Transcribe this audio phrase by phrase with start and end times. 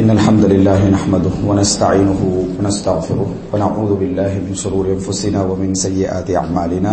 [0.00, 2.20] إن الحمد لله نحمده ونستعينه
[2.58, 6.92] ونستغفره ونعوذ بالله من شرور أنفسنا ومن سيئات أعمالنا.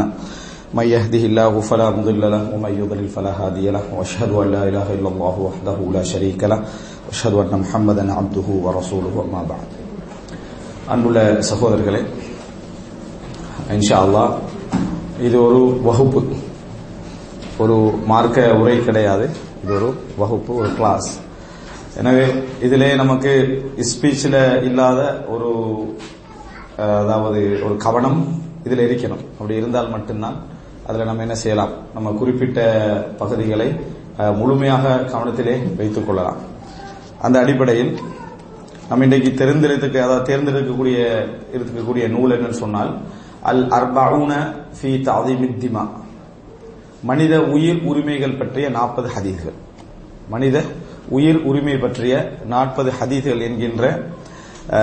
[0.74, 4.88] من يهده الله فلا مضل له ومن يضلل فلا هادي له وأشهد أن لا إله
[4.98, 6.60] إلا الله وحده لا شريك له
[7.06, 9.70] وأشهد أن محمدا عبده ورسوله وما بعد.
[10.94, 12.02] أن لا அன்புள்ள சகோதரர்களே
[13.76, 14.26] இன்ஷா அல்லா
[15.22, 16.24] இது ஒரு வகுப்பு
[17.58, 19.30] ஒரு மார்க்க உரை கிடையாது
[19.64, 21.24] இது ஒரு வகுப்பு ஒரு கிளாஸ்
[22.00, 22.24] எனவே
[22.66, 23.34] இதிலே நமக்கு
[23.90, 25.02] ஸ்பீச்சில் இல்லாத
[25.34, 25.50] ஒரு
[26.86, 28.20] அதாவது ஒரு கவனம்
[28.66, 29.22] இதில் இருக்கணும்.
[29.38, 30.38] அப்படி இருந்தால் மட்டும்தான்
[30.88, 31.74] அதில் நம்ம என்ன செய்யலாம்?
[31.96, 32.60] நம்ம குறிப்பிட்ட
[33.22, 33.68] பகுதிகளை
[34.40, 36.40] முழுமையாக கவனத்திலே வைத்துக் கொள்ளலாம்.
[37.26, 37.92] அந்த அடிப்படையில்
[38.90, 40.98] நம்ம இன்றைக்கு தெரிந்திருக்க அதாவது தேர்ந்தெடுக்கக்கூடிய
[41.56, 42.92] இருக்கக்கூடிய நூல் என்னன்னு சொன்னால்
[43.52, 44.34] அல் அர்பவுன
[44.78, 45.84] ஃபி தாதிமித்திமா
[47.10, 49.58] மனித உயிர் உரிமைகள் பற்றிய நாற்பது ஹதீர்கள்
[50.34, 50.58] மனித
[51.10, 53.84] உயிர் உரிமை பற்றிய நாற்பது ஹதீஸ்கள் என்கின்ற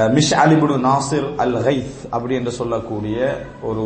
[0.08, 3.84] மிஷ் அலிபுடு நாசிர் அல் ஹைத் அப்படி என்று சொல்லக்கூடிய ஒரு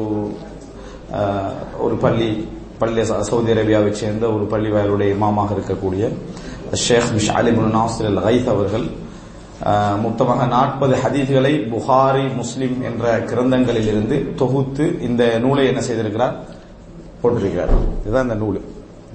[1.78, 6.04] ஒரு பள்ளி பள்ளி ச- சவுதி அரேபியாவைச் சேர்ந்த ஒரு பள்ளி வயலுடைய இமாமாக இருக்கக்கூடிய
[6.72, 8.86] ஷேக் மிஷ் அலிபுடு நாசிர் அல் ஹைத் அவர்கள்
[10.02, 16.34] மொத்தமாக நாற்பது ஹதீஸ்களை புகாரி முஸ்லிம் என்ற கிரந்தங்களில் இருந்து தொகுத்து இந்த நூலை என்ன செய்திருக்கிறார்?
[17.22, 17.70] போட்டிருக்கிறார்.
[18.00, 18.60] இதுதான் இந்த நூல்.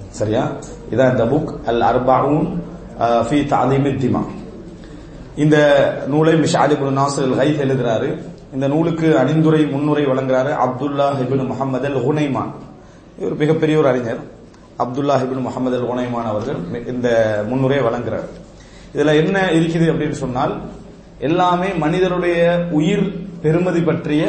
[0.08, 0.50] சரியா?
[0.90, 1.66] இதான் இந்த புக்.
[1.66, 2.46] அல் அர்பாவும்
[3.26, 4.22] ஃபி தாலிமி திமா.
[5.42, 5.56] இந்த
[6.12, 8.08] நூலை மிஷ் அலிபுல் நாசர் ஹைத் எழுதுறாரு.
[8.54, 12.52] இந்த நூலுக்கு அணிந்துரை முன்னுரை வழங்குறாரு அப்துல்லா ஹிபின் முகமது அல் ஹுனைமான்
[13.20, 14.20] இவர் மிகப்பெரிய ஒரு அறிஞர்.
[14.82, 16.60] அப்துல்லா ஹிபின் முகமது அல் ஹுனைமான் அவர்கள்
[16.92, 17.08] இந்த
[17.50, 18.28] முன்னுரையை வழங்குறார்.
[18.94, 20.52] இதுல என்ன இருக்குது அப்படின்னு சொன்னால்
[21.28, 22.38] எல்லாமே மனிதனுடைய
[22.78, 23.04] உயிர்
[23.42, 24.22] பெருமதி பற்றிய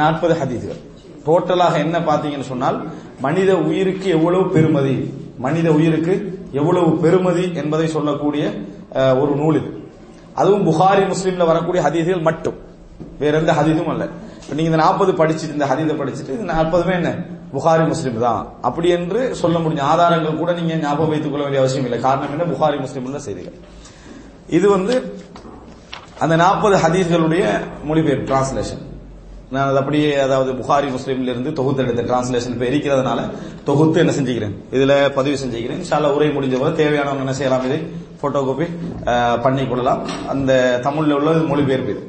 [0.00, 0.80] நாற்பது ஹதீதுகள்
[1.26, 2.78] டோட்டலாக என்ன பாத்தீங்கன்னு சொன்னால்
[3.24, 4.94] மனித உயிருக்கு எவ்வளவு பெருமதி?
[5.44, 6.14] மனித உயிருக்கு
[6.58, 8.44] எவ்வளவு பெருமதி என்பதை சொல்லக்கூடிய
[9.22, 9.70] ஒரு நூல் இது
[10.40, 12.58] அதுவும் புகாரி முஸ்லீம்ல வரக்கூடிய ஹதீஸ்கள் மட்டும்.
[13.22, 14.04] வேற எந்த ஹதீதும் அல்ல.
[14.56, 17.10] நீங்க இந்த நாற்பது படிச்சுட்டு இந்த ஹதீதை படிச்சுட்டு இந்த நாற்பதுமே என்ன?
[17.54, 18.42] புகாரி முஸ்லீம் தான்.
[18.68, 22.00] அப்படி என்று சொல்ல முடிஞ்ச ஆதாரங்கள் கூட நீங்க ஞாபகம் வைத்துக் கொள்ள வேண்டிய அவசியம் இல்லை.
[22.06, 22.46] காரணம் என்ன?
[22.52, 23.58] புகாரி முஸ்லீம்ல செய்திகள்.
[24.58, 24.94] இது வந்து
[26.24, 27.44] அந்த நாற்பது ஹதீஸ்களுடைய
[27.88, 28.82] மொழிபெயர்ப்பு டிரான்ஸ்லேஷன்
[29.54, 33.20] நான் அது அப்படியே அதாவது புகாரி முஸ்லீம்ல இருந்து தொகுத்து எடுத்த டிரான்ஸ்லேஷன் இப்ப இருக்கிறதுனால.
[33.68, 34.54] தொகுத்து என்ன செஞ்சுக்கிறேன்?
[34.76, 35.80] இதுல பதிவு செஞ்சுக்கிறேன்.
[35.82, 37.64] இன்ஷால்லா உரை முடிஞ்ச போது தேவையானவங்க என்ன செய்யலாம்?
[37.68, 37.78] இதை
[38.20, 38.66] போட்டோ காப்பி
[39.44, 40.00] பண்ணி கொள்ளலாம்.
[40.32, 40.52] அந்த
[40.86, 42.02] தமிழ்ல உள்ள மொழிபெயர்ப்பு இது.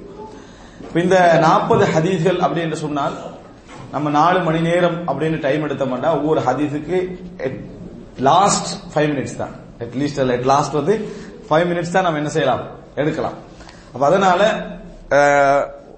[1.03, 3.17] இந்த நாற்பது ஹதீஸ்கள் அப்படி என்று சொன்னால்
[3.95, 6.97] நம்ம நாலு மணி நேரம் அப்படின்னு டைம் எடுத்தோம்னா ஒவ்வொரு ஹதீஸுக்கு
[8.29, 9.53] லாஸ்ட் ஃபைவ் மினிட்ஸ் தான்.
[9.83, 10.95] அட்லீஸ்ட் அட் லாஸ்ட் வந்து
[11.49, 12.63] ஃபைவ் மினிட்ஸ் தான் நம்ம என்ன செய்யலாம்?
[13.01, 13.37] எடுக்கலாம்.
[13.93, 14.41] அப்ப அதனால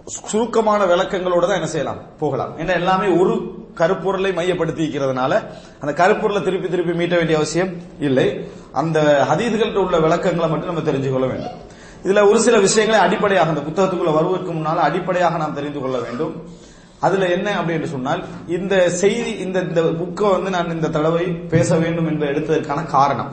[0.07, 1.99] சுருக்கமான விளக்கங்களோட தான் என்ன செய்யலாம்?
[2.19, 2.59] போகலாம்.
[2.59, 3.33] ஏன்னா எல்லாமே ஒரு
[3.75, 5.33] கருப்பொருளை மையப்படுத்தி இருக்கிறதுனால
[5.79, 8.49] அந்த கருப்பொருளை திருப்பி திருப்பி மீட்ட வேண்டிய அவசியம் இல்லை.
[8.71, 11.55] அந்த ஹதீதுகள்ட்ட உள்ள விளக்கங்களை மட்டும் நம்ம தெரிஞ்சு கொள்ள வேண்டும்.
[12.05, 16.33] இதுல ஒரு சில விஷயங்களை அடிப்படையாக அந்த புத்தகத்துக்குள்ள வருவதற்கு முன்னால அடிப்படையாக நாம் தெரிந்து கொள்ள வேண்டும்.
[16.99, 22.07] அதுல என்ன அப்படின்னு சொன்னால் இந்த செய்தி இந்த இந்த புக்கை வந்து நான் இந்த தடவை பேச வேண்டும்
[22.07, 23.31] என்று எடுத்ததற்கான காரணம்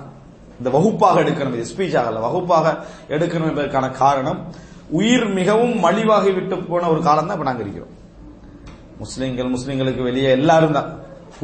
[0.59, 2.79] இந்த வகுப்பாக எடுக்கணும் இது ஸ்பீச் ஆகல வகுப்பாக
[3.09, 4.41] எடுக்கணும் என்பதற்கான காரணம்
[4.99, 7.93] உயிர் மிகவும் மலிவாகி விட்டு போன ஒரு காலம் தான் இப்ப நாங்க இருக்கிறோம்.
[9.03, 10.89] முஸ்லிம்கள் முஸ்லிம்களுக்கு வெளியே எல்லாரும் தான்.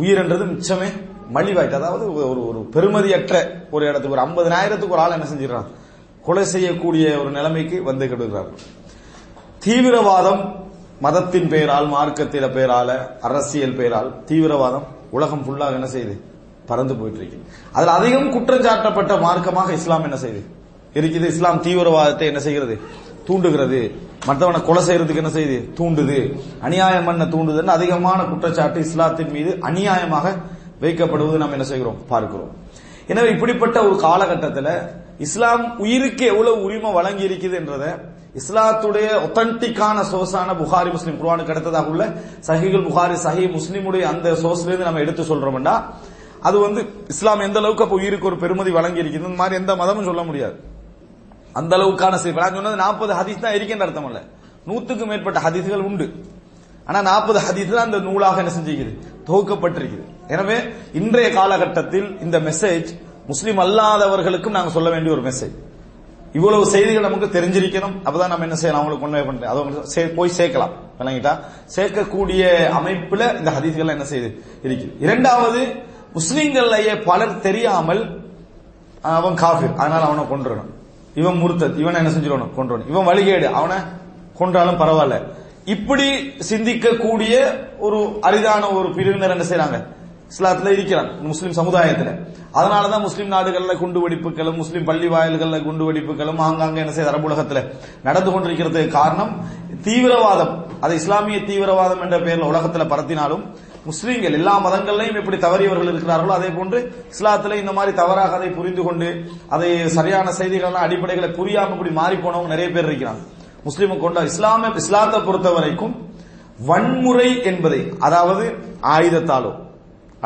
[0.00, 0.88] உயிர்ன்றது மிச்சமே
[1.36, 3.34] மலிவாயிட்டு அதாவது ஒரு ஒரு பெருமதியற்ற
[3.70, 5.68] ஒரு இடத்துக்கு ஒரு ஐம்பதனாயிரத்துக்கு ஒரு ஆள் என்ன செஞ்சிடறான்?
[6.24, 8.62] கொலை செய்யக்கூடிய ஒரு நிலைமைக்கு வந்து கெடுகிறார்கள்
[9.64, 10.42] தீவிரவாதம்
[11.00, 12.90] மதத்தின் பெயரால் மார்க்கத்தில பெயரால
[13.20, 16.14] அரசியல் பெயரால் தீவிரவாதம் உலகம் ஃபுல்லாக என்ன செய்யுது
[16.66, 17.38] பறந்து போயிட்டு இருக்கு
[17.76, 20.42] அதுல அதிகம் குற்றஞ்சாட்டப்பட்ட மார்க்கமாக இஸ்லாம் என்ன செய்யுது
[20.94, 22.74] இருக்குது இஸ்லாம் தீவிரவாதத்தை என்ன செய்கிறது?
[23.28, 23.80] தூண்டுகிறது.
[24.28, 26.18] மற்றவனை கொலை செய்யறதுக்கு என்ன செய்யுது தூண்டுது.
[26.66, 30.26] அநியாயம் பண்ண தூண்டுதுன்னு அதிகமான குற்றச்சாட்டு இஸ்லாத்தின் மீது அநியாயமாக
[30.84, 31.98] வைக்கப்படுவது நாம் என்ன செய்கிறோம்?
[32.12, 32.52] பார்க்கிறோம்.
[33.12, 34.72] எனவே இப்படிப்பட்ட ஒரு காலகட்டத்தில்
[35.26, 37.90] இஸ்லாம் உயிருக்கு எவ்வளவு உரிமை வழங்கி இருக்குது என்றதை
[38.40, 42.04] இஸ்லாத்துடைய ஒத்தன்டிக்கான சோர்ஸான புகாரி முஸ்லீம் குர்வானுக்கு அடுத்ததாக உள்ள
[42.48, 45.74] சஹிகுல் புகாரி சஹி முஸ்லீமுடைய அந்த சோர்ஸ்லேருந்து நம்ம எடுத்து சொல்றோம்னா
[46.48, 46.80] அது வந்து
[47.12, 49.22] இஸ்லாம் எந்த அளவுக்கு அப்ப உயிருக்கு ஒரு பெருமதி வழங்கி இருக்குது?
[49.22, 50.56] இந்த மாதிரி எந்த மதமும் சொல்ல முடியாது.
[51.58, 54.20] அந்த அளவுக்கான செய்தி நான் சொன்னது நாற்பது ஹதீஸ் தான் இருக்கின்ற அர்த்தம் அல்ல.
[54.68, 56.06] நூத்துக்கும் மேற்பட்ட ஹதீஸ்கள் உண்டு.
[56.88, 58.92] ஆனா நாற்பது ஹதீஸ் தான் அந்த நூலாக என்ன செஞ்சிருக்குது
[59.28, 60.04] தொகுக்கப்பட்டிருக்குது
[60.34, 60.56] எனவே
[61.00, 62.90] இன்றைய காலகட்டத்தில் இந்த மெசேஜ்
[63.30, 65.56] முஸ்லீம் அல்லாதவர்களுக்கும் நாங்கள் சொல்ல வேண்டிய ஒரு மெசேஜ்
[66.38, 67.94] இவ்வளவு செய்திகள் நமக்கு தெரிஞ்சிருக்கணும்.
[68.06, 68.80] அப்பதான் நம்ம என்ன செய்யலாம்?
[68.80, 70.72] அவங்களுக்கு கொண்டு பண்றேன் அதை போய் சேர்க்கலாம்.
[70.98, 71.32] விளங்கிட்டா?
[71.76, 72.42] சேர்க்கக்கூடிய
[72.78, 74.30] அமைப்புல இந்த ஹதீஸ்கள் என்ன செய்யுது
[74.66, 74.92] இருக்குது.
[75.04, 75.60] இரண்டாவது
[76.16, 78.02] முஸ்லீம்கள்லயே பலர் தெரியாமல்
[79.18, 79.76] அவன் காஃபிர்.
[79.82, 80.72] அதனால அவனை கொண்டுறணும்
[81.16, 83.76] இவன் முருத்தத் இவனை என்ன செஞ்சிடணும் கொண்டுறணும் இவன் வழிகேடு அவனை
[84.38, 85.16] கொன்றாலும் பரவாயில்ல.
[85.64, 86.06] இப்படி
[86.50, 87.34] சிந்திக்கக்கூடிய
[87.78, 89.78] ஒரு அரிதான ஒரு பிரிவினர் என்ன செய்யறாங்க
[90.30, 92.10] இஸ்லாத்துல இருக்கிறான் முஸ்லீம் சமுதாயத்துல.
[92.54, 97.62] அதனாலதான் முஸ்லீம் நாடுகள்ல குண்டு வெடிப்புகளும் முஸ்லீம் பள்ளி வாயில்கள்ல குண்டு வெடிப்புகளும் ஆங்காங்க என்ன செய்ய அரபு உலகத்துல
[98.02, 99.32] நடந்து கொண்டிருக்கிறதுக்கு காரணம்
[99.84, 100.52] தீவிரவாதம்.
[100.80, 103.44] அது இஸ்லாமிய தீவிரவாதம் என்ற பெயர்ல உலகத்துல பரத்தினாலும்
[103.88, 106.78] முஸ்லீம்கள் எல்லா மதங்கள்லையும் எப்படி தவறியவர்கள் இருக்கிறார்களோ அதே போன்று
[107.12, 109.08] இஸ்லாத்துல இந்த மாதிரி தவறாக அதை புரிந்து கொண்டு
[109.54, 113.22] அதை சரியான செய்திகள் அடிப்படைகளை புரியாம இப்படி மாறி போனவங்க நிறைய பேர் இருக்கிறாங்க.
[113.64, 115.94] முஸ்லீம் கொண்ட இஸ்லாம இஸ்லாத்தை பொறுத்த வரைக்கும்
[116.68, 118.44] வன்முறை என்பதை அதாவது
[118.94, 119.52] ஆயுதத்தாலோ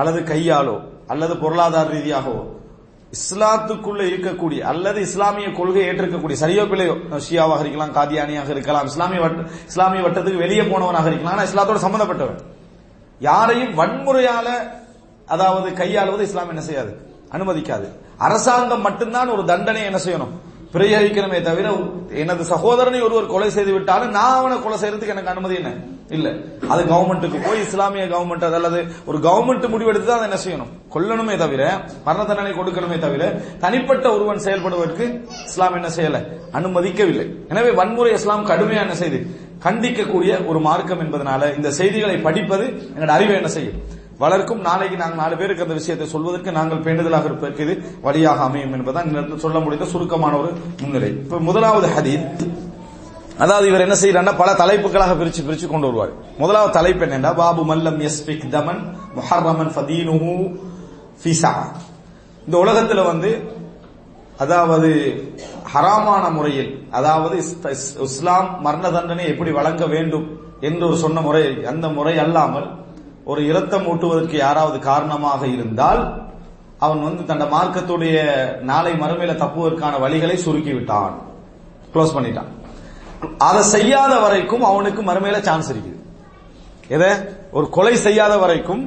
[0.01, 0.77] அல்லது கையாலோ
[1.13, 2.43] அல்லது பொருளாதார ரீதியாகவோ
[3.13, 6.95] இஸ்லாத்துக்குள்ள இருக்கக்கூடிய அல்லது இஸ்லாமிய கொள்கை ஏற்றிருக்கக்கூடிய சரியோ பிள்ளையோ
[7.27, 12.41] ஷியாவாக இருக்கலாம் காதியானியாக இருக்கலாம் இஸ்லாமிய வட்ட இஸ்லாமிய வட்டத்துக்கு வெளியே போனவனாக இருக்கலாம் ஆனா இஸ்லாத்தோட சம்பந்தப்பட்டவன்.
[13.21, 14.49] யாரையும் வன்முறையால
[15.27, 16.93] அதாவது கையாளுவது இஸ்லாம் என்ன செய்யாது?
[17.33, 17.87] அனுமதிக்காது.
[18.19, 20.33] அரசாங்கம் மட்டும்தான் ஒரு தண்டனை என்ன செய்யணும்?
[20.75, 21.73] பிரயோகிக்கணுமே தவிர
[22.11, 25.75] எனது சகோதரனை ஒருவர் கொலை செய்து விட்டாலும் நான் அவனை கொலை செய்யறதுக்கு எனக்கு அனுமதி என்ன?
[26.09, 26.29] இல்ல.
[26.69, 30.71] அது கவர்மெண்ட்டுக்கு போய் இஸ்லாமிய கவர்மெண்ட் அல்லது ஒரு கவர்மெண்ட் முடிவெடுத்து தான் அதை என்ன செய்யணும்?
[30.95, 36.39] கொல்லணுமே தவிர மரண தண்டனை கொடுக்கணுமே தவிர தனிப்பட்ட ஒருவன் செயல்படுவதற்கு இஸ்லாம் என்ன செய்யல?
[36.53, 37.49] அனுமதிக்கவில்லை.
[37.49, 39.49] எனவே வன்முறை இஸ்லாம் கடுமையா என்ன செய்து?
[39.65, 43.81] கண்டிக்கக்கூடிய ஒரு மார்க்கம் என்பதனால இந்த செய்திகளை படிப்பது எங்களோட அறிவை என்ன செய்யும்?
[44.23, 47.75] வளர்க்கும் நாளைக்கு நாங்கள் நாலு பேருக்கு அந்த விஷயத்தை சொல்வதற்கு நாங்கள் பேண்டுதலாக இருப்பதற்கு இது
[48.07, 51.11] வழியாக அமையும் என்பதுதான் சொல்ல முடிந்த சுருக்கமான ஒரு முன்னிலை.
[51.25, 52.43] இப்ப முதலாவது ஹதீத்
[53.45, 56.13] அதாவது இவர் என்ன செய்யறாருன்னா பல தலைப்புகளாக பிரிச்சு பிரிச்சு கொண்டு வருவார்.
[56.39, 58.83] முதலாவது தலைப்பு என்னன்னா பாபு மல்லம் யஸ்பிக் தமன்
[59.19, 60.35] முஹர்ரமன் ஃபதீனுஹு
[61.23, 61.53] ஃபிசா.
[62.47, 63.31] இந்த உலகத்துல வந்து
[64.43, 64.91] அதாவது
[65.73, 67.37] ஹராமான முறையில் அதாவது
[68.07, 70.27] இஸ்லாம் மரண தண்டனை எப்படி வழங்க வேண்டும்
[70.69, 71.43] என்று ஒரு சொன்ன முறை
[71.73, 72.69] அந்த முறை அல்லாமல்
[73.31, 76.03] ஒரு இரத்தம் ஊட்டுவதற்கு யாராவது காரணமாக இருந்தால்
[76.85, 78.17] அவன் வந்து தன் மார்க்கத்துடைய
[78.71, 81.15] நாளை மறுமையில தப்புவதற்கான வழிகளை சுருக்கி விட்டான்.
[81.93, 82.51] க்ளோஸ் பண்ணிட்டான்.
[83.49, 85.99] அதை செய்யாத வரைக்கும் அவனுக்கு மறுமையில சான்ஸ் இருக்குது.
[86.97, 87.11] எதை?
[87.57, 88.83] ஒரு கொலை செய்யாத வரைக்கும்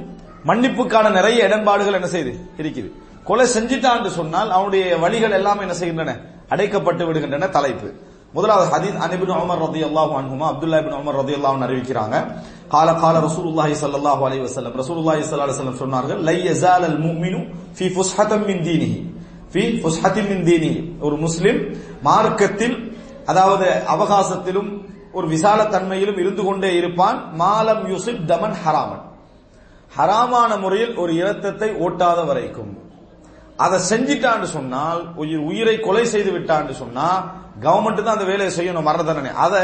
[0.50, 2.90] மன்னிப்புக்கான நிறைய இடன்பாடுகள் என்ன செய்யுது இருக்குது.
[3.28, 6.12] கொலை செஞ்சிட்டான் சொன்னால் அவனுடைய வழிகள் எல்லாம் என்ன செய்கின்றன?
[6.54, 7.88] அடைக்கப்பட்டு விடுகின்றன தலைப்பு.
[8.36, 12.16] முதலாவது ஹதீத் அனிபின் உமர் ரதி அல்லாஹு அன்ஹுமா அப்துல்லா இபின் உமர் ரதி அல்லாஹ் அறிவிக்கிறாங்க.
[12.74, 17.40] கால கால ரசூலுல்லாஹி ஸல்லல்லாஹு அலைஹி வஸல்லம் ரசூலுல்லாஹி ஸல்லல்லாஹு அலைஹி சொன்னார்கள் லை யஸால் அல் முஃமினு
[17.78, 19.00] ஃபீ ஃபுஸ்ஹதம் மின் தீனிஹி.
[19.52, 20.81] ஃபீ ஃபுஸ்ஹதின் மின் தீனிஹி.
[21.06, 21.60] ஒரு முஸ்லிம்
[22.02, 22.75] மார்க்கத்தில்
[23.31, 24.70] அதாவது அவகாசத்திலும்
[25.18, 27.18] ஒரு விசால தன்மையிலும் இருந்து கொண்டே இருப்பான்.
[27.42, 29.04] மாலம் யூசிப் தமன் ஹராமன்.
[29.98, 32.72] ஹராமான முறையில் ஒரு இரத்தத்தை ஓட்டாத வரைக்கும்.
[33.58, 37.08] அதை செஞ்சிட்டான்னு சொன்னால் உயிர் உயிரை கொலை செய்து விட்டான்னு சொன்னா
[37.66, 39.32] கவர்மெண்ட் தான் அந்த வேலையை செய்யணும் மரண தண்டனை.
[39.46, 39.62] அதை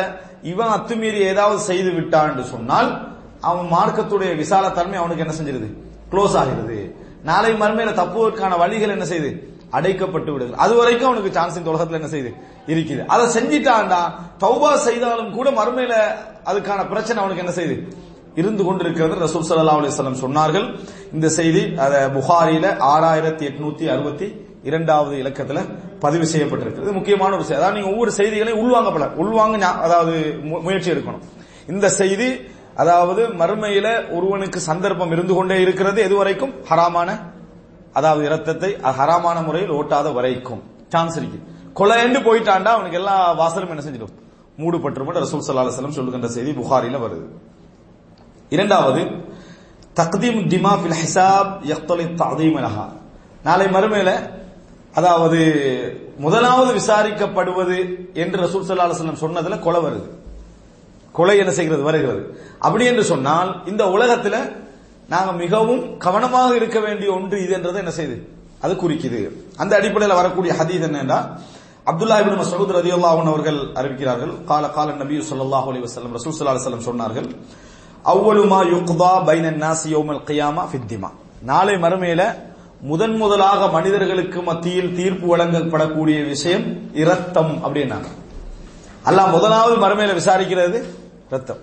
[0.52, 2.90] இவன் அத்துமீறி ஏதாவது செய்து விட்டான்னு சொன்னால்
[3.50, 5.70] அவன் மார்க்கத்துடைய விசால தன்மை அவனுக்கு என்ன செஞ்சிருது?
[6.12, 6.80] க்ளோஸ் ஆகிறது.
[7.30, 9.32] நாளை மறுமையில தப்புவதற்கான வழிகள் என்ன செய்யுது
[9.78, 10.54] அடைக்கப்பட்டு விடுது.
[10.64, 12.32] அது வரைக்கும் அவனுக்கு சான்ஸ் இந்த உலகத்துல என்ன செய்யுது
[12.68, 13.02] இருக்குது.
[13.14, 14.02] அதை செஞ்சிட்டான்டா
[14.44, 15.96] தௌபா செய்தாலும் கூட மறுமையில
[16.50, 17.78] அதுக்கான பிரச்சனை அவனுக்கு என்ன செய்யுது
[18.40, 19.26] இருந்து கொண்டிருக்கிறது.
[19.26, 20.80] ரசூல் சல்லா அலைஹி சொன்னார்கள்.
[21.14, 26.92] இந்த செய்தி அதை புகாரியில ஆறாயிரத்தி எட்நூத்தி அறுபத்தி இரண்டாவது இலக்கத்துல பதிவு செய்யப்பட்டிருக்கிறது.
[26.92, 27.56] முக்கியமான ஒரு செய்தி.
[27.56, 31.20] அதாவது நீங்க ஒவ்வொரு செய்திகளையும் உள்வாங்கப்பட உள்வாங்க அதாவது மு- முயற்சி எடுக்கணும்.
[31.68, 32.40] இந்த செய்தி
[32.76, 37.20] அதாவது மறுமையில ஒருவனுக்கு சந்தர்ப்பம் இருந்து கொண்டே இருக்கிறது எதுவரைக்கும் ஹராமான
[37.94, 40.64] அதாவது இரத்தத்தை ஹராமான முறையில் ஓட்டாத வரைக்கும்.
[40.88, 41.40] சான்ஸ் இருக்கு.
[41.74, 44.28] கொலைன்னு போயிட்டாண்டா அவனுக்கு எல்லா வாசலும் என்ன செஞ்சிடும்?
[44.58, 47.49] மூடுபட்டு ரசூல் சல்லா அலைஹி சொல்லுகின்ற செய்தி புகாரில வருது.
[48.52, 49.02] இரண்டாவது
[49.96, 52.86] தக்தீம் திமா ஃபில் ஹிசாப் யக்தலி தகதீம் அலஹா.
[53.44, 54.12] நாளை மறுமையில
[54.94, 55.40] அதாவது
[56.20, 57.78] முதலாவது விசாரிக்கப்படுவது
[58.14, 60.08] என்று ரசூல் சல்லா அலுவலம் சொன்னதுல கொலை வருது.
[61.16, 62.22] கொலை என்ன செய்கிறது வருகிறது.
[62.60, 64.36] அப்படி என்று சொன்னால் இந்த உலகத்துல
[65.10, 68.18] நாங்க மிகவும் கவனமாக இருக்க வேண்டிய ஒன்று இது என்றது என்ன செய்யுது
[68.64, 69.20] அது குறிக்குது.
[69.58, 71.20] அந்த அடிப்படையில் வரக்கூடிய ஹதீஸ் என்னன்னா
[71.88, 76.58] அப்துல்லா இபின் மசூத் ரலியல்லாஹு அவர்கள் அறிவிக்கிறார்கள் கால கால நபி சொல்லாஹ் அலி வசலம் ரசூல் சல்லா
[76.90, 77.28] சொன்னார்கள்
[78.06, 81.10] அவ்வளுமா யுக்தா பைனன் நாஸ் கியாமா ஃபித்திமா
[81.42, 82.36] நாளை மறுமையில
[82.82, 88.06] முதன் முதலாக மனிதர்களுக்கு மத்தியில் தீர்ப்பு வழங்கப்படக்கூடிய விஷயம் இரத்தம் அப்படின்னாங்க.
[89.06, 90.84] அல்லாஹ் முதலாவது மறுமையில விசாரிக்கிறது
[91.30, 91.58] ரத்தம்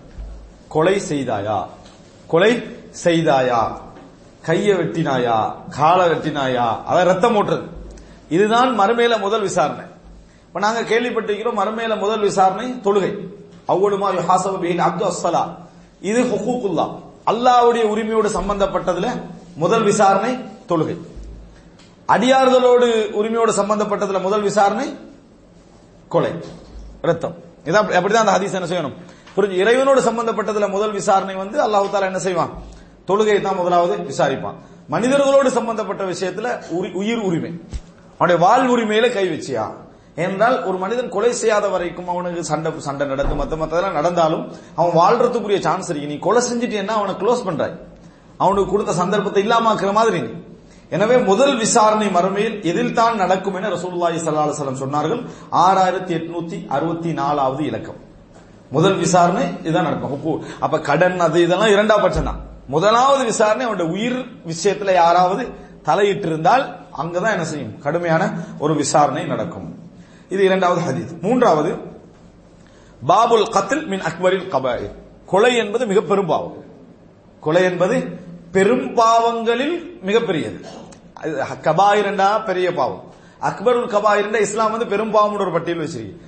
[0.69, 1.66] கொலை செய்தாயா?
[2.26, 2.64] கொலை
[3.05, 3.73] செய்தாயா?
[4.43, 5.52] கையை வெட்டினாயா?
[5.71, 6.85] காலை வெட்டினாயா?
[6.85, 7.69] அத ரத்தம் ஓட்டுறது.
[8.28, 9.85] இதுதான் மறுமையில முதல் விசாரணை.
[10.47, 13.16] இப்ப நாங்க கேள்விப்பட்டிருக்கிறோம் மறுமையில முதல் விசாரணை தொழுகை.
[13.69, 15.64] அவ்வளவுமா யுஹாசபு அப்து அஸ்ஸலா.
[16.00, 17.03] இது ஹுகூக்குல்லா.
[17.26, 19.11] அல்லாஹ்வுடைய உரிமையோடு சம்பந்தப்பட்டதுல
[19.55, 20.35] முதல் விசாரணை
[20.69, 20.97] தொழுகை.
[22.09, 24.99] அடியார்களோடு உரிமையோடு சம்பந்தப்பட்டதுல முதல் விசாரணை
[26.09, 26.31] கொலை.
[27.03, 27.35] ரத்தம்
[27.65, 28.93] இதான் அப்படிதான் அந்த ஹதீஸ் என்ன செய்யணும்?
[29.37, 32.50] புரிஞ்சு இறைவனோடு சம்பந்தப்பட்டதுல முதல் விசாரணை வந்து அல்லாஹு தாலா என்ன செய்வான்?
[33.07, 34.55] தொழுகை தான் முதலாவது விசாரிப்பான்.
[34.91, 37.61] மனிதர்களோடு சம்பந்தப்பட்ட விஷயத்துல உரி- உயிர் உரிமை.
[38.19, 39.86] அவனுடைய வாழ் உரிமையில கை வச்சியா?
[40.25, 44.45] என்றால் ஒரு மனிதன் கொலை செய்யாத வரைக்கும் அவனுக்கு சண்டை சண்டை நடந்து மற்ற மற்றதெல்லாம் நடந்தாலும்
[44.81, 46.11] அவன் வாழ்றதுக்குரிய சான்ஸ் இருக்கு.
[46.13, 47.75] நீ கொலை செஞ்சுட்டீங்கன்னா அவனை க்ளோஸ் பண்றாய்.
[48.45, 50.23] அவனுக்கு கொடுத்த சந்தர்ப்பத்தை இல்லாமக்கிற மாதிரி
[50.97, 55.23] எனவே முதல் விசாரணை மறுமையில் எதில் தான் நடக்கும் என ரசூல்லாய் ஸல்லல்லாஹு அலைஹி சொன்னார்கள்.
[55.67, 58.01] ஆறாயிரத்தி எட்நூத்தி அறுபத்தி நாலாவது இலக்கம்.
[58.77, 60.43] முதல் விசாரணை இதுதான் நடக்கும்.
[60.65, 62.41] அப்ப கடன் அது இதெல்லாம் இரண்டாம் பட்சம் தான்
[62.75, 64.19] முதலாவது விசாரணை அவனுடைய உயிர்
[64.53, 65.43] விஷயத்துல யாராவது
[65.89, 66.65] தலையிட்டு இருந்தால்
[67.03, 67.75] அங்கதான் என்ன செய்யும்?
[67.85, 68.23] கடுமையான
[68.65, 69.69] ஒரு விசாரணை நடக்கும்.
[70.28, 71.21] இது இரண்டாவது ஹதீஸ்.
[71.21, 71.76] மூன்றாவது
[73.09, 74.95] பாபுல் கத்தில் மின் அக்பரில் கபாயிர்.
[75.26, 76.64] கொலை என்பது மிக பெரும் பாவம்.
[77.40, 78.18] கொலை என்பது
[78.52, 80.64] பெரும் பாவங்களில் மிகப்பெரியது
[81.12, 83.04] அது கபாயிர் பெரிய பாவம்.
[83.42, 86.21] அக்பருல் கபாயிர் என்ற இஸ்லாம் வந்து பெரும் பாவம் ஒரு பட்டியல் வச்சிருக்கு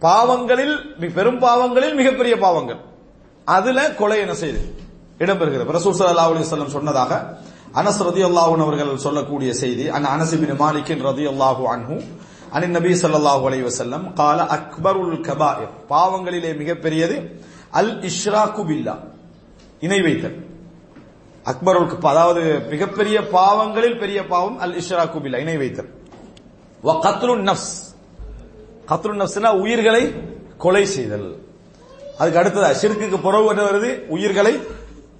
[0.00, 2.76] பாவங்களில் மி- பெரும் பாவங்களில் மிகப்பெரிய பாவங்கள்.
[3.44, 4.74] அதுல கொலை என்ன செய்யுது
[5.18, 5.72] இடம்பெறுகிறது.
[5.72, 7.38] ரசூல் சல்லா அலி வஸல்லம் சொன்னதாக
[7.74, 12.00] அனஸ் ரதி அன்ஹு அவர்கள் சொல்லக்கூடிய செய்தி அன் அனசிபின் மாலிக்கின் ரதி அல்லாஹூ அன்ஹூ
[12.56, 13.60] அனி நபி சல்லாஹூ அலை
[14.20, 17.16] கால அக்பர் உல் கபாயர் பாவங்களிலே மிகப்பெரியது
[17.78, 18.94] அல் இஷ்ரா பில்லா
[19.86, 20.36] இணை வைத்தல்.
[21.50, 22.42] அக்பர் அக்பருல் அதாவது
[22.72, 25.90] மிகப்பெரிய பாவங்களில் பெரிய பாவம் அல் இஷ்ரா பில்லா இணை வைத்தல்.
[27.06, 27.72] கத்ரு நப்ஸ்
[28.90, 30.02] கத்ரு நப்ஸ்னா உயிர்களை
[30.64, 31.28] கொலை செய்தல்.
[32.18, 33.90] அதுக்கு அடுத்தது சிறுக்குக்கு புறவு என்ன வருது?
[34.14, 34.54] உயிர்களை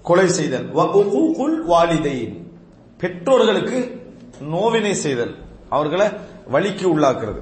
[0.08, 0.66] கொலை செய்தல்.
[1.72, 2.36] வாலிதையின்
[3.00, 3.78] பெற்றோர்களுக்கு
[4.54, 5.34] நோவினை செய்தல்.
[5.76, 6.08] அவர்களை
[6.46, 7.40] வழிக்கு உள்ளாக்குறது.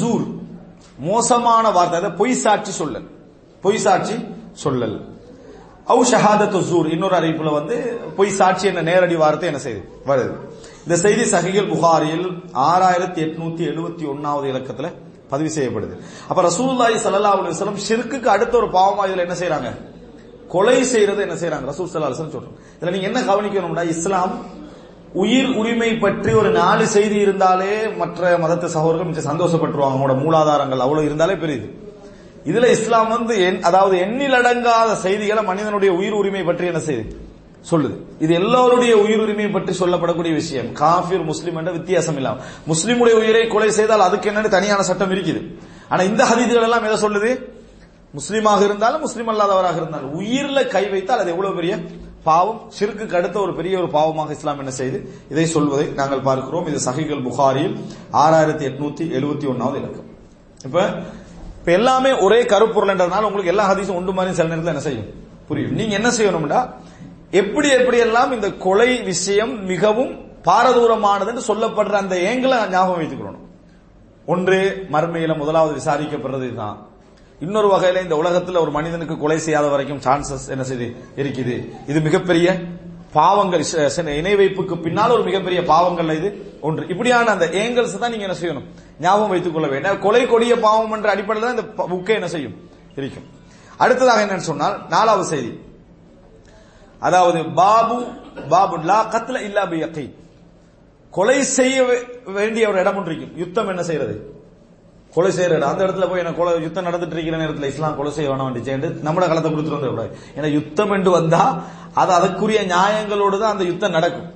[0.00, 0.24] ஜூர்
[0.98, 1.98] மோசமான வார்த்தை.
[1.98, 3.06] அதாவது பொய் சாட்சி சொல்லல்.
[3.62, 4.16] பொய் சாட்சி
[4.64, 4.98] சொல்லல்.
[5.88, 7.76] அவு ஷஹாதத்து ஜூர் இன்னொரு அறிவிப்புல வந்து
[8.16, 9.80] பொய் சாட்சி என்ற நேரடி வார்த்தை என்ன செய்து?
[10.06, 10.34] வருது.
[10.84, 14.88] இந்த செய்தி சஹிகள் புகாரியில் ஆறாயிரத்தி எட்நூத்தி எழுபத்தி ஒன்னாவது இலக்கத்துல
[15.28, 15.94] பதிவு செய்யப்படுது.
[16.28, 19.70] அப்ப ரசூல்லாய் சல்லா அலுவலம் ஷிர்க்குக்கு அடுத்த ஒரு பாவமா இதுல என்ன செய்யறாங்க
[20.48, 24.59] கொலை செய்யறது என்ன செய்யறாங்க ரசூல் சல்லா அலுவலம் சொல்றோம் இதுல நீங்க என்ன கவனிக்கணும்னா இஸ்லாம்
[25.12, 29.84] உயிர் உரிமை பற்றி ஒரு நாலு செய்தி இருந்தாலே மற்ற மதத்து சகோதரர்கள் மிச்சம் சந்தோஷப்பட்டுருவாங்க.
[29.84, 31.88] அவங்களோட மூலாதாரங்கள் அவ்வளவு இருந்தாலே பெரியது
[32.44, 37.16] இதுல இஸ்லாம் வந்து எண்- அதாவது எண்ணிலடங்காத செய்திகளை மனிதனுடைய உயிர் உரிமை பற்றி என்ன செய்து?
[37.70, 37.96] சொல்லுது.
[38.18, 40.72] இது எல்லோருடைய உயிர் உரிமை பற்றி சொல்லப்படக்கூடிய விஷயம்.
[40.72, 42.40] காஃபிர் முஸ்லீம் என்ற வித்தியாசம் இல்லாம.
[42.68, 45.54] முஸ்லீமுடைய உயிரை கொலை செய்தால் அதுக்கு என்னன்னு தனியான சட்டம் இருக்குது.
[45.88, 47.44] ஆனா இந்த ஹதீதுகள் எல்லாம் எதை சொல்லுது?
[48.14, 50.20] முஸ்லீமாக இருந்தாலும் முஸ்லீம் அல்லாதவராக இருந்தாலும்.
[50.20, 51.78] உயிர்ல கை வைத்தால் அது எவ்வளவு பெரிய
[52.24, 55.14] பாவம் சிறுக்கு அடுத்த ஒரு பெரிய ஒரு பாவமாக இஸ்லாம் என்ன செய்து?
[55.28, 56.66] இதை சொல்வதை நாங்கள் பார்க்கிறோம்.
[56.66, 57.76] இது சஹிகள் புகாரியில்
[58.12, 60.08] ஆறாயிரத்தி எட்நூத்தி எழுபத்தி ஒன்னாவது இலக்கம்.
[60.64, 61.02] இப்ப
[61.58, 65.06] இப்ப எல்லாமே ஒரே கருப்பொருள்ன்றதுனால உங்களுக்கு எல்லா ஹதீஸும் ஒன்று மாதிரி சில நேரத்தில் என்ன செய்யும்?
[65.48, 65.72] புரியும்.
[65.72, 66.70] நீங்க என்ன செய்யணும்டா?
[67.30, 73.48] எப்படி எப்படி எல்லாம் இந்த கொலை விஷயம் மிகவும் பாரதூரமானதுன்னு சொல்லப்படுற அந்த ஏங்களை ஞாபகம் வைத்துக்கணும்
[74.26, 76.86] ஒன்று மர்மையில முதலாவது விசாரிக்கப்படுறது இதுதான்.
[77.44, 80.86] இன்னொரு வகையில இந்த உலகத்தில் ஒரு மனிதனுக்கு கொலை செய்யாத வரைக்கும் சான்சஸ் என்ன செய்து?
[81.22, 81.54] இருக்குது.
[81.90, 82.48] இது மிகப்பெரிய
[83.18, 83.62] பாவங்கள்
[84.20, 86.28] இணை வைப்புக்கு பின்னால் ஒரு மிகப்பெரிய பாவங்கள் இது
[86.60, 86.82] ஒன்று.
[86.92, 88.66] இப்படியான அந்த ஏங்கல்ஸ் தான் நீங்க என்ன செய்யணும்?
[89.04, 89.98] ஞாபகம் வைத்துக் கொள்ள வேண்டும்.
[89.98, 92.56] கொலை கொடிய பாவம் என்ற அடிப்படையில் தான் இந்த புக்கை என்ன செய்யும்?
[92.96, 93.26] இருக்கும்.
[93.82, 95.52] அடுத்ததாக என்னன்னு சொன்னால் நாலாவது செய்தி.
[97.08, 97.98] அதாவது பாபு
[98.48, 100.04] பாபு லா கத்ல இல்லா பி
[101.10, 101.76] கொலை செய்ய
[102.38, 104.14] வேண்டிய ஒரு இடம் ஒன்று இருக்கும் யுத்தம் என்ன செய்யறது?
[105.14, 108.48] கொலை செய்யற அந்த இடத்துல போய் என்ன கொலை யுத்தம் நடந்துட்டு இருக்கிற நேரத்தில் இஸ்லாம் கொலை செய்ய வேணாம்
[108.48, 111.42] வேண்டிச்சேன் நம்மள களத்தை கொடுத்துட்டு வந்துடக்கூடாது ஏன்னா யுத்தம் என்று வந்தா
[111.94, 114.28] அது அதற்குரிய நியாயங்களோடு தான் அந்த யுத்தம் நடக்கும்.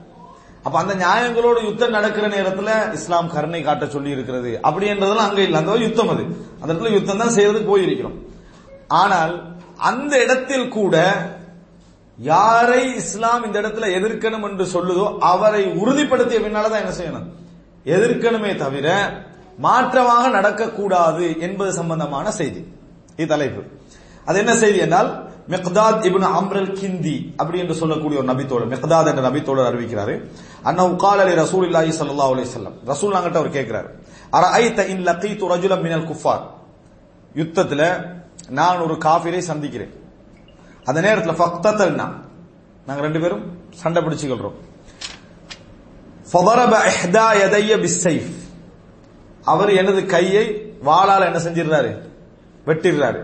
[0.65, 4.61] அப்ப அந்த நியாயங்களோடு யுத்தம் நடக்கிற நேரத்துல இஸ்லாம் கருணை காட்ட சொல்லி இருக்கிறது.
[4.63, 5.59] அப்படின்றதெல்லாம் அங்க இல்ல.
[5.59, 6.25] அந்த யுத்தம் அது.
[6.61, 8.17] அந்த இடத்துல யுத்தம் தான் செய்யறதுக்கு போயிருக்கிறோம்.
[8.89, 9.35] ஆனால்
[9.77, 10.97] அந்த இடத்தில் கூட
[12.19, 17.29] யாரை இஸ்லாம் இந்த இடத்துல எதிர்க்கணும் என்று சொல்லுதோ அவரை உறுதிப்படுத்திய பின்னாலதான் என்ன செய்யணும்?
[17.87, 18.89] எதிர்க்கணுமே தவிர
[19.59, 22.73] மாற்றமாக நடக்கக்கூடாது என்பது சம்பந்தமான செய்தி.
[23.17, 23.63] இது தலைப்பு.
[24.25, 29.31] அது என்ன செய்தி என்றால் மிக்தாத் இபுன் அம்ரல் கிந்தி அப்படி என்று சொல்லக்கூடிய ஒரு நபித்தோழர் மிக்தாத் என்ற
[29.31, 30.25] நபித்தோழர் அறிவிக்கிறாரு.
[30.63, 33.91] அண்ணா உக்கால் அலி ரசூல் இல்லாஹி சல்லா அலி சொல்லம் ரசூல் நாங்கிட்ட அவர் கேட்கிறார்.
[34.75, 36.45] த இன் லக்கி துரஜுல மினல் குஃபார்?
[37.35, 37.87] யுத்தத்தில்
[38.49, 39.93] நான் ஒரு காஃபிரை சந்திக்கிறேன்.
[40.85, 42.07] அந்த நேரத்தில் ஃபக்தத்தல்னா
[42.87, 44.57] நாங்கள் ரெண்டு பேரும் சண்டை பிடிச்சுக்கிறோம்
[46.33, 48.44] ஃபதரப இஹ்தா யதைய பிஸ்ஸைஃப்.
[49.53, 50.45] அவர் எனது கையை
[50.89, 51.91] வாளால் என்ன செஞ்சிடுறாரு?
[52.67, 53.21] வெட்டிடுறாரு.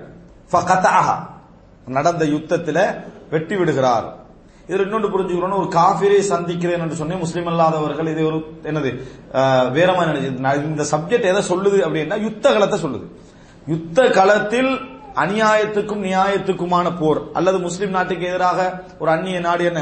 [1.97, 2.83] நடந்த யுத்தத்தில்
[3.31, 4.07] வெட்டி விடுகிறார்.
[4.69, 7.23] இதில் இன்னொன்று புரிஞ்சுக்கிறோம் ஒரு காஃபிரை சந்திக்கிறேன் என்று சொன்னேன்.
[7.25, 8.39] முஸ்லீம் அல்லாதவர்கள் இது ஒரு
[8.71, 8.91] என்னது
[9.77, 10.31] வேறமா நினைச்சு
[10.73, 13.07] இந்த சப்ஜெக்ட் எதை சொல்லுது அப்படின்னா யுத்த களத்தை சொல்லுது.
[13.73, 14.73] யுத்த களத்தில்
[15.23, 18.61] அநியாயத்துக்கும் நியாயத்துக்குமான போர் அல்லது முஸ்லீம் நாட்டுக்கு எதிராக
[18.99, 19.81] ஒரு அந்நிய நாடு என்ன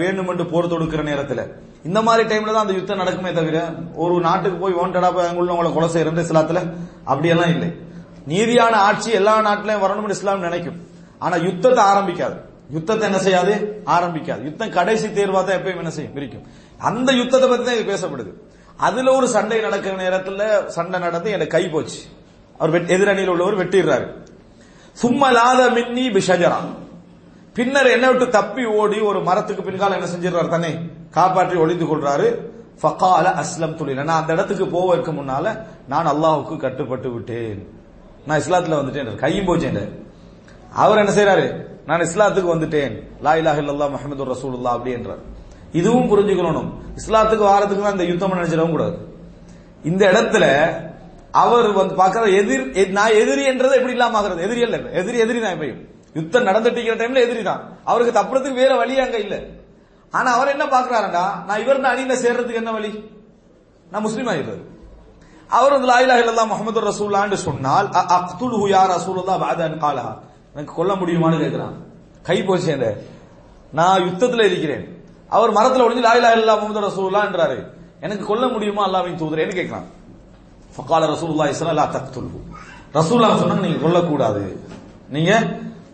[0.00, 1.44] வேண்டும் என்று போர் தொடுக்கிற நேரத்தில்.
[1.84, 5.72] இந்த மாதிரி டைம்ல தான் அந்த யுத்தம் நடக்குமே தவிர ஒரு நாட்டுக்கு போய் வாண்டடா போய் அங்குள்ள உங்களை
[5.72, 6.72] கொலை செய்யறது இஸ்லாத்துல
[7.04, 7.74] அப்படியெல்லாம் இல்லை.
[8.28, 10.80] நீதியான ஆட்சி எல்லா நாட்டிலையும் வரணும்னு இஸ்லாம் நினைக்கும்.
[11.18, 12.40] ஆனா யுத்தத்தை ஆரம்பிக்காது.
[12.70, 13.82] யுத்தத்தை என்ன செய்யாது?
[13.86, 14.42] ஆரம்பிக்காது.
[14.42, 16.12] யுத்தம் கடைசி தேர்வா தான் எப்பயும் என்ன செய்யும்?
[16.12, 16.42] பிரிக்கும்.
[16.78, 18.32] அந்த யுத்தத்தை பத்தி தான் இது பேசப்படுது.
[18.76, 22.00] அதுல ஒரு சண்டை நடக்கிற நேரத்துல சண்டை நடந்து எனக்கு கை போச்சு.
[22.58, 24.06] அவர் வெட்- எதிரணியில் உள்ளவர் வெட்டிடுறாரு.
[25.02, 26.54] சும்மலாத மின்னி பிஷஜரா.
[27.54, 30.78] பின்னர் என்ன விட்டு தப்பி ஓடி ஒரு மரத்துக்கு பின்னால் என்ன செஞ்சிடறாரு தானே?
[31.12, 32.50] காப்பாற்றி ஒளிந்து கொள்றாரு.
[32.82, 37.68] ஃபகால அஸ்லம் துளில நான் அந்த இடத்துக்கு போவதற்கு முன்னால நான் அல்லாஹுக்கு கட்டுப்பட்டு விட்டேன்.
[38.26, 39.14] நான் இஸ்லாத்துல வந்துட்டேன்.
[39.14, 40.00] கையும் போச்சேன்
[40.74, 43.02] அவர் என்ன செய்யறாரு நான் இஸ்லாத்துக்கு வந்துட்டேன்.
[43.20, 45.22] லா இலாஹ் இல்லல்லாஹ் முஹம்மது ரசூலுல்லாஹ் அப்படின்றார்
[45.72, 46.72] இதுவும் புரிஞ்சுக்கணும்.
[46.94, 49.08] இஸ்லாத்துக்கு வாரத்துக்கு தான் இந்த யுத்தம் நினைச்சிடவும் கூடாது.
[49.84, 50.72] இந்த இடத்துல
[51.30, 54.42] அவர் வந்து பாக்குற எதிர் எ- நான் எதிரி என்றது எப்படி இல்லாம ஆகிறது?
[54.42, 54.76] எதிரி அல்ல.
[54.76, 57.76] எதிரி எதிரி தான் எப்பயும் யுத்தம் நடந்துட்டு இருக்கிற டைம்ல எதிரி தான்.
[57.84, 59.61] அவருக்கு தப்புறதுக்கு வேற வழி அங்க இல்லை.
[60.14, 62.90] ஆனா அவர் என்ன பாக்குறாருடா நான் இவர் அணியில சேர்றதுக்கு என்ன வழி?
[63.86, 64.62] நான் முஸ்லீம் ஆயிடுறது
[65.50, 70.12] அவர் வந்து லாயிலா இல்லல்லா முகமது ரசூல்லான்னு சொன்னால் அ- ஹுயா யா ரசூலுல்லாஹ் பஅத காலஹா.
[70.54, 71.74] எனக்கு கொல்ல முடியுமான்னு கேட்கிறான்
[72.22, 72.88] கை போச்சு அந்த
[73.72, 74.84] நான் யுத்தத்துல இருக்கிறேன்.
[75.30, 77.58] அவர் மரத்துல ஒடிஞ்சு லாயிலா இல்லா முகமது ரசூல்லான்றாரு
[78.02, 79.86] எனக்கு கொல்ல முடியுமா அல்லாவின் தூதரேன்னு கேட்கிறான்
[80.74, 82.38] ஃபகால ரசூலுல்லாஹி ஸல்லல்லாஹு அலைஹி தக்துல்ஹு.
[82.94, 84.42] ரசூலுல்லாஹ் சொன்னாங்க நீங்க கொல்லக்கூடாது.
[85.08, 85.32] நீங்க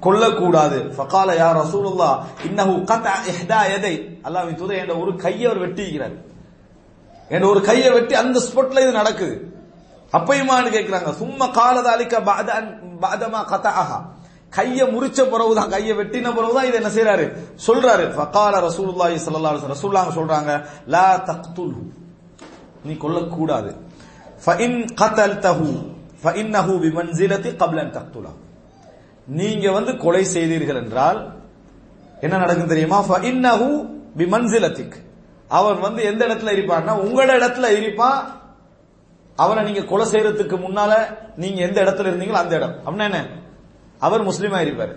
[0.05, 0.79] கொல்லக்கூடாது.
[0.97, 2.11] ஃபகால யா ரசூலுல்லா
[2.49, 3.95] இன்னஹு கத் இஹ்தா யதை.
[4.27, 6.17] அல்லாஹ்வின் தூதர் என்ற ஒரு கையை அவர் வெட்டிக்கிறார்
[7.35, 9.35] என்ற ஒரு கையை வெட்டி அந்த ஸ்பாட்ல இது நடக்குது.
[10.19, 12.15] அப்பயுமான்னு கேட்கிறாங்க சும்மா காலத அலிக்க
[13.03, 13.99] பாதமா கதாஹா
[14.57, 17.27] கைய முறிச்ச பிறகுதான் கைய வெட்டின பிறகுதான் இதை என்ன செய்யறாரு
[17.67, 18.05] சொல்றாரு.
[18.17, 20.51] ஃபகால ரசூலுல்லாஹி ஸல்லல்லாஹு அலைஹி ரசூலுல்லாஹ் சொல்றாங்க
[20.95, 21.83] லா தக்துல்ஹு.
[22.87, 23.71] நீ கொல்லக்கூடாது.
[24.45, 25.71] ஃபஇன் கதல்தஹு.
[26.23, 28.39] ஃபஇன்னஹு பிமன்சிலதி கப்ல அன் தக்துலஹு.
[29.29, 31.33] நீங்க வந்து கொலை செய்தீர்கள் என்றால்
[32.21, 33.05] என்ன நடக்கும் தெரியுமா?
[33.19, 34.93] இன்னஹு பிமன்சிலத்திக்.
[35.49, 38.41] அவன் வந்து எந்த இடத்துல இருப்பான்னா உங்களோட இடத்துல இருப்பான்
[39.37, 42.75] அவனை நீங்க கொலை செய்யறதுக்கு முன்னால நீங்க எந்த இடத்துல இருந்தீங்களோ அந்த இடம்.
[42.87, 43.27] அப்படின்னா என்ன?
[43.99, 44.97] அவர் முஸ்லீமா இருப்பாரு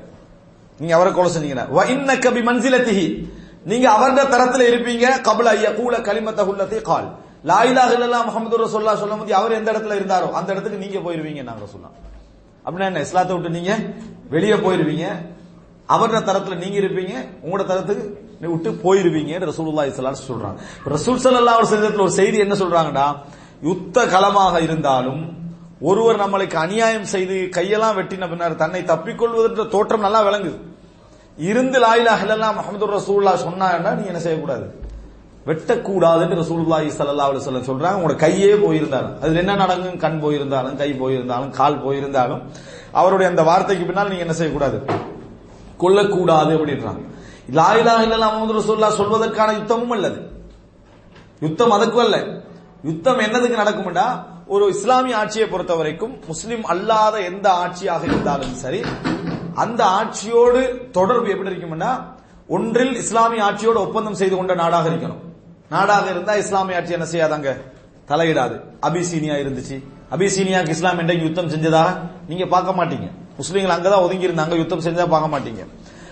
[0.79, 1.65] நீங்க அவரை கொலை செஞ்சீங்கன்னா.
[1.89, 3.31] இன்னக்க பிமன்சிலத்திஹி.
[3.65, 5.05] நீங்க அவருடைய தரத்துல இருப்பீங்க.
[5.21, 7.15] கபுல ஐயா கூல கலிமத்த குல்லத்தி கால்.
[7.43, 11.65] லாயிலாக இல்லல்லா முகமது ரசோல்லா சொல்லும் போது அவர் எந்த இடத்துல இருந்தாரோ அந்த இடத்துக்கு நீங்க போயிருவீங்க நாங்க
[11.65, 12.09] சொல்லலாம்
[12.65, 13.73] அப்படின்னா என்ன இஸ்லாத்தை விட்டு நீங்க
[14.29, 15.05] வெளியே போயிருவீங்க.
[15.93, 17.13] அவருடைய தரத்துல நீங்க இருப்பீங்க
[17.43, 18.03] உங்களோட தரத்துக்கு
[18.53, 20.59] விட்டு போயிருவீங்க ரசூலுல்லா இஸ்லாம் சொல்றாங்க.
[20.95, 23.05] ரசூல் சல்லா அவர் சரீரத்தில் ஒரு செய்தி என்ன சொல்றாங்கடா
[23.69, 25.23] யுத்த களமாக இருந்தாலும்
[25.89, 30.57] ஒருவர் நம்மளுக்கு அநியாயம் செய்து கையெல்லாம் வெட்டின பின்னர் தன்னை தப்பிக்கொள்வதென்ற தோற்றம் நல்லா விளங்குது.
[31.37, 34.65] இருந்து லாயிலா இல்லல்லாம் முஹம்மது ரசூல்லா சொன்னாங்கன்னா நீ என்ன செய்யக்கூடாது?
[35.47, 37.97] வெட்டக்கூடாதுன்னு ரசூலுல்லாஹி சல்லா அலைஹி வஸல்லம் சொல்றாங்க.
[37.97, 40.01] உங்களோட கையே போயிருந்தாலும் அதுல என்ன நடக்கும்?
[40.03, 42.41] கண் போயிருந்தாலும் கை போயிருந்தாலும் கால் போயிருந்தாலும்
[42.99, 44.77] அவருடைய அந்த வார்த்தைக்கு பின்னால் நீங்க என்ன செய்யக்கூடாது?
[45.83, 47.01] கொல்லக்கூடாது அப்படின்றாங்க.
[47.59, 50.19] லாயிலா இல்லல்லாம் முஹம்மது ரசூல்லா சொல்வதற்கான யுத்தமும் அல்லது?
[51.45, 52.17] யுத்தம் அதுக்கும் அல்ல.
[52.89, 54.07] யுத்தம் என்னதுக்கு நடக்கும்டா?
[54.53, 58.79] ஒரு இஸ்லாமிய ஆட்சியை பொறுத்த வரைக்கும் முஸ்லிம் அல்லாத எந்த ஆட்சியாக இருந்தாலும் சரி
[59.63, 60.61] அந்த ஆட்சியோடு
[60.97, 61.91] தொடர்பு எப்படி இருக்கும்னா
[62.55, 65.21] ஒன்றில் இஸ்லாமிய ஆட்சியோடு ஒப்பந்தம் செய்து கொண்ட நாடாக இருக்கணும்.
[65.71, 67.61] நாடாக இருந்தா இஸ்லாமிய ஆட்சி என்ன செய்யாதாங்க?
[68.07, 68.55] தலையிடாது.
[68.81, 69.83] அபிசீனியா இருந்துச்சு.
[70.11, 71.97] அபிசீனியாக்கு இஸ்லாம் என்றைக்கு யுத்தம் செஞ்சதா?
[72.27, 73.11] நீங்க பார்க்க மாட்டீங்க.
[73.39, 75.67] முஸ்லீம்கள் அங்கதான் ஒதுங்கி இருந்தாங்க யுத்தம் செஞ்சா பார்க்க மாட்டீங்க.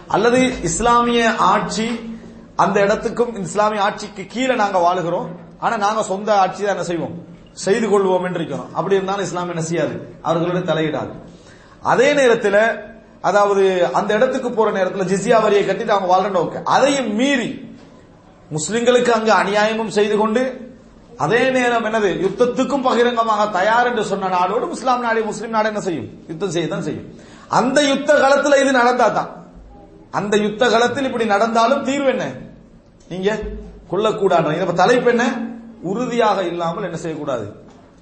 [0.08, 2.18] அல்லது இஸ்லாமிய ஆட்சி
[2.56, 5.28] அந்த இடத்துக்கும் இஸ்லாமிய ஆட்சிக்கு கீழே நாங்க வாழுகிறோம்.
[5.60, 7.24] ஆனா நாங்க சொந்த ஆட்சி தான் என்ன செய்வோம்?
[7.52, 10.16] செய்து கொள்வோம் என்று அப்படி இருந்தாலும் இஸ்லாம் என்ன செய்யாது?
[10.22, 11.12] அவர்களுடைய தலையிடாது.
[11.82, 12.62] அதே நேரத்தில்
[13.22, 17.69] அதாவது அந்த இடத்துக்கு போற நேரத்தில் ஜிசியா வரியை கட்டிட்டு அவங்க வாழ்ற ஓகே அதையும் மீறி
[18.56, 20.42] முஸ்லிம்களுக்கு அங்கு அநியாயமும் செய்து கொண்டு
[21.24, 26.10] அதே நேரம் என்னது யுத்தத்துக்கும் பகிரங்கமாக தயார் என்று சொன்ன நாடோடு முஸ்லாம் நாடு முஸ்லீம் நாடு என்ன செய்யும்?
[26.30, 27.08] யுத்தம் செய்ய தான் செய்யும்.
[27.60, 29.30] அந்த யுத்த காலத்தில் இது நடந்தா தான்
[30.12, 32.26] அந்த யுத்த காலத்தில் இப்படி நடந்தாலும் தீர்வு என்ன?
[33.10, 33.30] நீங்க
[33.92, 35.26] கொள்ளக்கூடாது இப்ப தலைப்பு என்ன?
[35.92, 37.46] உறுதியாக இல்லாமல் என்ன செய்யக்கூடாது?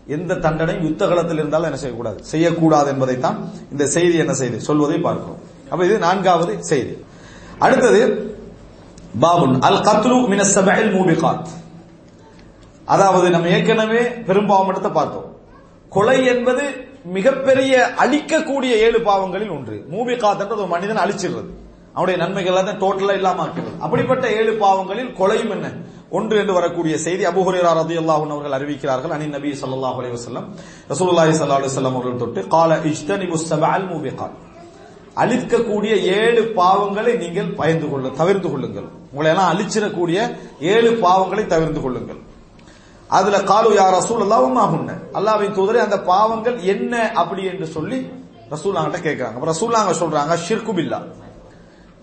[0.07, 2.19] எந்த தண்டனையும் யுத்த காலத்தில் இருந்தாலும் என்ன செய்யக்கூடாது.
[2.23, 3.37] செய்யக்கூடாது என்பதைத்தான்
[3.71, 5.41] இந்த செய்தி என்ன செய்தி சொல்வதை பார்க்கிறோம்.
[5.71, 6.93] அப்ப இது நான்காவது செய்தி.
[7.59, 8.01] அடுத்தது
[9.19, 9.55] பாபுன்.
[9.59, 11.47] அல் கத்லு மின சபையில் மூபிகாத்.
[12.85, 15.29] அதாவது நம்ம ஏற்கனவே பெரும்பாவமட்டத்தை பார்த்தோம்.
[15.89, 16.63] கொலை என்பது
[17.03, 19.87] மிகப்பெரிய அழிக்கக்கூடிய ஏழு பாவங்களில் ஒன்று.
[19.91, 21.51] மூபிகாத் என்றது ஒரு மனிதன் அழிச்சிடுறது.
[21.93, 25.67] அவனுடைய நன்மைகள் எல்லாத்தையும் டோட்டலா இல்லாம ஆக்கிறது அப்படிப்பட்ட ஏழு பாவங்களில் கொலையும் என்ன?
[26.09, 29.13] ஒன்று என்று வரக்கூடிய செய்தி அபுஹுரேரா ரதி அல்லாஹன் அவர்கள் அறிவிக்கிறார்கள்.
[29.17, 30.45] அனி நபி ஸல்லல்லாஹு அலி வசல்லம்
[30.89, 34.35] ரசூல்லாஹி சல்லா அலைஹி வஸல்லம் அவர்கள் தொட்டு கால இஜ்தனிபுஸ் சபஅல் மூபிகாத்.
[35.15, 38.89] அழிக்கக்கூடிய ஏழு பாவங்களை நீங்கள் பயந்து கொள்ள தவிர்த்து கொள்ளுங்கள்.
[39.17, 40.17] உங்களை எல்லாம் அழிச்சிடக்கூடிய
[40.71, 42.19] ஏழு பாவங்களை தவிர்ந்து கொள்ளுங்கள்.
[43.17, 47.97] அதுல காலு யார் ரசூல் அல்லாவும் ஆகுன்ன அல்லாவின் தூதரை அந்த பாவங்கள் என்ன அப்படி என்று சொல்லி
[48.53, 49.37] ரசூல்லாங்கிட்ட கேட்கிறாங்க.
[49.51, 50.99] ரசூல்லாங்க சொல்றாங்க ஷிர்குபில்லா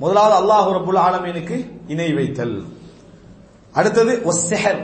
[0.01, 1.57] முதலாவது அல்லாஹு ரபுல் ஆலமீனுக்கு
[1.93, 2.57] இணை வைத்தல்.
[3.75, 4.83] அடுத்தது ஒசெஹர்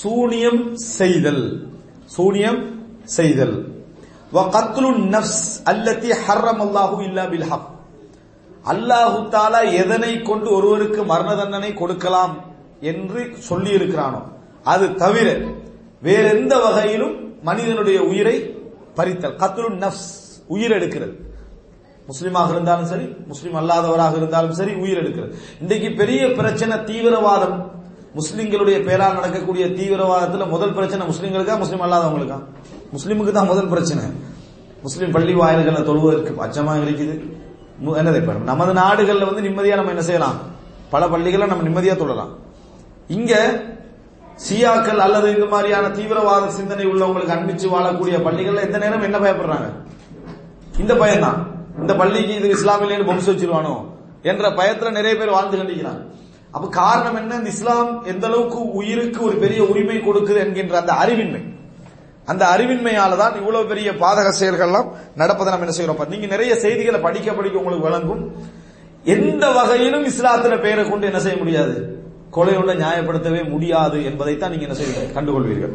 [0.00, 0.62] சூனியம்
[0.98, 1.44] செய்தல்.
[2.16, 2.60] சூனியம்
[3.18, 3.56] செய்தல்.
[4.34, 7.70] வ கத்லு நஃப்ஸ் அல்லத்தி ஹர்ரம் அல்லாஹு இல்லா பில் ஹக்.
[8.72, 12.34] அல்லாஹு தாலா எதனை கொண்டு ஒருவருக்கு மரண தண்டனை கொடுக்கலாம்
[12.90, 14.20] என்று சொல்லி இருக்கிறானோ
[14.72, 15.28] அது தவிர
[16.06, 17.14] வேற எந்த வகையிலும்
[17.48, 18.36] மனிதனுடைய உயிரை
[18.98, 20.08] பறித்தல் கத்ரு நப்ஸ்
[20.54, 21.14] உயிர் எடுக்கிறது.
[22.08, 25.32] முஸ்லீமாக இருந்தாலும் சரி முஸ்லீம் அல்லாதவராக இருந்தாலும் சரி உயிர் எடுக்கிறது.
[25.62, 27.56] இன்றைக்கு பெரிய பிரச்சனை தீவிரவாதம்.
[28.18, 32.38] முஸ்லிம்களுடைய பேரால் நடக்கக்கூடிய தீவிரவாதத்தில் முதல் பிரச்சனை முஸ்லீம்களுக்கா முஸ்லீம் அல்லாதவங்களுக்கா?
[32.96, 34.04] முஸ்லீமுக்கு தான் முதல் பிரச்சனை.
[34.86, 37.14] முஸ்லீம் பள்ளி வாயில்களை தொழுவதற்கு அச்சமாக இருக்குது.
[37.92, 38.32] என்னது இப்ப?
[38.32, 40.34] நமது நாடுகள்ல வந்து நிம்மதியா நம்ம என்ன செய்யலாம்?
[40.90, 42.28] பல பள்ளிகளை நம்ம நிம்மதியா தொழலாம்.
[43.08, 43.62] இங்க
[44.50, 49.72] சியாக்கள் அல்லது இந்த மாதிரியான தீவிரவாத சிந்தனை உள்ளவங்களுக்கு அன்பிச்சு வாழக்கூடிய பள்ளிகள்ல எந்த நேரம் என்ன பயப்படுறாங்க?
[50.78, 51.46] இந்த பயம்தான்.
[51.80, 53.86] இந்த பள்ளிக்கு இது இஸ்லாமிலேன்னு பொம்சு வச்சிருவானோ?
[54.22, 56.06] என்ற பயத்துல நிறைய பேர் வாழ்ந்து கண்டிக்கிறாங்க.
[56.50, 57.34] அப்ப காரணம் என்ன?
[57.34, 61.53] இந்த இஸ்லாம் எந்த அளவுக்கு உயிருக்கு ஒரு பெரிய உரிமை கொடுக்குது என்கின்ற அந்த அறிவின்மை.
[62.26, 66.08] அந்த அறிவின்மையால தான் இவ்வளவு பெரிய பாதக செயல்கள்லாம் நடப்பதை நம்ம என்ன செய்யறோம்?
[66.08, 68.22] நீங்க நிறைய செய்திகளை படிக்க படிக்க உங்களுக்கு வழங்கும்
[69.04, 72.04] எந்த வகையிலும் இஸ்லாத்துல பெயரை கொண்டு என்ன செய்ய முடியாது?
[72.30, 75.12] கொலையுள்ள நியாயப்படுத்தவே முடியாது என்பதைத்தான் நீங்க என்ன செய்வீங்க?
[75.14, 75.74] கண்டுகொள்வீர்கள்.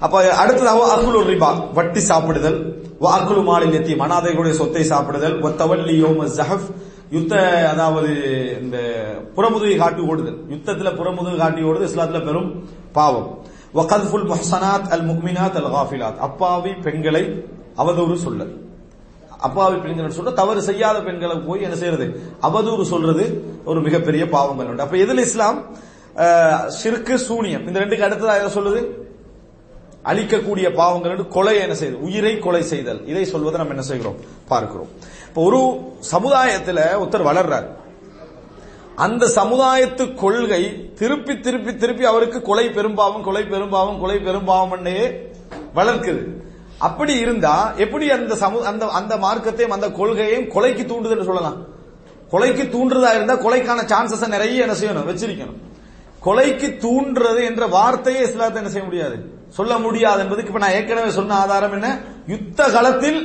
[0.00, 2.58] அப்ப அடுத்ததாக அகுலு ரிபா வட்டி சாப்பிடுதல்
[3.00, 6.68] வாக்குலு மாலில் எத்தியம் அனாதைகளுடைய சொத்தை சாப்பிடுதல் ஒத்தவல்லி யோம ஜஹப்
[7.10, 7.34] யுத்த
[7.68, 8.10] அதாவது
[8.60, 8.78] இந்த
[9.36, 10.38] புறமுதுகை காட்டி ஓடுதல்.
[10.48, 13.37] யுத்தத்துல புறமுதுகை காட்டி ஓடுது இஸ்லாத்துல பெரும் பாவம்.
[13.74, 17.22] வகத்ஃபுல் முஹ்சனாத் அல் முக்மினாத் அல் காஃபிலாத் அப்பாவி பெண்களை
[17.76, 18.54] அவதூறு சொல்லல்.
[19.38, 22.06] அப்பாவி பெண்கள் சொல்ற தவறு செய்யாத பெண்களை போய் என்ன செய்யறது?
[22.42, 23.24] அவதூறு சொல்றது
[23.64, 24.82] ஒரு மிகப்பெரிய பாவங்கள் உண்டு.
[24.82, 25.58] அப்ப எதில் இஸ்லாம்?
[26.66, 27.66] சிறுக்கு சூனியம்.
[27.66, 28.80] இந்த ரெண்டுக்கு அடுத்ததா என்ன சொல்லுது?
[30.04, 33.06] அழிக்கக்கூடிய பாவங்கள் கொலை என்ன செய்யுது உயிரை கொலை செய்தல்.
[33.06, 34.16] இதை சொல்வதை நம்ம என்ன செய்கிறோம்?
[34.48, 34.88] பார்க்கிறோம்.
[35.28, 35.58] இப்ப ஒரு
[36.12, 37.68] சமுதாயத்துல ஒருத்தர் வளர்றாரு.
[39.04, 40.62] அந்த சமுதாயத்து கொள்கை
[40.94, 44.84] திருப்பி திருப்பி திருப்பி அவருக்கு கொலை பெரும்பாவம் கொலை பெரும்பாவம் கொலை பெரும்பாவம்
[45.76, 46.22] வளர்க்குது.
[46.78, 51.58] அப்படி இருந்தா எப்படி அந்த சமு அந்த அந்த மார்க்கத்தையும் அந்த கொள்கையையும் கொலைக்கு தூண்டுதுன்னு சொல்லலாம்.
[52.32, 55.08] கொலைக்கு தூண்டுறதா இருந்தா கொலைக்கான சான்சஸ் நிறைய என்ன செய்யணும்?
[55.10, 55.58] வச்சிருக்கணும்.
[56.24, 59.16] கொலைக்கு தூண்டுறது என்ற வார்த்தையே இஸ்லாத்தை என்ன செய்ய முடியாது?
[59.48, 61.98] சொல்ல முடியாது என்பதுக்கு இப்ப நான் ஏற்கனவே சொன்ன ஆதாரம் என்ன?
[62.26, 63.20] யுத்த காலத்தில்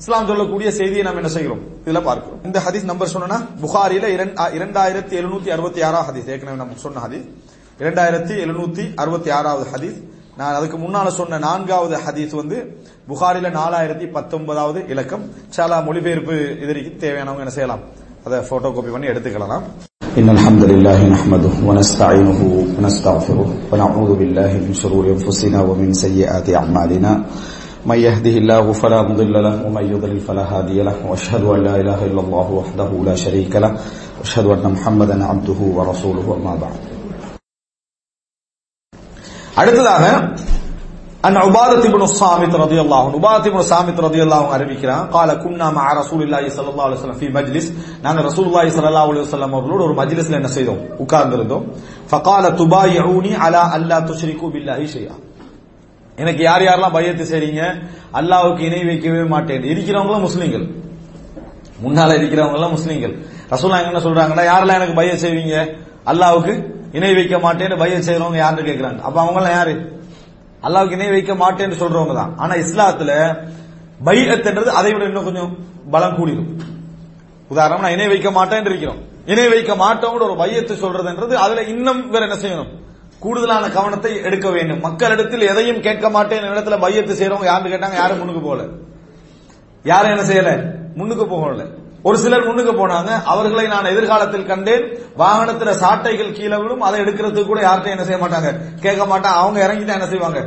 [0.00, 4.08] இஸ்லாம் சொல்லக்கூடிய செய்தியை நாம் என்ன செய்கிறோம் இதுல பார்க்கிறோம் இந்த ஹதீஸ் நம்பர் சொன்னா புகாரில
[4.56, 7.26] இரண்டாயிரத்தி எழுநூத்தி அறுபத்தி ஆறாவது ஹதீஸ் ஏற்கனவே நம்ம சொன்ன ஹதீஸ்
[7.80, 9.96] இரண்டாயிரத்தி எழுநூத்தி அறுபத்தி ஆறாவது ஹதீஸ்
[10.38, 12.56] நான் அதுக்கு முன்னால சொன்ன நான்காவது ஹதீஸ் வந்து
[13.10, 15.24] புகாரில நாலாயிரத்தி பத்தொன்பதாவது இலக்கம்
[15.56, 17.84] சாலா மொழிபெயர்ப்பு இதற்கு தேவையானவங்க என்ன செய்யலாம்
[18.26, 19.66] அதை போட்டோ காப்பி பண்ணி எடுத்துக்கலாம்
[20.20, 22.40] إن الحمد لله نحمده ونستعينه
[22.76, 27.12] ونستغفره ونعوذ بالله من شرور أنفسنا ومن سيئات أعمالنا
[27.85, 31.99] من يهده الله فلا مضل له ومن يضلل فلا هادي له وأشهد أن لا إله
[32.05, 33.71] إلا الله وحده لا شريك له
[34.19, 36.79] وأشهد أن محمدا عبده ورسوله وما بعد.
[39.61, 40.03] அடுத்ததாக
[41.27, 45.85] அந்த உபாதத் இப்னு ஸாமித் রাদিয়াল্লাহு அன்ஹு உபாதத் இப்னு ஸாமித் রাদিয়াল্লাহு அன்ஹு அறிவிக்கிறான் قال كنا مع
[46.01, 47.65] رسول الله صلى الله عليه وسلم في مجلس
[48.05, 51.63] நான் ரசூலுல்லாஹி صلى الله عليه وسلم அவர்களோட ஒரு மஜ்லிஸ்ல என்ன செய்தோம் உட்கார்ந்திருந்தோம்
[52.11, 55.15] فقال تبايعوني على الا تشركوا بالله شيئا
[56.15, 57.81] எனக்கு யார் யாரெல்லாம் பையத்து செய்றீங்க?
[58.13, 59.63] அல்லாவுக்கு இணை வைக்கவே மாட்டேன்.
[59.63, 60.65] இருக்கிறவங்களும் முஸ்லீம்கள்.
[61.83, 63.15] முன்னால இருக்கிறவங்க எல்லாம் முஸ்லீம்கள்
[63.49, 65.75] ரசூலா என்ன சொல்றாங்கன்னா யாரெல்லாம் எனக்கு பைய செய்வீங்க?
[66.05, 68.99] அல்லாவுக்கு இணை வைக்க மாட்டேன்னு பைய செய்யறவங்க யாருன்னு கேக்குறாங்க.
[68.99, 70.01] அப்ப அவங்க எல்லாம் யாரு?
[70.63, 72.37] அல்லாவுக்கு இணை வைக்க மாட்டேன்னு சொல்றவங்க தான்.
[72.37, 73.37] ஆனா இஸ்லாத்துல
[74.05, 75.57] பையத்துன்றது அதை விட இன்னும் கொஞ்சம்
[75.91, 76.59] பலம் கூடிடும்
[77.47, 78.97] உதாரணம் நான் இணை வைக்க மாட்டேன் இருக்கிறோம்.
[79.25, 82.69] இணை வைக்க மாட்டோம்னு ஒரு பையத்து சொல்றதுன்றது அதுல இன்னும் வேற என்ன செய்யணும்?
[83.23, 84.81] கூடுதலான கவனத்தை எடுக்க வேண்டும்.
[84.87, 86.47] மக்களிடத்தில் எதையும் கேட்க மாட்டேன்.
[86.53, 88.63] இடத்துல பையத்து செய்யறவங்க யாருன்னு கேட்டாங்க யாரும் முன்னுக்கு போகல.
[89.83, 90.51] யாரும் என்ன செய்யல?
[90.99, 91.63] முன்னுக்கு போகல.
[92.03, 93.11] ஒரு சிலர் முன்னுக்கு போனாங்க.
[93.33, 94.85] அவர்களை நான் எதிர்காலத்தில் கண்டேன்.
[95.21, 96.81] வாகனத்துல சாட்டைகள் கீழே விழும்.
[96.81, 98.49] அதை எடுக்கிறதுக்கு கூட யார்கிட்ட என்ன செய்ய மாட்டாங்க.
[98.85, 100.39] கேட்க மாட்டாங்க அவங்க இறங்கி தான் என்ன செய்வாங்க?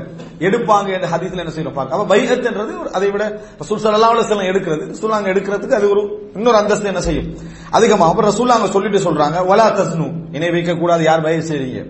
[0.46, 1.96] எடுப்பாங்க என்ற ஹதீஸ்ல என்ன செய்யணும் பார்க்க.
[1.96, 3.24] அப்ப பைஹத்ன்றது அதை விட
[3.60, 4.84] ரசூல் ஸல்லல்லாஹு எடுக்கிறது.
[4.94, 6.02] ரசூல் எடுக்கிறதுக்கு அது ஒரு
[6.36, 7.28] இன்னொரு அந்தஸ்து என்ன செய்யும்?
[7.70, 10.08] அதிகமாக அப்புறம் ரசூல் சொல்லிட்டு சொல்றாங்க ஒலா தஸ்னு.
[10.32, 11.82] இணை வைக்க கூடாது யார் பயிர் செய்றீங்க?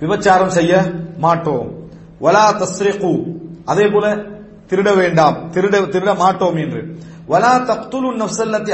[0.00, 0.84] விபச்சாரம் செய்ய
[1.18, 1.68] மாட்டோம்.
[2.20, 3.12] வலா தஸ்ரிகு.
[3.64, 4.16] அதே போல
[4.70, 5.50] திருட வேண்டாம்.
[5.54, 6.96] திருட திருட மாட்டோம் என்று.
[7.28, 8.10] வலா தக்துலு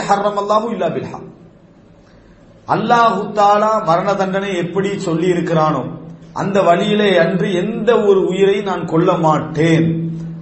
[0.08, 1.20] ஹர்ரம் அல்லாஹு இல்லா பில்ஹா.
[2.68, 5.82] அல்லாஹு தாலா மரண தண்டனை எப்படி சொல்லி இருக்கிறானோ
[6.34, 9.86] அந்த வழியிலே அன்று எந்த ஒரு உயிரை நான் கொல்ல மாட்டேன்.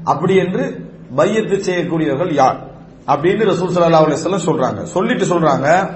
[0.05, 2.59] அப்படி என்று பையத்து செய்யக்கூடியவர்கள் யார்?
[3.07, 4.83] அப்படின்னு ரசூல் சல்லா அலுவலம் சொல்றாங்க.
[4.83, 5.91] சொல்லிட்டு சொல்றாங்க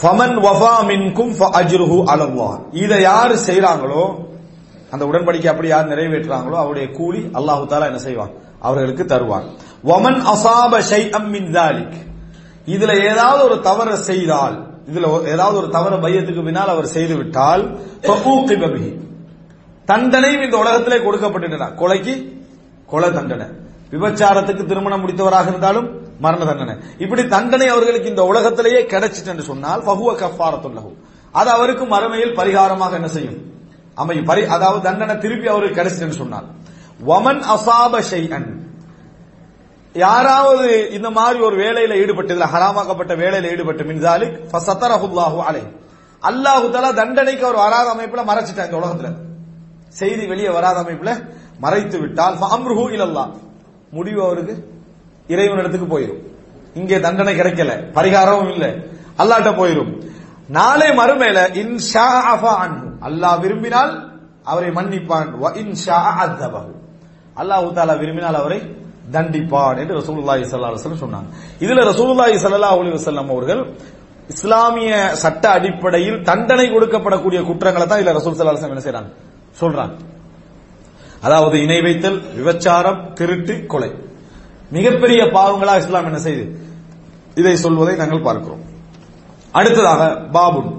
[0.00, 2.56] ஃபமன் வஃபா மின்கும் அஜ்ருஹு அலல்லாஹ்.
[2.72, 4.04] இதை யார் செய்றாங்களோ
[4.90, 8.30] அந்த உடன்படிக்கை அப்படி யார் நிறைவேற்றுறாங்களோ அவருடைய கூலி அல்லாஹு தாலா என்ன செய்வான்?
[8.60, 9.46] அவர்களுக்கு தருவான்.
[9.84, 11.96] வமன் அசாப ஷைஅம் மின் தாலிக்.
[12.66, 14.56] இதுல ஏதாவது ஒரு தவறு செய்தால்
[14.90, 17.62] இதுல ஏதாவது ஒரு தவறு பையத்துக்கு பின்னால் அவர் செய்து விட்டால்
[18.02, 18.62] ஃபஊகிப
[19.88, 21.74] தண்டனையும் இந்த உலகத்திலே கொடுக்கப்பட்டுட்டான்.
[21.80, 22.14] கொலைக்கு
[22.86, 23.46] கொலை தண்டனை.
[23.92, 25.88] விபச்சாரத்துக்கு திருமணம் முடித்தவராக இருந்தாலும்
[26.24, 26.74] மரண தண்டனை.
[27.04, 30.92] இப்படி தண்டனை அவர்களுக்கு இந்த உலகத்திலேயே கிடைச்சிட்டு என்று சொன்னால் பகுவ கஃபாரத்துள்ளகு
[31.38, 33.38] அது அவருக்கு மறுமையில் பரிகாரமாக என்ன செய்யும்?
[34.02, 34.26] அமையும்.
[34.30, 36.46] பரி அதாவது தண்டனை திருப்பி அவருக்கு கிடைச்சிட்டு சொன்னார்
[37.08, 38.48] வமன் அசாப ஷைஅன்.
[39.94, 45.62] யாராவது இந்த மாதிரி ஒரு வேலையில ஈடுபட்டு இதுல ஹராமாக்கப்பட்ட வேலையில ஈடுபட்டு மின்சாலிக் ஃபசத்தரஹுல்லாஹு அலை.
[46.22, 49.10] அல்லாஹு தலா தண்டனைக்கு அவர் வராத அமைப்புல மறைச்சிட்டாங்க இந்த உலகத்துல.
[50.00, 51.10] செய்தி வெளியே வராத அமைப்புல
[51.64, 53.24] மறைத்து விட்டால் ஃபஅம்ருஹு இல்லல்லா
[53.96, 54.54] முடிவு அவருக்கு?
[55.32, 56.20] இறைவனிடத்துக்கு போயிடும்
[56.80, 57.70] இங்கே தண்டனை கிடைக்கல.
[57.96, 58.70] பரிகாரமும் இல்லை.
[59.20, 59.90] அல்லாட்ட போயிடும்
[60.58, 62.54] நாளை மறுமையில இன்ஷா அஃபா
[63.08, 63.92] அல்லாஹ் விரும்பினால்
[64.50, 65.30] அவரை மன்னிப்பான்.
[65.42, 65.98] வ இன்ஷா
[67.40, 68.60] அல்லாஹ் தாலா விரும்பினால் அவரை
[69.14, 71.28] தண்டிப்பான் என்று ரசூலுல்லாஹி ஸல்லல்லாஹு அலைஹி சொன்னாங்க.
[71.64, 73.62] இதுல ரசூலுல்லாஹி ஸல்லல்லாஹு அலைஹி வஸல்லம் அவர்கள்
[74.34, 74.90] இஸ்லாமிய
[75.22, 79.10] சட்ட அடிப்படையில் தண்டனை கொடுக்கப்படக்கூடிய குற்றங்களை தான் இதுல ரசூல் ஸல்லல்லாஹு அலைஹி வஸல்லம் என்ன செய்றாங்க?
[79.60, 79.94] சொல்றாங்க.
[81.26, 83.90] அதாவது இணை வைத்தல் விபச்சாரம் திருட்டு கொலை.
[84.70, 86.58] மிகப்பெரிய பாவங்களா இஸ்லாம் என்ன செய்து?
[87.34, 88.60] இதை சொல்வதை நாங்கள் பார்க்கிறோம்.
[89.50, 90.70] அடுத்ததாக பாபுன்.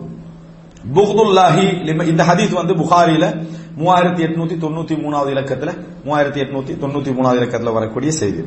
[0.93, 1.65] புகதுல்லாஹி
[2.07, 3.25] இந்த ஹதீஸ் வந்து புகாரில
[3.79, 5.71] மூவாயிரத்தி எட்நூத்தி தொண்ணூத்தி மூணாவது இலக்கத்துல
[6.05, 8.43] மூவாயிரத்தி எட்நூத்தி தொண்ணூத்தி மூணாவது இலக்கத்துல வரக்கூடிய செய்தி.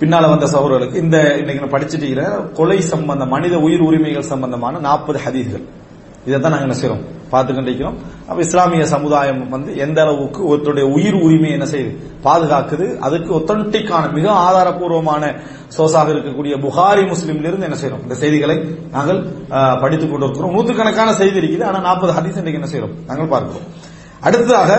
[0.00, 5.64] பின்னால வந்த சகோதரர்களுக்கு இந்த இன்னைக்கு நான் படிச்சுட்டு கொலை சம்பந்த மனித உயிர் உரிமைகள் சம்பந்தமான நாற்பது ஹதீஸ்கள்.
[6.34, 7.96] தான் நாங்கள் என்ன செய்கிறோம் பார்த்து கொண்டிருக்கிறோம்
[8.28, 11.92] அப்ப இஸ்லாமிய சமுதாயம் வந்து எந்த அளவுக்கு ஒருத்தருடைய உயிர் உரிமையை என்ன செய்யுது?
[12.26, 12.86] பாதுகாக்குது.
[13.06, 15.22] அதுக்கு ஒத்தன்டிக்கான மிக ஆதாரபூர்வமான
[15.76, 18.56] சோசாக இருக்கக்கூடிய புகாரி முஸ்லீம்ல இருந்து என்ன செய்யறோம் இந்த செய்திகளை
[18.94, 19.20] நாங்கள்
[19.82, 21.66] படித்துக் கொண்டிருக்கிறோம் நூற்றுக்கணக்கான செய்தி இருக்குது.
[21.70, 23.66] ஆனா நாற்பது ஹதீஸ் இன்றைக்கு என்ன செய்யறோம் நாங்கள் பார்க்கிறோம்.
[24.26, 24.70] அடுத்ததாக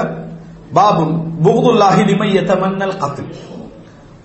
[0.77, 1.03] பாபு
[1.45, 3.29] புகுதுல்லாஹி லிமை எத்தமன்னல் கத்ல்.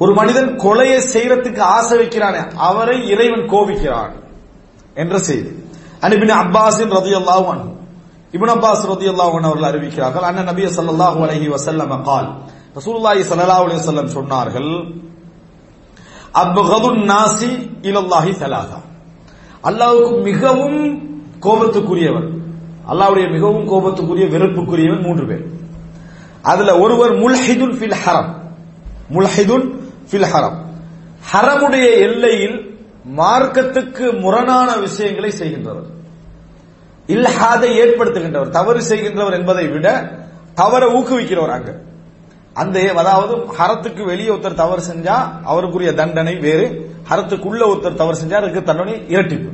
[0.02, 4.14] ஒரு மனிதன் கொலையை செய்யறதுக்கு ஆசை வைக்கிறானே அவரை இறைவன் கோபிக்கிறான்
[5.02, 5.52] என்ற செய்தி.
[6.02, 7.70] அனுப்பின அப்பாஸின் ரதி அல்லாஹ்
[8.32, 10.22] இபின் அப்பாஸ் ரதி அல்லாஹ் அவர்கள் அறிவிக்கிறார்கள்.
[10.22, 12.28] அண்ணன் நபிய சல்லாஹு அலஹி வசல்லம் கால்.
[12.76, 14.94] ரசூல்லாஹி சல்லா அலி வல்லம் சொன்னார்கள்
[16.34, 17.50] அப்ஹதுன் நாசி
[17.82, 18.80] இலல்லாஹி சலாதா
[19.64, 20.98] அல்லாவுக்கு மிகவும்
[21.40, 22.28] கோபத்துக்குரியவர்.
[22.88, 25.44] அல்லாவுடைய மிகவும் கோபத்துக்குரிய வெறுப்புக்குரியவன் மூன்று பேர்.
[26.42, 28.30] அதுல ஒருவர் முல்ஹிதுன் ஃபில் ஹரம்.
[29.10, 29.66] முல்ஹிதுன்
[30.10, 30.56] ஃபில் ஹரம்.
[31.32, 32.71] ஹரமுடைய எல்லையில்
[33.04, 35.88] மார்க்கத்துக்கு முரணான விஷயங்களை செய்கின்றவர்.
[37.08, 40.18] இல்ஹாதை ஏற்படுத்துகின்றவர் தவறு செய்கின்றவர் என்பதை விட
[40.54, 41.80] தவற ஊக்குவிக்கிறவர் அங்க.
[42.56, 48.62] அந்த அதாவது ஹரத்துக்கு வெளியே ஒருத்தர் தவறு செஞ்சா அவருக்குரிய தண்டனை வேறு ஹரத்துக்குள்ள ஒருத்தர் தவறு செஞ்சா அதுக்கு
[48.62, 49.50] தண்டனை இரட்டிப்பு.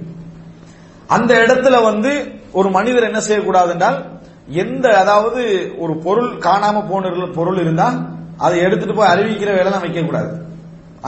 [1.08, 4.04] அந்த இடத்துல வந்து ஒரு மனிதர் என்ன செய்யக்கூடாது என்றால்
[4.46, 7.88] எந்த அதாவது ஒரு பொருள் காணாம போன பொருள் இருந்தா
[8.36, 10.47] அதை எடுத்துட்டு போய் அறிவிக்கிற வேலை தான் வைக்க கூடாது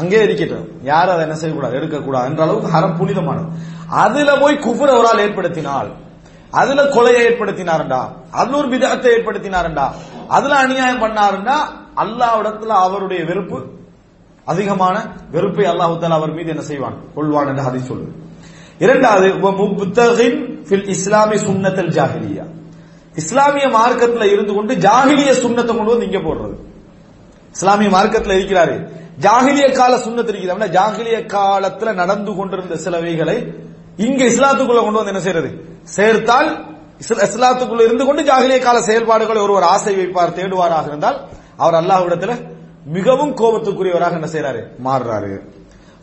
[0.00, 0.68] அங்கே இருக்கட்டும்.
[0.82, 1.76] யாரும் அதை என்ன செய்யக்கூடாது?
[1.78, 3.48] எடுக்கக்கூடாது என்ற அளவுக்கு ஹரம் புனிதமானது.
[4.04, 5.90] அதுல போய் குஃபுர ஒரு ஆள் ஏற்படுத்தினால்
[6.50, 8.00] அதுல கொலையை ஏற்படுத்தினாருண்டா?
[8.30, 9.86] அதுல ஒரு விதத்தை ஏற்படுத்தினாருண்டா?
[10.28, 11.58] அதுல அநியாயம் பண்ணாருண்டா?
[11.96, 13.58] அல்லாவிடத்துல அவருடைய வெறுப்பு
[14.44, 14.96] அதிகமான
[15.30, 16.96] வெறுப்பை அல்லாஹ் அவர் மீது என்ன செய்வான்?
[17.16, 18.12] கொள்வான் என்று அதை சொல்லுது.
[18.78, 20.88] இரண்டாவது இஸ்லாமிய முப்தகின் ஃபில்
[23.14, 26.56] இஸ்லாமிய மார்க்கத்துல இருந்து கொண்டு ஜாஹிலிய சுண்ணத்தை கொண்டு வந்து இங்க போடுறது.
[27.52, 28.76] இஸ்லாமிய மார்க்கத்துல இருக்கிறாரு.
[29.20, 30.52] ஜாகிலிய கால சுண்ணத் இருக்குது.
[30.52, 33.52] அப்படின்னா ஜாகிலிய காலத்துல நடந்து கொண்டிருந்த சிலவைகளை
[33.96, 35.50] இங்க இஸ்லாத்துக்குள்ள கொண்டு வந்து என்ன செய்யறது?
[35.82, 36.64] சேர்த்தால்
[37.08, 41.20] இஸ்லாத்துக்குள்ள இருந்து கொண்டு ஜாகிலிய கால செயல்பாடுகளை ஒருவர் ஆசை வைப்பார் தேடுவாராக இருந்தால்
[41.56, 42.32] அவர் அல்லாஹ்விடத்துல
[42.84, 45.32] மிகவும் கோபத்துக்குரியவராக என்ன செய்யறாரு மாறுறாரு.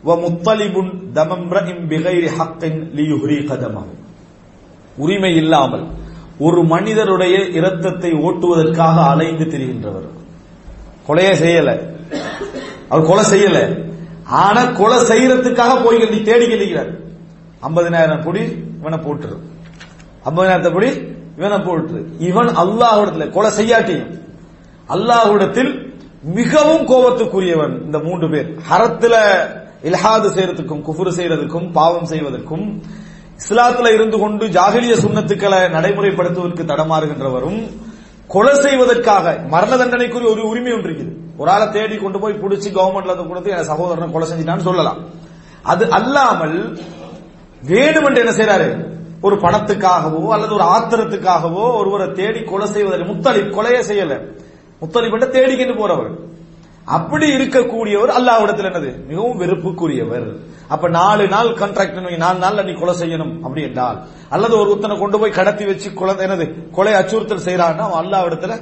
[0.04, 3.94] வ முத்தலிபுன் தமம்ரஇம் பிகைரி ஹக்கின் லியுஹ்ரி கதமஹு.
[4.96, 5.86] உரிமை இல்லாமல்
[6.38, 10.08] ஒரு மனிதருடைய இரத்தத்தை ஓட்டுவதற்காக அலைந்து திரிகின்றவர்.
[11.08, 11.96] கொலையே செய்யல.
[12.90, 13.58] அவர் கொலை செய்யல.
[14.44, 16.90] ஆனா கொலை செய்யறதுக்காக போய் நீ தேடி கழிக்கிறார்
[17.66, 18.42] ஐம்பதினாயிரம் பொடி
[18.80, 19.36] இவனை போட்டுரு.
[20.28, 20.90] ஐம்பதினாயிரத்தை பொடி
[21.38, 22.00] இவனை போட்டுரு.
[22.28, 24.10] இவன் அல்லாஹிடத்தில் கொலை செய்யாட்டியும்
[24.94, 25.72] அல்லாஹிடத்தில்
[26.38, 28.48] மிகவும் கோபத்துக்குரியவன் இந்த மூன்று பேர்.
[28.68, 29.14] ஹரத்துல
[29.88, 32.64] இல்ஹாது செய்யறதுக்கும் குஃபுரு செய்யறதுக்கும் பாவம் செய்வதற்கும்
[33.42, 37.60] இஸ்லாத்துல இருந்து கொண்டு ஜாகிலிய சுண்ணத்துக்களை நடைமுறைப்படுத்துவதற்கு தடமாறுகின்றவரும்
[38.34, 41.12] கொலை செய்வதற்காக மரண தண்டனைக்குரிய ஒரு உரிமை ஒன்று இருக்குது.
[41.40, 45.00] ஒரு ஆளை தேடி கொண்டு போய் பிடிச்சி கவர்மெண்ட்ல கொடுத்து என் சகோதரனை கொலை செஞ்சிட்டான்னு சொல்லலாம்.
[45.72, 46.56] அது அல்லாமல்
[47.70, 48.68] வேணுமென்று என்ன செய்யறாரு
[49.26, 54.14] ஒரு பணத்துக்காகவோ அல்லது ஒரு ஆத்திரத்துக்காகவோ ஒருவரை தேடி கொலை செய்வதற்கு முத்தலி கொலையே செய்யல.
[54.82, 56.10] முத்தலிப்பட்ட தேடிக்கிட்டு போறவர்.
[56.96, 58.90] அப்படி இருக்கக்கூடியவர் அல்லாவிடத்தில் என்னது?
[59.08, 60.28] மிகவும் வெறுப்புக்குரியவர்.
[60.74, 63.98] அப்ப நாலு நாள் கான்ட்ராக்ட் நாலு நாள் நீ கொலை செய்யணும் அப்படி என்றால்
[64.34, 66.46] அல்லது ஒரு ஒருத்தனை கொண்டு போய் கடத்தி வச்சு கொலை என்னது
[66.76, 68.56] கொலை அச்சுறுத்தல் செய்யறான்னா அல்லாவிடத்துல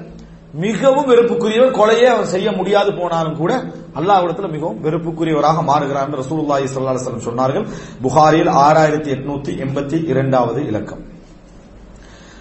[0.55, 3.53] மிகவும் வெறுப்புக்குரியவர் கொலையே அவன் செய்ய முடியாது போனாலும் கூட
[3.95, 7.67] அல்லாஹ்விடத்துல மிகவும் வெறுப்புக்குரியவராக மாறுகிறார் என்று ரசூலுல்லாஹி ஸல்லல்லாஹு அலைஹி சொன்னார்கள்.
[8.03, 11.03] புகாரில் ஆறாயிரத்தி எட்நூத்தி எண்பத்தி இரண்டாவது இலக்கம்.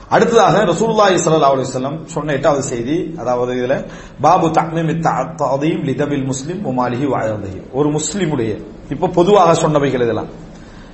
[0.09, 3.85] அடுத்ததாக ரசூலுல்லாஹி ஸல்லல்லாஹு அலைஹி வஸல்லம் சொன்ன எட்டாவது செய்தி அதாவது இதுல
[4.21, 5.01] பாபு தக்மீம்
[5.39, 8.51] தஅதீம் லிதபில் முஸ்லிம் உமாலிஹி வஅதிஹி ஒரு முஸ்லிமுடைய
[8.89, 10.27] இப்ப பொதுவாக சொன்னவைகள் இதெல்லாம்.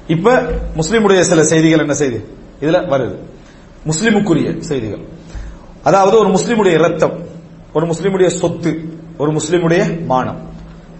[0.07, 0.27] இப்ப
[0.75, 2.19] முஸ்லிமுடைய சில செய்திகள் என்ன செய்தி?
[2.61, 3.15] இதுல வருது.
[3.85, 5.03] முஸ்லிமுக்குரிய செய்திகள்.
[5.83, 7.15] அதாவது ஒரு முஸ்லிமுடைய ரத்தம்
[7.73, 10.49] ஒரு முஸ்லிமுடைய சொத்து ஒரு முஸ்லிமுடைய மானம்.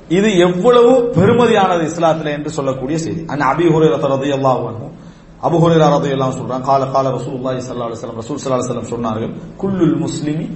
[0.10, 3.26] இது எவ்வளவு பெருமதியானது இஸ்லாத்துல என்று சொல்லக்கூடிய செய்தி.
[3.28, 4.88] அந்த அபி ஹுரைரா ரலியல்லாஹு அன்ஹு.
[5.44, 9.34] அபு ஹுரைரா எல்லாம் சொல்றாங்க கால கால ரசூலுல்லாஹி ஸல்லல்லாஹு அலைஹி வஸல்லம் ரசூல் ஸல்லல்லாஹு அலைஹி வஸல்லம் சொன்னார்கள்
[9.58, 10.50] குல்லுல் முஸ்லிமி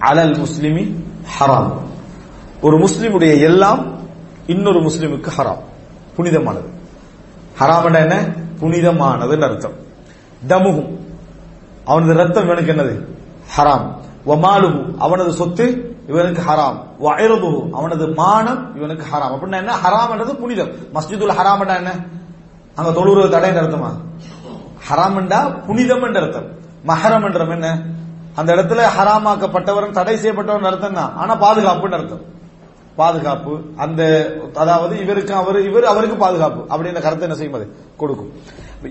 [0.00, 0.94] அலல் முஸ்லிமி
[1.38, 1.72] ஹராம்.
[2.60, 4.02] ஒரு முஸ்லிமுடைய எல்லாம்
[4.46, 5.62] இன்னொரு முஸ்லிமுக்கு ஹராம்
[6.16, 6.68] புனிதமானது.
[7.60, 8.34] ஹராம் என்ன?
[8.60, 9.72] புனிதமானதுன்னு அர்த்தம்.
[10.46, 10.98] தமுகும்
[11.84, 13.17] அவனது ரத்தம் எனக்கு என்னது?
[13.56, 13.94] ஹராம்.
[14.26, 16.76] வமாலுபு அவனது சொத்து இவனுக்கு ஹராம்.
[17.00, 19.34] வயருதுகு அவனது மானம் இவனுக்கு ஹராம்.
[19.34, 19.76] அப்படின்னா என்ன?
[19.76, 20.68] ஹராம் என்றது புனிதம்.
[20.68, 21.96] மஸ்ஜிதுல் ஹராம்டா என்ன?
[22.74, 23.90] அங்க தொழுவது தடைன்னு அர்த்தமா?
[24.90, 26.46] ஹராம்ண்டா புனிதம் என்ற அர்த்தம்.
[26.86, 27.82] மஹரம் என்றம் என்ன?
[28.34, 31.16] அந்த இடத்துல ஹராமாக்கப்பட்டவரும் தடை செய்யப்பட்டவன் அர்த்தம் தான்.
[31.16, 32.36] ஆனா பாதுகாப்புன்னு அர்த்தம்.
[32.96, 36.76] பாதுகாப்பு அந்த அதாவது இவருக்கு அவர் இவர் அவருக்கு பாதுகாப்பு.
[36.76, 37.76] அப்படின்ற கருத்தை என்ன செய்யும் அது?
[37.96, 38.32] கொடுக்கும்.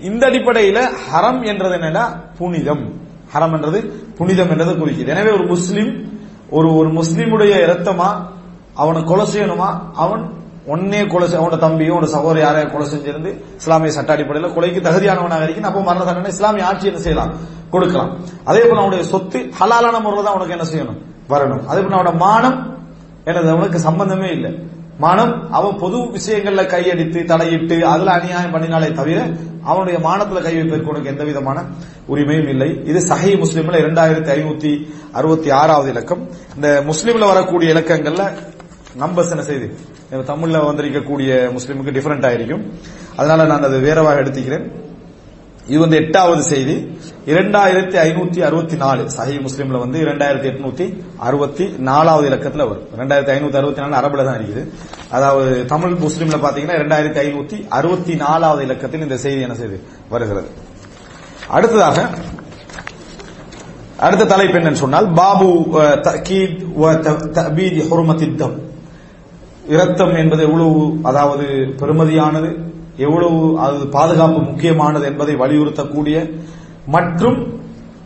[0.00, 3.06] இந்த அடிப்படையில ஹரம் என்றது என்னன்னா புனிதம்.
[3.34, 3.78] ஹரம் என்றது
[4.18, 5.14] புனிதம் என்றது குறிக்கிறது.
[5.16, 5.92] எனவே ஒரு முஸ்லீம்
[6.56, 8.08] ஒரு ஒரு முஸ்லீமுடைய இரத்தமா
[8.82, 9.68] அவனை கொலை செய்யணுமா?
[10.04, 10.22] அவன்
[10.72, 15.70] ஒன்னே கொலை அவனோட தம்பியோ அவனோட சகோதரி யாரையும் கொலை செஞ்சிருந்து இஸ்லாமிய சட்ட அடிப்படையில் கொலைக்கு தகுதியானவனாக இருக்கணும்
[15.70, 17.32] அப்போ மரண தண்டனை இஸ்லாமிய ஆட்சி என்ன செய்யலாம்?
[17.72, 18.10] கொடுக்கலாம்.
[18.50, 20.98] அதே போல அவனுடைய சொத்து ஹலாலான முறையில் தான் அவனுக்கு என்ன செய்யணும்?
[21.32, 21.62] வரணும்.
[21.70, 22.58] அதே போல அவனோட மானம்
[23.24, 24.52] எனது அவனுக்கு சம்பந்தமே இல்லை.
[24.98, 29.18] மானம் அவன் பொது விஷயங்கள்ல கையடித்து தலையிட்டு அதுல அநியாயம் பண்ணினாலே தவிர
[29.64, 31.58] அவனுடைய மானத்துல கை வைப்பதற்கு எந்த விதமான
[32.08, 32.68] உரிமையும் இல்லை.
[32.84, 34.72] இது சஹி முஸ்லீம்ல இரண்டாயிரத்தி ஐநூத்தி
[35.12, 36.22] அறுபத்தி ஆறாவது இலக்கம்.
[36.54, 38.24] இந்த முஸ்லீம்ல வரக்கூடிய இலக்கங்கள்ல
[38.98, 39.66] நம்பர்ஸ் என்ன செய்து?
[40.10, 42.64] தமிழ்ல வந்திருக்கக்கூடிய முஸ்லீமுக்கு டிஃபரெண்ட் ஆயிருக்கும்
[43.16, 44.66] அதனால நான் அதை வேறவாக எடுத்துக்கிறேன்.
[45.68, 46.74] இது வந்து எட்டாவது செய்தி.
[47.26, 52.86] இரண்டாயிரத்தி ஐநூத்தி அறுபத்தி நாலு சஹி முஸ்லீம்ல வந்து இரண்டாயிரத்தி எட்நூத்தி அறுபத்தி நாலாவது இலக்கத்துல வரும்.
[52.96, 54.68] இரண்டாயிரத்தி ஐநூத்தி அறுபத்தி நாலு அரபுல தான் இருக்குது.
[55.10, 60.48] அதாவது தமிழ் முஸ்லீம்ல பாத்தீங்கன்னா இரண்டாயிரத்தி ஐநூத்தி அறுபத்தி நாலாவது இலக்கத்தில் இந்த செய்தி என்ன செய்து வருகிறது.
[61.48, 62.08] அடுத்ததாக
[63.96, 66.00] அடுத்த தலைப்பு என்னன்னு சொன்னால் பாபு அஹ்,
[67.00, 68.58] த- தபீதி ஹுர்மத்தித்
[69.66, 71.44] இரத்தம் என்பது எவ்வளவு அதாவது
[71.80, 72.67] பெருமதியானது
[72.99, 76.17] எவ்வளவு அது பாதுகாப்பு முக்கியமானது என்பதை வலியுறுத்தக்கூடிய
[76.95, 77.39] மற்றும்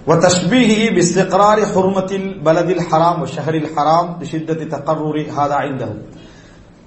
[0.07, 5.97] وتشبيهه باستقرار حرمة البلد الحرام والشهر الحرام بشدة تقرر هذا عندهم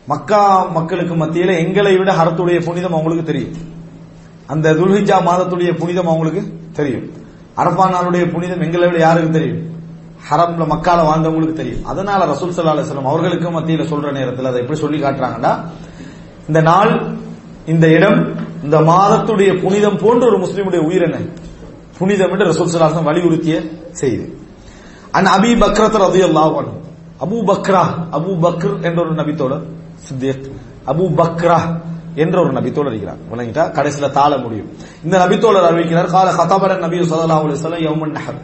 [0.08, 0.44] மக்கா
[0.76, 3.52] மக்களுக்கு மத்தியில எங்களை விட ஹரத்துடைய புனிதம் அவங்களுக்கு தெரியும்
[4.48, 6.42] அந்த துல்ஹிஜா மாதத்துடைய புனிதம் அவங்களுக்கு
[6.78, 7.04] தெரியும்
[7.60, 9.60] அரபா நாளுடைய புனிதம் எங்களை விட யாருக்கு தெரியும்
[10.28, 14.78] ஹரம்ல மக்கால வாழ்ந்தவங்களுக்கு தெரியும் அதனால ரசூல் ஸல்லல்லாஹு அலைஹி வஸல்லம் அவர்களுக்கு மத்தியில சொல்ற நேரத்தில் அதை எப்படி
[14.84, 15.52] சொல்லி காட்டுறாங்கன்னா
[16.48, 16.92] இந்த நாள்
[17.67, 18.19] இந்த இடம்
[18.63, 21.17] இந்த மாதத்துடைய புனிதம் போன்ற ஒரு முஸ்லிமுடைய உயிர் என்ன?
[21.97, 23.55] புனிதம் என்று ரசூல் ஸல்லல்லாஹு வலியுறுத்திய
[23.91, 24.25] செய்தி.
[25.11, 26.71] அன் அபி பக்ரத் ரதி அல்லாஹன்
[27.23, 27.83] அபூ பக்ரா
[28.17, 29.53] அபூ பக்ர் என்ற ஒரு நபித்தோட
[30.05, 30.47] சித்தியத்.
[30.87, 31.59] அபூ பக்ரா
[32.15, 33.17] என்ற ஒரு நபித்தோடு இருக்கிறார்.
[33.31, 33.63] விளங்கிட்டா?
[33.77, 34.69] கடைசியில தாழ முடியும்.
[35.05, 38.39] இந்த நபித்தோழர் அறிவிக்கிறார் கால ஹதபர நபி சல்லா அலைஹி வஸல்லம் யௌமுன் நஹர்.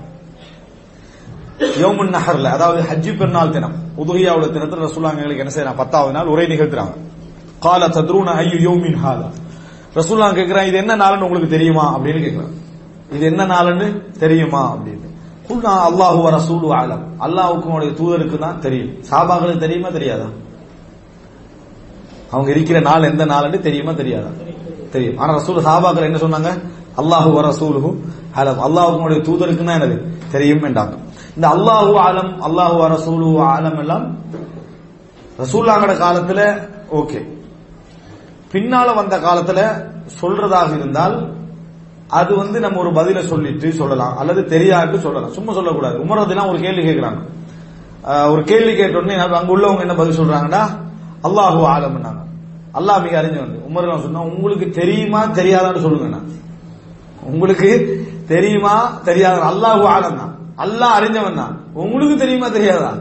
[1.84, 6.96] யௌமுன் நஹர்ல அதாவது ஹஜ்ஜி பெருநாள் தினம் உதுகியாவுடைய தினத்தில் ரசூலாங்களுக்கு என்ன செய்யறாங்க பத்தாவது நாள் உரை நிகழ்த்துறாங்க.
[7.66, 9.30] கால தத்ரூன ஐயு யோமின் ஹாதா.
[9.98, 12.54] ரசூல்லா கேட்கிறான் இது என்ன நாள்னு உங்களுக்கு தெரியுமா அப்படின்னு கேட்கிறான்
[13.16, 13.88] இது என்ன நாள்னு
[14.24, 15.08] தெரியுமா அப்படின்னு.
[15.48, 18.92] குல்னா அல்லாஹு ரசூலு ஆலம் அல்லாஹ்வுக்கும் தூதருக்கு தான் தெரியும்.
[19.10, 20.28] சாபாக்களுக்கு தெரியுமா தெரியாதா?
[22.34, 24.32] அவங்க இருக்கிற நாள் எந்த நாள்னு தெரியுமா தெரியாதா?
[24.94, 25.18] தெரியும்.
[25.22, 26.52] ஆனா ரசூல் சாபாக்கள் என்ன சொன்னாங்க?
[27.02, 27.90] அல்லாஹு வ ரசூலுஹு
[28.40, 29.98] ஆலம் அல்லாஹ்வுக்கும் அவருடைய தூதருக்கு தான் என்னது?
[30.32, 30.94] தெரியும் என்றாங்க.
[31.36, 34.06] இந்த அல்லாஹு ஆலம் அல்லாஹு ரசூலு ஆலம் எல்லாம்
[35.40, 36.40] ரசூல்லாங்கட காலத்துல
[37.02, 37.20] ஓகே.
[38.54, 39.60] பின்னால வந்த காலத்துல
[40.22, 41.16] சொல்றதாக இருந்தால்
[42.20, 44.16] அது வந்து நம்ம ஒரு பதில சொல்லிட்டு சொல்லலாம்.
[44.22, 45.36] அல்லது தெரியாது சொல்லலாம்.
[45.38, 45.96] சும்மா சொல்லக்கூடாது.
[46.06, 47.22] உமரதுலாம் ஒரு கேள்வி கேட்கிறாங்க.
[48.34, 50.64] ஒரு கேள்வி கேட்டோடனே அங்க உள்ளவங்க என்ன பதில் சொல்றாங்கன்னா
[51.28, 52.22] அல்லாஹு ஆலம்னாங்க
[52.80, 56.20] அல்லாஹ் மிக அறிஞ்சவன் உமர் சொன்னா உங்களுக்கு தெரியுமா தெரியாதான்னு சொல்லுங்க
[57.32, 57.70] உங்களுக்கு
[58.32, 58.76] தெரியுமா
[59.08, 59.38] தெரியாத?
[59.52, 60.34] அல்லாஹு ஆலம் தான்
[60.66, 62.92] அல்லாஹ் அறிஞ்சவன் தான் உங்களுக்கு தெரியுமா தெரியாதா?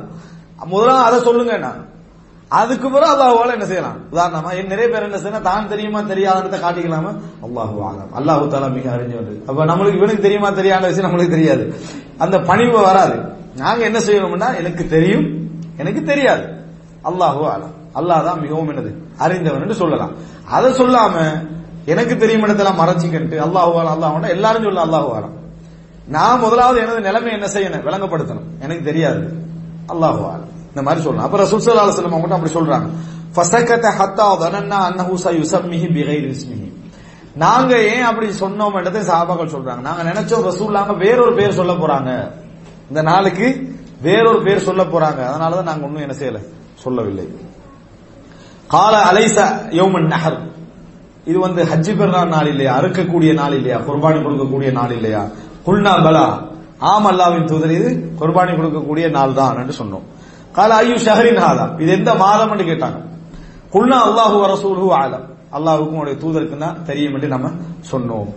[0.73, 1.53] முதல்ல அதை சொல்லுங்க
[2.51, 3.99] அதுக்கு பிறகு அல்லாஹுவால என்ன செய்யலாம்?
[4.13, 7.07] உதாரணமா என் நிறைய பேர் என்ன செய்யணும் தான் தெரியுமா தெரியாதன்றத காட்டிக்கலாம?
[7.47, 11.65] அல்லாஹு ஆலம் அல்லாஹு தாலா மிக அறிஞ்சவன் அப்ப நம்மளுக்கு இவனுக்கு தெரியுமா தெரியாத விஷயம் நம்மளுக்கு தெரியாது.
[12.25, 13.17] அந்த பணிவு வராது.
[13.63, 15.27] நாங்க என்ன செய்யணும்னா எனக்கு தெரியும்
[15.83, 16.45] எனக்கு தெரியாது.
[17.11, 18.91] அல்லாஹு ஆலம் அல்லாஹ் தான் மிகவும் என்னது?
[19.25, 20.13] அறிந்தவன் என்று சொல்லலாம்.
[20.57, 21.15] அதை சொல்லாம
[21.93, 25.35] எனக்கு தெரியும் இடத்தெல்லாம் மறைச்சிக்கிட்டு அல்லாஹு ஆலம் அல்லாஹ் எல்லாரும் சொல்ல அல்லாஹு ஆலம்
[26.17, 27.85] நான் முதலாவது எனது நிலைமை என்ன செய்யணும்?
[27.87, 28.47] விளங்கப்படுத்தணும்.
[28.65, 29.23] எனக்கு தெரியாது.
[29.95, 32.89] அல்லாஹு ஆலம் இந்த மாதிரி சொல்லலாம் அப்ப ரசூல் சல்லா அலுவலம் வஸல்லம் அப்படி சொல்றாங்க.
[33.35, 36.69] ஃபசகத ஹத்தா தனன்னா அன்னஹு சயுசம்மிஹி பிகை இஸ்மிஹி
[37.35, 39.81] நாங்க ஏன் அப்படி சொன்னோம்ன்றதை சஹாபாக்கள் சொல்றாங்க.
[39.81, 42.31] நாங்க நினைச்சோம் ரசூல்லாங்க வேறொரு பேர் சொல்ல போறாங்க.
[42.89, 45.21] இந்த நாளுக்கு வேறொரு பேர் சொல்ல போறாங்க.
[45.31, 46.39] அதனாலதான் நாங்க ஒன்னும் என்ன செய்யல?
[46.75, 47.27] சொல்லவில்லை.
[48.67, 49.37] கால அலைச
[49.71, 50.39] யோமன் நஹர்.
[51.25, 52.81] இது வந்து ஹஜ்ஜி பெருநாள் நாள் இல்லையா?
[52.81, 53.79] அறுக்கக்கூடிய நாள் இல்லையா?
[53.79, 55.27] குர்பானி கொடுக்கக்கூடிய நாள் இல்லையா?
[55.67, 56.43] குல்னா பலா.
[56.79, 60.07] ஆம் அல்லாவின் தூதர் இது குர்பானி கொடுக்கக்கூடிய நாள் தான் என்று சொன்னோம்.
[60.53, 62.99] கால ஐயு ஷஹரின் ஹாதா இது எந்த மாதம் கேட்டாங்க
[63.75, 65.27] குல்னா அல்லாஹு ரசூலுஹு ஆலம்
[65.57, 67.51] அல்லாஹுக்கும் உடைய தூதருக்கு தான் தெரியும் என்று நம்ம
[67.91, 68.31] சொன்னோம்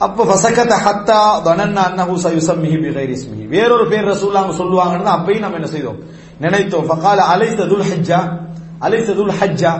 [0.00, 5.70] அப்ப ஃபசகத ஹத்தா தனன்னா அன்னஹு சயுசம்மிஹி பிகைரி இஸ்மிஹி வேறொரு பேர் அவங்க சொல்லுவாங்கன்னு அப்பையும் நம்ம என்ன
[5.74, 5.98] செய்தோம்
[6.44, 8.20] நினைத்தோம் ஃபகால அலைஸ துல் ஹஜ்ஜா
[8.86, 9.72] அலைஸ துல் ஹஜ்ஜா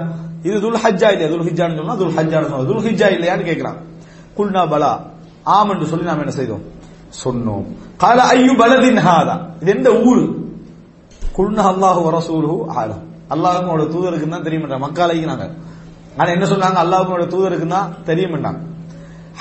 [0.49, 3.78] இது துல் ஹஜ்ஜா இல்லையா துல் ஹிஜ்ஜான்னு சொன்னா துல் ஹஜ்ஜான்னு சொன்னா துல் ஹிஜ்ஜா இல்லையான்னு கேட்கிறான்
[4.36, 4.93] குல்னா பலா
[5.55, 6.64] ஆம் என்று சொல்லி நாம் என்ன செய்தோம்
[7.22, 7.66] சொன்னோம்
[8.03, 10.24] கால ஐயு பலதின் ஹாதா இது எந்த ஊரு
[11.39, 13.03] குல்னா அல்லாஹு வரசூலுஹு ஆலம்
[13.34, 15.47] அல்லாஹுக்கும் அவரோட தூதருக்கு தான் தெரியும்ன்ற மக்காலைக்குனாங்க.
[16.18, 16.78] ஆனா என்ன சொன்னாங்க?
[16.84, 18.61] அல்லாஹுக்கும் தூதர் தூதருக்கு தான் தெரியும்ன்றாங்க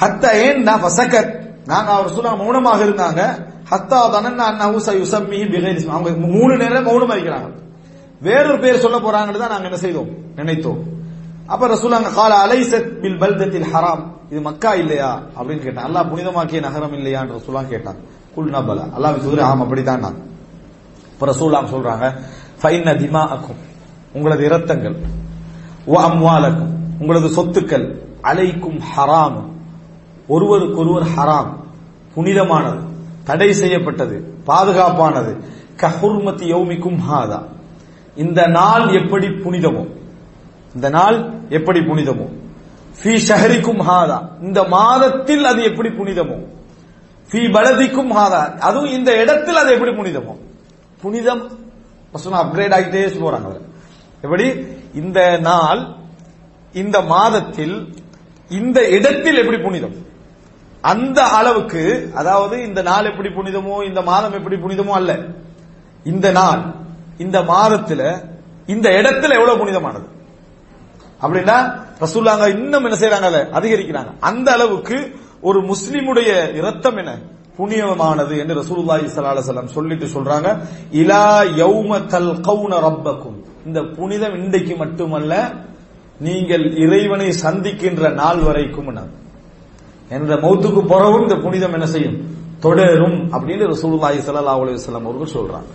[0.02, 1.32] ஹத்த ஏன்னா ஃபசகத்
[1.72, 3.22] நாங்க அவர் சொன்ன மௌனமாக இருந்தாங்க.
[3.72, 5.93] ஹத்தா தனன்னா அன்னஹு சயுசம்மிஹி பிகைரி இஸ்மி.
[5.95, 7.50] அவங்க மூணு நேரம் மௌனமா இருக்கிறாங்க
[8.26, 10.12] வேறொரு பேர் சொல்ல போறாங்கன்னு தான் நாங்க என்ன செய்தோம்?
[10.38, 10.80] நினைத்தோம்.
[11.54, 14.04] அப்ப ரசூலாங்க கால அலைசத் பில் பல்தத்தில் ஹராம்.
[14.32, 15.12] இது மக்கா இல்லையா?
[15.38, 15.88] அப்படின்னு கேட்டான்.
[15.88, 18.00] அல்லாஹ் புனிதமாக்கிய நகரம் இல்லையான்னு ரசூலாம் கேட்டான்.
[18.36, 20.18] குல் நபல அல்லாஹ் தூதர் ஆம் அப்படித்தான் நான்
[21.20, 22.20] இப்ப ரசூலாம் சொல்றாங்க
[22.61, 23.55] ஃபைன்ன திமாஅக்கும்.
[24.13, 24.95] உங்களது இரத்தங்கள்.
[25.88, 26.76] வ அம்வாலக்கும்.
[26.99, 27.95] உங்களது சொத்துக்கள்.
[28.24, 29.43] அலைக்கும் ஹராம்.
[30.28, 31.53] ஒருவருக்கொருவர் ஹராம்
[32.13, 32.84] புனிதமானது
[33.24, 35.43] தடை செய்யப்பட்டது பாதுகாப்பானது.
[35.78, 37.43] கஹுர்மத்தி யௌமிக்கும் ஹாதா.
[38.15, 39.88] இந்த நாள் எப்படி புனிதமோ
[40.76, 42.30] இந்த நாள் எப்படி புனிதமோ.
[43.03, 44.30] ஃபி ஷஹரிக்கும் ஹாதா.
[44.41, 46.47] இந்த மாதத்தில் அது எப்படி புனிதமோ.
[47.32, 48.57] ஃபி பலதிக்கும் ஹாதா.
[48.57, 50.38] அதுவும் இந்த இடத்தில் அது எப்படி புனிதமோ.
[51.04, 51.43] புனிதம்
[52.14, 53.50] அப்கிரேட் ஆகிட்டே போறாங்க
[54.22, 54.45] எப்படி?
[55.02, 55.20] இந்த
[55.50, 55.82] நாள்
[56.82, 57.76] இந்த மாதத்தில்
[58.60, 59.95] இந்த இடத்தில் எப்படி புனிதம்?
[60.82, 61.84] அந்த அளவுக்கு
[62.16, 65.12] அதாவது இந்த நாள் எப்படி புனிதமோ இந்த மாதம் எப்படி புனிதமோ அல்ல.
[66.04, 66.62] இந்த நாள்
[67.18, 68.02] இந்த மாதத்துல
[68.68, 70.08] இந்த இடத்துல எவ்வளவு புனிதமானது?
[71.22, 71.58] அப்படின்னா
[72.04, 73.30] ரசூல்லாங்க இன்னும் என்ன செய்யறாங்க
[73.60, 74.12] அதிகரிக்கிறாங்க.
[74.20, 74.98] அந்த அளவுக்கு
[75.41, 77.12] ஒரு முஸ்லிமுடைய இரத்தம் என்ன?
[77.58, 80.47] புனிதமானது என்று ரசூலுல்லாஹி ஸல்லல்லாஹு அலைஹி சொல்லிட்டு சொல்றாங்க.
[81.01, 81.28] இலா
[81.62, 83.38] யௌம தல்கௌன ரப்பக்கும்.
[83.68, 85.34] இந்த புனிதம் இன்றைக்கு மட்டுமல்ல
[86.28, 88.91] நீங்கள் இறைவனை சந்திக்கின்ற நாள் வரைக்கும்
[90.16, 92.18] என்ற மௌத்துக்கு பிறகும் இந்த புனிதம் என்ன செய்யும்?
[92.66, 95.68] தொடரும் அப்படின்னு ரசூலுல்லாஹி ஸல்லல்லாஹு அலைஹி வஸல்லம் அவர்கள் சொல்றாங்க.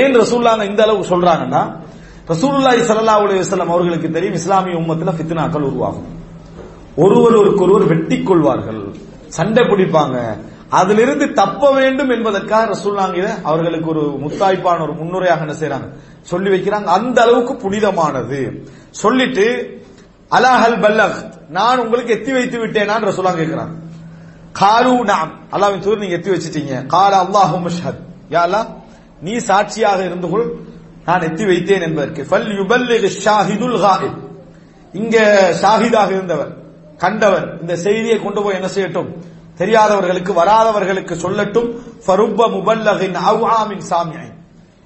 [0.00, 1.62] ஏன் ரசூலுல்லாஹ் இந்த அளவு சொல்றாங்கன்னா
[2.32, 6.08] ரசூலுல்லாஹி ஸல்லல்லாஹு அலைஹி வஸல்லம் அவர்களுக்கு தெரியும் இஸ்லாமிய உம்மத்துல ஃபித்னாக்கள் உருவாகும்.
[7.04, 8.82] ஒருவருக்கொருவர் வெட்டி கொள்வார்கள்
[9.36, 10.16] சண்டை பிடிப்பாங்க.
[10.70, 16.84] அதிலிருந்து தப்ப வேண்டும் என்பதற்காக ரசூல்லாங்க அவர்களுக்கு ஒரு முத்தாய்ப்பான ஒரு முன்னுரையாக என்ன செய்யறாங்க சொல்லி வைக்கிறாங்க.
[16.84, 18.64] அந்த அளவுக்கு புனிதமானது.
[18.90, 19.46] சொல்லிட்டு
[20.30, 21.32] அலாஹல் பல்லக்?
[21.48, 23.74] நான் உங்களுக்கு எத்தி வைத்து விட்டேனான்னு ரசூலாங்க கேட்கிறாங்க
[24.52, 26.86] காலு நாம் அல்லாவின் தூர் நீங்க எத்தி வச்சிட்டீங்க.
[26.86, 28.00] கால அல்லாஹு முஷ்ஹத்
[28.30, 28.66] யா
[29.20, 30.54] நீ சாட்சியாக இருந்து கொள்.
[31.04, 32.26] நான் எத்தி வைத்தேன் என்பதற்கு.
[32.30, 34.18] ஃபல் யுபல்லிக் ஷாஹிதுல் ஹாஹித்
[34.92, 35.16] இங்க
[35.62, 36.56] ஷாஹிதாக இருந்தவர்
[36.96, 39.08] கண்டவர் இந்த செய்தியை கொண்டு போய் என்ன செய்யட்டும்?
[39.58, 44.34] தெரியாதவர்களுக்கு வராதவர்களுக்கு சொல்லட்டும் ஃபருப்ப முபல்லகின் அவ்ஆமின் சாமியின்.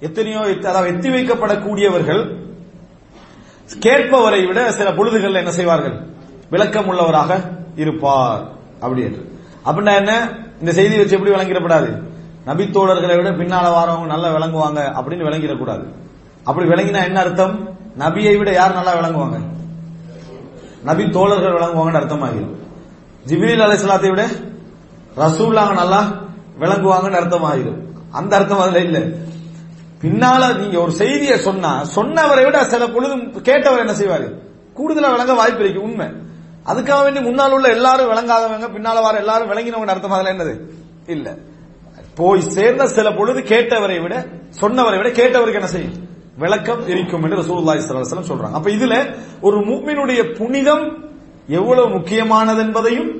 [0.01, 2.37] எத்தனையோ எத்த- அதாவது எத்தி வைக்கப்படக்கூடியவர்கள்
[3.81, 6.07] கேட்பவரை விட சில பொழுதுகள் என்ன செய்வார்கள்?
[6.51, 7.41] விளக்கம் உள்ளவராக
[7.77, 8.49] இருப்பார்.
[8.81, 9.39] அப்படி என்று.
[9.65, 10.39] அப்படின்னா என்ன?
[10.61, 12.03] இந்த செய்தி வச்சு எப்படி விளங்கிடப்படாது?
[12.47, 15.85] நபித்தோழர்களை விட பின்னால வாரவங்க நல்லா விளங்குவாங்க அப்படின்னு விளங்கிடக்கூடாது.
[16.45, 17.69] அப்படி விளங்கினா என்ன அர்த்தம்?
[17.99, 19.51] நபியை விட யார் நல்லா விளங்குவாங்க?
[20.85, 22.57] நபி தோழர்கள் விளங்குவாங்கன்னு அர்த்தமாகிடும்
[23.27, 24.27] ஜிபிரில் அலை விட
[25.17, 26.01] ரசூல்லாங்க நல்லா
[26.59, 27.81] விளங்குவாங்கன்னு அர்த்தம் ஆயிடும்
[28.13, 28.99] அந்த அர்த்தம் அதுல இல்ல.
[30.01, 34.27] பின்னால நீங்க ஒரு செய்தியை சொன்னா சொன்னவரை விட சில பொழுது கேட்டவர் என்ன செய்வாரு?
[34.75, 36.07] கூடுதலா விளங்க வாய்ப்பு இருக்கு உண்மை.
[36.67, 40.55] அதுக்காக வேண்டி முன்னால் உள்ள எல்லாரும் விளங்காதவங்க பின்னால வர எல்லாரும் விளங்கினவங்க அர்த்தம் அதுல என்னது?
[41.07, 41.37] இல்ல.
[42.15, 44.15] போய் சேர்ந்த சில பொழுது கேட்டவரை விட
[44.61, 45.97] சொன்னவரை விட கேட்டவருக்கு என்ன செய்யும்?
[46.37, 48.53] விளக்கம் இருக்கும் என்று ரசூலுல்லாஹி ஸல்லல்லாஹு சொல்றாங்க.
[48.53, 48.95] அப்ப இதுல
[49.41, 50.85] ஒரு முஃமினுடைய புனிதம்
[51.49, 53.11] எவ்வளவு முக்கியமானது என்பதையும்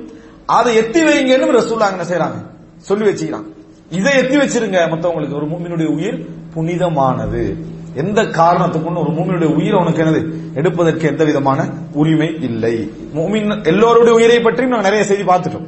[0.45, 2.39] அதை எத்தி வைங்கன்னு ரசூல்லா என்ன செய்யறாங்க
[2.77, 3.45] சொல்லி வச்சுக்கிறான்.
[3.89, 4.79] இதை எத்தி வச்சிருங்க.
[4.93, 6.17] மத்தவங்களுக்கு ஒரு மூமினுடைய உயிர்
[6.53, 7.71] புனிதமானது.
[7.95, 10.21] எந்த காரணத்துக்கும் ஒரு மூமினுடைய உயிரை உனக்கு என்னது?
[10.55, 12.91] எடுப்பதற்கு எந்த விதமான உரிமை இல்லை.
[13.15, 15.67] மூமின் எல்லோருடைய உயிரை பற்றியும் நாங்கள் நிறைய செய்தி பார்த்துட்டோம்.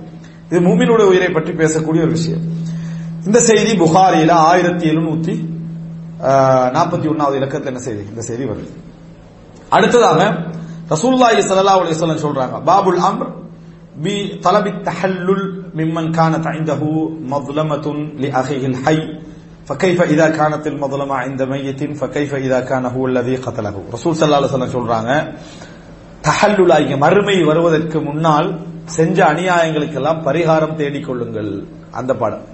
[0.49, 2.43] இது மூமினுடைய உயிரை பற்றி பேசக்கூடிய ஒரு விஷயம்.
[3.25, 5.35] இந்த செய்தி புகாரியில ஆயிரத்தி எழுநூத்தி
[6.75, 8.03] நாற்பத்தி ஒன்னாவது இலக்கத்தில் என்ன செய்தி?
[8.09, 8.73] இந்த செய்தி வருது.
[9.69, 10.21] அடுத்ததாக
[10.89, 12.63] ரசூலுல்லாஹி சல்லா அலைஹி சொல்றாங்க.
[12.63, 13.31] பாபுல் அம்ர்
[13.96, 14.14] பி
[14.46, 15.46] தலபி தஹல்லுல்
[15.78, 16.82] மிம்மன் கானத் عنده
[17.32, 17.86] مظلمة
[18.22, 19.00] لأخيه الحي
[19.68, 24.50] فكيف إذا كانت المظلمة عند ميت فكيف إذا كان هو الذي قتله ரசூல் ஸல்லல்லாஹு அலைஹி
[24.50, 25.10] வஸல்லம் சொல்றாங்க
[26.26, 28.48] தஹல்லுலாகிய மறுமை வருவதற்கு முன்னால்
[28.96, 31.50] செஞ்ச அநியாயங்களுக்கெல்லாம் பரிகாரம் தேடிக் கொள்ளுங்கள்
[31.98, 32.44] அந்த பாடம்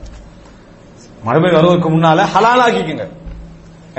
[1.23, 3.05] மறுமை வருவதற்கு முன்னால ஹலாலாக்கிக்கங்க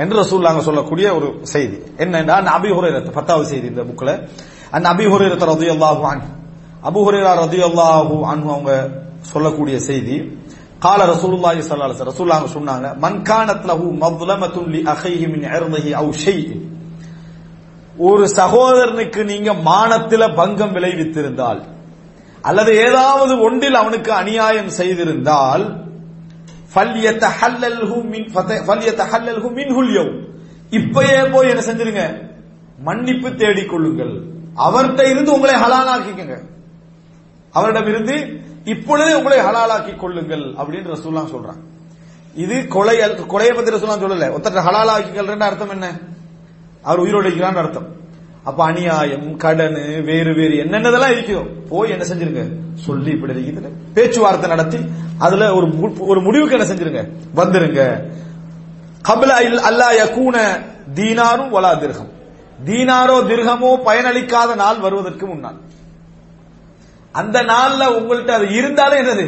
[0.02, 4.10] என்று ரசூல்லாங்க சொல்லக்கூடிய ஒரு செய்தி என்னன்னா அபி ஹுரைரத் பத்தாவது செய்தி இந்த புக்ல
[4.76, 6.28] அந்த அபி ஹுரைரத் ரதியல்லாஹு அன்ஹு
[6.83, 8.71] அபுஹுரேரா ரதி அல்லாஹூ அன்பு அவங்க
[9.31, 10.15] சொல்லக்கூடிய செய்தி
[10.85, 16.11] கால ரசூலுல்லாஹி ஸல்லல்லாஹு அலைஹி ரசூலுல்லாஹ் சொன்னாங்க மன் கானத் லஹு மظلமத்துன் லி அஹீஹி மின் இர்திஹி அவ்
[16.23, 16.63] ஷைஇன்.
[18.07, 21.61] ஒரு சகோதரனுக்கு நீங்க மானத்தில பங்கம் விளைவித்திருந்தால்
[22.43, 25.63] அல்லது ஏதாவது ஒன்றில் அவனுக்கு அநியாயம் செய்திருந்தால்
[26.73, 28.27] ஃபல்யதஹல்லல்ஹு மின்
[28.67, 30.11] ஃபல்யதஹல்லல்ஹு மின்ஹுல் யவ்
[30.71, 32.03] இப்பயே போய் என்ன செஞ்சிருங்க?
[32.79, 34.13] மன்னிப்பு தேடிக் தேடிக்கொள்ளுங்கள்
[34.65, 36.35] அவர்கிட்ட இருந்து உங்களை ஹலாலாக்கிக்கங்க.
[37.53, 41.61] அவரிடம் இருந்து இப்பொழுதே உங்களை ஹலாலாக்கி கொள்ளுங்கள் அப்படின்னு ரசூல்லாம் சொல்றாங்க
[42.35, 44.31] இது கொலை கொலையை பத்தி ரசூல்லாம் சொல்லல.
[44.31, 45.99] ஒருத்தர் ஹலாலாக்கிக்கல்ன்ற அர்த்தம் என்ன?
[46.81, 47.87] அவர் உயிரோடு இருக்கிறான்னு அர்த்தம்.
[48.43, 49.73] அப்ப அநியாயம் கடன்
[50.03, 52.51] வேறு வேறு என்னென்னதெல்லாம் இருக்கோ போய் என்ன செஞ்சிருங்க?
[52.75, 54.77] சொல்லி இப்படி இருக்குது பேச்சுவார்த்தை நடத்தி
[55.17, 57.09] அதுல ஒரு மு- ஒரு முடிவுக்கு என்ன செஞ்சிருங்க?
[57.35, 58.11] வந்துருங்க.
[59.09, 60.61] கபில அல்லா யகூன
[60.95, 62.11] தீனாரும் வலா திருகம்
[62.65, 65.61] தீனாரோ திருகமோ பயனளிக்காத நாள் வருவதற்கு முன்னால்.
[67.13, 69.25] அந்த நாள்ல உங்கள்கிட்ட அது இருந்தாலும் என்னது?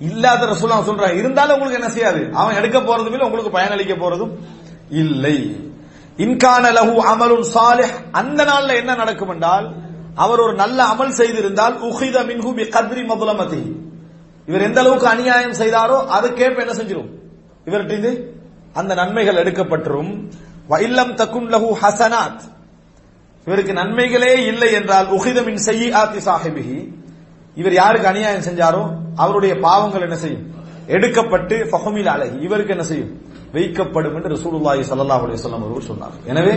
[0.00, 1.16] இல்லாத ரசூல் அவன் சொல்றான்.
[1.16, 2.28] இருந்தாலும் உங்களுக்கு என்ன செய்யாது?
[2.32, 4.32] அவன் எடுக்க போறதும் இல்லை உங்களுக்கு பயனளிக்க போறதும்
[4.90, 5.38] இல்லை.
[6.16, 7.94] இன்கான லஹு அமலுன் சாலிஹ்.
[8.12, 9.72] அந்த நாள்ல என்ன நடக்கும் என்றால்
[10.14, 13.62] அவர் ஒரு நல்ல அமல் செய்திருந்தால் உஹித மின்ஹு பி கத்ரி மதுலமதி.
[14.46, 17.10] இவர் எந்த அளவுக்கு அநியாயம் செய்தாரோ அதுக்கேற்ப என்ன செஞ்சிடும்
[17.66, 18.24] இவர்கிட்ட
[18.72, 20.12] அந்த நன்மைகள் எடுக்கப்பட்டிரும்.
[20.70, 22.42] வைல்லம் இல்லம் தக்குன் லஹு ஹசனாத்.
[23.46, 26.78] இவருக்கு நன்மைகளே இல்லை என்றால் உஹிதமின் செய்யி ஆத்தி சாஹிபிஹி.
[27.56, 28.82] இவர் யாருக்கு அநியாயம் செஞ்சாரோ
[29.24, 30.44] அவருடைய பாவங்கள் என்ன செய்யும்?
[30.94, 33.12] எடுக்கப்பட்டு ஃபஹமில் அழகி இவருக்கு என்ன செய்யும்?
[33.56, 36.14] வைக்கப்படும் என்று ரசூலுல்லாஹி ஸல்லல்லாஹு அலைஹி வஸல்லம் அவர்கள் சொன்னார்.
[36.30, 36.54] எனவே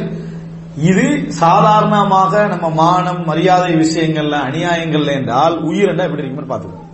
[0.90, 1.06] இது
[1.42, 6.88] சாதாரணமாக நம்ம மானம் மரியாதை விஷயங்கள்ல அநியாயங்கள்ல என்றால் உயிர் என்ன எப்படி இருக்குன்னு பார்த்துக்கணும்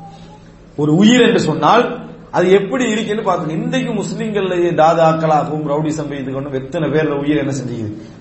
[0.81, 1.83] ஒரு உயிர் என்று சொன்னால்
[2.37, 7.77] அது எப்படி இருக்குன்னு பார்க்கணும் இன்றைக்கு முஸ்லீம்கள்லயே தாதாக்களாகவும் ரவுடிசம் செய்து கொண்டும் எத்தனை பேர்ல உயிர் என்ன செஞ்சு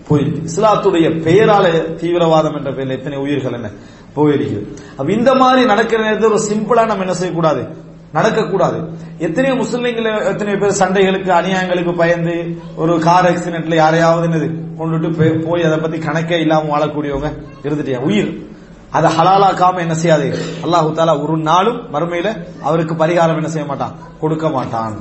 [0.08, 0.40] போயிருக்கு?
[0.50, 1.64] இஸ்லாத்துடைய பெயரால
[2.00, 3.68] தீவிரவாதம் என்ற பெயர்ல எத்தனை உயிர்கள் என்ன?
[4.16, 7.82] போயிடுகிறது அப்ப இந்த மாதிரி நடக்கிற நேரத்தில் ஒரு சிம்பிளா நம்ம என்ன செய்யக்கூடாது?
[8.14, 8.88] நடக்கக்கூடாது.
[9.18, 15.62] எத்தனையோ முஸ்லிம்கள் எத்தனை பேர் சண்டைகளுக்கு அநியாயங்களுக்கு பயந்து ஒரு கார் ஆக்சிடென்ட்ல யாரையாவது என்னது கொண்டுட்டு போய்- போய்
[15.62, 18.46] அதை பத்தி கணக்கே இல்லாம வாழக்கூடியவங்க இருந்துட்டே உயிர்.
[18.90, 20.38] அதை ஹலாலாக்காம என்ன செய்யாது.
[20.62, 23.92] அல்லாஹு தாலா ஒரு நாளும் மறுமையில அவருக்கு பரிகாரம் என்ன செய்ய மாட்டான்?
[24.20, 24.94] கொடுக்க மாட்டான்.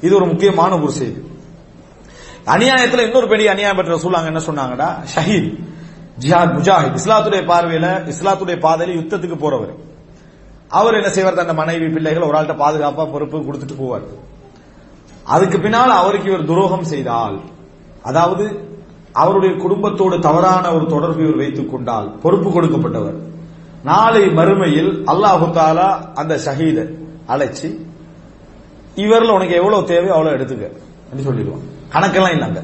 [0.00, 1.30] இது ஒரு முக்கியமான ஒரு செய்தி.
[2.46, 4.94] அநியாயத்துல இன்னொரு பெரிய அநியாயம் பற்றி சொல்லாங்க என்ன சொன்னாங்கடா?
[5.14, 5.66] ஷஹீத்.
[6.22, 9.74] ஜிஹாத் முஜாஹித் இஸ்லாத்துடைய பார்வையில இஸ்லாத்துடைய பாதையில யுத்தத்துக்கு போறவர்.
[10.68, 11.34] அவர் என்ன செய்வார்?
[11.34, 14.06] தன் மனைவி பிள்ளைகள் ஒரு ஆள்கிட்ட பாதுகாப்பா பொறுப்பு கொடுத்துட்டு போவார்.
[15.24, 17.36] அதுக்கு பின்னால் அவருக்கு இவர் துரோகம் செய்தால்
[18.02, 18.44] அதாவது
[19.12, 23.18] அவருடைய குடும்பத்தோடு தவறான ஒரு தொடர்பு இவர் வைத்துக் கொண்டால் பொறுப்பு கொடுக்கப்பட்டவர்.
[23.82, 26.78] நாளை மறுமையில் அல்லாஹு தாலா அந்த ஷஹீத
[27.28, 27.68] அழைச்சி
[29.04, 30.64] இவர்ல உனக்கு எவ்வளவு தேவை அவ்வளவு எடுத்துக்க
[31.10, 31.64] என்று சொல்லிடுவான்.
[31.94, 32.62] கணக்கெல்லாம் இல்லைங்க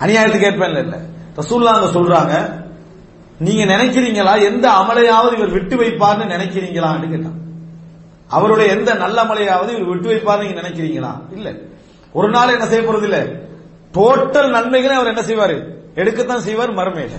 [0.00, 1.00] அநியாயத்துக்கு ஏற்பேன் இல்லை.
[1.36, 2.58] ரசூல்லா அங்க சொல்றாங்க
[3.38, 4.42] நீங்க நினைக்கிறீங்களா?
[4.42, 7.38] எந்த அமலையாவது இவர் விட்டு வைப்பார்னு நினைக்கிறீங்களான்னு கேட்டான்.
[8.28, 11.12] அவருடைய எந்த நல்ல அமலையாவது இவர் விட்டு வைப்பார்னு நீங்க நினைக்கிறீங்களா?
[11.32, 11.54] இல்ல.
[12.12, 13.26] ஒரு நாள் என்ன செய்ய போறது இல்ல
[13.94, 15.64] டோட்டல் நன்மைகளை அவர் என்ன செய்வாரு?
[15.94, 17.10] எடுக்கத்தான் செய்வார் மறுமையில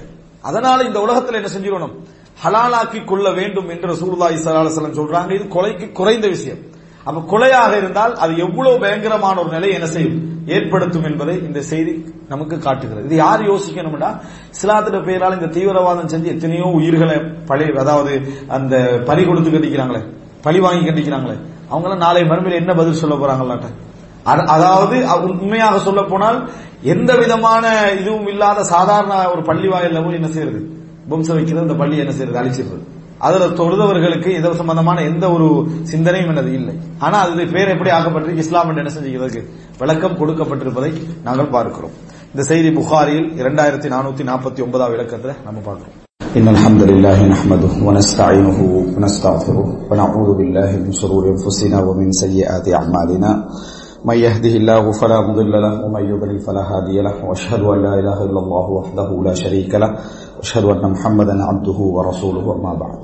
[0.41, 1.95] அதனால இந்த உலகத்துல என்ன செஞ்சிடணும்
[2.43, 5.31] ஹலாலாக்கி கொள்ள வேண்டும் என்று ரசூலுல்லாஹி இசலாசலம் சொல்றாங்க.
[5.31, 6.57] இது கொலைக்கு குறைந்த விஷயம்.
[7.03, 10.43] அப்ப கொலையாக இருந்தால் அது எவ்வளவு பயங்கரமான ஒரு நிலை என்ன செய்யும்?
[10.47, 13.05] ஏற்படுத்தும் என்பதை இந்த செய்தி நமக்கு காட்டுகிறது.
[13.09, 14.09] இது யார் யோசிக்கணும்னா
[14.59, 17.17] சிலாத்திர பெயரால் இந்த தீவிரவாதம் செஞ்சு எத்தனையோ உயிர்களை
[17.49, 18.13] பழி அதாவது
[18.57, 18.75] அந்த
[19.09, 20.01] பறி கொடுத்து கட்டிக்கிறாங்களே
[20.47, 21.37] பழி வாங்கி கட்டிக்கிறாங்களே
[21.73, 23.67] அவங்கள நாளை மறுமையில் என்ன பதில் சொல்ல போறாங்களாட்ட?
[24.55, 24.95] அதாவது
[25.27, 26.39] உண்மையாக சொல்ல போனால்
[26.93, 27.65] எந்த விதமான
[27.99, 30.59] இதுவும் இல்லாத சாதாரண ஒரு பள்ளி வாயில்ல போய் என்ன செய்யறது?
[31.11, 32.39] பொம்சம் வைக்கிறது அந்த பள்ளி என்ன செய்யறது?
[32.41, 32.83] அழிச்சிடுறது.
[33.27, 35.47] அதுல தொழுதவர்களுக்கு இது சம்பந்தமான எந்த ஒரு
[35.91, 36.75] சிந்தனையும் என்னது இல்லை.
[37.05, 38.43] ஆனா அது பேர் எப்படி ஆக்கப்பட்டிருக்கு?
[38.45, 39.41] இஸ்லாம் என்று என்ன செஞ்சுக்கிறதுக்கு?
[39.81, 40.91] விளக்கம் கொடுக்கப்பட்டிருப்பதை
[41.27, 41.95] நாங்கள் பார்க்கிறோம்.
[42.33, 45.97] இந்த செய்தி புகாரியில் இரண்டாயிரத்தி நானூத்தி நாற்பத்தி ஒன்பதாவது இலக்கத்துல நம்ம பார்க்கிறோம்.
[46.39, 48.59] إن الحمد لله نحمده ونستعينه
[48.95, 53.31] ونستغفره ونعوذ بالله من شرور أنفسنا ومن سيئات أعمالنا
[54.09, 58.17] من يهده الله فلا مضل له ومن يضلل فلا هادي له وأشهد أن لا إله
[58.27, 59.89] إلا الله وحده لا شريك له
[60.37, 62.99] وأشهد أن محمدا عبده ورسوله وما بعد.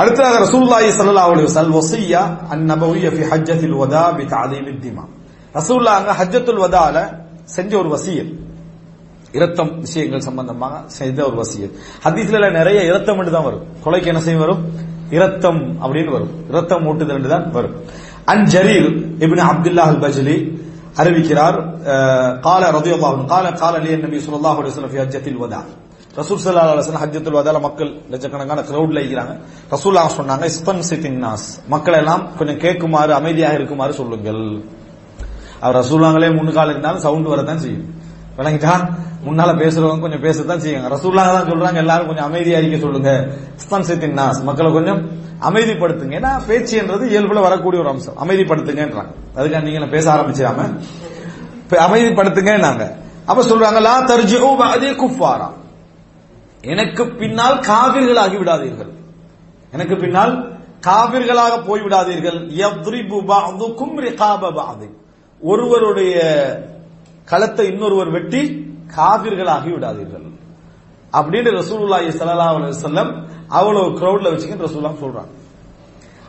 [0.00, 2.22] அடுத்ததாக ரசூல்லாஹி சல்லா அலி வசல் வசியா
[2.54, 5.04] அந்நபவிய ஃபி ஹஜ்ஜத்துல் வதா பி தாலீம் திமா
[5.58, 6.96] ரசூல்லா ஹஜ்ஜத்துல் வதால
[7.56, 8.30] செஞ்ச ஒரு வசியல்
[9.38, 11.72] இரத்தம் விஷயங்கள் சம்பந்தமாக செய்த ஒரு வசியல்
[12.06, 13.62] ஹதீஸ்ல நிறைய இரத்தம் என்று தான் வரும்.
[13.84, 14.42] கொலைக்கு என்ன செய்யும்?
[14.44, 14.62] வரும்.
[15.16, 16.32] இரத்தம் அப்படின்னு வரும்.
[16.52, 17.76] இரத்தம் ஊட்டுதல் தான் வரும்.
[18.32, 18.88] An Jarir
[19.24, 20.36] ibn Abdullah al Bajali
[21.00, 21.58] அறிவிக்கிறார்
[22.46, 25.60] கால ரதியுல்லாஹு கால கால அலி நபி ஸல்லல்லாஹு அலைஹி வஸல்லம் ஃபி ஹஜ்ஜத்தில் வதா.
[26.20, 29.34] ரசூல் ஸல்லல்லாஹு அலைஹி ஹஜ்ஜத்தில் வதால மக்கள் லட்சக்கணக்கான கிரவுட்ல இருக்கிறாங்க.
[29.74, 34.44] ரசூல்லா சொன்னாங்க இஸ்தன்சித்தின் நாஸ் மக்கள் எல்லாம் கொஞ்சம் கேட்குமாறு அமைதியாக இருக்குமாறு சொல்லுங்கள்.
[35.62, 37.86] அவர் ரசூல்லாங்களே முன்னுக்கால இருந்தாலும் சவுண்ட் வரத்தான் செய்யும்.
[38.38, 38.74] விளங்கிட்டா
[39.26, 40.88] முன்னால பேசுறவங்க கொஞ்சம் பேசத்தான் செய்யுங்க.
[40.94, 43.10] ரசூல்லாங்க தான் சொல்றாங்க எல்லாரும் கொஞ்சம் அமைதியா இருக்க சொல்லுங்க.
[43.60, 45.00] இஸ்தன்சித்தின் நாஸ் மக்களை கொஞ்சம்
[45.40, 46.14] அமைதிப்படுத்துங்க.
[46.20, 48.14] ஏன்னா பேச்சுன்றது இயல்புல வரக்கூடிய ஒரு அம்சம்.
[48.24, 49.12] அமைதிப்படுத்துங்கன்றாங்க.
[49.36, 50.78] அதுக்காக நீங்க பேச ஆரம்பிச்சிடாம.
[51.70, 52.96] அமைதிப்படுத்துங்க நாங்க
[53.26, 55.48] அப்ப சொல்றாங்க லா தர்ஜிஉ அதே குஃபாரா
[56.62, 58.92] எனக்கு பின்னால் காவிர்களாகி விடாதீர்கள்.
[59.72, 60.32] எனக்கு பின்னால்
[60.86, 62.38] காவிர்களாக போய்விடாதீர்கள்.
[62.62, 64.88] யத்ரிபு பஅதுக்கும் ரிகாப அது
[65.50, 66.16] ஒருவருடைய
[67.30, 68.42] களத்தை இன்னொருவர் வெட்டி
[68.96, 70.26] காவிர்களாகி விடாதீர்கள்.
[71.18, 73.10] அப்படின்னு ரசூலுல்லாஹி ஸல்லல்லாஹு அலைஹி வஸல்லம்
[73.58, 75.32] அவ்வளவு கிரவுட்ல வச்சுக்கிட்டு ரசூலுல்லாஹ் சொல்றாங்க.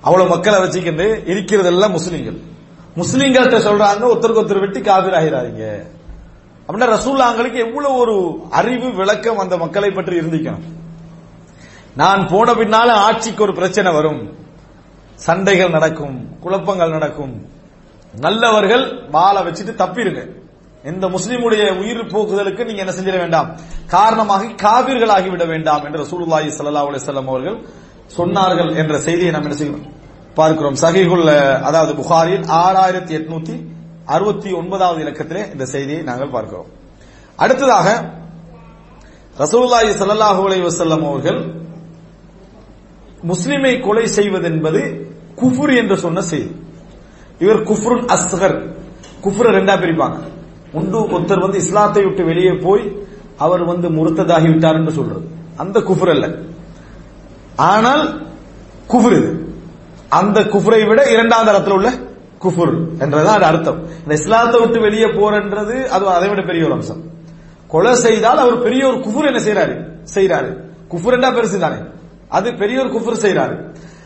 [0.01, 2.39] அவ்வளவு மக்களை வச்சுக்கிட்டு இருக்கிறதெல்லாம் முஸ்லிம்கள்.
[3.01, 5.65] முஸ்லிம்கள்ட்ட சொல்றாங்க ஒருத்தருக்கு ஒருத்தர் வெட்டி காவிர் ஆகிறாதீங்க
[6.65, 8.15] அப்படின்னா ரசூல்லாங்களுக்கு எவ்வளவு ஒரு
[8.49, 10.67] அறிவு விளக்கம் அந்த மக்களை பற்றி இருந்திக்கணும்.
[12.01, 14.21] நான் போன பின்னால ஆட்சிக்கு ஒரு பிரச்சனை வரும்.
[15.25, 17.33] சண்டைகள் நடக்கும் குழப்பங்கள் நடக்கும்.
[18.13, 20.21] நல்லவர்கள் வாழை வச்சுட்டு தப்பிருங்க
[20.83, 23.47] இந்த முஸ்லிமுடைய உயிர் போக்குதலுக்கு நீங்க என்ன செஞ்சிட வேண்டாம்.
[23.87, 27.57] காரணமாக காவிர்களாகி விட வேண்டாம் என்று ரசூலுல்லாஹி சல்லா அலிசல்லாம் அவர்கள்
[28.17, 29.85] சொன்னார்கள் என்ற செய்தியை நாம் என்ன செய்யணும்?
[30.35, 30.75] பார்க்கிறோம்.
[30.75, 31.29] சஹீஹுல்
[31.69, 33.55] அதாவது புகாரில் ஆறாயிரத்தி எட்நூத்தி
[34.05, 36.69] அறுபத்தி ஒன்பதாவது இலக்கத்திலே இந்த செய்தியை நாங்கள் பார்க்கிறோம்.
[37.35, 37.87] அடுத்ததாக
[39.37, 40.63] ரசூலுல்லாஹி ஸல்லல்லாஹு அலைஹி
[41.09, 41.39] அவர்கள்
[43.23, 44.81] முஸ்லிமை கொலை செய்வது என்பது
[45.41, 46.51] குஃபுர் என்று சொன்ன செய்தி.
[47.39, 48.57] இவர் குஃப்ருன் அஸ்கர்.
[49.23, 50.17] குஃப்ர ரெண்டா பிரிப்பாங்க.
[50.71, 53.05] உண்டு ஒருத்தர் வந்து இஸ்லாத்தை விட்டு வெளியே போய்
[53.37, 55.27] அவர் வந்து முருத்ததாகி விட்டார் என்று சொல்றது.
[55.57, 56.39] அந்த குஃபுர் அல்ல.
[57.55, 58.03] ஆனால்
[58.87, 59.51] குஃபுர் இது.
[60.09, 61.89] அந்த குஃபரை விட இரண்டாவது இடத்துல உள்ள
[62.43, 63.87] குஃபுர் என்றதுதான் அது அர்த்தம்.
[64.03, 67.11] இந்த இஸ்லாத்தை விட்டு வெளியே போறன்றது அது அதை விட பெரிய ஒரு அம்சம்.
[67.67, 69.75] கொலை செய்தால் அவர் பெரிய ஒரு குஃபுர் என்ன செய்யறாரு
[70.15, 70.49] செய்யறாரு
[70.91, 71.79] குஃபுர் என்றா பெருசு தானே
[72.29, 73.55] அது பெரிய ஒரு குஃபுர் செய்யறாரு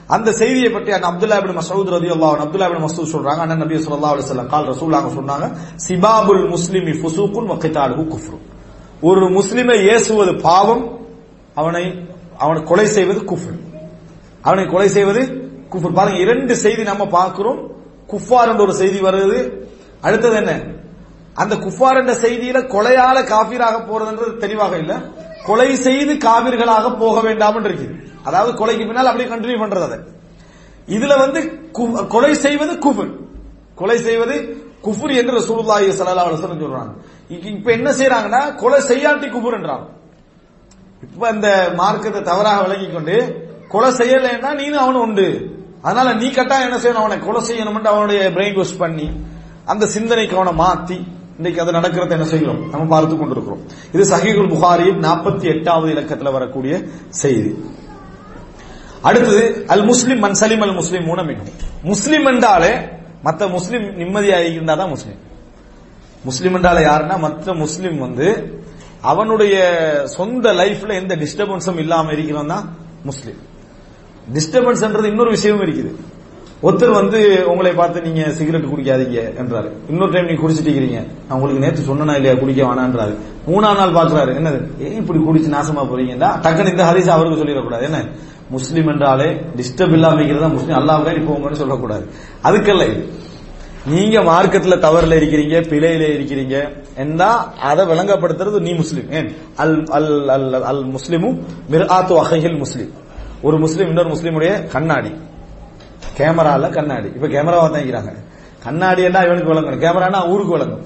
[0.08, 3.41] அந்த செய்தியை பற்றி அந்த அப்துல்லா இப்னு மசூத் ரதி அல்லா அப்துல்லா இப்னு மசூத் சொல்றாங்க.
[3.45, 5.47] அண்ணன் நபி சொல்லா அலி சொல்லம் கால் ரசூலுல்லாஹ் சொன்னாங்க
[5.88, 7.55] சிபாபுல் முஸ்லிமி ஃபுசூக்குன் வ
[8.14, 8.38] குஃப்ரு.
[9.01, 10.84] ஒரு முஸ்லிமை ஏசுவது பாவம்
[11.55, 11.84] அவனை
[12.38, 13.58] அவனை கொலை செய்வது குஃப்ர்.
[14.41, 15.22] அவனை கொலை செய்வது
[15.72, 15.93] குஃபர்.
[15.93, 17.60] பாருங்க இரண்டு செய்தி நம்ம பார்க்கிறோம்.
[18.12, 19.39] குஃபார் என்ற ஒரு செய்தி வருது.
[20.01, 20.51] அடுத்தது என்ன?
[21.34, 24.93] அந்த குஃபார் என்ற செய்தியில கொலையால காபீராக போறதுன்றது தெளிவாக இல்ல.
[25.45, 29.99] கொலை செய்து காவிர்களாக போக வேண்டாம் இருக்குது அதாவது கொலைக்கு பின்னால் அப்படியே கண்டினியூ பண்றது அதை.
[30.88, 33.15] இதுல வந்து கு- கொலை செய்வது குஃபர்.
[33.75, 36.93] கொலை செய்வது குஃபர் என்று ரசூலுல்லாஹி ஸல்லல்லாஹு அலைஹி வஸல்லம் சொல்றாங்க.
[37.30, 39.86] இப்ப என்ன செய்றாங்கன்னா கொலை செய்யாட்டி குஃபர்ன்றாங்க
[41.01, 45.55] இப்ப அந்த மார்க்கத்தை தவறாக விளங்கி கொண்டு கொலை செய்யலைன்னா நீனும் அவனும் உண்டு.
[45.82, 47.03] அதனால நீ கட்டாயம் என்ன செய்யணும்?
[47.03, 49.11] அவனை கொலை செய்யணும்னு அவனுடைய பிரெயின் வாஷ் பண்ணி
[49.65, 52.69] அந்த சிந்தனைக்கு அவனை மாத்தி இன்னைக்கு அது நடக்கிறத என்ன செய்கிறோம்?
[52.69, 53.61] நம்ம பார்த்து கொண்டிருக்கிறோம்.
[53.91, 57.65] இது சஹீகுல் புகாரியின் நாற்பத்தி எட்டாவது இலக்கத்தில் வரக்கூடிய செய்தி.
[59.02, 61.50] அடுத்தது அல் முஸ்லிம் மன் சலிம் அல் முஸ்லிம் மூணமிகும்
[61.84, 62.72] முஸ்லிம் என்றாலே
[63.24, 65.18] மத்த முஸ்லிம் நிம்மதியாக இருந்தாதான் முஸ்லிம்.
[66.24, 68.60] முஸ்லிம் என்றால யாருன்னா மற்ற முஸ்லிம் வந்து
[69.02, 69.56] அவனுடைய
[70.06, 73.38] சொந்த லைஃப்ல எந்த டிஸ்டர்பன்ஸும் இல்லாம இருக்கிறான் தான் முஸ்லிம்.
[74.34, 75.91] டிஸ்டர்பன்ஸ்ன்றது இன்னொரு விஷயமும் இருக்குது.
[76.64, 79.72] ஒருத்தர் வந்து உங்களை பார்த்து நீங்க சிகரெட் குடிக்காதீங்க என்றாரு.
[79.89, 81.08] இன்னொரு டைம் நீங்க குடிச்சிட்டு இருக்கிறீங்க.
[81.28, 82.39] நான் உங்களுக்கு நேத்து சொன்னா இல்லையா?
[82.39, 83.16] குடிக்க வேணான்றாரு.
[83.47, 84.68] மூணாம் நாள் பாக்குறாரு என்னது?
[84.80, 87.82] ஏன் இப்படி குடிச்சு நாசமா போறீங்கன்னா டக்குன்னு இந்த ஹரிசா அவருக்கு சொல்லிடக்கூடாது.
[87.82, 88.05] என்ன?
[88.49, 90.78] முஸ்லீம் என்றாலே டிஸ்டர்ப் இல்லாம இருக்கிறதா முஸ்லிம்.
[90.78, 92.10] அல்லாஹ் போங்கன்னு சொல்லக்கூடாது.
[92.43, 93.08] அதுக்கல்ல.
[93.86, 99.12] நீங்க மார்க்கெட்ல தவறுல இருக்கிறீங்க பிழையில இருக்கிறீங்க என்றா அதை விளங்கப்படுத்துறது நீ முஸ்லீம்.
[99.12, 99.32] ஏன்?
[99.55, 102.89] அல் அல் அல் அல் முஸ்லீமும் மிர்ஆத்து அஹில் முஸ்லீம்.
[103.41, 105.12] ஒரு முஸ்லீம் இன்னொரு முஸ்லீமுடைய கண்ணாடி.
[106.18, 107.07] கேமரால கண்ணாடி.
[107.07, 108.15] இப்ப கேமரா தான்
[108.63, 109.24] கண்ணாடி என்ன?
[109.24, 109.84] இவனுக்கு விளங்கணும்.
[109.86, 110.86] கேமரானா ஊருக்கு விளங்கும்.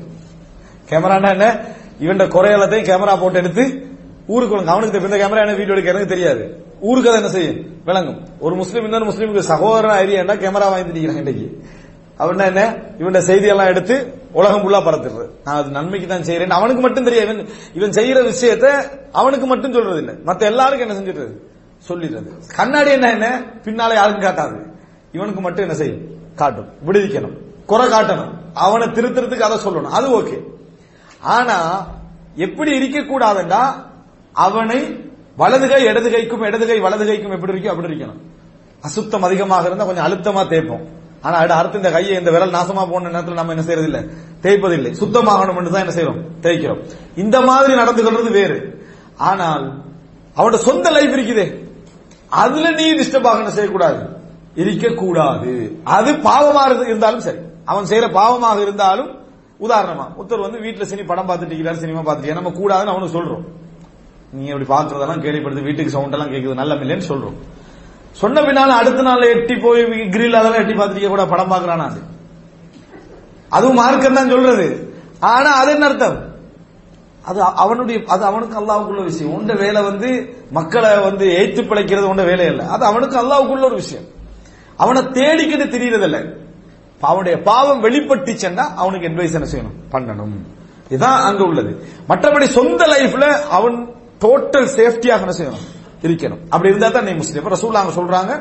[0.90, 1.60] கேமரானா என்ன?
[2.00, 3.90] இவன் குறையலத்தையும் கேமரா போட்டு எடுத்து
[4.28, 4.76] ஊருக்கு விளங்கும்.
[4.76, 5.54] அவனுக்கு இந்த கேமரா என்ன?
[5.54, 6.66] வீடியோ எடுக்க எனக்கு தெரியாது.
[6.80, 7.84] ஊருக்கு அதை என்ன செய்யும்?
[7.86, 8.28] விளங்கும்.
[8.40, 11.64] ஒரு முஸ்லீம் இன்னொரு முஸ்லீமுக்கு சகோதரன் ஐடியா கேமரா வாங்கி நிக்கிறான் இன்னைக்கு
[12.18, 12.76] அவன் என்ன?
[13.00, 15.30] இவன் செய்தியெல்லாம் எடுத்து உலகம் ஃபுல்லா பரத்துறது.
[15.46, 18.68] நான் அது நன்மைக்கு தான் செய்யறேன் அவனுக்கு மட்டும் தெரியும் இவன் இவன் செய்யற விஷயத்த
[19.12, 21.34] அவனுக்கு மட்டும் சொல்றது இல்ல மத்த எல்லாருக்கும் என்ன செஞ்சிடுறது?
[21.90, 22.30] சொல்லிடுறது.
[22.56, 23.12] கண்ணாடி என்ன?
[23.12, 23.44] என்ன?
[23.64, 24.71] பின்னால யாருக்கும் காட்டாது.
[25.12, 26.02] இவனுக்கு மட்டும் என்ன செய்யும்?
[26.36, 26.68] காட்டும்.
[26.88, 27.38] விடுவிக்கணும்.
[27.66, 28.32] குறை காட்டணும்.
[28.54, 29.82] அவனை திருத்துறதுக்கு அதை சொல்லணும்.
[29.82, 30.44] அது ஓகே.
[31.20, 31.88] ஆனா
[32.36, 33.74] எப்படி இருக்கக்கூடாதுண்டா?
[34.34, 38.20] அவனை வலது கை இடது கைக்கும் வலது கைக்கும் எப்படி இருக்கோ அப்படி இருக்கணும்.
[38.82, 40.88] அசுத்தம் அதிகமாக இருந்தா கொஞ்சம் அழுத்தமா தேய்ப்போம்.
[41.22, 44.94] ஆனா அது அடுத்து இந்த கையை இந்த விரல் நாசமா போன நேரத்தில் நம்ம என்ன செய்யறது இல்ல தேய்ப்பதில்லை.
[44.94, 46.22] சுத்தமாகணும் என்று தான் என்ன செய்யறோம்?
[46.42, 46.90] தேய்க்கிறோம்.
[47.16, 48.86] இந்த மாதிரி நடந்து கொள்றது வேறு.
[49.18, 49.84] ஆனால்
[50.38, 51.66] அவனோட சொந்த லைஃப் இருக்குதே.
[52.30, 54.20] அதுல நீ டிஸ்டர்ப் ஆகணும் செய்யக்கூடாது?
[54.56, 55.80] இருக்கக்கூடாது.
[55.84, 57.38] அது பாவமாக இருந்தாலும் சரி.
[57.66, 59.20] அவன் செய்யற பாவமாக இருந்தாலும்
[59.60, 62.34] உதாரணமா ஒருத்தர் வந்து வீட்டுல சினி படம் பார்த்துட்டு இருக்கிறார் சினிமா பார்த்துட்டு.
[62.34, 63.44] நம்ம கூடாதுன்னு அவனுக்கு சொல்றோம்.
[64.32, 67.38] நீ அப்படி பாக்குறதெல்லாம் கேள்விப்படுது வீட்டுக்கு சவுண்ட் எல்லாம் கேட்குது நல்ல இல்லைன்னு சொல்றோம்.
[68.12, 72.02] சொன்ன பின்னால அடுத்த நாள் எட்டி போய் கிரில் அதெல்லாம் எட்டி பார்த்துட்டு கூட படம் பாக்குறானா அது?
[73.50, 74.96] அதுவும் மார்க்கம் தான் சொல்றது.
[75.20, 76.20] ஆனா அது என்ன அர்த்தம்?
[77.22, 79.34] அது அவனுடைய அது அவனுக்கு அல்லாவுக்குள்ள விஷயம்.
[79.34, 84.04] உண்ட வேலை வந்து மக்களை வந்து ஏற்று பிழைக்கிறது உண்ட வேலை இல்லை அது அவனுக்கு அல்லாவுக்குள்ள ஒரு விஷயம்.
[84.84, 86.20] அவனை தேடிக்கிட்டு தெரியறதில்ல.
[87.02, 89.78] அவனுடைய பாவம் வெளிப்பட்டுச்சுன்னா அவனுக்கு அட்வைஸ் என்ன செய்யணும்?
[89.94, 90.36] பண்ணணும்.
[90.90, 91.72] இதுதான் அங்க உள்ளது.
[92.10, 93.26] மற்றபடி சொந்த லைஃப்ல
[93.58, 93.78] அவன்
[94.24, 95.66] டோட்டல் சேஃப்டியாக என்ன செய்யணும்?
[96.08, 96.42] இருக்கணும்.
[96.54, 97.48] அப்படி இருந்தா தான் நீ முஸ்லீம்.
[97.56, 98.34] ரசூல் அங்க சொல்றாங்க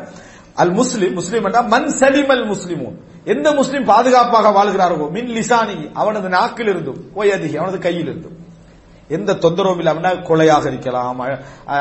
[0.55, 6.29] அல் முஸ்லிம் முஸ்லீம் என்றா மன் சலிம் அல் முஸ்லிமும் எந்த முஸ்லீம் பாதுகாப்பாக வாழ்கிறாரோ மின் லிசானி அவனது
[6.29, 8.37] நாக்கில் இருந்தும் ஓயதிகி அவனது கையில் இருந்தும்
[9.09, 11.21] எந்த தொந்தரவும் இல்லாம கொலையாக இருக்கலாம்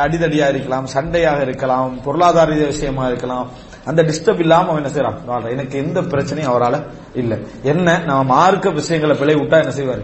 [0.04, 3.50] அடிதடியா இருக்கலாம் சண்டையாக இருக்கலாம் பொருளாதார விஷயமா இருக்கலாம்
[3.90, 5.50] அந்த டிஸ்டர்ப் இல்லாம அவன் என்ன செய்யறான் வாழ்றான்.
[5.50, 6.84] எனக்கு எந்த பிரச்சனையும் அவரால
[7.14, 7.38] இல்ல.
[7.62, 7.98] என்ன?
[7.98, 10.04] நம்ம மார்க்க விஷயங்களை பிழை விட்டா என்ன செய்வாரு?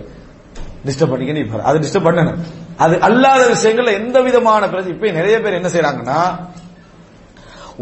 [0.86, 1.62] டிஸ்டர்ப் பண்ணிக்க நிப்பாரு.
[1.62, 2.36] அது டிஸ்டர்ப் பண்ணணும்
[2.78, 6.20] அது அல்லாத விஷயங்கள்ல எந்த விதமான பிரச்சனை இப்ப நிறைய பேர் என்ன செய்யறாங்கன்னா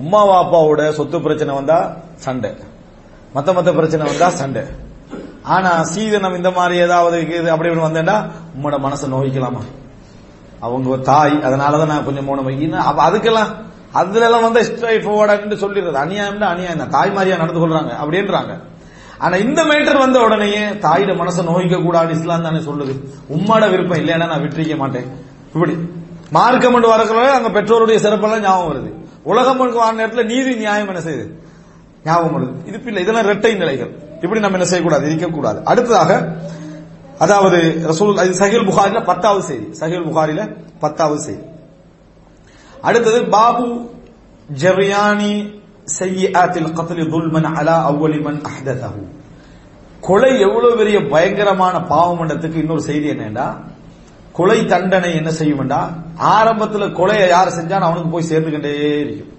[0.01, 2.49] உம்மா வாப்பாவோட சொத்து பிரச்சனை வந்தா சண்டை.
[3.35, 4.61] மத்த மத்த பிரச்சனை வந்தா சண்டை.
[5.43, 9.61] ஆனா சீதனம் இந்த மாதிரி ஏதாவது இது அப்படி இப்படி வந்தேன்னா உம்மோட மனசை நோய்க்கலாமா?
[10.59, 13.51] அவங்க ஒரு தாய் அதனாலதான் நான் கொஞ்சம் மூணு வைக்கணும் அப்ப அதுக்கெல்லாம்
[13.93, 15.91] அதுல எல்லாம் வந்து ஸ்ட்ரைட் ஃபார்வர்டா சொல்லிடுறது.
[15.91, 16.89] அநியாயம் அநியாயம் தான்.
[16.89, 17.91] தாய் மாதிரியா நடந்து கொள்றாங்க.
[18.05, 18.59] அப்படின்றாங்க.
[19.17, 23.07] ஆனா இந்த மேட்டர் வந்த உடனேயே தாயிட மனசை நோய்க்க கூடாது இஸ்லாம் தானே சொல்லுது.
[23.29, 25.05] உம்மாட விருப்பம் இல்லைன்னா நான் விட்டுருக்க மாட்டேன்.
[25.53, 25.77] இப்படி.
[26.31, 28.93] மார்க்கம் என்று வரக்குள்ள அங்க பெற்றோருடைய சிறப்பெல்லாம் ஞாபகம் வருது.
[29.23, 31.39] உலகம் வார நேரத்தில் நீதி நியாயம் என்ன செய்யுது?
[32.05, 32.67] ஞாபகம் வருது.
[32.67, 33.91] இது இல்லை இதெல்லாம் இரட்டை நிலைகள்.
[34.21, 35.07] இப்படி நம்ம என்ன செய்யக்கூடாது?
[35.07, 35.65] இருக்கக்கூடாது.
[35.65, 36.35] அடுத்ததாக
[37.19, 39.77] அதாவது ரசூல் அது புகாரில பத்தாவது செய்தி.
[39.79, 41.41] சஹில் புகாரில பத்தாவது செய்தி.
[42.83, 43.65] அடுத்தது பாபு
[44.61, 45.33] ஜரியானி
[45.97, 49.03] செய்யாத்தில் கத்தலி துல்மன் அலா அவ்வலிமன் அஹ்ததஹு
[50.07, 53.47] கொலை எவ்வளவு பெரிய பயங்கரமான பாவமண்டத்துக்கு இன்னொரு செய்தி என்னன்னா
[54.37, 55.79] கொலை தண்டனை என்ன செய்யும்டா?
[56.35, 58.71] ஆரம்பத்தில் கொலையை யார் செஞ்சாலும் அவனுக்கு போய் சேர்ந்துகிட்டே
[59.03, 59.29] இருக்கும்.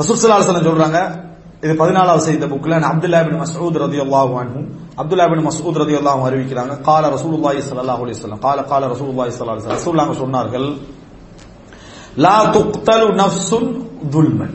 [0.00, 0.98] ரசூசலாசலம் சொல்றாங்க
[1.64, 2.76] இது பதினாலாவது செய்த புக்கில்.
[2.90, 4.66] அப்துல்லா பின் மசூத் ரதி அல்லாஹ் அன்ஹும்
[5.00, 9.56] அப்துல்லா பின் மசூத் ரதி அல்லாஹ் அறிவிக்கிறாங்க கால ரசூலுல்லாஹி ஸல்லல்லாஹு அலைஹி வஸல்லம் கால கால ரசூலுல்லாஹி ஸல்லல்லாஹு
[9.58, 10.20] அலைஹி வஸல்லம்.
[10.22, 10.66] சொன்னார்கள்
[12.16, 14.54] லா துக்தலு நஃப்சுன் துல்மன்.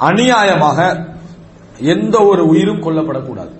[0.00, 1.04] அநியாயமாக
[1.78, 3.50] எந்த ஒரு உயிரும் கொல்லப்படக்கூடாது.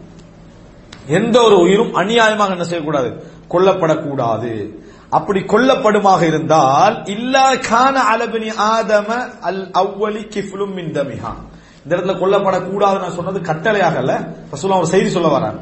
[1.07, 3.26] எந்த ஒரு உயிரும் அநியாயமாக என்ன செய்யக்கூடாது?
[3.51, 4.80] கொல்லப்படக்கூடாது.
[5.11, 13.14] அப்படி கொல்லப்படுமாக இருந்தால் இல்லா கான அலபினி ஆதம அல் அவ்வலி கிஃபுலும் மின் இந்த இடத்துல கொல்லப்படக்கூடாது நான்
[13.14, 14.20] சொன்னது கட்டளையாக அல்ல.
[14.53, 15.61] சொல்ல ஒரு செய்தி சொல்ல வராங்க.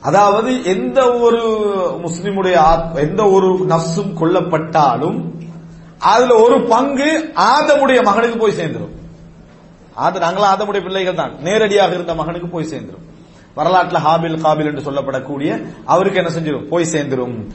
[0.00, 1.42] அதாவது எந்த ஒரு
[2.04, 5.39] முஸ்லிமுடைய ஆத்- எந்த ஒரு நஃப்ஸும் கொல்லப்பட்டாலும்
[6.00, 8.94] அதுல ஒரு பங்கு ஆதமுடைய மகனுக்கு போய் சேர்ந்துடும்
[9.94, 11.40] ஆத நாங்களாம் ஆதமுடைய பிள்ளைகள் தான்.
[11.40, 13.08] நேரடியாக இருந்த மகனுக்கு போய் சேர்ந்துடும்
[13.56, 17.50] வரலாற்றுல ஹாபில் காபில் என்று சொல்லப்படக்கூடிய அவருக்கு என்ன செஞ்சிடும் போய் சேர்ந்துரும்.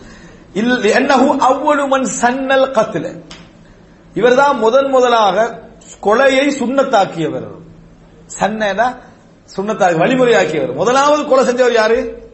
[0.56, 3.22] என்னஹு அவ்வளுமன் சன்னல் கத்துல
[4.14, 5.62] இவர்தான் முதன் முதலாக
[6.04, 7.48] கொலையை சுண்ணத்தாக்கியவர்.
[8.40, 8.98] சன்னா
[9.56, 10.74] சுண்ணத்தாக்கி வழிமுறையாக்கியவர்.
[10.74, 12.30] முதலாவது கொலை செஞ்சவர் யாரு?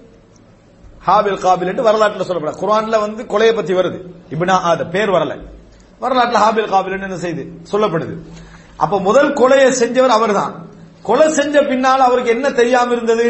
[1.07, 4.01] ஹாபில் காபில் என்று வரலாற்றுல சொல்லப்பட குரான்ல வந்து கொலையை பத்தி வருது.
[4.30, 5.41] இப்னா ஆத பேர் வரல.
[6.02, 7.43] வரலாற்றில் ஹாபில் காபில் என்ன செய்து?
[7.72, 8.14] சொல்லப்படுது.
[8.78, 10.54] அப்ப முதல் கொலையை செஞ்சவர் அவர்தான்.
[11.04, 13.28] கொலை செஞ்ச பின்னால் அவருக்கு என்ன தெரியாம இருந்தது?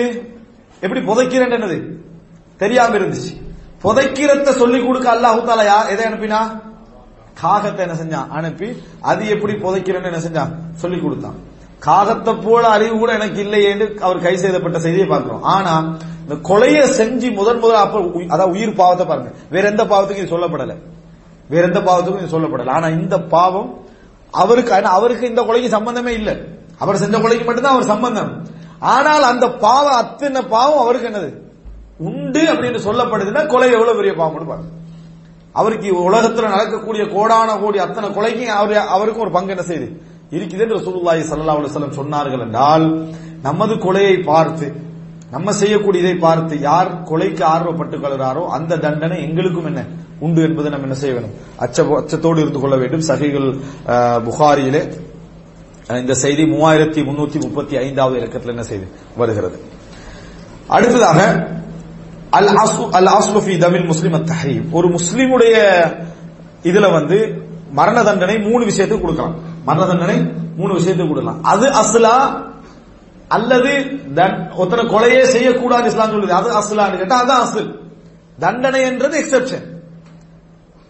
[0.80, 1.78] எப்படி புதைக்கிறேன் என்னது?
[2.58, 3.32] தெரியாம இருந்துச்சு.
[3.84, 6.42] புதைக்கிறத சொல்லி கொடுக்க அல்லாஹு தாலா யா எதை அனுப்பினா?
[7.42, 8.30] காகத்தை என்ன செஞ்சான்?
[8.30, 8.68] அனுப்பி
[9.02, 10.52] அது எப்படி புதைக்கிறேன்னு என்ன செஞ்சான்?
[10.76, 11.38] சொல்லி கொடுத்தான்.
[11.80, 15.44] காகத்தை போல அறிவு கூட எனக்கு இல்லையேன்னு அவர் கை செய்தப்பட்ட செய்தியை பார்க்கிறோம்.
[15.44, 15.74] ஆனா
[16.22, 18.00] இந்த கொலையை செஞ்சு முதன் முதல் அப்ப
[18.30, 19.32] அதாவது உயிர் பாவத்தை பாருங்க.
[19.50, 20.76] வேற எந்த பாவத்துக்கும் இது சொல்லப்படல.
[21.52, 22.74] வேற எந்த பாவத்துக்கும் இது சொல்லப்படல.
[22.78, 23.70] ஆனா இந்த பாவம்
[24.42, 26.36] அவருக்கு அவருக்கு இந்த கொலைக்கு சம்பந்தமே இல்லை.
[26.84, 28.32] அவர் செஞ்ச கொலைக்கு மட்டும்தான் அவர் சம்பந்தம்.
[28.96, 31.32] ஆனால் அந்த பாவம் அத்தனை பாவம் அவருக்கு என்னது?
[32.10, 34.70] உண்டு அப்படின்னு சொல்லப்படுதுன்னா கொலை எவ்வளவு பெரிய பாவம் பாருங்க.
[35.60, 39.88] அவருக்கு உலகத்துல நடக்கக்கூடிய கோடான கோடி அத்தனை கொலைக்கும் அவர் அவருக்கும் ஒரு பங்கு என்ன செய்யுது
[40.36, 42.86] இருக்குது என்று ரசூலுல்லாஹி ஸல்லல்லாஹு அலைஹி வஸல்லம் சொன்னார்கள் என்றால்
[43.48, 44.68] நமது கொலையை பார்த்து
[45.34, 49.82] நம்ம செய்யக்கூடியதை பார்த்து யார் கொலைக்கு ஆர்வப்பட்டுக் கொள்கிறாரோ அந்த தண்டனை எங்களுக்கும் என்ன?
[50.22, 51.34] உண்டு என்பதை நம்ம என்ன செய்ய வேண்டும்?
[51.60, 53.02] அச்ச அச்சத்தோடு இருந்து கொள்ள வேண்டும்.
[53.02, 53.60] சகைகள்
[54.24, 55.10] புகாரியிலே
[55.90, 59.60] இந்த செய்தி மூவாயிரத்தி முன்னூத்தி முப்பத்தி ஐந்தாவது இலக்கத்தில் என்ன செய்து வருகிறது?
[60.68, 61.48] அடுத்ததாக
[62.30, 64.72] அல் அசு அல் அஸ்லு தமிழ் முஸ்லிம் தஹரீம்.
[64.72, 65.86] ஒரு முஸ்லிமுடைய
[66.64, 67.42] இதுல வந்து
[67.72, 69.36] மரண தண்டனை மூணு விஷயத்துக்கு கொடுக்கலாம்.
[69.66, 71.44] மரண தண்டனை மூணு விஷயத்துக்கு கொடுக்கலாம்.
[71.44, 72.44] அது அஸ்லா
[73.28, 73.74] அல்லது
[74.16, 76.30] தன்- ஒருத்தனை கொலையே செய்யக்கூடாது இஸ்லாம் சொல்லுது.
[76.30, 77.80] அது அஸ்லான்னு கேட்டா அது அசல்
[78.40, 79.71] தண்டனை என்றது எக்ஸெப்ஷன்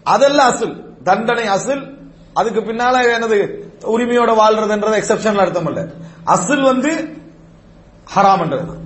[0.04, 1.02] அதெல்லாம் அசுல்.
[1.04, 1.98] தண்டனை அசுல்.
[2.34, 5.88] அதுக்கு பின்னால எனது உரிமையோட வாழ்றதுன்றது எக்ஸெப்ஷன்ல அர்த்தம் இல்ல.
[6.26, 7.20] அசுல் வந்து
[8.16, 8.80] ஹராம்ன்றது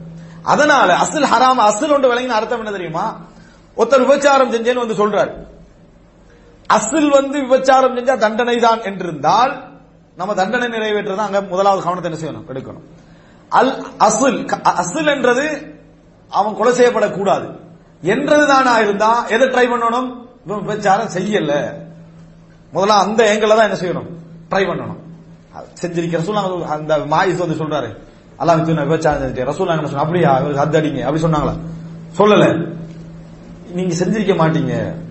[0.43, 3.19] அதனால அசுல் ஹராம் அசுல் ஒன்று விளங்கின அர்த்தம் என்ன தெரியுமா?
[3.77, 5.31] ஒருத்தர் விபச்சாரம் செஞ்சேன்னு வந்து சொல்றாரு.
[6.67, 9.63] அசுல் வந்து விபச்சாரம் செஞ்சா தண்டனை தான் என்றிருந்தால்
[10.15, 12.51] நம்ம தண்டனை நிறைவேற்றதான் அங்க முதலாவது கவனத்தை என்ன செய்யணும்?
[12.51, 12.85] எடுக்கணும்.
[13.49, 15.75] அல் அசுல் அசுல் என்றது
[16.29, 17.59] அவன் கொலை செய்யப்படக்கூடாது.
[18.01, 19.27] என்றது தானா இருந்தா?
[19.27, 20.24] எதை ட்ரை பண்ணணும்?
[20.47, 21.73] விபச்சாரம் செய்யல.
[22.73, 24.09] முதல்ல அந்த ஏங்கல தான் என்ன செய்யணும்?
[24.49, 25.03] ட்ரை பண்ணணும்.
[25.81, 27.97] செஞ்சிருக்க ரசூல் அந்த மாயிஸ் வந்து சொல்றாரு.
[28.39, 29.99] அல்லாஹ் விபச்சாரம் செஞ்சேன் ரசூல் என்ன சொன்ன?
[29.99, 31.57] அப்படியா இவருக்கு ஹத் அடிங்க அப்படி சொன்னாங்களா?
[32.17, 32.73] சொல்லல.
[33.71, 35.03] நீங்க செஞ்சிருக்க மாட்டீங்க.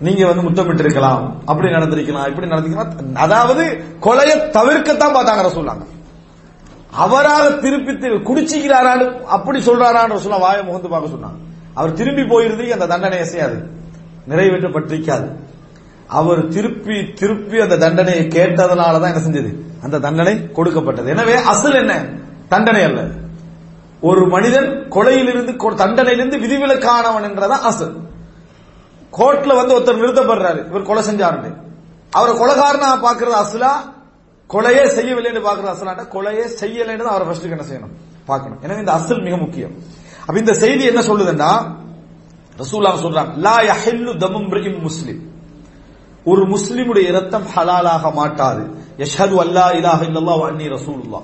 [0.00, 3.14] நீங்க வந்து முத்தமிட்டு இருக்கலாம் அப்படி நடந்திருக்கலாம் இப்படி நடந்திருக்கலாம்.
[3.14, 5.86] அதாவது கொலையை தவிர்க்கத்தான் பார்த்தாங்க ரசூலாங்க
[6.90, 11.38] அவராக திருப்பி திரு- குடிச்சிக்கிறாரான்னு அப்படி சொல்றாரான்னு சொல்ல வாயை முகந்து பார்க்க சொன்னாங்க.
[11.74, 13.80] அவர் திரும்பி போயிருந்தீங்க அந்த தண்டனையை செய்யாது.
[14.30, 15.28] நிறைவேற்றப்பட்டிருக்காது.
[16.18, 19.50] அவர் திருப்பி திருப்பி அந்த தண்டனையை கேட்டதனால தான் என்ன செஞ்சது?
[19.84, 21.08] அந்த தண்டனை கொடுக்கப்பட்டது.
[21.10, 21.92] எனவே அசல் என்ன?
[22.48, 23.00] தண்டனை அல்ல.
[24.00, 25.52] ஒரு மனிதன் கொலையிலிருந்து
[25.82, 27.94] தண்டனையிலிருந்து விதிவிலக்கானவன் என்றதான் அசல்.
[29.18, 30.60] கோர்ட்ல வந்து ஒருத்தர் நிறுத்தப்படுறாரு.
[30.68, 31.50] இவர் கொலை செஞ்சாருன்னு.
[32.10, 33.72] அவரை கொலைகாரனா பாக்குறது அசலா
[34.50, 37.92] கொலையே செய்யவில்லைன்னு பாக்குறது அசலாட்ட கொலையே செய்யலைன்னு தான் அவரை ஃபர்ஸ்ட் என்ன செய்யணும்?
[38.26, 38.58] பார்க்கணும்.
[38.62, 39.72] எனவே இந்த அசல் மிக முக்கியம்.
[40.26, 41.52] அப்ப இந்த செய்தி என்ன சொல்லுதுன்னா
[42.62, 44.48] ரசூலுல்லாஹ் சொல்றாங்க லா யஹில்லு தமும்
[44.86, 45.20] முஸ்லிம்.
[46.30, 48.62] ஒரு முஸ்லிமுடைய இரத்தம் ஹலாலாக மாட்டாது.
[49.02, 51.20] யஷது அல்லா இலாஹ இல்லல்லா அன்னி ரசூலுல்லா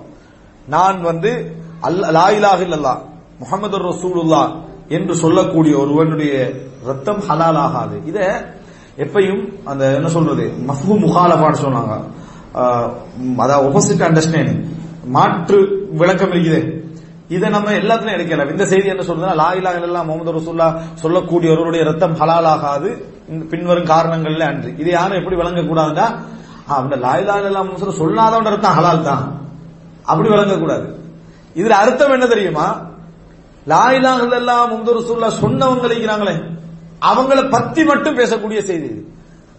[0.75, 1.31] நான் வந்து
[1.89, 2.95] அல்ல லா இலாஹ இல்லல்லா
[3.43, 4.43] முகமது ரசூலுல்லா
[4.97, 6.33] என்று சொல்லக்கூடிய ஒருவனுடைய
[6.89, 7.97] ரத்தம் ஹலாலாகாது.
[8.11, 8.19] இத
[9.05, 11.95] எப்பையும் அந்த என்ன சொல்றது மஃபு முகாலபான்னு சொன்னாங்க.
[13.45, 14.63] அதாவது ஒப்போசிட் அண்டர்ஸ்டாண்டிங்
[15.17, 15.59] மாற்று
[16.01, 16.61] விளக்கம் இருக்குது.
[17.29, 20.69] இதை நம்ம எல்லாத்துலயும் எடுக்கலாம் இந்த செய்தி என்ன சொல்றதுன்னா லாயிலா இல்லலாம் முகமது ரசூல்லா
[21.03, 22.91] சொல்லக்கூடியவருடைய ரத்தம் ஹலாலாகாது.
[23.51, 24.71] பின்வரும் காரணங்கள்ல அன்று.
[24.79, 26.07] இது யாரும் எப்படி விளங்கக்கூடாதுன்னா
[26.69, 27.65] கூடாதுன்னா அந்த லா இலாஹ
[28.03, 29.25] சொல்லாதவன் ரத்தம் ஹலால் தான்.
[30.11, 30.87] அப்படி விளங்கக்கூடாது.
[31.55, 32.67] இதுல அர்த்தம் என்ன தெரியுமா?
[33.73, 36.37] லாயிலா இலாஹ முகமது ரசூல்லா சொன்னவங்க இருக்கிறாங்களே
[37.11, 39.13] அவங்கள பத்தி மட்டும் பேசக்கூடிய செய்தி இது.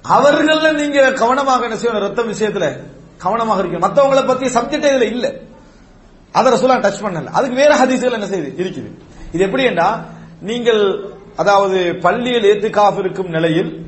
[0.06, 2.06] அவர்கள நீங்க கவனமாக என்ன செய்யணும்?
[2.08, 2.66] ரத்தம் விஷயத்துல
[3.18, 3.86] கவனமாக இருக்கணும்.
[3.88, 5.32] மத்தவங்களை பத்தி சப்ஜெக்ட் இதுல இல்லை.
[6.32, 7.26] அதை ரசூலா டச் பண்ணல.
[7.26, 8.98] அதுக்கு வேற ஹதீஸ்கள் என்ன செய்யுது இருக்குது.
[9.32, 10.06] இது எப்படி என்றா
[10.42, 13.86] நீங்கள் அதாவது பள்ளியில் ஏத்துக்காஃப் இருக்கும் நிலையில்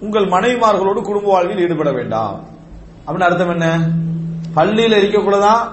[0.00, 2.44] உங்கள் மனைவிமார்களோடு குடும்ப வாழ்வில் ஈடுபட வேண்டாம்.
[3.06, 3.88] அப்படின்னு அர்த்தம் என்ன?
[4.54, 5.72] பள்ளியில் இருக்கக்கூடதான்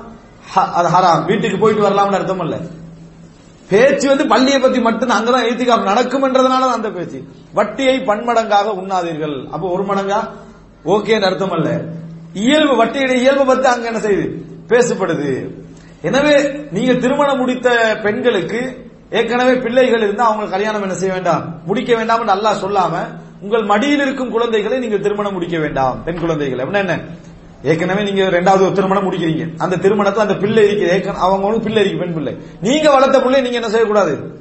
[0.49, 1.25] ஹ- அது ஹராம்.
[1.25, 2.57] வீட்டுக்கு போயிட்டு வரலாம்னு அர்த்தம் இல்ல.
[3.69, 7.23] பேச்சு வந்து பள்ளியை பத்தி மட்டும் அங்கதான் ஏத்திக்காப் நடக்கும்ன்றதுனால தான் அந்த பேச்சு.
[7.53, 9.47] வட்டியை பன்மடங்காக உண்ணாதீர்கள்.
[9.47, 10.29] அப்ப ஒரு மடங்கா?
[10.85, 11.81] ஓகேன்னு அர்த்தம் அல்ல
[12.33, 15.60] இயல்பு வட்டியுடைய இயல்பு பத்தி அங்க என்ன செய்யுது பேசப்படுது.
[16.01, 21.55] எனவே நீங்க திருமணம் முடித்த பெண்களுக்கு ஏற்கனவே பிள்ளைகள் இருந்தா அவங்க கல்யாணம் என்ன செய்ய வேண்டாம்?
[21.65, 22.93] முடிக்க வேண்டாம் என்று அல்லாஹ் சொல்லாம
[23.41, 26.73] உங்கள் மடியில் இருக்கும் குழந்தைகளை நீங்கள் திருமணம் முடிக்க வேண்டாம் பெண் குழந்தைகள்.
[26.73, 26.99] என்ன?
[27.63, 29.49] ஏற்கனவே நீங்க ரெண்டாவது ஒரு திருமணம் முடிக்கிறீங்க.
[29.57, 30.89] அந்த திருமணத்துல அந்த பிள்ளை இருக்கு.
[30.89, 32.37] ஏற்கனவே அவங்களுக்கு பிள்ளை இருக்கு பெண் பிள்ளை.
[32.61, 34.39] நீங்க வளர்த்த பிள்ளை நீங்க என்ன செய்யக்கூடாது?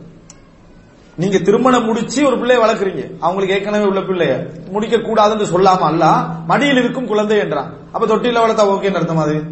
[1.16, 3.10] நீங்க திருமணம் முடிச்சு ஒரு பிள்ளைய வளர்க்குறீங்க.
[3.20, 4.46] அவங்களுக்கு ஏற்கனவே உள்ள பிள்ளைய.
[4.70, 6.04] முடிக்க கூடாதுன்னு சொல்லாம அல்ல
[6.46, 7.72] மடியில் இருக்கும் குழந்தை என்றான்.
[7.92, 9.42] அப்ப தொட்டியில வளர்த்தா ஓகேன்னு அர்த்தம் அது?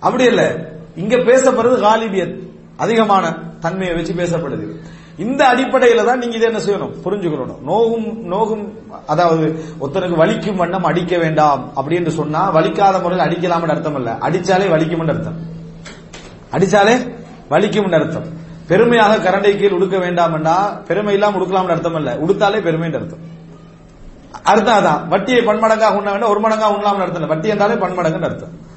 [0.00, 0.76] அப்படி இல்ல.
[0.98, 2.36] இங்க பேசப்படுறது காலிபியத்
[2.76, 4.74] அதிகமான தன்மையை வச்சு பேசப்படுது.
[5.18, 6.92] இந்த அடிப்படையில தான் நீங்க இதை என்ன செய்யணும்?
[7.04, 7.60] புரிஞ்சுக்கணும்.
[7.60, 8.72] நோகும் நோகும்
[9.06, 14.10] அதாவது ஒருத்தனுக்கு வலிக்கும் வண்ணம் அடிக்க வேண்டாம் அப்படின்னு சொன்னா வலிக்காத முறையில் அடிக்கலாம்னு அர்த்தம் இல்ல.
[14.10, 15.36] அடிச்சாலே வலிக்கும் அர்த்தம்.
[16.52, 17.14] அடிச்சாலே
[17.50, 18.24] வலிக்கும் அர்த்தம்.
[18.68, 22.14] பெருமையாக கரண்டை கீழ் உடுக்க வேண்டாம்னா பெருமை இல்லாம உடுக்கலாம்னு அர்த்தம் இல்ல.
[22.14, 23.18] உடுத்தாலே பெருமைன்னு அர்த்தம்.
[24.42, 25.08] அர்த்தம் அதான்.
[25.08, 27.26] வட்டியை பன்மடங்காக உண்ண வேண்டாம் ஒரு மடங்கா உண்ணலாம்னு அர்த்தம் இல்ல.
[27.26, 28.67] வட்டி என்றாலே பன்மடங்குன்னு அர்த்தம்.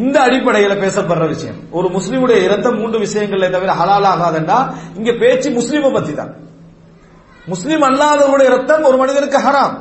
[0.00, 1.58] இந்த அடிப்படையில பேசப்படுற விஷயம்.
[1.78, 4.58] ஒரு முஸ்லீமுடைய இரத்தம் மூன்று விஷயங்களை தவிர ஹலால் ஆகாதுன்னா
[4.98, 6.32] இங்க பேச்சு முஸ்லீமை பத்தி தான்
[7.52, 9.74] முஸ்லீம் அல்லாதவருடைய ரத்தம் ஒரு மனிதனுக்கு ஹராம்.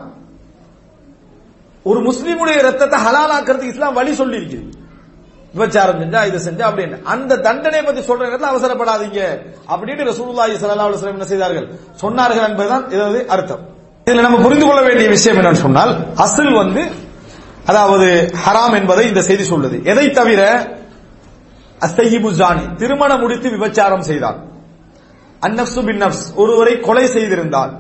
[1.89, 4.84] ஒரு முஸ்லீமுடைய ரத்தத்தை ஹலாலாக்குறதுக்கு இஸ்லாம் வழி சொல்லி இருக்குது
[5.55, 6.95] விபச்சாரம் செஞ்சா இதை செஞ்சா அப்படின்னு.
[7.13, 9.20] அந்த தண்டனை பத்தி சொல்ற நேரத்தில் அவசரப்படாதீங்க.
[9.74, 11.68] அப்படின்னு ரசூலுல்லாஹி ஸல்லல்லாஹு அலைஹி வஸல்லம் என்ன செய்தார்கள்?
[12.01, 13.61] சொன்னார்கள் என்பதுதான் இதாவது அர்த்தம்.
[14.07, 15.93] இதுல நம்ம புரிந்து கொள்ள வேண்டிய விஷயம் என்னன்னு சொன்னால்
[16.26, 16.82] அசல் வந்து
[17.70, 18.07] அதாவது
[18.45, 19.78] ஹராம் என்பதை இந்த செய்தி சொல்லுது.
[19.91, 20.41] எதை தவிர
[21.86, 24.38] அஸ்தஹிபு ஜானி திருமணம் முடித்து விபச்சாரம் செய்தார்.
[25.45, 27.74] அந்நப்சு பின் நப்ஸ் ஒருவரை கொலை செய்திருந்தால்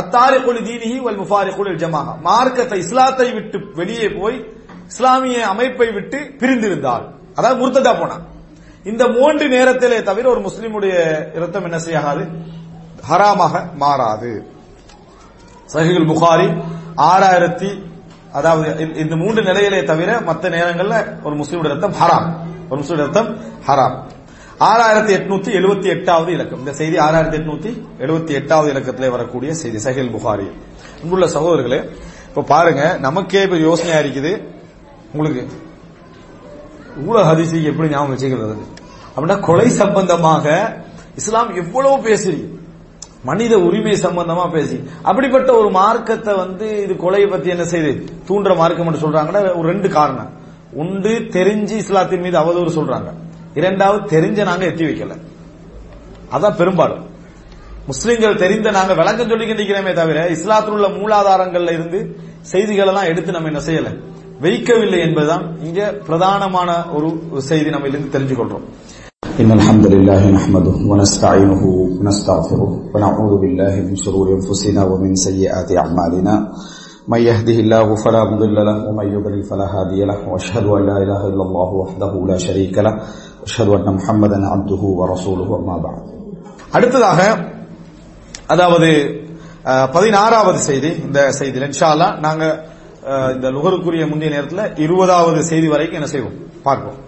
[0.00, 2.14] அத்தாரிகுல் தீனிஹி வல் முஃபாரிகுல் ஜமாஹா.
[2.28, 4.38] மார்க்கத்தை இஸ்லாத்தை விட்டு வெளியே போய்
[4.92, 7.04] இஸ்லாமிய அமைப்பை விட்டு பிரிந்திருந்தால்
[7.38, 8.24] அதாவது முர்த்ததா போனான்.
[8.90, 10.94] இந்த மூன்று நேரத்திலே தவிர ஒரு முஸ்லிமுடைய
[11.36, 12.24] இரத்தம் என்ன செய்யாது?
[13.08, 14.32] ஹராமாக மாறாது.
[15.72, 16.48] சஹிகுல் புகாரி
[17.10, 17.70] ஆறாயிரத்தி
[18.36, 22.32] அதாவது இந்த- மூன்று நிலையிலே தவிர மற்ற நேரங்கள்ல ஒரு முஸ்லீமுடைய ரத்தம் ஹராம்.
[22.68, 23.96] ஒரு முஸ்லீம் ரத்தம் ஹராம்.
[24.60, 26.58] ஆறாயிரத்தி எட்நூத்தி எழுபத்தி எட்டாவது இலக்கம்.
[26.58, 29.76] இந்த செய்தி ஆறாயிரத்தி எட்நூத்தி எழுபத்தி எட்டாவது இலக்கத்திலே வரக்கூடிய செய்தி.
[29.76, 30.50] சஹில் புகாரி.
[31.02, 31.88] அன்புள்ள சகோதரர்களே
[32.28, 34.42] இப்ப பாருங்க நமக்கே இப்ப யோசனையா இருக்குது.
[35.12, 35.48] உங்களுக்கு
[36.96, 38.56] இவ்வளவு ஹதீஸுக்கு எப்படி ஞாபகம் வச்சுக்கிறது?
[39.16, 40.76] அப்படின்னா கொலை சம்பந்தமாக
[41.16, 42.55] இஸ்லாம் எவ்வளவு பேசுறீங்க
[43.28, 44.76] மனித உரிமை சம்பந்தமா பேசி.
[45.02, 47.92] அப்படிப்பட்ட ஒரு மார்க்கத்தை வந்து இது கொலையை பத்தி என்ன செய்யுது
[48.28, 50.30] தூண்டுற மார்க்கம் என்று சொல்றாங்கன்னா ஒரு ரெண்டு காரணம்.
[50.72, 53.10] உண்டு தெரிஞ்சு இஸ்லாத்தின் மீது அவதூறு சொல்றாங்க.
[53.54, 55.14] இரண்டாவது தெரிஞ்ச நாங்க எத்தி வைக்கல.
[56.34, 57.04] அதான் பெரும்பாலும்.
[57.86, 61.98] முஸ்லிம்கள் தெரிந்த நாங்க விளக்கம் நிற்கிறோமே தவிர இஸ்லாத்தில் உள்ள மூலாதாரங்கள்ல இருந்து
[62.52, 63.90] செய்திகள் எல்லாம் எடுத்து நம்ம என்ன செய்யல?
[64.42, 67.08] வைக்கவில்லை என்பதுதான் இங்க பிரதானமான ஒரு
[67.50, 68.64] செய்தி நம்ம இருந்து தெரிஞ்சு கொள்றோம்
[69.40, 71.62] إن الحمد لله نحمده ونستعينه
[71.98, 76.34] ونستغفره ونعوذ بالله من شرور أنفسنا ومن سيئات أعمالنا
[77.08, 81.20] من يهده الله فلا مضل له ومن يضلل فلا هادي له وأشهد أن لا إله
[81.30, 82.94] إلا الله وحده لا شريك له
[83.40, 86.02] وأشهد أن محمدا عبده ورسوله أما بعد
[86.76, 87.20] அடுத்ததாக
[88.52, 88.88] அதாவது
[89.94, 92.44] பதினாறாவது செய்தி இந்த செய்தியில் இன்ஷால்லா நாங்க
[93.36, 96.98] இந்த லுகருக்குரிய முந்தைய நேரத்தில் இருபதாவது செய்தி வரைக்கும் என்ன செய்வோம் பார்ப்போம்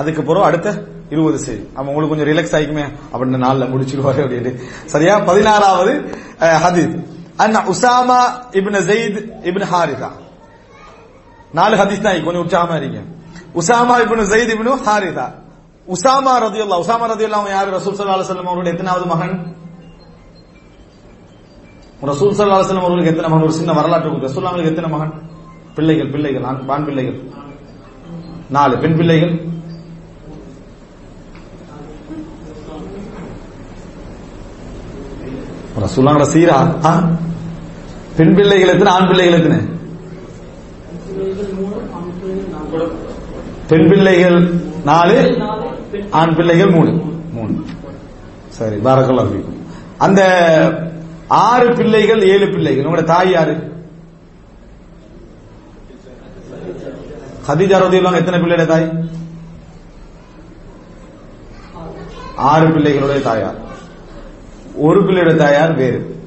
[0.00, 0.68] அதுக்கு பிறகு அடுத்த
[1.10, 4.50] இருபது சரி அப்ப உங்களுக்கு கொஞ்சம் ரிலாக்ஸ் ஆகிக்குமே அப்படின்னு நாள்ல முடிச்சிருவாரு அப்படின்னு
[4.86, 5.18] சரியா?
[5.18, 5.92] பதினாறாவது
[6.40, 6.96] அஹ்,
[7.38, 8.20] அண்ணா உசாமா
[8.52, 10.08] இப்னு ஜெயித் இப்னு ஹாரிதா.
[11.52, 13.00] நாலு ஹதீஸ் தான் கொஞ்சம் உற்சாகமா இருங்க
[13.54, 15.26] Usama ibn Zaid ibn Haritha.
[15.88, 17.70] Usama ரதியுல்லா Usama ரதியுல்லா அவங்க யாரு?
[17.70, 19.34] ரசூல் சல்லா அலுவலம் அவருடைய எத்தனாவது மகன்?
[22.02, 23.42] ரசூல் சல்லா அலுவலம் அவர்களுக்கு எத்தனை மகன்?
[23.42, 25.12] ஒரு சின்ன வரலாற்று கொடுத்து ரசூல் அவங்களுக்கு எத்தனை மகன்?
[25.74, 27.18] பிள்ளைகள் பிள்ளைகள் ஆண் ஆண் பிள்ளைகள்.
[28.50, 29.32] நாலு பெண் பிள்ளைகள்.
[35.82, 37.10] ரசூலாங்கட சீரா ஆ?
[38.16, 39.58] பெண் பிள்ளைகள் எத்தனை ஆண் பிள்ளைகள் எத்தனை?
[43.68, 44.54] பெண் பிள்ளைகள்
[44.84, 45.42] நாலு
[46.10, 46.90] ஆண் பிள்ளைகள் மூணு.
[47.32, 47.64] மூணு.
[48.48, 49.58] சரி பாரக்கல்லா ஃபீக்கும்.
[49.98, 50.22] அந்த
[51.28, 52.84] ஆறு பிள்ளைகள் ஏழு பிள்ளைகள்.
[52.84, 53.54] உங்களோட தாய் யாரு?
[57.48, 59.06] ஹதீஜா ரதியுல்லாங்க எத்தனை பிள்ளையோட தாய்?
[62.36, 63.67] ஆறு பிள்ளைகளுடைய தாயார்
[64.78, 66.22] ஒரு பிள்ளையோட தாயார் வேறு.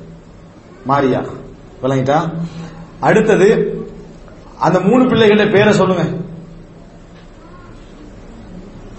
[0.87, 1.25] மாரியா.
[1.83, 2.33] விளங்கிட்டா?
[2.99, 3.75] அடுத்தது
[4.59, 6.17] அந்த மூணு பிள்ளைகள பேரை சொல்லுங்க.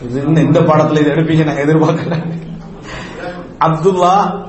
[0.02, 1.44] இது இந்த பாடத்துல இது எடுப்பீங்க?
[1.44, 2.40] நான் எதிர்பார்க்கல.
[3.60, 4.44] அப்துல்லா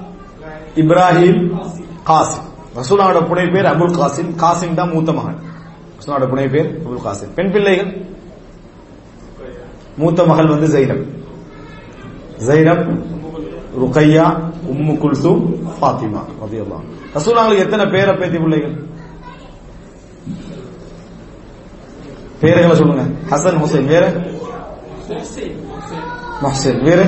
[0.76, 1.60] இப்ராஹிம்
[2.08, 2.52] காசிம்.
[2.76, 4.36] ரசூலாவோட புனை பேர் அபுல் காசிம்.
[4.38, 5.40] காசிம் தான் மூத்த மகன்.
[6.00, 7.34] ரசூலாவோட புனை பேர் அபுல் காசிம்.
[7.36, 8.06] பெண் பிள்ளைகள்?
[9.98, 11.08] மூத்த மகள் வந்து ஜைனப்
[12.46, 13.04] ஜைனப்
[13.80, 15.42] ருக்கையா உம்மு குல்சும்
[15.82, 16.84] பாத்திமா ரதியல்லாஹு
[17.16, 18.76] ரசூலாங்களுக்கு எத்தனை பேர பேத்தி பிள்ளைகள்?
[22.42, 23.04] பேருகளை சொல்லுங்க.
[23.32, 24.06] ஹசன் ஹுசைன் வேற?
[26.44, 27.02] மஹசன் வேற?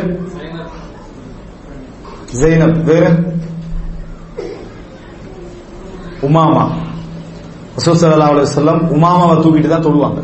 [2.42, 3.06] ஜெயினப் வேற?
[6.28, 6.64] உமாமா.
[7.78, 10.20] ரசூல் சல்லா அலைஹி வஸல்லம் உமாமாவை தூக்கிட்டு தான் தொழுவாங்க.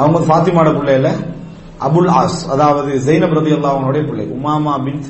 [0.00, 1.10] அவங்க ஃபாத்திமாட பிள்ளை இல்ல
[1.86, 5.00] அபுல் ஆஸ் அதாவது ஜைனப் ரதியல்லாஹு அவனுடைய பிள்ளை உமாமா பின்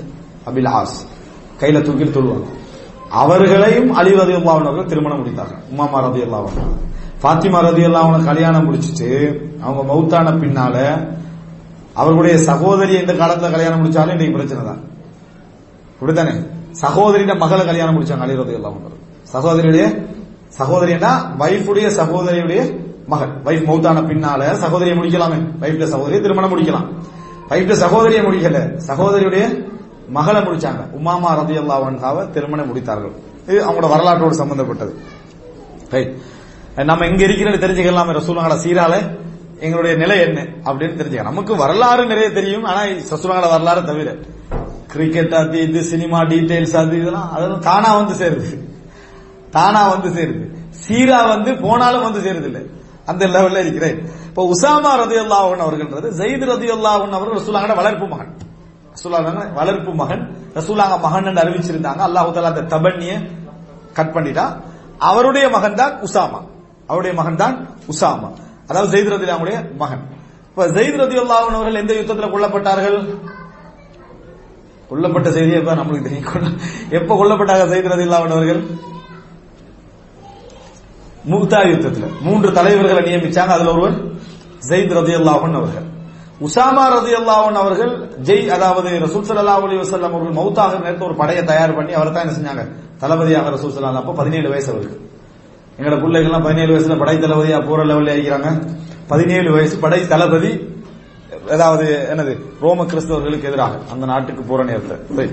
[0.46, 0.96] அபில் ஹாஸ்
[1.60, 2.44] கையில தூக்கிட்டு தொழுவாங்க.
[3.10, 5.62] அவர்களையும் அலி ரதி அவர்கள் திருமணம் முடித்தார்கள்.
[5.72, 6.84] உமாமா ரதி அவர்கள்
[7.22, 10.76] பாத்திமா ரதி அவனை கல்யாணம் முடிச்சிட்டு அவங்க மௌத்தான பின்னால
[11.94, 14.80] அவர்களுடைய சகோதரி இந்த காலத்துல கல்யாணம் முடிச்சாலும் இன்னைக்கு பிரச்சனை தான்.
[16.00, 16.34] இப்படித்தானே
[16.82, 18.96] சகோதரியிட மகளை கல்யாணம் முடிச்சாங்க அலி ரதி அவர்கள்.
[19.32, 19.84] சகோதரியுடைய
[20.58, 23.32] சகோதரினா வைஃபுடைய சகோதரியுடைய மகள்.
[23.44, 25.38] வைஃப் மௌத்தான பின்னால சகோதரியை முடிக்கலாமே.
[25.60, 26.86] வைஃப்ல சகோதரியை திருமணம் முடிக்கலாம்.
[27.48, 28.80] வைஃப்ல சகோதரியை முடிக்கல.
[28.86, 29.74] சகோதரியுடைய
[30.14, 30.82] மகளை முடிச்சாங்க.
[30.98, 31.54] உமாமா ரதி
[31.90, 33.14] அன்ஹாவை திருமணம் முடித்தார்கள்.
[33.48, 34.92] இது அவங்களோட வரலாற்றோடு சம்பந்தப்பட்டது.
[36.90, 38.94] நம்ம எங்க இருக்கிறது தெரிஞ்சுக்கலாமே ரசூலுங்களோட சீரால.
[39.66, 41.30] எங்களுடைய நிலை என்ன அப்படின்னு தெரிஞ்சுக்கலாம்.
[41.32, 42.80] நமக்கு வரலாறு நிறைய தெரியும் ஆனா
[43.12, 44.08] ரசூலுங்களோட வரலாறு தவிர.
[44.92, 48.50] கிரிக்கெட் அது இது சினிமா டீடைல்ஸ் அது இதெல்லாம் அதெல்லாம் தானா வந்து சேருது.
[49.50, 50.44] தானா வந்து சேருது.
[50.84, 52.62] சீரா வந்து போனாலும் வந்து சேருது இல்லை
[53.10, 53.98] அந்த லெவல்ல இருக்கிறேன்.
[54.28, 58.32] இப்ப உசாமா ரதி அல்லாஹன் அவர்கள்ன்றது ஜெயித் ரதி அல்லாஹன் அவர்கள் ரசூலாங்கட வளர்ப்பு மகன்.
[58.96, 60.36] ரசூலாங்க வளர்ப்பு மகன்.
[60.54, 62.02] ரசூலாங்க மகன் என்று அறிவிச்சிருந்தாங்க.
[62.08, 63.30] அல்லாஹு தாலா அந்த தபன்னிய
[63.92, 64.60] கட் பண்ணிட்டா.
[64.98, 66.40] அவருடைய மகன் தான் உசாமா.
[66.86, 68.32] அவருடைய மகன் தான் உசாமா.
[68.68, 70.00] அதாவது ஜெயித் ரதி அவங்களுடைய மகன்.
[70.48, 73.18] இப்ப ஜெயித் ரதி அல்லாஹன் அவர்கள் எந்த யுத்தத்தில் கொல்லப்பட்டார்கள்?
[74.90, 76.58] கொல்லப்பட்ட செய்தியை எப்ப நம்மளுக்கு தெரியும்.
[76.90, 78.62] எப்ப கொல்லப்பட்டாங்க ஜெயித் ரதி அல்லாஹன் அவர்கள்?
[81.30, 82.12] முக்தா யுத்தத்தில்.
[82.20, 83.46] மூன்று தலைவர்களை நியமிச்சாங்க.
[83.46, 84.04] அதுல ஒருவர்
[84.68, 85.94] ஜெயித் ரதி அல்லாஹன் அவர்கள்.
[86.40, 87.92] உசாமா ரதி அல்லாவன் அவர்கள்
[88.28, 92.24] ஜெய் அதாவது ரசூல் சல்லா அலி வசல்லம் அவர்கள் மௌத்தாக நேரத்து ஒரு படையை தயார் பண்ணி அவர் தான்
[92.24, 92.64] என்ன செஞ்சாங்க?
[93.02, 94.98] தளபதியாக ரசூல் சல்லா அப்போ பதினேழு வயசு அவருக்கு.
[95.78, 98.50] எங்களோட பிள்ளைகள்லாம் பதினேழு வயசுல படை தளபதியா போற லெவலில் ஆகிறாங்க
[99.12, 100.52] பதினேழு வயசு படை தளபதி
[101.54, 102.32] அதாவது என்னது
[102.64, 105.32] ரோம கிறிஸ்தவர்களுக்கு எதிராக அந்த நாட்டுக்கு போற நேரத்தில்.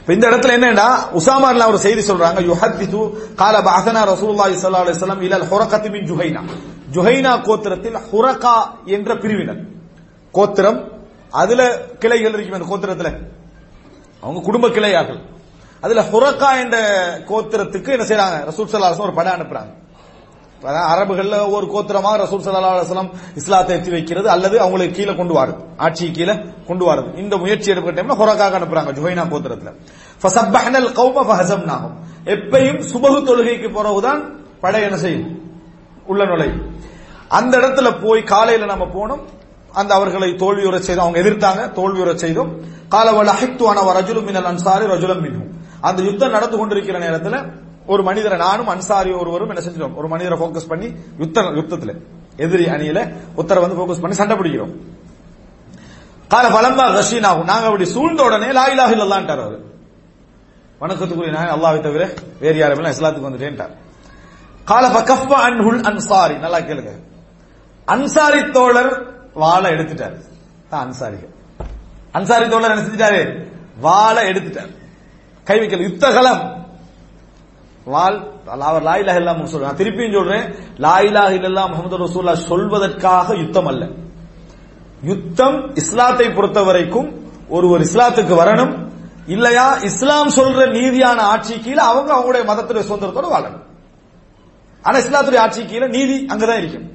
[0.00, 0.88] இப்போ இந்த இடத்துல என்னன்னா
[1.18, 3.00] உசாமார்ல ஒரு செய்தி சொல்றாங்க யுஹத்திது
[3.42, 6.42] கால பஅதனா ரசூலுல்லாஹி ஸல்லல்லாஹு அலைஹி வஸல்லம் இலல் ஹுரகத்தி மின் ஜுஹைனா.
[6.96, 8.56] ஜுஹைனா கோத்திரத்தில் ஹுரகா
[8.96, 9.62] என்ற பிரிவினர்.
[10.36, 10.80] கோத்திரம்
[11.30, 11.62] அதுல
[11.98, 13.10] கிளைகள் இருக்கும் அந்த கோத்திரத்துல.
[14.20, 15.20] அவங்க குடும்ப கிளையார்கள்.
[15.80, 16.76] அதுல ஹுரக்கா என்ற
[17.28, 19.72] கோத்திரத்துக்கு என்ன செய்யறாங்க ரசூல் ஸல்லல்லாஹு ஒரு படை அனுப்புறாங்க.
[20.92, 25.56] அரபுகள்ல ஒவ்வொரு கோத்திரமா ரசூல் ஸல்லல்லாஹு அலைஹி இஸ்லாத்தை எத்தி வைக்கிறது அல்லது அவங்களுக்கு கீழே கொண்டு வரது.
[25.76, 26.34] ஆட்சி கீழே
[26.66, 27.18] கொண்டு வரது.
[27.18, 29.70] இந்த முயற்சி எடுக்கிற டைம்ல ஹுரகாக அனுப்புறாங்க ஜுஹைனா கோத்திரத்துல.
[30.22, 31.94] ஃபசப்பஹனல் கௌம ஃபஹஸம்னாஹும்.
[32.24, 34.20] எப்பயும் சுபகு தொழுகைக்கு பிறகுதான்
[34.60, 35.28] படை என்ன செய்யும்?
[36.06, 36.62] உள்ள நுழையும்.
[37.28, 39.22] அந்த இடத்துல போய் காலையில நம்ம போனோம்
[39.74, 42.50] அந்த அவர்களை தோல்வியுற செய்து அவங்க எதிர்த்தாங்க தோல்வியுற செய்தோம்
[42.88, 45.50] கால வலஹிக்து அன ரஜுலும் மினல் அன்சாரி ரஜுலம் மின்ஹும்
[45.80, 47.52] அந்த யுத்தம் நடந்து கொண்டிருக்கிற நேரத்துல
[47.86, 51.94] ஒரு மனிதரை நானும் அன்சாரி ஒருவரும் என்ன செஞ்சிடும் ஒரு மனிதரை ஃபோக்கஸ் பண்ணி யுத்த யுத்தத்துல
[52.36, 54.72] எதிரி அணியில உத்தரை வந்து போக்கஸ் பண்ணி சண்டை பிடிக்கிறோம்.
[56.28, 59.58] கால பலம்பா ரஷீனாகும் நாங்க அப்படி சூழ்ந்த உடனே லாயிலாக இலாஹ அவர் அவரு.
[60.80, 63.72] வணக்கத்துக்குரிய நான் அல்லாஹ்வை தவிர வேறு யாரும் இஸ்லாத்துக்கு வந்துட்டேன்ட்டார்.
[64.64, 66.34] கால பக்கஃப அன்ஹுல் அன்சாரி.
[66.34, 66.92] நல்லா கேளுங்க.
[67.84, 70.20] அன்சாரி தோழர் வாழை எடுத்துட்டாரு.
[70.68, 71.34] தான் அன்சாரிகள்.
[72.12, 73.46] அன்சாரி தோழர் என்ன செஞ்சிட்டாரு
[73.80, 74.76] வாழை எடுத்துட்டார்.
[75.44, 75.82] கை வைக்கல.
[75.82, 76.62] யுத்தகலம்
[77.84, 80.54] வால் அவர் லாயிலாக இலாஹ சொல்றேன் நான் திருப்பியும் சொல்றேன்.
[80.76, 83.86] லாயிலாக இலாஹ முகமது ரசூல்லா சொல்வதற்காக யுத்தம் அல்ல.
[85.02, 88.88] யுத்தம் இஸ்லாத்தை பொறுத்த வரைக்கும் ஒருவர் இஸ்லாத்துக்கு வரணும்.
[89.26, 89.76] இல்லையா?
[89.76, 93.62] இஸ்லாம் சொல்ற நீதியான ஆட்சி கீழே அவங்க அவங்களுடைய மதத்துடைய சுதந்திரத்தோட வாழணும்.
[94.82, 96.90] ஆனா இஸ்லாத்துடைய ஆட்சி கீழே நீதி அங்கதான் இருக்கும்.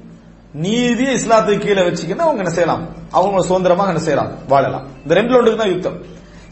[0.52, 2.88] நீதி இஸ்லாத்துக்கு கீழே வச்சுக்கின்னு அவங்க என்ன செய்யலாம்?
[3.10, 4.30] அவங்க சுதந்திரமாக என்ன செய்யலாம்?
[4.48, 4.86] வாழலாம்.
[5.02, 5.98] இந்த ரெண்டு ஒன்றுக்கு தான் யுத்தம்.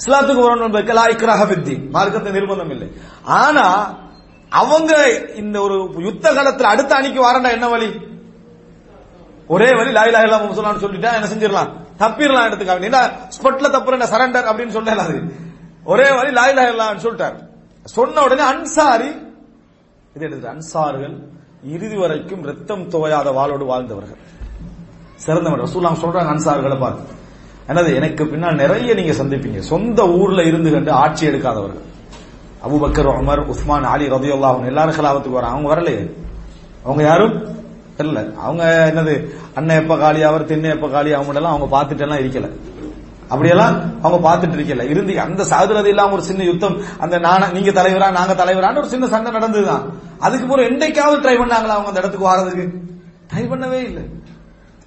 [0.00, 2.92] இஸ்லாத்துக்கு வரணும் என்பதற்கு லா வித்தி மார்க்கத்தை நிர்பந்தம் இல்லை.
[3.24, 3.96] ஆனா
[4.48, 4.92] அவங்க
[5.34, 8.00] இந்த ஒரு யுத்த காலத்துல அடுத்த அணிக்கு வரண்டா என்ன வழி?
[9.48, 11.70] ஒரே வழி லாயிலா இல்லாம சொல்லலாம்னு சொல்லிட்டா என்ன செஞ்சிடலாம்?
[11.98, 12.82] தப்பிடலாம் எடுத்துக்காங்க.
[12.82, 15.32] என்ன ஸ்பொட்ல தப்புற என்ன சரண்டர் அப்படின்னு சொல்லலாம் அது.
[15.84, 17.36] ஒரே வழி லாயிலா இல்லாம சொல்லிட்டார்.
[17.84, 19.08] சொன்ன உடனே அன்சாரி
[20.14, 24.16] இது எடுத்து அன்சார்கள் இறுதி வரைக்கும் ரத்தம் துவையாத வாளோடு வாழ்ந்தவர்கள்.
[25.14, 27.14] சிறந்தவர் ரசூலாம் சொல்றாங்க அன்சார்களை பார்த்து.
[27.68, 29.58] என்னது எனக்கு பின்னால் நிறைய நீங்க சந்திப்பீங்க.
[29.58, 31.84] சொந்த ஊர்ல இருந்து கண்டு ஆட்சி எடுக்காதவர்கள்.
[32.68, 36.12] Abu Bakr Umar Uthman Ali ரதியுல்லா அவங்க எல்லாரும் கலாபத்துக்கு வர அவங்க வரலையே.
[36.84, 37.56] அவங்க யாரும்
[37.98, 42.18] இல்ல அவங்க என்னது அண்ணன் எப்ப காலி அவர் தின்ன எப்ப காலி அவங்க எல்லாம் அவங்க பார்த்துட்டு எல்லாம்
[42.18, 42.50] இருக்கல.
[43.28, 44.82] அப்படியெல்லாம் அவங்க பார்த்துட்டு இருக்கல.
[44.82, 49.06] இருந்து அந்த சாதுரது இல்லாம ஒரு சின்ன யுத்தம் அந்த நான நீங்க தலைவரா நாங்க தலைவரான்னு ஒரு சின்ன
[49.06, 49.82] சண்டை நடந்ததுதான்.
[50.18, 52.68] அதுக்கு பிறகு என்னைக்காவது ட்ரை பண்ணாங்களா அவங்க அந்த இடத்துக்கு வாரதுக்கு?
[53.32, 54.02] ட்ரை பண்ணவே இல்லை.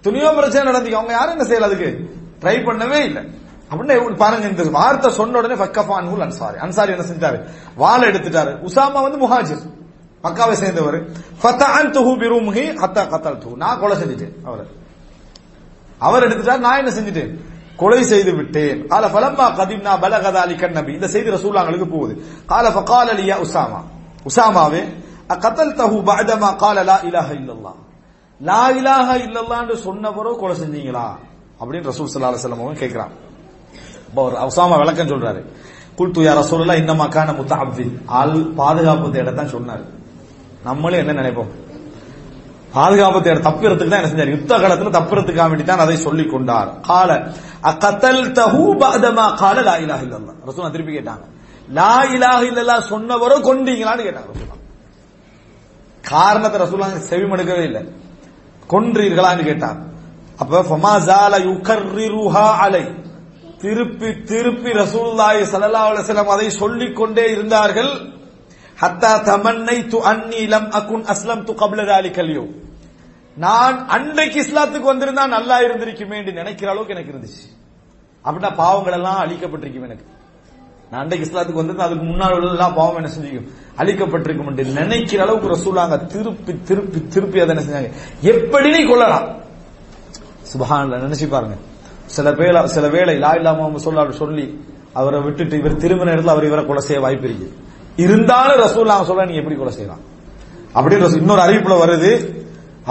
[0.04, 2.16] துணியோ பிரச்சனை நடந்துக்கு அவங்க யாரும் என்ன செய்யல அதுக்கு?
[2.42, 3.24] ட்ரை பண்ணவே இல்லை.
[3.72, 6.58] அப்படின்னு பாருங்க இந்த வார்த்தை சொன்ன உடனே ஃபக்கஃபான் அன்சாரி.
[6.58, 7.44] அன்சாரி என்ன செஞ்சாரு?
[7.76, 8.58] வாழை எடுத்துட்டாரு.
[8.68, 9.80] உசாமா வந்து முஹாஜிர்.
[10.24, 11.10] மக்காவை சேர்ந்தவர்.
[11.12, 14.68] ஃபத்தான் துஹு பிருமுகி ஹத்தா கத்தல் துஹு நான் கொலை செஞ்சுட்டேன் அவர்.
[15.98, 17.51] அவர் எடுத்துட்டார் நான் என்ன செஞ்சுட்டேன்?
[17.82, 18.79] கொலை செய்து விட்டேன்.
[18.91, 22.13] கால பலம்மா கதிம்னா பலகதாலி கண்ணபி இந்த செய்தி ரசூலாங்களுக்கு போகுது.
[22.51, 23.79] கால ஃபகால லியா உசாமா.
[24.29, 24.82] உசாமாவே
[25.34, 27.79] அகத்தல் தஹு பஅதமா கால லா இலாஹ இல்லல்லாஹ்
[28.41, 31.05] லா இலாஹ இல்லல்லான்னு சொன்ன பிறகு கொலை செஞ்சீங்களா?
[31.61, 33.07] அப்படின்னு ரசூல் சல்லா அலைஹி வஸல்லம் அவங்க
[34.17, 35.41] அவர் உசாமா விளக்கம் சொல்றாரு.
[35.97, 39.86] குல்து யா ரசூலுல்லாஹ் இன்னமா கான முத்தஅவ்வில் ஆள் பாதுகாப்பு தேடத்தான் சொன்னாரு.
[40.63, 41.51] நம்மளும் என்ன நினைப்போம்?
[42.76, 44.34] பாதுகாப்பு தேட தப்பிறதுக்கு தான் என்ன செஞ்சார்?
[44.36, 47.09] யுத்த காலத்துல தப்புறதுக்காக வேண்டி தான் அதை சொல்லிக் கொண்டார் கால
[47.72, 51.26] அகத்தல் தஹூ பாதமா கால லா இலாஹ இல்லல்லா ரசூல் திருப்பி கேட்டாங்க.
[51.78, 54.57] லா இலாஹ இல்லல்லா சொன்னவரோ கொண்டீங்களான்னு கேட்டாங்க ரசூல்.
[56.03, 57.82] காரணத்தை ரசூல் செவி மடுக்கவே இல்லை.
[58.72, 59.80] கொன்றீர்களான்னு கேட்டார்.
[60.41, 62.84] அப்ப ஃபமா ஜால யுகர்ரிருஹா அலை.
[63.63, 67.91] திருப்பி திருப்பி ரசூலுல்லாஹி ஸல்லல்லாஹு அலைஹி வஸல்லம் அதை சொல்லிக் கொண்டே இருந்தார்கள்.
[68.82, 72.43] ஹத்தா தமன்னை து அந்நீலம் அகுன் அஸ்லம் து கபிலராலி கல்யோ
[73.38, 77.43] நான் அன்றைக்கு இஸ்லாத்துக்கு வந்திருந்தா நல்லா இருந்திருக்குமே நினைக்கிற அளவுக்கு எனக்கு இருந்துச்சு.
[78.25, 80.05] அப்படின்னா பாவங்கள் எல்லாம் அழிக்கப்பட்டிருக்கும் எனக்கு.
[80.91, 83.47] நான் அன்றைக்கு இஸ்லாத்துக்கு வந்திருந்தா அதுக்கு முன்னாள் எல்லாம் பாவம் என்ன செஞ்சுக்கும்?
[83.82, 87.91] அழிக்கப்பட்டிருக்கும் என்று நினைக்கிற அளவுக்கு ரசூலாங்க திருப்பி திருப்பி திருப்பி அதை என்ன செஞ்சாங்க.
[88.34, 89.27] எப்படி நீ கொள்ளலாம்
[90.51, 91.57] சுபஹான்ல நினைச்சு பாருங்க.
[92.15, 93.69] சில பேர் சில வேளை லா இல்லாம
[94.19, 94.45] சொல்லி
[94.99, 97.51] அவரை விட்டுட்டு இவர் திரும்பின இடத்துல அவர் இவரை கொலை செய்ய வாய்ப்பு இருக்குது
[98.04, 100.04] இருந்தாலும் ரசூல் நான் சொல்ல நீங்க எப்படி கொலை செய்யலாம்?
[100.76, 102.12] அப்படின்னு ரசூல் இன்னொரு அறிவிப்புல வருது.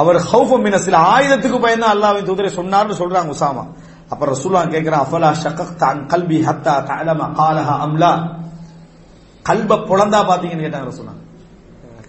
[0.01, 3.64] அவர் ஹவுஃப மின சில ஆயுதத்துக்கு பயந்து அல்லாவின் தூதரை சொன்னார்னு சொல்றாங்க உசாமா.
[4.13, 8.13] அப்ப ரசூலா கேக்குறான் அஃபலா ஷக்கக்த தான் கல்வி ஹத்தா தலமா காலஹா அம்லா
[9.49, 11.14] கல்ப புலந்தா பாத்தீங்கன்னு கேட்டாங்க ரசூலா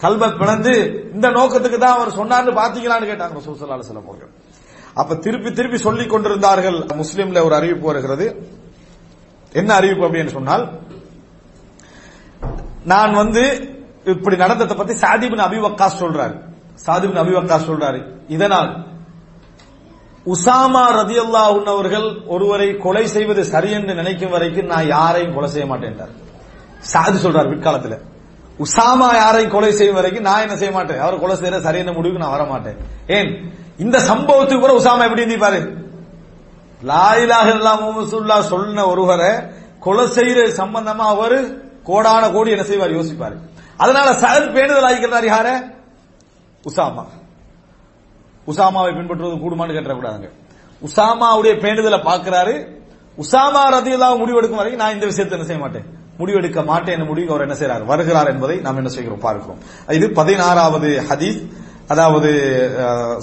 [0.03, 0.73] கல்ப பிளந்து
[1.15, 4.31] இந்த நோக்கத்துக்கு தான் அவர் சொன்னார்னு பாத்தீங்களான்னு கேட்டாங்க ரசூல் சல்லா சில வஸல்லம் அவர்கள்.
[5.01, 6.77] அப்ப திருப்பி திருப்பி சொல்லிக் கொண்டிருந்தார்கள்.
[7.01, 8.25] முஸ்லீம்ல ஒரு அறிவிப்பு வருகிறது.
[9.59, 10.63] என்ன அறிவிப்பு அப்படின்னு சொன்னால்
[12.85, 13.43] நான் வந்து
[14.05, 16.39] இப்படி நடந்ததை பத்தி சாதிபின் அபிவக்கா சொல்றாரு.
[16.73, 18.03] சாதிபின் அபிவக்கா சொல்றாரு.
[18.27, 18.89] இதனால்
[20.25, 25.99] உசாமா ரதியல்லாஹு அவர்கள் ஒருவரை கொலை செய்வது சரி என்று நினைக்கும் வரைக்கும் நான் யாரையும் கொலை செய்ய மாட்டேன்
[26.79, 27.97] சாதி சொல்றாரு பிற்காலத்துல.
[28.59, 30.99] உசாமா யாரையும் கொலை செய்யும் வரைக்கும் நான் என்ன செய்ய மாட்டேன்.
[30.99, 32.77] அவர் கொலை செய்யற சரியான முடிவுக்கு நான் வர மாட்டேன்.
[33.07, 33.53] ஏன்?
[33.77, 35.79] இந்த சம்பவத்துக்கு கூட உசாமா எப்படி இருந்திருப்பாரு?
[36.83, 38.03] லாயிலாக இல்லாம
[38.41, 39.29] சொன்ன ஒருவரை
[39.79, 42.95] கொலை செய்யற சம்பந்தமா அவரு கோடான கோடி என்ன செய்வார்?
[42.95, 43.37] யோசிப்பாரு.
[43.77, 45.47] அதனால சகத் பேணுதல் ஆகிக்கிறார் யார?
[46.69, 47.03] உசாமா.
[48.47, 50.29] உசாமாவை பின்பற்றுவது கூடுமான்னு கேட்டக்கூடாதுங்க
[50.87, 52.53] உசாமாவுடைய பேணுதலை பார்க்கிறாரு.
[53.17, 55.85] உசாமா ரதியெல்லாம் முடிவெடுக்கும் வரைக்கும் நான் இந்த விஷயத்தை என்ன செய்ய மாட்டேன்.
[56.19, 59.19] முடிவெடுக்க மாட்டேன் என்ற முடிவுக்கு அவர் என்ன செய்யறார் வருகிறார் என்பதை நாம் என்ன செய்கிறோம்?
[59.19, 59.59] பார்க்கிறோம்.
[59.89, 61.39] இது பதினாறாவது ஹதீஸ்.
[61.87, 62.29] அதாவது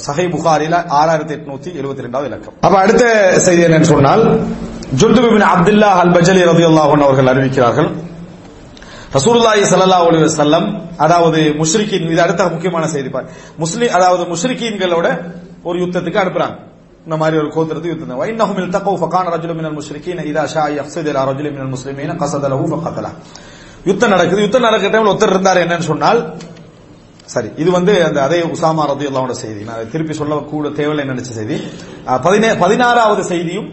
[0.07, 2.55] சஹை புகாரில ஆறாயிரத்தி எட்நூத்தி எழுபத்தி ரெண்டாவது இலக்கம்.
[2.61, 3.05] அப்ப அடுத்த
[3.41, 4.25] செய்தி என்னன்னு சொன்னால்
[5.01, 7.89] ஜுல்துபின் அப்துல்லா அல் பஜலி ரலியல்லாஹு அவர்கள் அறிவிக்கிறார்கள்
[9.13, 10.67] ரசூலுல்லாஹி சல்லா அலி வசல்லம்
[10.97, 13.27] அதாவது முஷ்ரிகின் இது அடுத்த முக்கியமான செய்தி பார்.
[13.59, 15.07] முஸ்லிம் அதாவது முஷ்ரிக்கீன்களோட
[15.65, 16.57] ஒரு யுத்தத்துக்கு அனுப்புறாங்க.
[17.07, 18.21] இந்த மாதிரி ஒரு கோத்திரத்துக்கு யுத்தம்.
[18.23, 23.11] வைன்னஹும் இல்தகவு ஃபகான ரஜுலுன் மினல் முஷ்ரிக்கீன் இதா ஷா யஃஸிது இலா ரஜுலின் மினல் முஸ்லிமீன கஸதலஹு ஃபகதலா.
[23.87, 24.41] யுத்தம் நடக்குது.
[24.43, 26.21] யுத்தம் நடக்கிற டைம்ல ஒருத்தர் இருந்தார் என்னன்னு சொன்னால்
[27.27, 29.65] சரி இது வந்து அந்த அதே உசாமா ரதியுல்லாவோட செய்தி.
[29.65, 31.57] நான் திருப்பி சொல்ல கூட தேவையில்லை நினைச்ச செய்தி.
[32.07, 33.69] அஹ், பதினே பதினாறாவது செய்தியும்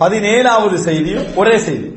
[0.00, 1.88] பதினேழாவது செய்தியும் ஒரே செய்தி.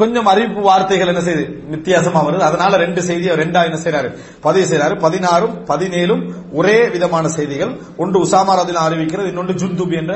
[0.00, 1.44] கொஞ்சம் அறிவிப்பு வார்த்தைகள் என்ன செய்யுது
[1.74, 2.44] வித்தியாசமா வருது.
[2.48, 4.08] அதனால ரெண்டு செய்தியை ரெண்டா என்ன செய்யறாரு
[4.46, 6.22] பதிவு செய்யறாரு பதினாறும் பதினேழும்
[6.58, 7.72] ஒரே விதமான செய்திகள்.
[8.02, 10.12] ஒன்று உசாமா ரதில் அறிவிக்கிறது இன்னொன்று ஜுந்துப் என்ற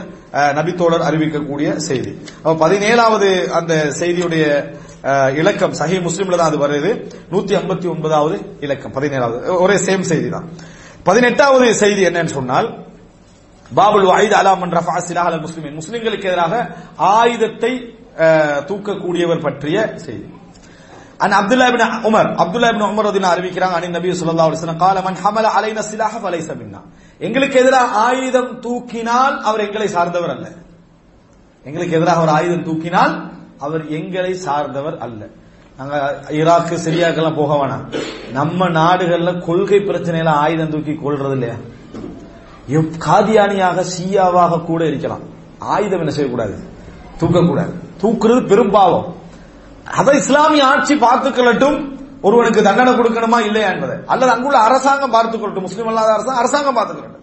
[0.59, 2.12] நபித்தோழர் அறிவிக்கக்கூடிய செய்தி.
[2.43, 4.44] அப்ப பதினேழாவது அந்த செய்தியுடைய
[5.40, 6.90] இலக்கம் சஹி முஸ்லீம்ல தான் அது வருது.
[7.32, 8.36] நூத்தி ஐம்பத்தி ஒன்பதாவது
[8.66, 9.39] இலக்கம் பதினேழாவது.
[9.65, 10.48] ஒரே சேம் செய்தி தான்
[11.09, 12.69] பதினெட்டாவது செய்தி என்னன்னு சொன்னால்
[13.78, 15.74] பாபுல் வாயுத் அலாமன் ரஃபா சிலாஹ் அல் முஸ்லிமின்.
[15.81, 16.55] முஸ்லிம்களுக்கு எதிராக
[17.16, 17.73] ஆயுதத்தை
[18.70, 20.28] தூக்கக்கூடியவர் பற்றிய செய்தி
[21.24, 24.98] an Abdullah ibn Umar Abdullah ibn Umar Rathina அறிவிக்கிறாங்க அனி நபி ஸல்லல்லாஹு அலைஹி வஸல்லம் قال
[25.07, 26.82] من حمل علينا السلاح فليس منا
[27.22, 30.48] எங்களுக்கு எதிராக ஆயுதம் தூக்கினால் அவர் எங்களை சார்ந்தவர் அல்ல
[31.66, 33.14] எங்களுக்கு எதிராக ஒரு ஆயுதம் தூக்கினால்
[33.66, 35.22] அவர் எங்களை சார்ந்தவர் அல்ல
[35.80, 35.95] நாங்க
[36.38, 37.86] ஈராக்கு சிரியாக்கெல்லாம் போக வேணாம்
[38.34, 41.57] நம்ம நாடுகள்ல கொள்கை பிரச்சனையில ஆயுதம் தூக்கி கொள்றது இல்லையா
[42.78, 45.24] எப் காதியானியாக ஷியாவாக கூட இருக்கலாம்
[45.74, 46.56] ஆயுதம் என்ன செய்யக்கூடாது
[47.20, 49.14] தூக்கக்கூடாது தூக்குறது பெரும்பாவம்
[49.94, 53.97] அதை இஸ்லாமிய ஆட்சி பார்த்துக்கொள்ளட்டும் ஒருவனுக்கு தண்டனை கொடுக்கணுமா இல்லையா என்பதை.
[54.06, 57.18] அல்லது அங்குள்ள அரசாங்கம் பார்த்துக்கொள்ளட்டும் முஸ்லீம் அல்லாத அரசாங்கம் அரசாங்கம் பார்த்துக்கொள்ளட்டும்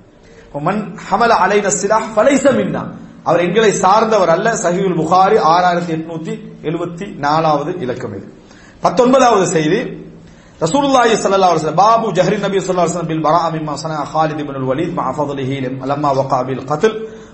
[0.60, 2.88] மன் ஹமல அலைன சிலா ஃபலைஸ மின்னா.
[3.24, 4.54] அவர் எங்களை சார்ந்தவர் அல்ல.
[4.54, 8.34] சஹிவுல் புகாரி ஆறாயிரத்தி எட்நூத்தி எழுபத்தி நாலாவது இலக்கம் இது.
[8.83, 9.81] பத்தொன்பதாவது செய்தி
[10.61, 14.41] ரசூலுல்லாஹி ஸல்லல்லாஹு அலைஹி வஸல்லம் பாபு ஜஹரி நபி ஸல்லல்லாஹு அலைஹி வஸல்லம் பில் பரா மிம்மா சனா خالد
[14.41, 15.51] بن الوليد مع فضله
[15.85, 16.93] لما وقع بالقتل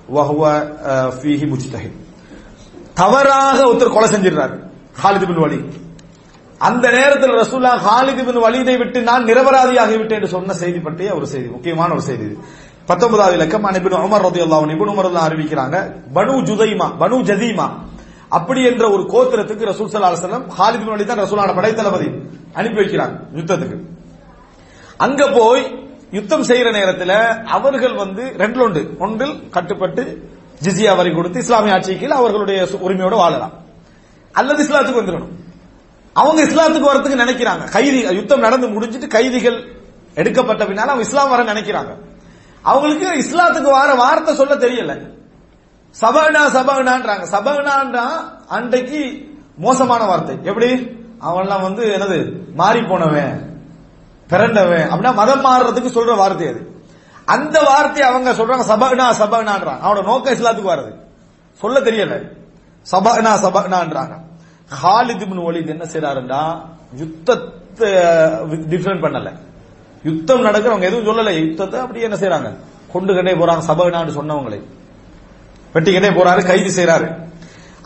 [0.09, 0.43] وهو
[0.85, 1.93] آه، فيه مجتهد
[2.97, 4.55] தவறாக ஒருத்தர் கொலை செஞ்சிருந்தார்
[4.95, 5.73] خالد بن வலீத்
[6.61, 11.27] அந்த நேரத்தில் ரசூல்லா ஹாலித் பின் வலீதை விட்டு நான் நிரபராதியாகி விட்டேன் என்று சொன்ன செய்தி பற்றிய ஒரு
[11.33, 12.37] செய்தி முக்கியமான ஒரு செய்தி இது
[12.91, 15.77] பத்தொன்பதாவது இலக்கம் அனிபின் உமர் ரதியுல்லாஹு அன்ஹு இப்னு உமர் தான் அறிவிக்கிறாங்க
[16.17, 17.67] பனு ஜுதைமா பனு ஜதீமா
[18.38, 22.10] அப்படி என்ற ஒரு கோத்திரத்துக்கு ரசூல் ஸல்லல்லாஹு அலைஹி ஹாலித் தான் ரசூலான படைத்தளபதி
[22.60, 23.78] அனுப்பி வைக்கிறாங்க யுத்தத்துக்கு.
[25.06, 25.64] அங்க போய்
[26.18, 27.16] யுத்தம் செய்யற நேரத்தில்
[27.58, 30.04] அவர்கள் வந்து ரெண்டு ஒன்று ஒன்றில் கட்டுப்பட்டு
[30.66, 33.54] ஜிசியா வரி கொடுத்து இஸ்லாமிய ஆட்சிக்கு அவர்களுடைய உரிமையோடு வாழலாம்.
[34.40, 35.36] அல்லது இஸ்லாத்துக்கு வந்துடணும்.
[36.16, 37.64] அவங்க இஸ்லாத்துக்கு வரத்துக்கு நினைக்கிறாங்க.
[37.76, 39.58] கைதி யுத்தம் நடந்து முடிஞ்சிட்டு கைதிகள்
[40.22, 41.92] எடுக்கப்பட்ட பின்னால அவங்க இஸ்லாம் வர நினைக்கிறாங்க.
[42.66, 44.94] அவங்களுக்கு இஸ்லாத்துக்கு வர வார்த்தை சொல்ல தெரியல.
[46.02, 47.26] சபகனா சபகனான்றாங்க.
[47.32, 48.06] சபகனான்றா
[48.48, 49.02] அன்றைக்கு
[49.58, 50.38] மோசமான வார்த்தை.
[50.44, 50.98] எப்படி?
[51.22, 52.20] அவன்லாம் வந்து என்னது?
[52.54, 53.64] மாறி போனவன்
[54.28, 56.84] பிறண்டவன் அப்படின்னா மதம் மாறுறதுக்கு சொல்ற வார்த்தை அது.
[57.26, 60.92] அந்த வார்த்தையை அவங்க சொல்றாங்க சபகனா சபகனான்றாங்க அவனோட நோக்கம் இஸ்லாத்துக்கு வர்றது.
[61.54, 62.32] சொல்ல தெரியல.
[62.92, 64.16] சபகனா சபகனான்றாங்க.
[64.84, 66.62] ஹாலித் இப்னு வலீத் என்ன செய்றாருன்னா
[66.96, 67.94] யுத்தத்தை
[68.74, 69.32] டிஃபரன் பண்ணல.
[70.04, 71.48] யுத்தம் நடக்கிறவங்க எதுவும் சொல்லல.
[71.48, 72.58] யுத்தத்தை அப்படியே என்ன செய்யறாங்க
[72.94, 74.60] கொண்டு கண்டே போறாங்க சபகனான்னு சொன்னவங்களை.
[75.74, 77.08] வெட்டிக்கிட்டே போறாரு கைது செய்யறாரு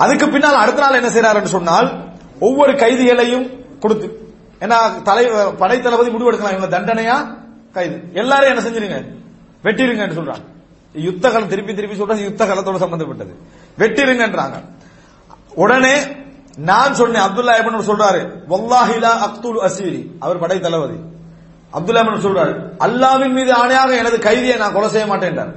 [0.03, 1.87] அதுக்கு பின்னால் அடுத்த நாள் என்ன செய்யறாருன்னு சொன்னால்
[2.47, 3.45] ஒவ்வொரு கைதிகளையும்
[3.83, 4.07] கொடுத்து
[4.63, 4.77] ஏன்னா
[5.07, 5.23] தலை
[5.61, 7.15] படை தளபதி முடிவெடுக்கலாம் இவங்க தண்டனையா
[7.75, 7.95] கைது.
[8.21, 8.97] எல்லாரும் என்ன செஞ்சிருங்க?
[9.65, 10.45] வெட்டிருங்கன்னு சொல்றாங்க.
[10.95, 13.33] யுத்த காலம் திருப்பி திருப்பி சொல்றாங்க யுத்த காலத்தோட சம்பந்தப்பட்டது.
[13.81, 14.57] வெட்டிருங்கன்றாங்க.
[15.63, 15.95] உடனே
[16.69, 20.97] நான் சொன்னேன் அப்துல்லா இப்னு சொல்றாரு வல்லாஹிலா அக்துல் அசீரி அவர் படை தளபதி.
[21.73, 22.53] அப்துல்லா இப்னு சொல்றாரு
[22.85, 25.53] அல்லாவின் மீது ஆணையாக எனது கைதியை நான் கொலை செய்ய மாட்டேன்றார்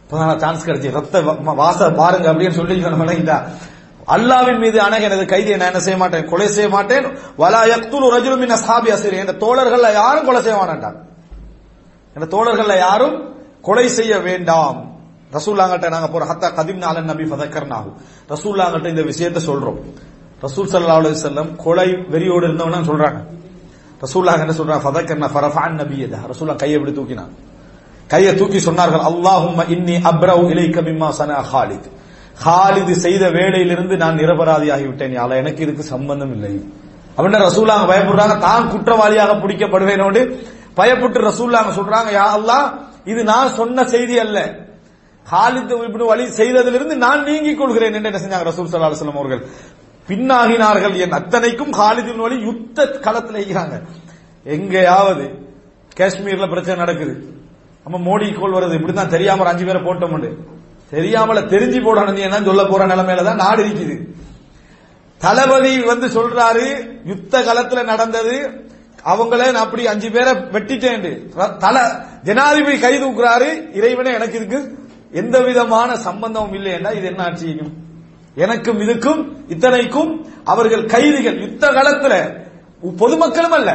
[0.08, 3.44] இப்பதான் சான்ஸ் கிடைச்சி ரத்த வ- வாச பாருங்க அப்படின்னு சொல்லியிருக்கணும் இல்லைங்களா
[4.08, 6.28] அல்லாவின் மீது அணக எனது கைதியை நான் என்ன செய்ய மாட்டேன்?
[6.28, 7.04] கொலை செய்ய மாட்டேன்.
[7.38, 10.96] வலா யக்துலு ரஜுலும் மின் அஸ்ஹாபி அஸ்ரி என்ற தோழர்கள்ல யாரும் கொலை செய்ய மாட்டான்
[12.14, 14.96] என்ற தோழர்கள்ல யாரும் கொலை செய்ய வேண்டாம்.
[15.32, 17.94] ரசூல்லாங்கிட்ட நாங்க போற ஹத்தா கதிம் நாலன் நபி ஃபதக்கர்னாகும்
[18.28, 19.78] ரசூல்லாங்கிட்ட இந்த விஷயத்தை சொல்றோம்.
[20.42, 23.24] ரசூல் சல்லா அலைஹி கொலை வெறியோடு இருந்தவன சொல்றாங்க.
[24.02, 26.18] ரசூல்லா என்ன சொல்றாங்க ஃபதக்கர்னா ஃபரஃபான் நபியதா.
[26.32, 27.32] ரசூல்லா கையை இப்படி தூக்கினான்.
[28.12, 31.88] கையை தூக்கி சொன்னார்கள் அல்லாஹும்ம இன்னி அப்ரவு இலைக்க மிம்மா சன ஹாலித்.
[32.44, 36.52] ஹாலித் செய்த வேலையிலிருந்து நான் நிரபராதியாகி விட்டேன் யால எனக்கு இதுக்கு சம்பந்தம் இல்லை.
[37.16, 40.20] அப்படின்னா ரசூல்லாங்க பயப்படுறாங்க தான் குற்றவாளியாக பிடிக்கப்படுவேனோடு
[40.78, 42.66] பயப்பட்டு ரசூல்லாங்க சொல்றாங்க யா அல்லாஹ்
[43.04, 44.38] இது நான் சொன்ன செய்தி அல்ல.
[45.26, 47.94] ஹாலித் இப்படி வழி செய்ததிலிருந்து நான் நீங்கிக் கொள்கிறேன்.
[47.94, 49.42] என்று என்ன செஞ்சாங்க ரசூல் சல்லா அலுவலம் அவர்கள்.
[50.08, 53.76] பின்னாகினார்கள் என் அத்தனைக்கும் ஹாலிதின் வழி யுத்த களத்தில் இருக்கிறாங்க.
[54.54, 55.24] எங்கேயாவது
[55.98, 57.14] காஷ்மீர்ல பிரச்சனை நடக்குது.
[57.84, 60.30] நம்ம மோடி கோல் வருது இப்படிதான் தெரியாம ஒரு அஞ்சு பேரை போட்டோம்னு
[60.92, 63.96] தெரியாமல தெரிஞ்சு போடணும் என்ன சொல்ல போற நிலைமையில தான் நாடு இருக்குது.
[65.20, 66.66] தளபதி வந்து சொல்றாரு
[67.10, 68.34] யுத்த காலத்துல நடந்தது
[69.12, 71.06] அவங்கள நான் அப்படி அஞ்சு பேரை வெட்டிட்டேன்
[71.64, 71.76] தல
[72.28, 73.48] ஜனாதிபதி கை தூக்குறாரு
[73.78, 74.60] இறைவனே எனக்கு இதுக்கு
[75.20, 77.72] எந்த விதமான சம்பந்தமும் இல்லைன்னா இது என்ன ஆட்சியும்
[78.44, 79.20] எனக்கும் இதுக்கும்
[79.54, 80.10] இத்தனைக்கும்
[80.52, 81.38] அவர்கள் கைதிகள்.
[81.44, 82.14] யுத்த காலத்துல
[83.02, 83.70] பொதுமக்களும் அல்ல.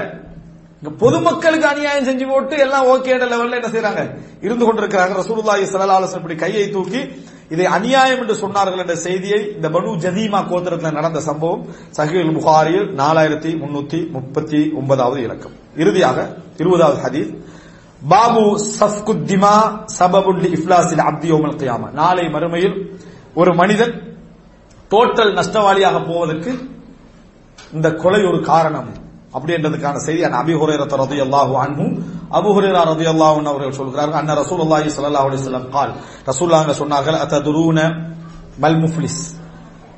[1.02, 4.02] பொதுமக்களுக்கு அநியாயம் செஞ்சு போட்டு எல்லாம் ஓகே லெவல்ல என்ன செய்யறாங்க
[4.46, 5.14] இருந்து கொண்டிருக்கிறாங்க.
[5.22, 7.02] ரசூலுல்லாஹி ஸல்லல்லாஹு அலைஹி இப்படி கையை தூக்கி
[7.54, 11.64] இதை அநியாயம் என்று சொன்னார்கள் என்ற செய்தியை இந்த பனு ஜதீமா கோத்திரத்தில் நடந்த சம்பவம்
[11.98, 15.56] சஹீல் புகாரியில் நாலாயிரத்தி முன்னூத்தி முப்பத்தி ஒன்பதாவது இலக்கம்.
[15.84, 16.18] இறுதியாக
[16.62, 17.32] இருபதாவது ஹதீஸ்.
[18.12, 18.46] பாபு
[18.80, 19.56] சஃப்குத்திமா
[20.00, 22.76] சபபுல் இஃப்லாசில் அப்தி யோமல் கியாமா நாளை மறுமையில்
[23.42, 23.94] ஒரு மனிதன்
[24.94, 26.52] டோட்டல் நஷ்டவாளியாக போவதற்கு
[27.76, 28.90] இந்த கொலை ஒரு காரணம்
[29.36, 30.24] அப்படின்றதுக்கான செய்தி.
[30.42, 31.94] அபி ஹுரேரத் ரதி அல்லாஹு அன்பும்
[32.38, 35.94] அபு ஹுரேரா ரதி அல்லாஹ் அவர்கள் சொல்கிறார்கள் அண்ணா ரசூல் அல்லாஹி சல்லா அலிஸ்லாம் கால்.
[36.30, 37.80] ரசூல்லாங்க சொன்னார்கள் அத்ததுரூன
[38.64, 39.22] மல் முஃப்லிஸ்.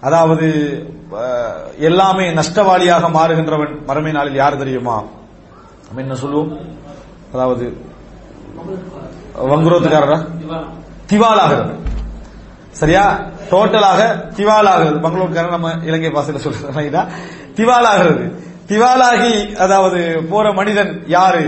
[0.07, 0.47] அதாவது
[1.89, 4.95] எல்லாமே நஷ்டவாளியாக மாறுகின்றவன் மறுமை நாளில் யார் தெரியுமா?
[5.88, 6.51] நம்ம என்ன சொல்லுவோம்?
[7.34, 7.65] அதாவது
[9.51, 10.17] வங்குரோத்துக்காரரா?
[11.11, 11.81] திவாலாகிறவன்.
[12.80, 13.03] சரியா?
[13.52, 14.02] டோட்டலாக
[14.38, 14.97] திவாலாகிறது.
[15.06, 17.03] பங்களூர்காரன் நம்ம இலங்கை பாசையில சொல்றது
[17.60, 18.26] திவாலாகிறது.
[18.69, 19.34] திவாலாகி
[19.64, 19.99] அதாவது
[20.31, 21.45] போற மனிதன் யாரு?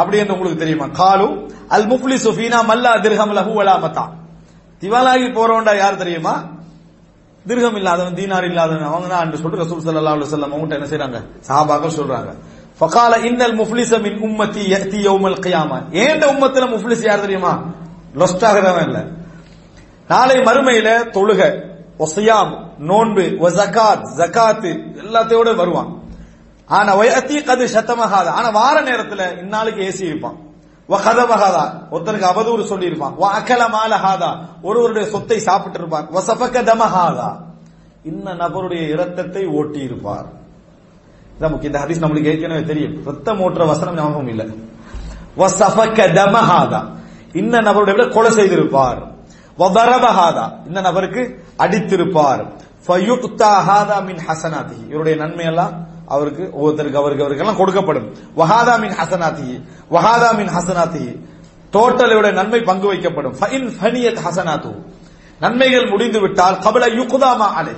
[0.00, 0.86] அப்படி என்று உங்களுக்கு தெரியுமா?
[1.00, 1.28] காலு
[1.76, 4.04] அல் முப்லி சுஃபீனா மல்லா திர்ஹம் லஹு வலா மத்தா.
[4.82, 6.34] திவாலாகி போறவன்டா யார் தெரியுமா?
[7.48, 11.18] திருகம் இல்லாதவன் தீனார் இல்லாதவன் அவங்க தான் என்று சொல்லிட்டு ரசூல் சல்லா அலைஹி வஸல்லம் அவங்க என்ன செய்யறாங்க
[11.48, 12.30] சஹாபாக்கள் சொல்றாங்க.
[12.80, 17.52] ஃபகால இன்னல் முஃப்லிஸ மின் உம்மத்தி யஅதி யௌமல் கியாமா ஏண்ட உம்மத்துல முஃப்லிஸ் யார் தெரியுமா?
[18.20, 19.02] லொஸ்ட் ஆகிறவன் இல்லை.
[20.08, 26.00] நாளை மறுமையில தொழுக ஒசையாம் நோன்பு ஜகாத் ஜகாத்து எல்லாத்தையோட வருவான்.
[26.66, 30.36] ஆனா வயத்தி கது சத்தமகாத ஆனா வார நேரத்துல இந்நாளுக்கு ஏசி இருப்பான்
[30.88, 34.38] வகதமகாதா ஒருத்தனுக்கு அவதூறு சொல்லி இருப்பான் வ அகல மாலஹாதா.
[34.62, 37.36] ஒருவருடைய சொத்தை சாப்பிட்டு இருப்பான் வசபக்க தமஹாதா.
[38.02, 40.26] இன்ன நபருடைய இரத்தத்தை ஓட்டி இருப்பார்
[41.40, 43.04] இதான் இந்த ஹதீஸ் நம்மளுக்கு ஏற்கனவே தெரியும்.
[43.04, 44.46] ரத்தம் ஓட்டுற வசனம் ஞாபகம் இல்லை.
[45.38, 46.84] வசபக்க தமஹாதா.
[47.32, 49.11] இன்ன நபருடைய விட கொலை செய்திருப்பார்.
[50.66, 52.44] இந்த நபருக்கு அடித்திருப்பார்.
[54.04, 54.20] மின்
[54.88, 55.74] இவருடைய நன்மை எல்லாம்
[56.06, 58.08] அவருக்கு ஒவ்வொருத்தருக்கு அவருக்கு அவருக்கு எல்லாம் கொடுக்கப்படும்.
[58.36, 59.56] வஹாதா மின் ஹசனாதிஹி
[59.90, 61.12] வஹாதா மின் ஹசனாதிஹி
[61.72, 63.34] டோட்டல் இவருடைய நன்மை பங்கு வைக்கப்படும்.
[63.40, 64.72] ஃபைன் ஃபனியத் ஹசனாத்து.
[65.40, 67.74] நன்மைகள் முடிந்து விட்டால் கபல யுக்தாமா அலை.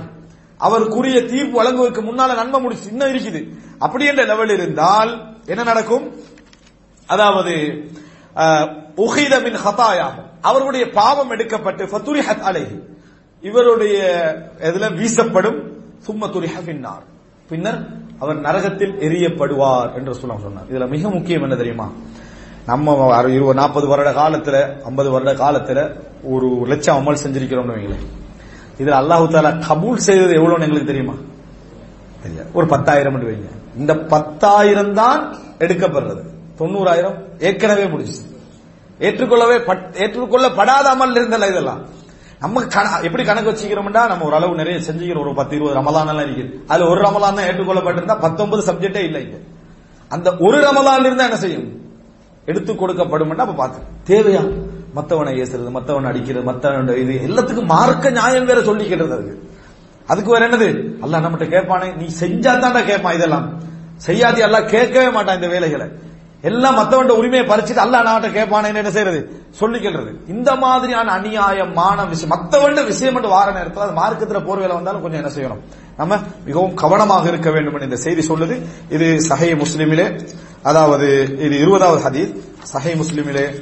[0.59, 3.41] அவருக்குரிய தீர்ப்பு வழங்குவதற்கு முன்னால நன்மை முடிச்சு இன்னும் இருக்குது.
[3.79, 5.11] அப்படி என்ற லெவல் இருந்தால்
[5.45, 6.05] என்ன நடக்கும்?
[7.07, 7.55] அதாவது
[8.95, 10.29] உஹித மின் ஹதாயாகும்.
[10.41, 12.79] அவருடைய பாவம் எடுக்கப்பட்டு ஃபத்துரிஹத் அலைஹி.
[13.41, 13.97] இவருடைய
[14.59, 15.59] இதுல வீசப்படும்
[16.07, 17.03] சும்ம துரிஹ பின்னார்
[17.49, 17.87] பின்னர்
[18.19, 20.63] அவர் நரகத்தில் எரியப்படுவார் என்று சொல்ல சொன்னார்.
[20.71, 21.91] இதுல மிக முக்கியம் என்ன தெரியுமா?
[22.65, 28.05] நம்ம இருபது நாற்பது வருட காலத்துல ஐம்பது வருட காலத்துல ஒரு லட்சம் அமல் செஞ்சிருக்கிறோம்னு வைங்களேன்.
[28.77, 31.13] இதுல அல்லாஹு தாலா கபூல் செய்தது எவ்வளவுன்னு எங்களுக்கு தெரியுமா?
[32.21, 32.49] தெரியாது.
[32.53, 33.77] ஒரு பத்தாயிரம் வைங்க.
[33.77, 36.33] இந்த பத்தாயிரம் தான் எடுக்கப்படுறது.
[36.57, 38.21] தொண்ணூறாயிரம் ஏற்கனவே முடிச்சு
[38.99, 41.85] ஏற்றுக்கொள்ளவே பட்- ஏற்றுக்கொள்ளப்படாத அமல் இருந்தல இதெல்லாம்.
[42.39, 45.19] நம்ம கண- எப்படி கணக்கு வச்சுக்கிறோம்னா நம்ம ஓரளவு நிறைய செஞ்சுக்கிறோம்.
[45.19, 46.51] ஒரு பத்து இருபது ரமலான் எல்லாம் இருக்குது.
[46.67, 49.37] அதுல ஒரு ரமலான் தான் ஏற்றுக்கொள்ளப்பட்டிருந்தா பத்தொன்பது சப்ஜெக்டே இல்லை இங்க
[50.09, 51.81] அந்த ஒரு ரமலான் இருந்தா என்ன செய்யும்?
[52.45, 53.79] எடுத்து கொடுக்கப்படும் அப்ப பார்த்து.
[54.07, 54.63] தேவையா?
[54.93, 59.49] மத்தவனை ஏசுறது மத்தவன் அடிக்கிறது மத்தவன் இது எல்லாத்துக்கும் மார்க்க நியாயம் வேற சொல்லிக்கிறது அதுக்கு.
[60.07, 60.99] அதுக்கு வேற என்னது?
[61.01, 63.59] அல்ல நம்மகிட்ட கேட்பானே நீ செஞ்சா தான்டா கேட்பான் இதெல்லாம்.
[64.07, 65.87] செய்யாதி எல்லாம் கேட்கவே மாட்டான் இந்த வேலைகளை.
[66.41, 72.85] எல்லாம் மத்தவன் உரிமையை பறிச்சுட்டு அல்ல நம்மகிட்ட கேட்பானே என்ன செய்யறது சொல்லிக்கிறது இந்த மாதிரியான அநியாயமான விஷயம் மத்தவன்
[72.85, 75.61] விஷயம் மட்டும் வார நேரத்தில் அது மார்க்கத்துல போர்வையில வந்தாலும் கொஞ்சம் என்ன செய்யணும்?
[75.97, 78.61] நம்ம மிகவும் கவனமாக இருக்க வேண்டும் என்று இந்த செய்தி சொல்லுது.
[78.89, 80.21] இது சஹை முஸ்லிமிலே
[80.63, 82.35] அதாவது இது இருபதாவது ஹதீஸ்.
[82.73, 83.55] சஹை முஸ்லிமிலே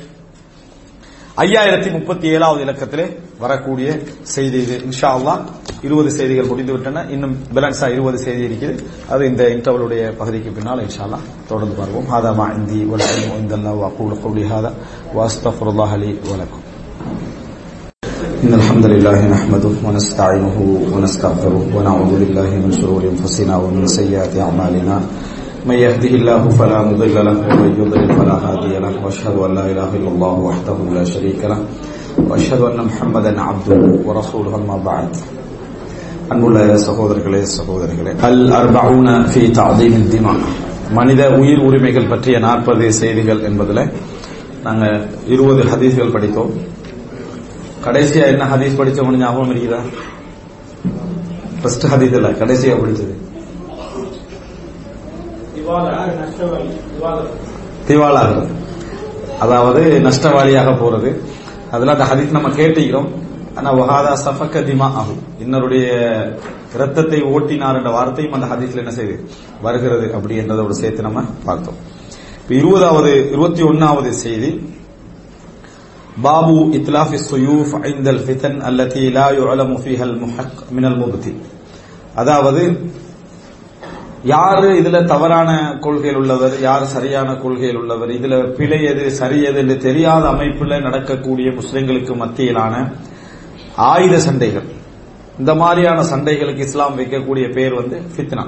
[1.43, 3.05] ஐயாயிரத்தி முப்பத்தி ஏழாவது இலக்கத்திலே
[3.43, 3.89] வரக்கூடிய
[4.32, 5.43] செய்தி இது இன்ஷா அல்லாஹ்
[5.86, 8.74] இருபது செய்திகள் முடிந்து விட்டன இன்னும் பேலன்ஸா இருபது செய்தி இருக்குது
[9.12, 14.16] அது இந்த இன்டர்வலுடைய பகுதிக்கு பின்னால் இன்ஷா அல்லாஹ் தொடர்ந்து பார்ப்போம் ஹாதா மா இந்தி வலக்கும் இந்தல்லா வக்கூல்
[14.23, 14.70] قولي هذا
[15.16, 16.60] واستغفر الله لي ولكم
[18.44, 20.56] إن الحمد لله نحمده ونستعينه
[20.94, 24.97] ونستغفره ونعوذ بالله من شرور أنفسنا ومن سيئات أعمالنا
[25.65, 29.90] من يهده الله فلا مضل له ومن يضلل فلا هادي له واشهد ان لا اله
[29.98, 31.60] الا الله وحده لا شريك له
[32.30, 35.11] واشهد ان محمدا عبده ورسوله اما بعد.
[36.31, 40.34] அன்புள்ள சகோதரர்களே சகோதரிகளே அல் அர்பவுன ஃபி தஅதீம் திமா
[40.91, 43.84] மனித உயிர் உரிமைகள் பற்றிய நாற்பது செய்திகள் என்பதில்
[44.64, 46.53] நாங்கள் இருபது ஹதீஸ்கள் படித்தோம்.
[47.85, 49.81] கடைசியா என்ன ஹதீஸ் படித்தோம்னு ஞாபகம் இருக்குதா?
[51.61, 53.15] ஃபர்ஸ்ட் ஹதீஸ் இல்லை கடைசியா படித்தது.
[57.88, 58.52] திவாலாகிறது
[59.40, 61.10] அதாவது நஷ்டவாளியாக போறது.
[61.72, 63.10] அதெல்லாம் அந்த ஹதீஸ் நம்ம கேட்டுக்கிறோம்.
[63.56, 65.85] ஆனா வஹாதா சஃபக்க திமா ஆகும் இன்னருடைய
[66.73, 69.15] ரத்தத்தை ஓட்டினார் என்ற வார்த்தையும் அந்த ஹதீஸ்ல என்ன செய்து?
[69.61, 71.76] வருகிறது அப்படி என்றதோடு சேர்த்து நம்ம பார்த்தோம்.
[72.41, 74.52] இப்ப இருபதாவது இருபத்தி ஒன்னாவது செய்தி.
[76.22, 81.41] பாபு இத்லாஃபி சுயூஃப் ஐந்தல் ஃபிதன் அல்லதி லா யுஅலமு ஃபீஹல் முஹக் மினல் முபதி.
[82.15, 82.64] அதாவது
[84.24, 86.62] யாரு இதுல தவறான கொள்கையில் உள்ளவர்?
[86.62, 88.10] யார் சரியான கொள்கையில் உள்ளவர்?
[88.10, 92.94] இதுல பிழை எது சரி எது என்று தெரியாத அமைப்புல நடக்கக்கூடிய முஸ்லிம்களுக்கு மத்தியிலான
[93.76, 94.64] ஆயுத சண்டைகள்.
[95.40, 98.48] இந்த மாதிரியான சண்டைகளுக்கு இஸ்லாம் வைக்கக்கூடிய பேர் வந்து ஃபித்னா.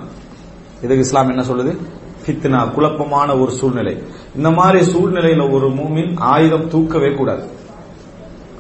[0.77, 1.77] இதுக்கு இஸ்லாம் என்ன சொல்லுது?
[2.25, 4.03] ஃபித்னா குழப்பமான ஒரு சூழ்நிலை.
[4.35, 7.49] இந்த மாதிரி சூழ்நிலையில ஒரு மூமின் ஆயுதம் தூக்கவே கூடாது.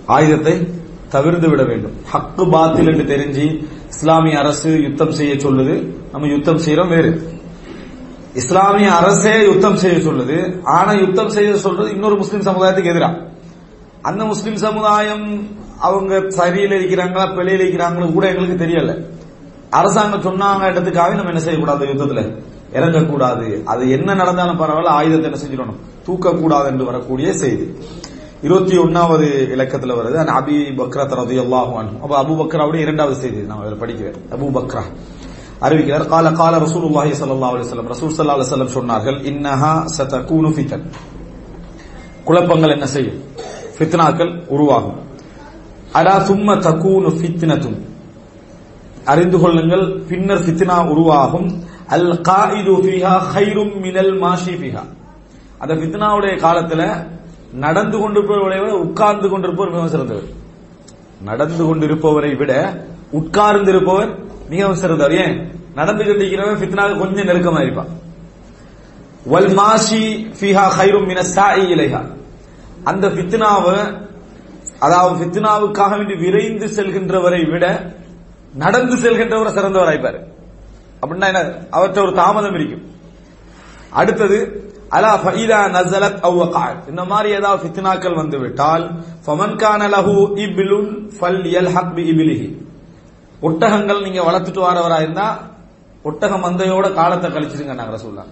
[0.05, 0.67] ஆயுதத்தை
[1.09, 1.91] தவிர்த்து விட வேண்டும்.
[2.13, 5.95] ஹக்கு பாத்தில் என்று தெரிஞ்சு இஸ்லாமிய அரசு யுத்தம் செய்ய சொல்லுது.
[6.11, 7.33] நம்ம யுத்தம் செய்யறோம் வேறு.
[8.33, 10.59] இஸ்லாமிய அரசே யுத்தம் செய்ய சொல்லுது.
[10.63, 13.27] ஆனா யுத்தம் செய்ய சொல்றது இன்னொரு முஸ்லீம் சமுதாயத்துக்கு எதிரா.
[14.01, 15.47] அந்த முஸ்லீம் சமுதாயம்
[15.79, 19.05] அவங்க சரியில இருக்கிறாங்களா பிழையில இருக்கிறாங்களோ கூட எங்களுக்கு தெரியல.
[19.69, 22.43] அரசாங்கம் சொன்னாங்க இடத்துக்காக நம்ம என்ன செய்யக்கூடாது அந்த யுத்தத்துல?
[22.73, 23.63] இறங்கக்கூடாது.
[23.63, 26.09] அது என்ன நடந்தாலும் பரவாயில்ல ஆயுதத்தை என்ன செஞ்சிடணும்?
[26.09, 27.77] தூக்கக்கூடாது என்று வரக்கூடிய செய்தி.
[28.45, 33.61] இருபத்தி ஒன்னாவது இலக்கத்துல வருது அந்த அபி பக்ரா தரது எல்லாகும் அப்ப அபு பக்ராவுடைய இரண்டாவது செய்தி நான்
[33.63, 34.17] அதில் படிக்கிறேன்.
[34.31, 34.83] அபு பக்ரா
[35.65, 37.89] அறிவிக்கிறார் கால கால ரசூலுல்லாஹி ஸல்லல்லாஹு அலைஹி வஸல்லம்.
[37.93, 40.85] ரசூல் சல்லா அலைஹி சொன்னார்கள் இன்னஹா சதகூனு ஃபித்தன்.
[42.23, 43.19] குழப்பங்கள் என்ன செய்யும்?
[43.77, 44.99] ஃபித்னாக்கள் உருவாகும்.
[45.91, 47.77] அடா சும்ம தகூனு ஃபித்னத்தும்.
[49.05, 51.49] அறிந்து கொள்ளுங்கள் பின்னர் ஃபித்னா உருவாகும்.
[51.87, 54.83] அல் காயிது ஃபிஹா ஹைரும் மினல் மாஷி ஃபிஹா.
[55.57, 56.81] அந்த ஃபித்னாவுடைய காலத்துல
[57.55, 60.43] நடந்து கொண்டிருப்பவர்களை விட உட்கார்ந்து கொண்டிருப்பவர் மிகவும் சிறந்தவர்.
[61.21, 64.17] நடந்து கொண்டிருப்பவரை விட உட்கார்ந்து இருப்பவர்
[64.49, 65.15] மிகவும் சிறந்தவர்.
[65.15, 65.59] ஏன்?
[65.75, 67.87] நடந்து கொண்டிருக்கிறவன் ஃபித்னாவுக்கு கொஞ்சம் நெருக்கமா இருப்பான்.
[69.25, 71.21] வல் மாஷி ஃபிஹா ஹைரும் மின
[71.55, 72.05] இலைஹா.
[72.83, 74.03] அந்த ஃபித்னாவை
[74.79, 77.93] அதாவது ஃபித்னாவுக்காக வேண்டி விரைந்து செல்கின்றவரை விட
[78.53, 80.19] நடந்து செல்கின்றவர் சிறந்தவராய்ப்பாரு.
[81.01, 81.53] அப்படின்னா என்ன?
[81.69, 82.91] அவற்றை ஒரு தாமதம் இருக்கும்.
[83.89, 88.83] அடுத்தது அலா ஃபைதா நஸலத் அவ் வகஅத் இந்த மாதிரி ஏதாவது ஃபித்னாக்கள் வந்து விட்டால்
[89.25, 90.89] ஃபமன் கான லஹு இப்லுன்
[91.19, 92.47] ஃபல்யல்ஹக் பி இப்லிஹி
[93.41, 95.27] ஒட்டகங்கள் நீங்க வளர்த்துட்டு வரவரா இருந்தா
[96.05, 98.25] ஒட்டக மந்தையோட காலத்தை கழிச்சிருங்க நாங்க ரசூல்லா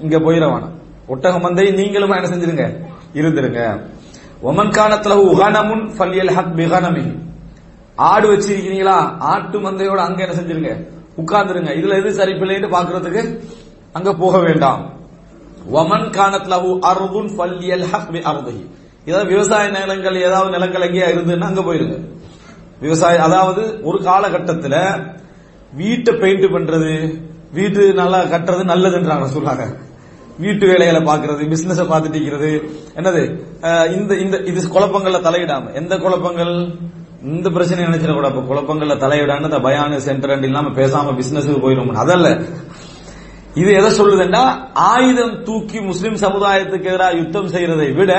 [0.00, 0.64] இங்க போயிடவான
[1.08, 2.64] ஒட்டக மந்தை நீங்களும் என்ன செஞ்சிருங்க?
[3.14, 3.80] இருந்திருங்க.
[4.42, 7.12] ஒமன் காணத்துல உகனமுன் ஃபல்யல்ஹக் பி கனமிஹி
[7.96, 10.72] ஆடு வச்சிருக்கீங்களா ஆட்டு மந்தையோட அங்க என்ன செஞ்சிருங்க?
[11.16, 11.70] உட்கார்ந்துருங்க.
[11.74, 13.22] இதுல எது சரிப்பில்லைன்னு பாக்குறதுக்கு
[13.92, 14.80] அங்க போக வேண்டாம்.
[15.72, 18.64] ஒமன் காணத் லஹு அர்துன் ஃபல்யல்ஹக் பி அர்திஹி
[19.06, 21.96] ஏதாவது விவசாய நிலங்கள் ஏதாவது நிலங்கள் எங்கேயா இருந்துன்னா அங்க போயிருங்க
[22.80, 24.80] விவசாய அதாவது ஒரு காலகட்டத்தில்
[25.72, 27.18] வீட்டை பெயிண்ட் பண்றது
[27.52, 29.76] வீட்டு நல்லா கட்டுறது நல்லதுன்றாங்க சொல்றாங்க.
[30.38, 32.70] வீட்டு வேலைகளை பாக்குறது பிசினஸ் பார்த்துட்டு இருக்கிறது.
[32.96, 33.22] என்னது?
[33.94, 35.72] இந்த இந்த இது குழப்பங்கள்ல தலையிடாம.
[35.74, 36.78] எந்த குழப்பங்கள்?
[37.22, 42.40] இந்த பிரச்சனை நினைச்சிட கூட குழப்பங்கள்ல தலையிடான்னு பயானு சென்டர் இல்லாம பேசாம பிசினஸ் போயிடும் அதல்ல
[43.60, 44.42] இது எதை சொல்லுதுன்னா
[44.92, 48.12] ஆயுதம் தூக்கி முஸ்லிம் சமுதாயத்துக்கு எதிராக யுத்தம் செய்யறதை விட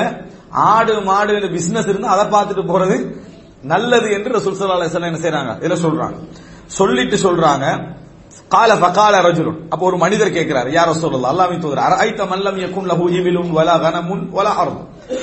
[0.70, 2.96] ஆடு மாடு பிசினஸ் இருந்து அதை பார்த்துட்டு போறது
[3.64, 6.16] நல்லது என்று ரசூல் சல்லா அலிஸ்லாம் என்ன செய்யறாங்க இதுல சொல்றாங்க.
[6.78, 7.64] சொல்லிட்டு சொல்றாங்க
[8.54, 9.58] கால ஃபகால ரஜுலுன்.
[9.72, 14.24] அப்போ ஒரு மனிதர் கேட்கிறார் யார் ரசூலுல்லாஹ் அல்லாஹ்வின் தூதர் அரைத்த மல்லம் யகுன் லஹு இபிலுன் வலா கனமுன்
[14.36, 14.82] வலா அர்து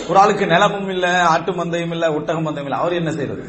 [0.09, 3.43] ஒரு ஆளுக்கு நிலமும் இல்ல ஆட்டு மந்தையும் இல்ல ஒட்டக மந்தையும் இல்ல அவர் என்ன செய்யறது?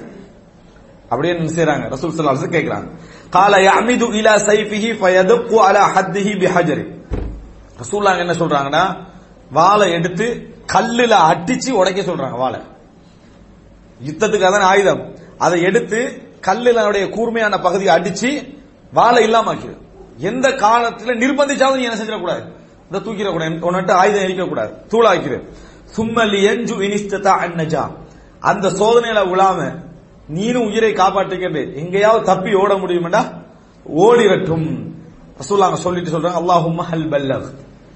[1.11, 1.85] அப்படியே என்ன செய்றாங்க?
[1.95, 2.86] ரசூல் சல்லா அலைஹி கேட்கிறாங்க
[3.35, 6.85] கால யஅமிது இலா சைஃபிஹி ஃபயதுக்கு அலா ஹத்திஹி பிஹஜரி
[7.81, 8.85] ரசூலுல்லாஹ் என்ன சொல்றாங்கன்னா
[9.51, 10.27] வாளை எடுத்து
[10.74, 12.61] கல்லுல அடிச்சு உடைக்க சொல்றாங்க வாளை.
[14.01, 15.02] யுத்தத்துக்கு அதான் ஆயுதம்.
[15.39, 15.98] அதை எடுத்து
[16.47, 18.31] கல்லுல அவருடைய கூர்மையான பகுதியை அடிச்சு
[18.93, 19.74] வாழை இல்லாம ஆக்கிடு
[20.31, 22.43] எந்த காலத்துல நிர்பந்திச்சாலும் நீ என்ன செஞ்சிடக்கூடாது.
[22.89, 23.56] இந்த தூக்கிடக்கூடாது.
[23.66, 25.39] உன்னிட்ட ஆயுதம் எரிக்கக்கூடாது தூளாக்கிடு
[25.97, 27.85] சும்மலி எஞ்சு இனிஸ்தா அன்னஜா
[28.51, 29.59] அந்த சோதனையில விழாம
[30.28, 33.22] நீனும் உயிரை காப்பாற்றுகிறது எங்கேயாவது தப்பி ஓட முடியுமாடா
[33.86, 34.92] ஓடிரட்டும்.
[35.40, 37.48] ரசூல்லாங்க சொல்லிட்டு சொல்றாங்க அல்லாஹும் ஹல் பல்லக்.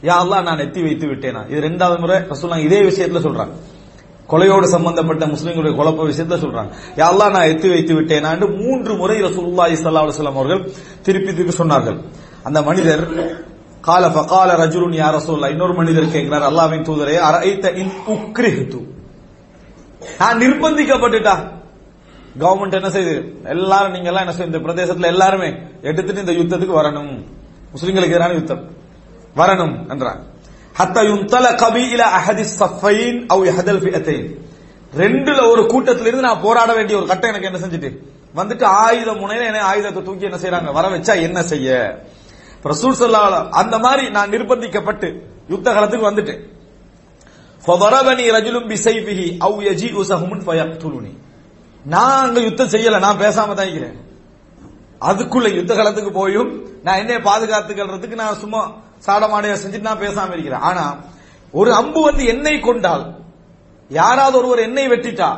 [0.02, 1.42] யா அல்லாஹ் நான் எத்தி வைத்து விட்டேனா?
[1.50, 3.54] இது ரெண்டாவது முறை ரசூல்லாங்க இதே விஷயத்துல சொல்றாங்க.
[4.26, 6.70] கொலையோடு சம்பந்தப்பட்ட முஸ்லிம்களுடைய குழப்ப விஷயத்துல சொல்றாங்க.
[6.96, 10.72] யா அல்லாஹ் நான் எத்தி வைத்து விட்டேனா என்று மூன்று முறை ரசூல்லா இஸ்லா அலுவலாம் அவர்கள்
[11.02, 11.98] திருப்பி திருப்பி சொன்னார்கள்.
[12.42, 13.02] அந்த மனிதர்
[13.80, 18.80] கால ஃபகால ரஜுலுன் யா ரசூல்லா இன்னொரு மனிதர் கேட்கிறார் அல்லாஹ்வின் தூதரே அரைத்த இன் உக்ரிஹித்து
[20.20, 21.34] நான் நிர்பந்திக்கப்பட்டுட்டா?
[22.42, 23.14] கவர்மெண்ட் என்ன செய்யுது
[23.54, 25.48] எல்லாரும் நீங்க எல்லாம் என்ன செய்யும் இந்த பிரதேசத்துல எல்லாருமே
[25.82, 27.12] எடுத்துட்டு இந்த யுத்தத்துக்கு வரணும்.
[27.74, 28.62] முஸ்லிம்களுக்கு எதிரான யுத்தம்.
[29.36, 30.22] வரணும் என்றாங்க
[30.78, 34.28] ஹத்தா யுந்தல கபி இல அஹதி சஃபைன் அவ் யஹதல் ஃபிஅத்தைன்
[34.92, 37.90] ரெண்டுல ஒரு கூட்டத்துல இருந்து நான் போராட வேண்டிய ஒரு கட்டம் எனக்கு என்ன செஞ்சுட்டு
[38.34, 41.68] வந்துட்டு ஆயுத முனையில என்ன ஆயுதத்தை தூக்கி என்ன செய்யறாங்க வர வச்சா என்ன செய்ய?
[42.64, 45.08] ரசூல் ஸல்லல்லாஹு அந்த மாதிரி நான் நிர்பந்திக்கப்பட்டு
[45.48, 46.42] யுத்த காலத்துக்கு வந்துட்டேன்.
[47.64, 51.12] ஃபதரபனி ரஜுலும் பிசைஃபிஹி அவ் யஜீஉ சஹமுன் ஃபயக்துலுனி.
[51.94, 53.96] நான் அங்க யுத்தம் செய்யல நான் பேசாம தான் இருக்கிறேன்.
[55.08, 56.50] அதுக்குள்ள யுத்த காலத்துக்கு போயும்
[56.82, 58.62] நான் என்னைய பாதுகாத்துக்கிறதுக்கு நான் சும்மா
[59.06, 60.64] சாடமாடைய செஞ்சுட்டு நான் பேசாம இருக்கிறேன்.
[60.70, 60.84] ஆனா
[61.52, 63.04] ஒரு அம்பு வந்து என்னை கொண்டால்
[63.90, 65.28] யாராவது ஒருவர் என்னை வெட்டிட்டா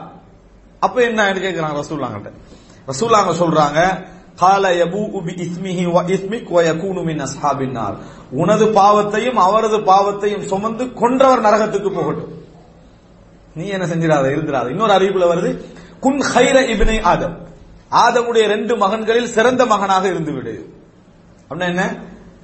[0.80, 2.30] அப்ப என்ன கேட்கிறாங்க ரசூல்லாங்கிட்ட
[2.88, 3.80] ரசூல்லாங்க சொல்றாங்க
[4.36, 7.76] கால யபூ உபி இஸ்மிஹி வ இஸ்மிக் வ யகூனு மின்
[8.40, 12.32] உனது பாவத்தையும் அவரது பாவத்தையும் சுமந்து கொன்றவர் நரகத்துக்கு போகட்டும்.
[13.54, 14.66] நீ என்ன செஞ்சிடாத இருந்துடாத.
[14.70, 15.50] இன்னொரு அறிவிப்புல வருது
[16.00, 17.36] குன் ஹைர இபினை ஆதம்.
[17.92, 20.54] ஆதமுடைய ரெண்டு மகன்களில் சிறந்த மகனாக இருந்து விடு.
[21.48, 21.84] அப்படின்னா என்ன?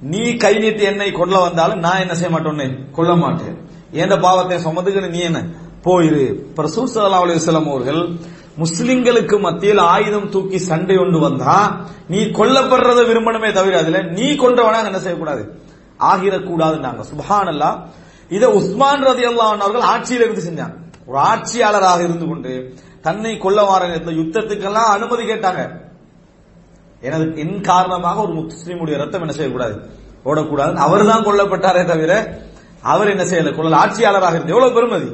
[0.01, 3.57] நீ கை நீட்டி என்னை கொல்ல வந்தாலும் நான் என்ன செய்ய மாட்டேன் கொல்ல மாட்டேன்.
[3.91, 5.39] எந்த பாவத்தை சுமந்துக்கிட்டு நீ என்ன?
[5.83, 6.23] போயிரு.
[6.49, 8.01] இப்ப ரசூல் ஸல்லல்லாஹு அவர்கள்
[8.57, 14.99] முஸ்லிம்களுக்கு மத்தியில் ஆயுதம் தூக்கி சண்டை கொண்டு வந்தா நீ கொல்லப்படுறத விரும்பணுமே தவிர அதுல நீ கொன்றவனா என்ன
[14.99, 15.43] செய்யக்கூடாது?
[15.99, 17.69] ஆகிடக்கூடாதுன்னாங்க சுபான் அல்லா
[18.29, 20.75] இதை உஸ்மான் ரதி அல்லா அவர்கள் ஆட்சியில் இருந்து செஞ்சாங்க.
[21.05, 22.53] ஒரு ஆட்சியாளராக இருந்து கொண்டு
[23.07, 25.61] தன்னை கொல்ல வார நேரத்தில் யுத்தத்துக்கெல்லாம் அனுமதி கேட்டாங்க.
[27.07, 29.75] எனது என் காரணமாக ஒரு முஸ்லீமுடைய ரத்தம் என்ன செய்யக்கூடாது?
[30.29, 32.13] ஓடக்கூடாது அவர் தான் கொல்லப்பட்டாரே தவிர
[32.91, 33.51] அவர் என்ன செய்யல?
[33.57, 34.53] கொள்ள ஆட்சியாளராக இருந்து.
[34.55, 35.09] எவ்வளவு பெருமதி?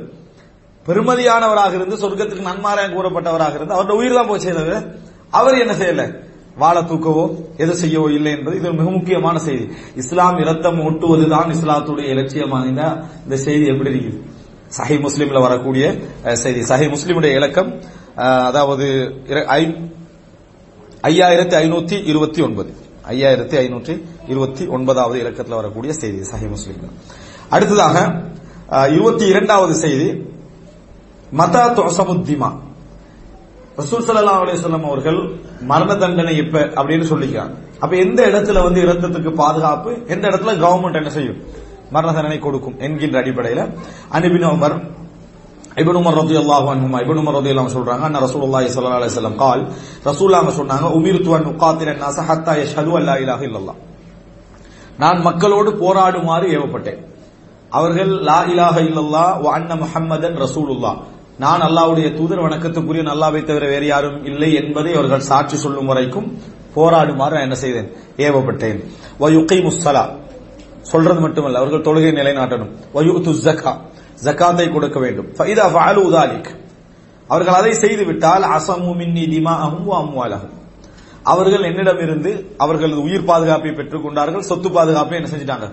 [0.86, 4.76] பெருமதியானவராக இருந்து சொர்க்கத்துக்கு நன்மாராயம் கூறப்பட்டவராக இருந்து அவருடைய உயிர் தான் போச்சே தவிர
[5.40, 6.04] அவர் என்ன செய்யல?
[6.62, 7.24] வாழ தூக்கவோ
[7.64, 9.66] எது செய்யவோ இல்லை என்பது இது மிக முக்கியமான செய்தி.
[10.02, 12.68] இஸ்லாம் இரத்தம் ஒட்டுவதுதான் இஸ்லாத்துடைய இலட்சியமாக
[13.24, 14.20] இந்த செய்தி எப்படி இருக்குது?
[14.78, 15.96] சஹி முஸ்லீம்ல வரக்கூடிய
[16.34, 16.60] செய்தி.
[16.60, 17.80] சஹி முஸ்லீமுடைய இலக்கம்
[18.16, 19.90] அதாவது இர- ஐ-
[21.02, 22.74] ஐயாயிரத்தி ஐநூத்தி இருபத்தி ஒன்பது.
[23.10, 26.90] ஐயாயிரத்தி ஐநூற்றி இருபத்தி ஒன்பதாவது இலக்கத்தில் வரக்கூடிய செய்தி சஹி முஸ்லிம்ல.
[27.50, 28.22] அடுத்ததாக
[28.90, 30.12] இருபத்தி இரண்டாவது செய்தி
[31.38, 32.60] மதா தோசமுத்திமா
[33.78, 37.54] ரசூல் சல்லா அலைஹி அவர்கள் மரண தண்டனை இப்ப அப்படின்னு சொல்லிக்கிறாங்க.
[37.80, 39.98] அப்ப எந்த இடத்துல வந்து இரத்தத்துக்கு பாதுகாப்பு?
[40.08, 41.38] எந்த இடத்துல கவர்மெண்ட் என்ன செய்யும்?
[41.92, 43.64] மரண தண்டனை கொடுக்கும் என்கின்ற அடிப்படையில்
[44.18, 44.76] அனுபின் உமர்
[45.82, 49.38] இபன் உமர் ரதி அல்லாஹு அன்ஹுமா இபன் உமர் ரதி அல்லாஹ் சொல்றாங்க அண்ணா ரசூலுல்லாஹி ஸல்லல்லாஹு அலைஹி வஸல்லம்
[49.44, 49.62] கால்
[50.10, 53.80] ரசூலுல்லாஹ் சொன்னாங்க உமிர்து அன் உகாத்திர நாஸ ஹத்தா யஷ்ஹது அல்லா இலாஹ இல்லல்லாஹ்.
[55.00, 57.00] நான் மக்களோடு போராடுமாறு ஏவப்பட்டேன்.
[57.72, 60.98] அவர்கள் லா இலாஹ இல்லல்லா வ அன்ன முஹம்மதன் ரசூலுல்லாஹ்.
[61.44, 66.28] நான் அல்லாஹ்வுடைய தூதர் வணக்கத்துக்குரிய நல்லாவை தவிர வேறு யாரும் இல்லை என்பதை அவர்கள் சாட்சி சொல்லும் வரைக்கும்
[66.76, 67.90] போராடுமாறு நான் என்ன செய்தேன்?
[68.26, 68.78] ஏவப்பட்டேன்.
[69.22, 70.04] வ வயுகை முஸ்ஸலா
[70.92, 72.72] சொல்றது மட்டுமல்ல அவர்கள் தொழுகை நிலைநாட்டணும்.
[72.94, 73.74] வயூத்து ஜக்கா
[74.24, 75.30] ஜக்காத்தை கொடுக்க வேண்டும்.
[75.38, 76.52] ஃபைதா ஃபாலு தாலிக்
[77.28, 80.54] அவர்கள் அதை செய்துவிட்டால் விட்டால் அசமு மின்னி திமா அஹும் அம்வாலகும்
[81.24, 85.68] அவர்கள் என்னிடமிருந்து அவர்களது உயிர் பாதுகாப்பை பெற்றுக்கொண்டார்கள் சொத்து பாதுகாப்பை என்ன செஞ்சிட்டாங்க?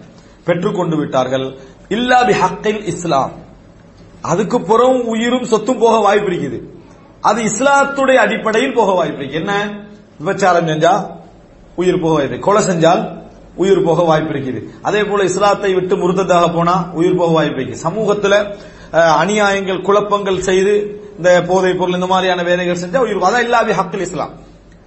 [0.45, 1.59] பெற்றுக்கொண்டு விட்டார்கள்.
[1.89, 3.33] இல்லா பி ஹக்கில் இஸ்லாம்.
[4.23, 6.59] அதுக்கு புறம் உயிரும் சொத்தும் போக வாய்ப்பு இருக்குது.
[7.21, 9.53] அது இஸ்லாத்துடைய அடிப்படையில் போக வாய்ப்பு என்ன?
[10.21, 10.93] விபச்சாரம் செஞ்சா
[11.75, 13.03] உயிர் போக வாய்ப்பு கொலை செஞ்சால்
[13.63, 14.61] உயிர் போக வாய்ப்பு இருக்குது.
[14.89, 17.83] அதே போல இஸ்லாத்தை விட்டு முருத்ததாக போனா உயிர் போக வாய்ப்பு இருக்கு.
[17.87, 18.35] சமூகத்துல
[19.23, 20.75] அநியாயங்கள் குழப்பங்கள் செய்து
[21.17, 24.33] இந்த போதைப் பொருள் இந்த மாதிரியான வேலைகள் செஞ்சா உயிர் அதான் இல்லாவி ஹக்கில் இஸ்லாம்.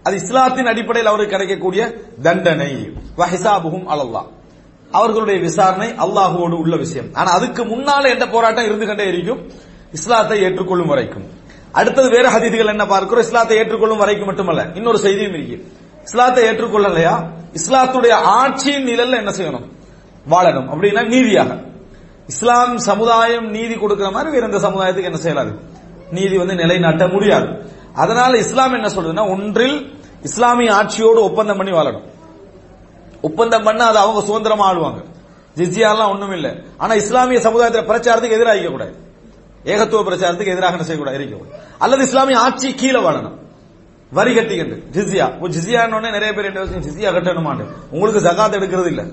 [0.06, 1.84] அது இஸ்லாத்தின் அடிப்படையில் அவருக்கு கிடைக்கக்கூடிய
[2.26, 2.72] தண்டனை.
[3.20, 4.24] வஹிசாபுகும் அலல்லா.
[5.00, 7.08] அவர்களுடைய விசாரணை அல்லாஹுவோடு உள்ள விஷயம்.
[7.20, 9.40] ஆனா அதுக்கு முன்னால எந்த போராட்டம் இருந்து கொண்டே இருக்கும்?
[9.98, 11.26] இஸ்லாத்தை ஏற்றுக்கொள்ளும் வரைக்கும்.
[11.80, 13.26] அடுத்தது வேற ஹதீதுகள் என்ன பார்க்கிறோம்?
[13.28, 14.64] இஸ்லாத்தை ஏற்றுக்கொள்ளும் வரைக்கும் மட்டுமல்ல.
[14.80, 15.58] இன்னொரு செய்தியும் இருக்கு.
[16.04, 17.30] இஸ்லாத்தை ஏற்றுக்கொள்ளலையா?
[17.54, 19.72] இஸ்லாத்துடைய ஆட்சியின் நிழல்ல என்ன செய்யணும்?
[20.30, 20.68] வாழணும்.
[20.68, 21.62] அப்படின்னா நீதியாக.
[22.28, 25.60] இஸ்லாம் சமுதாயம் நீதி கொடுக்கிற மாதிரி வேற எந்த சமுதாயத்துக்கு என்ன செய்யலாது?
[26.12, 27.72] நீதி வந்து நிலைநாட்ட முடியாது.
[27.94, 32.12] அதனால இஸ்லாம் என்ன சொல்றதுன்னா ஒன்றில் இஸ்லாமிய ஆட்சியோடு ஒப்பந்தம் பண்ணி வாழணும்.
[33.22, 35.04] ஒப்பந்தம் பண்ண அது அவங்க சுதந்திரமா ஆடுவாங்க.
[35.56, 36.64] ஜிஜியாலாம் ஒண்ணும் இல்லை.
[36.78, 38.96] ஆனா இஸ்லாமிய சமுதாயத்தில் பிரச்சாரத்துக்கு எதிராக இருக்கக்கூடாது.
[39.64, 41.24] ஏகத்துவ பிரச்சாரத்துக்கு எதிராக என்ன செய்யக்கூடாது?
[41.24, 41.64] இருக்கக்கூடாது.
[41.80, 43.42] அல்லது இஸ்லாமிய ஆட்சி கீழே வாழணும்.
[44.14, 49.04] வரி கட்டிக்கிட்டு ஜிசியா இப்போ ஜிசியான்னு நிறைய பேர் என்ன யோசிச்சு, ஜிஸ்யா கட்டணுமாண்டு உங்களுக்கு ஜகாத் எடுக்கிறது இல்ல.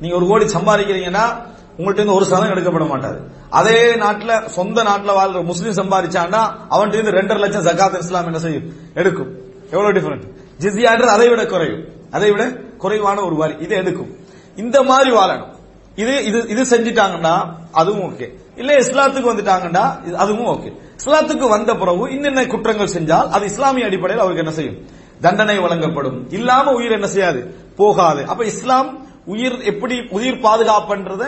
[0.00, 3.20] நீங்க ஒரு கோடி சம்பாதிக்கிறீங்கன்னா உங்கள்ட்ட இருந்து ஒரு சதம் எடுக்கப்பட மாட்டாது.
[3.50, 8.72] அதே நாட்டுல சொந்த நாட்டுல வாழ்ற முஸ்லீம் சம்பாதிச்சான்னா அவன்கிட்ட இருந்து ரெண்டரை லட்சம் ஜகாத் இஸ்லாம் என்ன செய்யும்?
[8.94, 9.36] எடுக்கும்.
[9.70, 10.22] எவ்வளவு டிஃபரெண்ட்
[10.58, 11.84] ஜிசியான்றது அதை விட குறையும்.
[12.10, 13.54] அதை விட குறைவான ஒரு வரி.
[13.58, 14.16] இதை எடுக்கும்.
[14.56, 15.52] இந்த மாதிரி வாழணும்.
[15.96, 22.04] இது இது இது செஞ்சிட்டாங்கன்னா அதுவும் ஓகே இல்ல இஸ்லாத்துக்கு வந்துட்டாங்கன்னா இது- அதுவும் ஓகே இஸ்லாத்துக்கு வந்த பிறகு
[22.16, 24.78] இன்னென்ன குற்றங்கள் செஞ்சால் அது இஸ்லாமிய அடிப்படையில் அவருக்கு என்ன செய்யும்?
[25.20, 26.18] தண்டனை வழங்கப்படும்.
[26.30, 27.40] இல்லாம உயிர் என்ன செய்யாது?
[27.76, 28.22] போகாது.
[28.26, 28.88] அப்ப இஸ்லாம்
[29.26, 31.24] உயிர் எப்படி உயிர் பாதுகாப்புன்றத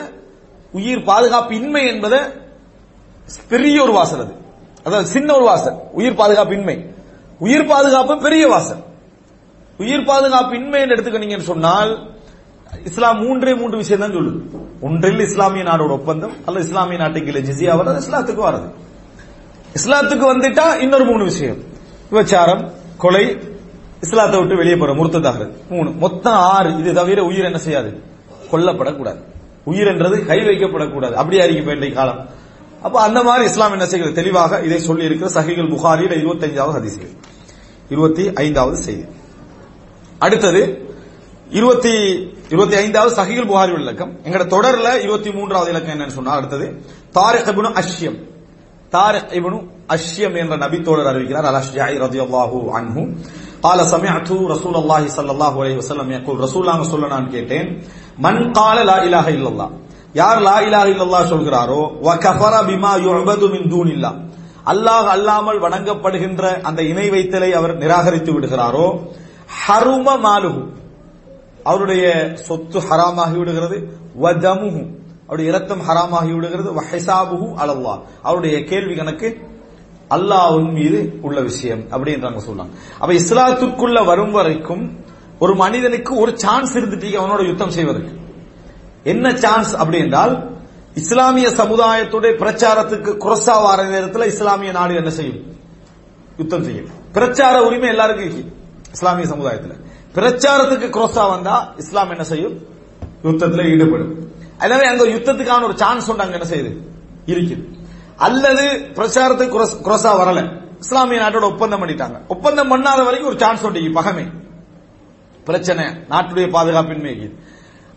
[0.72, 2.18] உயிர் பாதுகாப்பு இன்மை என்பதை
[3.48, 4.34] பெரிய ஒரு வாசல் அது.
[4.84, 5.76] அதாவது சின்ன ஒரு வாசல்.
[5.92, 6.76] உயிர் பாதுகாப்பு இன்மை
[7.40, 8.82] உயிர் பாதுகாப்பு பெரிய வாசல்.
[9.78, 11.92] உயிர் பாதுகாப்பு இன்மை என்று எடுத்துக்கிட்டீங்கன்னு சொன்னால்
[12.84, 14.38] இஸ்லாம் மூன்றே மூன்று விஷயம் தான் சொல்லுது.
[14.80, 18.68] ஒன்றில் இஸ்லாமிய நாடோட ஒப்பந்தம் அல்லது இஸ்லாமிய நாட்டுக்கு இல்ல ஜிசியா வர்றது இஸ்லாத்துக்கு வர்றது
[19.76, 21.56] இஸ்லாத்துக்கு வந்துட்டா இன்னொரு மூணு விஷயம்.
[22.12, 23.38] விபச்சாரம் கொலை
[24.00, 25.90] இஸ்லாத்தை விட்டு வெளியே போற முருத்ததாக மூணு.
[25.90, 26.78] மொத்தம் ஆறு.
[26.78, 28.02] இது தவிர உயிர் என்ன செய்யாது?
[28.50, 29.22] கொல்லப்படக்கூடாது.
[29.64, 31.12] உயிர் என்றது கை வைக்கப்படக்கூடாது.
[31.12, 32.28] அப்படி இருக்கு வேண்டிய காலம்.
[32.82, 34.16] அப்ப அந்த மாதிரி இஸ்லாம் என்ன செய்கிறது?
[34.16, 37.16] தெளிவாக இதை சொல்லி இருக்கிற சஹிகள் புகாரியில் இருபத்தி ஐந்தாவது ஹதீஸ்கள்.
[37.88, 39.04] இருபத்தி ஐந்தாவது செய்தி.
[40.18, 40.90] அடுத்தது
[41.50, 41.92] இருபத்தி
[42.48, 47.74] இருபத்தி ஐந்தாவது சஹிகள் புகாரி விளக்கம் எங்கட தொடர்ல இருபத்தி மூன்றாவது இலக்கம் என்னன்னு சொன்னா அடுத்தது தாரிக் குணம்
[47.74, 48.34] அஷ்யம்.
[48.93, 49.59] தாரிக் இப்னு
[49.95, 53.03] அஷ்யம் என்ற நபி தோழர் அறிவிக்கிறார் அல் அஷ்யாய் ரதியல்லாஹு அன்ஹு
[53.63, 57.67] قال سمعت رسول الله صلى الله عليه وسلم يقول رسول الله சொல்ல நான் கேட்டேன்
[58.17, 59.69] மன் قال لا اله الا الله
[60.15, 64.11] யார் லா இலாஹ இல்லல்லாஹ் சொல்கிறாரோ வ கஃபர பிமா யுஅபது மின் தூனில்லா
[64.71, 68.87] அல்லாஹ் அல்லாமல் வணங்கப்படுகின்ற அந்த இணை வைத்தலை அவர் நிராகரித்து விடுகிறாரோ
[69.61, 70.61] ஹரும மாலுஹு
[71.65, 72.03] அவருடைய
[72.47, 73.77] சொத்து ஹராமாகி விடுகிறது
[74.23, 74.83] வதமுஹு
[75.26, 76.70] அவருடைய இரத்தம் ஹராமாகி விடுகிறது.
[76.72, 79.36] வஹிசாபுஹு அலல்லா அவருடைய கேள்வி கணக்கு
[80.10, 85.04] அல்லாஹ்வின் மீது உள்ள விஷயம் அப்படின்றாங்க சொல்றாங்க அப்ப இஸ்லாத்துக்குள்ள வரும் வரைக்கும்
[85.38, 88.12] ஒரு மனிதனுக்கு ஒரு சான்ஸ் இருந்துட்டு அவனோட யுத்தம் செய்வதற்கு.
[89.04, 90.50] என்ன சான்ஸ் அப்படி என்றால்
[90.94, 95.56] இஸ்லாமிய சமுதாயத்துடைய பிரச்சாரத்துக்கு குரசா வார நேரத்தில் இஸ்லாமிய நாடு என்ன செய்யும்?
[96.36, 96.86] யுத்தம் செய்யும்.
[97.12, 98.52] பிரச்சார உரிமை எல்லாருக்கும் இருக்கு.
[98.92, 99.76] இஸ்லாமிய சமுதாயத்தில்.
[100.14, 102.58] பிரச்சாரத்துக்கு குரசா வந்தா இஸ்லாம் என்ன செய்யும்?
[103.22, 104.14] யுத்தத்தில் ஈடுபடும்.
[104.60, 106.72] எனவே அங்க யுத்தத்துக்கான ஒரு சான்ஸ் உண்டு அங்க என்ன செய்யுது?
[107.26, 107.64] இருக்குது.
[108.16, 110.60] அல்லது பிரச்சாரத்துக்கு குரோசா வரல.
[110.80, 112.26] இஸ்லாமிய நாட்டோட ஒப்பந்தம் பண்ணிட்டாங்க.
[112.28, 114.26] ஒப்பந்தம் பண்ணாத வரைக்கும் ஒரு சான்ஸ் உண்டு பகமை.
[115.44, 117.44] பிரச்சனை நாட்டுடைய பாதுகாப்பின்மை இருக்குது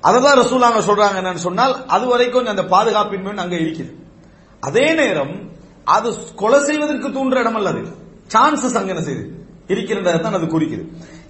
[0.03, 3.91] அததான் ரசூலாங்க சொல்றாங்க என்னன்னு சொன்னால் அது வரைக்கும் அந்த பாதுகாப்பின்மை அங்க இருக்குது.
[4.59, 5.51] அதே நேரம்
[5.83, 7.81] அது கொலை செய்வதற்கு தூண்டுற இடம் அல்லது
[8.27, 9.25] சான்சஸ் அங்க என்ன செய்யுது?
[9.67, 10.83] இருக்கிறதான் அது குறிக்குது.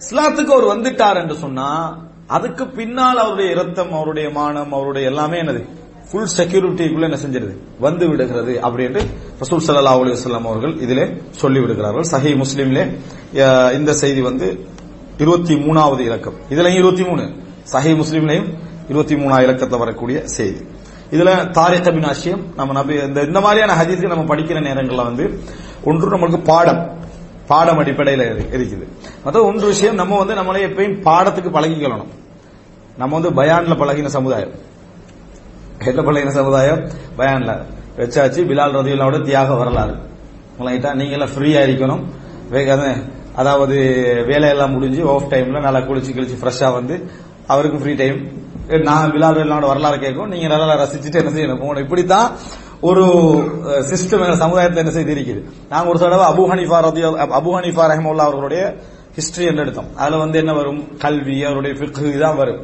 [0.03, 1.68] இஸ்லாத்துக்கு அவர் வந்துட்டார் என்று சொன்னா
[2.35, 5.61] அதுக்கு பின்னால் அவருடைய இரத்தம் அவருடைய மானம் அவருடைய எல்லாமே என்னது?
[6.10, 7.53] ஃபுல் செக்யூரிட்டிக்குள்ள என்ன செஞ்சிருது?
[7.80, 9.01] வந்து விடுகிறது அப்படி என்று
[9.41, 11.06] ரசூல் சல்லா அலி வஸ்லாம் அவர்கள் இதிலே
[11.41, 12.07] சொல்லி விடுகிறார்கள்.
[12.14, 12.84] சஹி முஸ்லீம்லே
[13.77, 14.47] இந்த செய்தி வந்து
[15.18, 16.38] இருபத்தி மூணாவது இலக்கம்.
[16.49, 17.23] இதுலயும் இருபத்தி மூணு.
[17.73, 18.49] சஹி முஸ்லீம்லையும்
[18.89, 20.61] இருபத்தி மூணாவது இலக்கத்தை வரக்கூடிய செய்தி.
[21.15, 25.26] இதுல தாரிக் பின் அஷியம் நம்ம நபி இந்த இந்த மாதிரியான ஹதீஸ்க்கு நம்ம படிக்கிற நேரங்கள்ல வந்து
[25.89, 26.81] ஒன்று நம்மளுக்கு பாடம்.
[27.49, 28.23] பாடம் அடிப்படையில்
[28.57, 28.85] இருக்குது.
[29.23, 32.11] மற்ற ஒன்று விஷயம் நம்ம வந்து நம்மளே எப்பயும் பாடத்துக்கு பழகிக்கொள்ளணும்.
[32.97, 34.53] நம்ம வந்து பயான்ல பழகின சமுதாயம்.
[35.85, 36.81] எந்த பழகின சமுதாயம்?
[37.17, 37.53] பயான்ல.
[37.97, 39.95] வச்சாச்சு பிலால் ரதியுல்லாவோட தியாக வரலாறு.
[40.59, 42.03] ரைட்டா நீங்க ஃப்ரீயா இருக்கணும்.
[43.35, 43.76] அதாவது
[44.27, 46.95] வேலையெல்லாம் முடிஞ்சு ஆஃப் டைம்ல நல்லா குளிச்சு கிழிச்சு ஃப்ரெஷ்ஷா வந்து
[47.47, 48.17] அவருக்கு ஃப்ரீ டைம்
[48.88, 51.59] நான் பிலால் ரதியுல்லாவோட வரலாறு கேட்கும் நீங்க நல்லா ரசிச்சுட்டு என்ன செய்யணும்?
[51.59, 52.27] போகணும் இப்படித்தான்
[52.81, 53.03] ஒரு
[53.89, 57.01] சிஸ்டம் சமுதாயத்தை என்ன செய்து இருக்குது நாங்க ஒரு தடவை அபு ஹனிஃபா ரதி
[57.38, 58.61] அபு ஹனிஃபா ரஹமுல்லா அவர்களுடைய
[59.18, 59.89] ஹிஸ்டரி என்று எடுத்தோம்.
[59.95, 60.97] அதுல வந்து என்ன வரும்?
[60.97, 62.61] கல்வி அவருடைய பிற்கு தான் வரும்.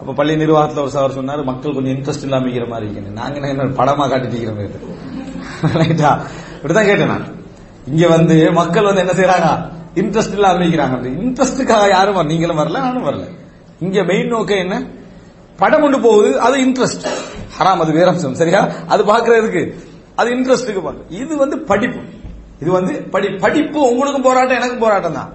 [0.00, 3.64] அப்ப பள்ளி நிர்வாகத்தில் ஒரு சார் சொன்னார் மக்கள் கொஞ்சம் இன்ட்ரெஸ்ட் இல்லாம இருக்கிற மாதிரி இருக்கணும் நாங்க என்ன
[3.64, 4.38] படமா காட்டிட்டு
[5.82, 6.10] ரைட்டா?
[6.56, 7.26] இப்படிதான் கேட்டேன் நான்.
[7.86, 9.48] இங்க வந்து மக்கள் வந்து என்ன செய்யறாங்க
[9.94, 11.12] இன்ட்ரெஸ்ட் இல்லாம இருக்கிறாங்க.
[11.24, 13.24] இன்ட்ரெஸ்டுக்காக யாரும் வரல நீங்களும் வரல நானும் வரல.
[13.80, 14.82] இங்க மெயின் நோக்கம் என்ன?
[15.56, 17.06] படம் கொண்டு போகுது அது இன்ட்ரெஸ்ட்
[17.62, 18.70] ஹராம் அது வேறம்சம் சரியா?
[18.88, 19.74] அது பாக்குறதுக்கு
[20.16, 21.14] அது இன்ட்ரெஸ்டுக்கு பார்க்க.
[21.14, 22.00] இது வந்து படிப்பு.
[22.60, 25.32] இது வந்து படி படிப்பு உங்களுக்கும் போராட்டம் எனக்கும் போராட்டம் தான்.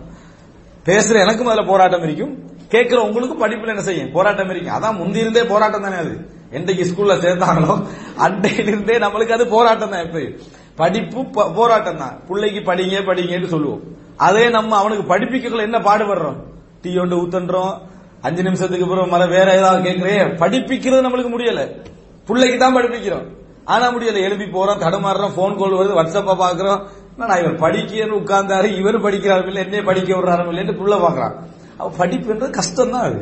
[0.86, 2.45] பேசுற எனக்கும் அதுல போராட்டம் இருக்கும்.
[2.70, 4.12] கேட்கிற உங்களுக்கும் படிப்புல என்ன செய்யும்?
[4.12, 4.76] போராட்டம் இருக்கும்.
[4.76, 6.30] அதான் முந்தி இருந்தே போராட்டம் தானே அது.
[6.52, 7.86] என்றைக்கு ஸ்கூல்ல சேர்த்தாங்களோ
[8.20, 10.40] அண்டையிலிருந்தே நம்மளுக்கு அது போராட்டம் தான் எப்பயும்.
[10.76, 12.20] படிப்பு போராட்டம் தான்.
[12.28, 13.82] பிள்ளைக்கு படிங்க படிங்கன்னு சொல்லுவோம்.
[14.18, 16.38] அதே நம்ம அவனுக்கு படிப்பிக்கல என்ன பாடுபடுறோம்?
[16.82, 17.74] டீ ஒன்று ஊத்தன்றோம்.
[18.22, 21.82] அஞ்சு நிமிஷத்துக்கு அப்புறம் மர வேற ஏதாவது கேட்கிறேன் படிப்பிக்கிறது நம்மளுக்கு முடியல.
[22.28, 23.26] பிள்ளைக்கு தான் படிப்பிக்கிறோம்.
[23.66, 26.82] ஆனா முடியல எழுப்பி போறோம் தடுமாறுறோம் போன் கால் வருது வாட்ஸ்அப்பா பாக்குறோம்
[27.22, 31.36] நான் இவர் படிக்கன்னு உட்கார்ந்தாரு இவர் படிக்கிறாரு இல்ல என்னைய படிக்க விடுறாரு இல்லைன்னு புள்ள பாக்குறான்
[31.80, 33.20] அவ படிப்புன்றது கஷ்டம் தான் அது.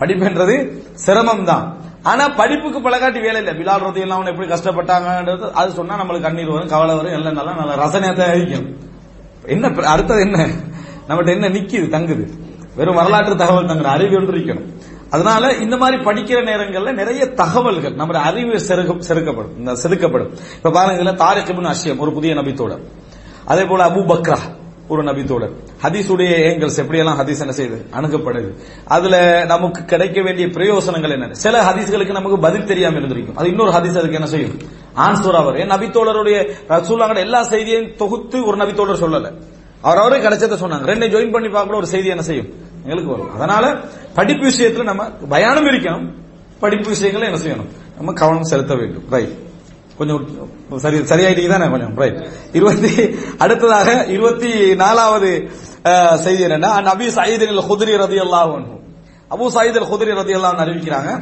[0.00, 0.54] படிப்புன்றது
[1.04, 1.66] சிரமம் தான்
[2.10, 3.54] ஆனா படிப்புக்கு பழகாட்டி வேலை இல்லை.
[3.60, 7.76] பிலால் ரதி எல்லாம் எப்படி கஷ்டப்பட்டாங்கன்றது அது சொன்னா நம்மளுக்கு கண்ணீர் வரும் கவலை வரும் எல்லாம் நல்லா நல்ல
[7.82, 8.66] ரசனையத்தை தான்
[9.54, 10.38] என்ன அடுத்தது என்ன?
[11.08, 12.24] நம்மகிட்ட என்ன நிக்குது தங்குது?
[12.76, 14.66] வெறும் வரலாற்று தகவல் தங்குற அறிவு ஒன்று இருக்கணும்
[15.10, 19.76] அதனால இந்த மாதிரி படிக்கிற நேரங்கள்ல நிறைய தகவல்கள் நம்ம அறிவு செருக்கப்படும்.
[19.82, 20.30] செதுக்கப்படும்.
[20.56, 22.80] இப்ப பாருங்க இதுல தாரிக் அஷியம் ஒரு புதிய நபித்தோடர்
[23.44, 24.38] அதே போல அபு பக்ரா
[24.88, 25.52] ஒரு நபித்தோடர்
[25.82, 27.78] ஹதீஸுடைய ஏங்கல்ஸ் எப்படியெல்லாம் ஹதீஸ் என்ன செய்யுது?
[27.92, 28.54] அணுகப்படுது.
[28.84, 33.36] அதுல நமக்கு கிடைக்க வேண்டிய பிரயோசனங்கள் என்ன சில ஹதீஸ்களுக்கு நமக்கு பதில் தெரியாம இருந்திருக்கும்.
[33.36, 34.56] அது இன்னொரு ஹதீஸ் அதுக்கு என்ன செய்யும்?
[34.94, 39.32] ஆன்சர் அவர் நபித்தோழருடைய ரசூலாங்கட எல்லா செய்தியையும் தொகுத்து ஒரு நபித்தோழர் சொல்லல.
[39.80, 40.84] அவர் அவரே கிடைச்சதை சொன்னாங்க.
[40.84, 42.65] ரெண்டு ஜாயின் பண்ணி பார்க்கல ஒரு செய்தி என்ன செய்யும்?
[42.86, 43.32] எங்களுக்கு வரும்.
[43.36, 43.64] அதனால
[44.18, 45.02] படிப்பு விஷயத்துல நம்ம
[45.34, 46.06] பயானம் இருக்கணும்
[46.62, 47.70] படிப்பு விஷயங்களை என்ன செய்யணும்?
[47.98, 49.06] நம்ம கவனம் செலுத்த வேண்டும்.
[49.14, 49.34] ரைட்
[49.98, 50.22] கொஞ்சம்
[50.84, 51.94] சரி சரியாயிட்டீங்க தானே கொஞ்சம்?
[52.02, 52.18] ரைட்
[52.58, 52.90] இருபத்தி
[53.44, 54.50] அடுத்ததாக இருபத்தி
[54.84, 55.30] நாலாவது
[56.24, 58.52] செய்தி என்னன்னா நபி சயீத் ஹுதிரி ரதி அல்லாஹ்
[59.34, 61.12] அபு சயீத் அல் ஹுதிரி ரதி அல்லாஹ் அறிவிக்கிறாங்க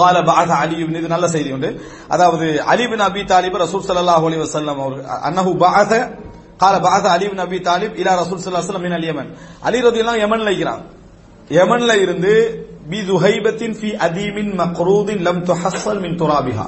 [0.00, 1.70] கால பாத அலி இது நல்ல செய்தி உண்டு.
[2.14, 5.92] அதாவது அலிபின் அபி தாலிப் ரசூல் சல்லாஹ் அலி வசல்லம் அவர் அன்னஹு பாத
[6.59, 9.27] قال بعث علي بن ابي طالب الى رسول صلى الله عليه وسلم من اليمن
[9.63, 10.83] அலி ரலியல்லாஹு யமன்ல இருக்கிறாங்க
[11.51, 12.33] யமன்ல இருந்து
[12.87, 16.67] பி துஹைபத்தின் ஃபி அதீமின் மக்ரூதின் லம் துஹஸ்ஸல் மின் துராபிஹா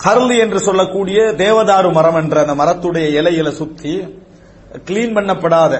[0.00, 3.92] கருளி என்று சொல்லக்கூடிய தேவதாரு மரம் என்ற அந்த மரத்துடைய இலையில சுத்தி
[4.86, 5.72] கிளீன் பண்ணப்படாத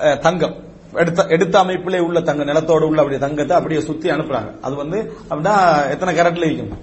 [0.00, 0.54] அஹ், தங்கம்
[0.94, 4.98] எடுத்த எடுத்த அமைப்பிலே உள்ள தங்க நிலத்தோட உள்ள அப்படியே தங்கத்தை அப்படியே சுத்தி அனுப்புறாங்க அது வந்து
[5.28, 5.54] அப்படின்னா
[5.94, 6.82] எத்தனை கேரட்ல இருக்கும்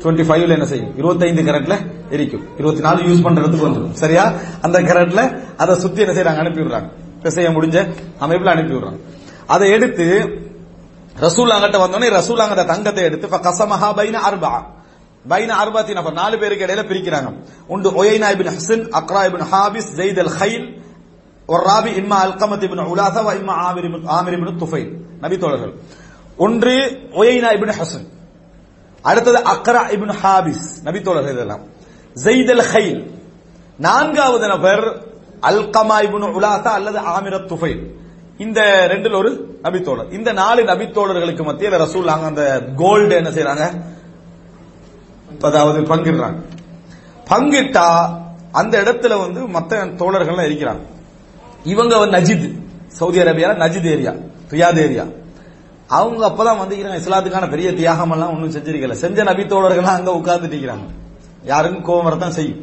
[0.00, 0.96] டுவெண்ட்டி ஃபைவ்ல என்ன செய்யும்?
[0.96, 1.76] இருபத்தைந்து கரட்ல
[2.10, 2.44] எரிக்கும்.
[2.56, 4.32] இருபத்தி நாலு யூஸ் பண்றதுக்கு வந்துடும் சரியா?
[4.62, 6.88] அந்த கரட்ல அதை சுத்தி என்ன செய்யறாங்க அனுப்பி விடுறாங்க.
[7.22, 9.00] பிசைய முடிஞ்ச அமைப்புல அனுப்பி விடுறாங்க.
[9.46, 10.22] அதை எடுத்து
[11.20, 14.52] ரசூலாங்கிட்ட வந்தோடனே ரசூலாங்கிட்ட தங்கத்தை எடுத்து கசமஹா பைன அர்பா
[15.28, 17.44] பைன அர்பாத்தி நபர் நாலு பேருக்கு இடையில பிரிக்கிறாங்க.
[17.66, 20.78] உண்டு Uyaina ibn Hasan Aqra ibn Habis Zaid al Khail
[21.46, 24.92] ஒரு ராபி இம்மா அல்கமத் இபின் உலாசா இம்மா Amir ibn Amir ibn Tufail.
[25.20, 25.74] நபி தோழர்கள்.
[26.36, 28.06] ஒன்று ஒயைனா இபின் ஹசன்.
[29.02, 31.60] அடுத்தது அக்ரா இபின் ஹாபிஸ் நபித்தோழர் இதெல்லாம்.
[32.24, 33.10] ஜெயித் அல் ஹைல்
[33.78, 34.84] நான்காவது நபர்
[35.42, 37.86] அல்கமா இபின் உலாசா அல்லது ஆமிரத் துஃபைல்.
[38.38, 43.82] இந்த ரெண்டில் ஒரு நபித்தோழர் இந்த நாலு நபித்தோழர்களுக்கு மத்தியில் ரசூல் அந்த கோல்டு என்ன செய்யறாங்க
[45.42, 46.42] அதாவது பங்கிடுறாங்க.
[47.30, 48.18] பங்கிட்டா
[48.52, 50.82] அந்த இடத்துல வந்து மத்த தோழர்கள்லாம் இருக்கிறாங்க.
[51.64, 52.58] இவங்க Najd.
[52.86, 54.12] Saudi Arabia Najd area
[54.50, 55.04] Riyadh area.
[55.98, 56.98] அவங்க அப்பதான் வந்துக்கிறாங்க.
[57.02, 58.96] இஸ்லாத்துக்கான பெரிய தியாகம் எல்லாம் ஒன்றும் செஞ்சிருக்கல.
[59.04, 60.86] செஞ்ச நபி தோழர்கள்லாம் அங்க உட்கார்ந்துட்டு இருக்கிறாங்க
[61.50, 62.60] யாருக்கும் கோபம் வரத்தான் செய்யும்.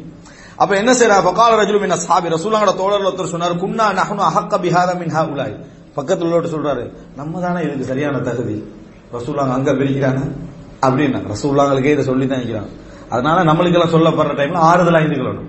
[0.62, 4.90] அப்ப என்ன செய்யறா பக்கால ரஜுலும் என்ன சாபி ரசூலாங்கட தோழர்கள் ஒருத்தர் சொன்னார் குன்னா நகனு அஹக்க பிஹாத
[5.00, 5.54] மின் ஹாஉலாய்
[5.96, 6.84] பக்கத்துல உள்ளவர் சொல்றாரு
[7.18, 8.56] நம்ம தானே இதுக்கு சரியான தகுதி.
[9.16, 10.22] ரசூலாங்க அங்க பிரிக்கிறாங்க.
[10.86, 12.70] அப்படின்னா ரசூலாங்களுக்கே இதை சொல்லி தான் இருக்கிறாங்க
[13.14, 15.48] அதனால நம்மளுக்கு எல்லாம் சொல்லப்படுற டைம்ல ஆறுதலா இருந்துக்கணும்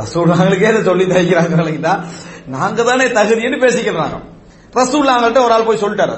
[0.00, 1.92] ரசூல்லாங்களுக்கே இதை சொல்லி தான் இருக்கிறாங்க
[2.56, 4.18] நாங்க தானே தகுதின்னு பேசிக்கிறாங்க
[4.74, 6.16] ரசூல்லாங்கள்ட்ட ஒரு ஆள் போய் சொல்லிட்டாரு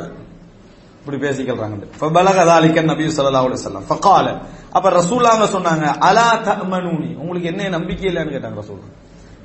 [1.10, 4.26] இப்படி பேசிக்கிறாங்க பலகதா அலிக்கன் நபி சல்லா அலுவலம் ஃபகால.
[4.70, 8.82] அப்ப ரசூலாங்க சொன்னாங்க அலா தமனூனி உங்களுக்கு என்ன நம்பிக்கை இல்லைன்னு கேட்டாங்க ரசூல்.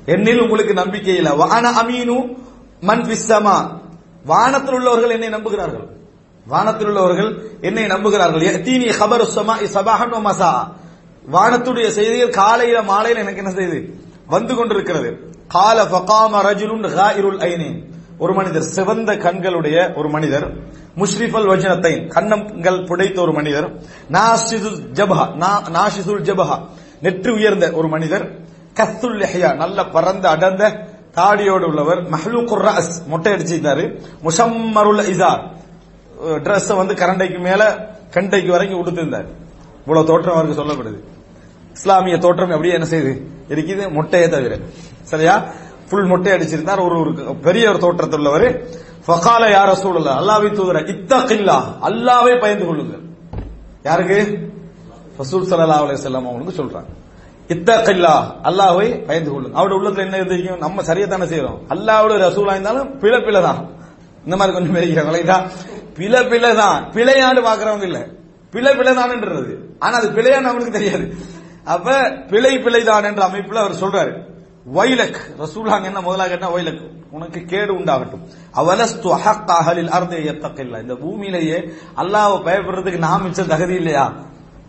[0.06, 1.32] என்னில் உங்களுக்கு நம்பிக்கை இல்லை.
[1.32, 2.36] வான அமீனு
[2.80, 3.80] மன் பிஸ்ஸமா
[4.24, 5.86] வானத்தில் உள்ளவர்கள் என்னை நம்புகிறார்கள்.
[6.46, 7.30] வானத்தில் உள்ளவர்கள்
[7.60, 8.62] என்னை நம்புகிறார்கள்.
[8.62, 9.26] தீனி ஹபர்
[9.76, 10.52] சபாஹன் மசா
[11.32, 13.78] வானத்துடைய செய்திகள் காலையில மாலையில் எனக்கு என்ன செய்து?
[14.26, 15.34] வந்து கொண்டிருக்கிறது.
[15.48, 20.52] கால ஃபகாம ரஜுலுன் ஹாயிருல் ஐனேன் ஒரு மனிதர் சிவந்த கண்களுடைய ஒரு மனிதர்
[20.96, 23.72] முஷ்ரிஃபல் வஜனத்தை கண்ணங்கள் புடைத்த ஒரு மனிதர்
[24.10, 26.58] நாஷிதுல் ஜபஹா நா- ஜபஹா
[27.00, 28.24] நெற்றி உயர்ந்த ஒரு மனிதர்
[28.74, 35.42] கத்துல் லெஹியா நல்ல பரந்த அடர்ந்த தாடியோடு உள்ளவர் மஹ்லூக்குர் குர்ராஸ் மொட்டை அடிச்சிருந்தாரு முஷம்மருல் இசார்
[36.42, 37.62] Dress வந்து கரண்டைக்கு மேல
[38.10, 39.26] கண்டைக்கு வரைக்கும் உடுத்திருந்தார்.
[39.80, 41.00] இவ்வளவு தோற்றம் அவருக்கு சொல்லப்படுது.
[41.72, 43.12] இஸ்லாமிய தோற்றம் அப்படியே என்ன செய்யுது?
[43.48, 43.90] இருக்குது.
[43.90, 44.58] மொட்டையே தவிர.
[45.02, 45.52] சரியா?
[45.88, 46.84] ஃபுல் மொட்டை அடிச்சிருந்தார்.
[46.84, 48.46] ஒரு ஒரு பெரிய ஒரு தோற்றத்தில் உள்ளவர்
[49.06, 51.58] ஃபகால யார சூழல அல்லாவை தூதர இத்தகில்லா.
[51.82, 53.02] அல்லாவே பயந்து கொள்ளுங்கள்.
[53.82, 54.38] யாருக்கு?
[55.18, 56.92] ரசூல் சல்லா அலைஹி செல்லம் அவங்களுக்கு சொல்றாங்க.
[57.48, 58.14] இத்தகில்லா.
[58.42, 60.58] அல்லாவை பயந்து கொள்ளுங்க அவருடைய உள்ளத்துல என்ன தெரியும்?
[60.58, 63.68] நம்ம சரியா தானே செய்யறோம் அல்லாவோட ரசூலா இருந்தாலும் பிழை பிழை தான்.
[64.24, 65.42] இந்த மாதிரி கொஞ்சம் பேரிக்கிறாங்களா
[65.94, 66.90] பிழை பிழை தான்.
[66.92, 68.06] பிழையாண்டு பாக்குறவங்க இல்ல.
[68.50, 69.54] பிழை தான்ன்றது.
[69.78, 71.16] ஆனா அது பிழையான்னு அவனுக்கு தெரியாது.
[71.64, 74.25] அப்ப பிழை பிழைதான் என்ற அமைப்புல அவர் சொல்றாரு.
[74.74, 78.24] வைலக் ரசூலாங்க என்ன முதலாக என்ன வைலக் உனக்கு கேடு உண்டாகட்டும்.
[78.54, 80.80] அவலஸ்து அஹக் அகலில் அர்தே யத்தகில்லா.
[80.80, 84.12] இந்த பூமியிலேயே அல்லாவை பயப்படுறதுக்கு நான் மிச்சம் தகுதி இல்லையா?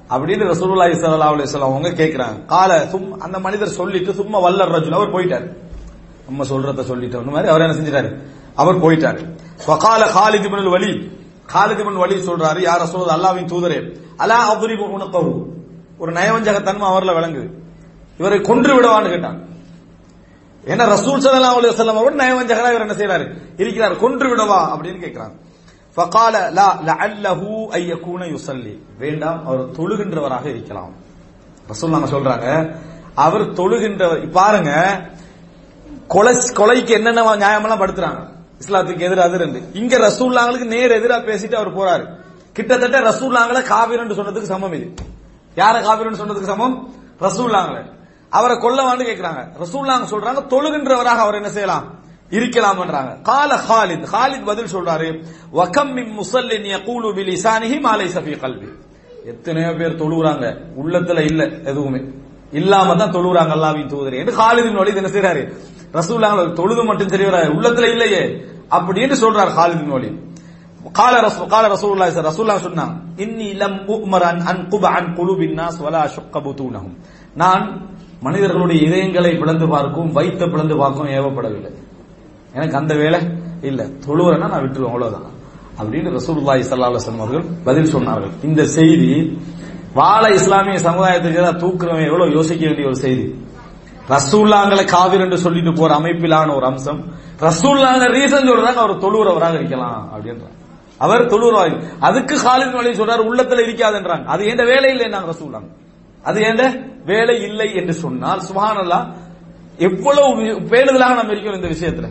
[0.10, 2.46] அப்படின்னு ரசூலுல்லாஹி ஸல்லல்லாஹு அலைஹி வஸல்லம் அவங்க கேக்குறாங்க.
[2.46, 5.58] கால சும் அந்த மனிதர் சொல்லிட்டு சும்மா வல்லர் ரஜுல் அவர் போயிட்டாரு.
[6.26, 8.18] நம்ம சொல்றத சொல்லிட்டு அந்த மாதிரி அவர் என்ன செஞ்சிட்டாரு?
[8.56, 9.36] அவர் போயிட்டாரு.
[9.66, 11.12] வகால Khalid ibn al Walid.
[11.54, 15.46] Khalid ibn al Walid சொல்றாரு யார் ரசூல் அல்லாஹ்வின் தூதரே அலா அத்ரிபு உனக்கஹு.
[15.98, 17.50] ஒரு நயவஞ்சகத்தன்மை அவர்ல விளங்குது.
[18.18, 19.46] இவரை கொன்று விடவான்னு கேட்டான்
[20.68, 23.26] ஏன்னா ரசூல் சல்லா அலி வஸல்லம் அவர் நயவஞ்சகரா இவர் என்ன செய்யறாரு
[23.58, 25.36] இருக்கிறார் கொன்று விடவா அப்படின்னு கேக்குறாங்க
[25.98, 28.82] ஃபகால லா லஅல்லஹு ஐ யகூன யுஸல்லி.
[28.98, 30.94] வேண்டாம் அவர் தொழுகின்றவராக இருக்கலாம்.
[31.70, 32.76] ரசூல் நம்ம சொல்றாங்க
[33.16, 34.72] அவர் தொழுகின்றவர் பாருங்க
[36.08, 38.22] கொலை கொலைக்கு என்னென்ன நியாயமெல்லாம் படுத்துறாங்க?
[38.62, 42.06] இஸ்லாத்துக்கு எதிராக இருந்து இங்க ரசூல்லாங்களுக்கு நேர் எதிராக பேசிட்டு அவர் போறாரு.
[42.54, 44.88] கிட்டத்தட்ட ரசூல்லாங்களை காவிரன்னு சொன்னதுக்கு சமம் இது.
[45.56, 46.94] யார காவிரன்னு சொன்னதுக்கு சமம்?
[47.22, 47.84] ரசூல்லாங்களை.
[48.30, 51.86] அவரை கொல்லவான்னு கேட்கிறாங்க ரசூல்லாங்க சொல்றாங்க தொழுகின்றவராக அவர் என்ன செய்யலாம்?
[52.32, 53.22] இருக்கலாம்ன்றாங்க.
[53.22, 55.24] கால ஹாலித் ஹாலித் பதில் சொல்றாரு.
[55.52, 58.68] வகம் மின் முசல்லின் யகூலு பிலிசானிஹி மாலை லைஸ கல்வி
[59.26, 60.58] எத்தனையோ பேர் தொழுகிறாங்க.
[60.82, 62.02] உள்ளத்துல இல்ல எதுவுமே.
[62.52, 64.18] இல்லாம தான் தொழுகிறாங்க அல்லாவின் தூதரே.
[64.18, 65.44] என்று ஹாலிதின் வழி என்ன செய்யறாரு
[65.94, 68.24] ரசூல்லாங்க தொழுது மட்டும் சரி உள்ளத்துல இல்லையே.
[68.72, 70.26] அப்படின்னு சொல்றாரு ஹாலிதின் வழி
[70.94, 75.80] கால ரசூ கால ரசூல்லா சார் ரசூல்லா சொன்னாங்க இன்னி லம் உமர் அன் குப அன் குலுபின் நாஸ்
[75.82, 76.04] வலா
[77.34, 81.74] நான் மனிதர்களுடைய இதயங்களை பிளந்து பார்க்கும் வைத்த பிளந்து பார்க்கும் ஏவப்படவில்லை.
[82.54, 83.20] எனக்கு அந்த வேலை
[83.62, 83.84] இல்ல.
[83.84, 85.36] தொழுவனா நான் விட்டுருவேன் அவ்வளவுதான்.
[85.80, 88.32] அப்படின்னு ரசூல்லாய் ஸல்லல்லாஹு அவர்கள் பதில் சொன்னார்கள்.
[88.44, 89.42] இந்த செய்தி
[89.94, 93.46] வாழ இஸ்லாமிய சமுதாயத்துக்கு எதிராக தூக்குறவன் எவ்வளவு யோசிக்க வேண்டிய ஒரு செய்தி?
[94.10, 97.06] ரசூல்லாங்களை காவிர் என்று சொல்லிட்டு போற அமைப்பிலான ஒரு அம்சம்.
[97.40, 100.56] ரசூல்லாங்க ரீசன் சொல்றாங்க அவர் தொழுகிறவராக இருக்கலாம் அப்படின்றாங்க.
[100.98, 104.26] அவர் தொழுவாய் அதுக்கு ஹாலித் வழி சொல்றாரு உள்ளத்துல இருக்காதுன்றாங்க.
[104.26, 105.70] அது எந்த வேலை இல்லை நாங்க ரசூல்லாங்க.
[106.24, 106.64] அது எந்த
[107.06, 109.06] வேலை இல்லை என்று சொன்னால் சுபஹானல்லாஹ்
[109.80, 110.30] எவ்வளவு
[110.72, 112.08] பேணுதலாக நம்ம இருக்கிறோம் இந்த விஷயத்துல.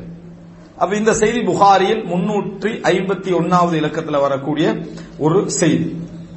[0.78, 4.76] அப்ப இந்த செய்தி புகாரியில் முன்னூற்றி ஐம்பத்தி ஒன்னாவது இலக்கத்துல வரக்கூடிய
[5.18, 5.88] ஒரு செய்தி.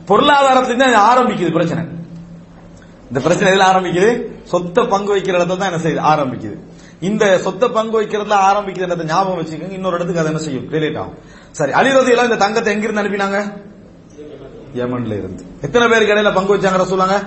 [0.09, 1.83] பொருளாதாரத்துல தான் ஆரம்பிக்குது பிரச்சனை.
[3.09, 4.31] இந்த பிரச்சனை எதுல ஆரம்பிக்குது?
[4.43, 6.01] சொத்தை பங்கு வைக்கிற இடத்துல தான் என்ன செய்யுது?
[6.11, 6.57] ஆரம்பிக்குது.
[7.01, 9.71] இந்த சொத்தை பங்கு வைக்கிறதுல ஆரம்பிக்குது ஞாபகம் வச்சுக்கோங்க.
[9.71, 10.71] இன்னொரு இடத்துக்கு அது என்ன செய்யும்?
[10.71, 11.17] ரிலேட் ஆகும்.
[11.51, 13.39] சரி அலிரதி எல்லாம் இந்த தங்கத்தை எங்கிருந்து அனுப்பினாங்க?
[14.79, 15.43] யமன்ல இருந்து.
[15.61, 17.17] எத்தனை பேருக்கு இடையில பங்கு வச்சாங்க சொல்லுவாங்க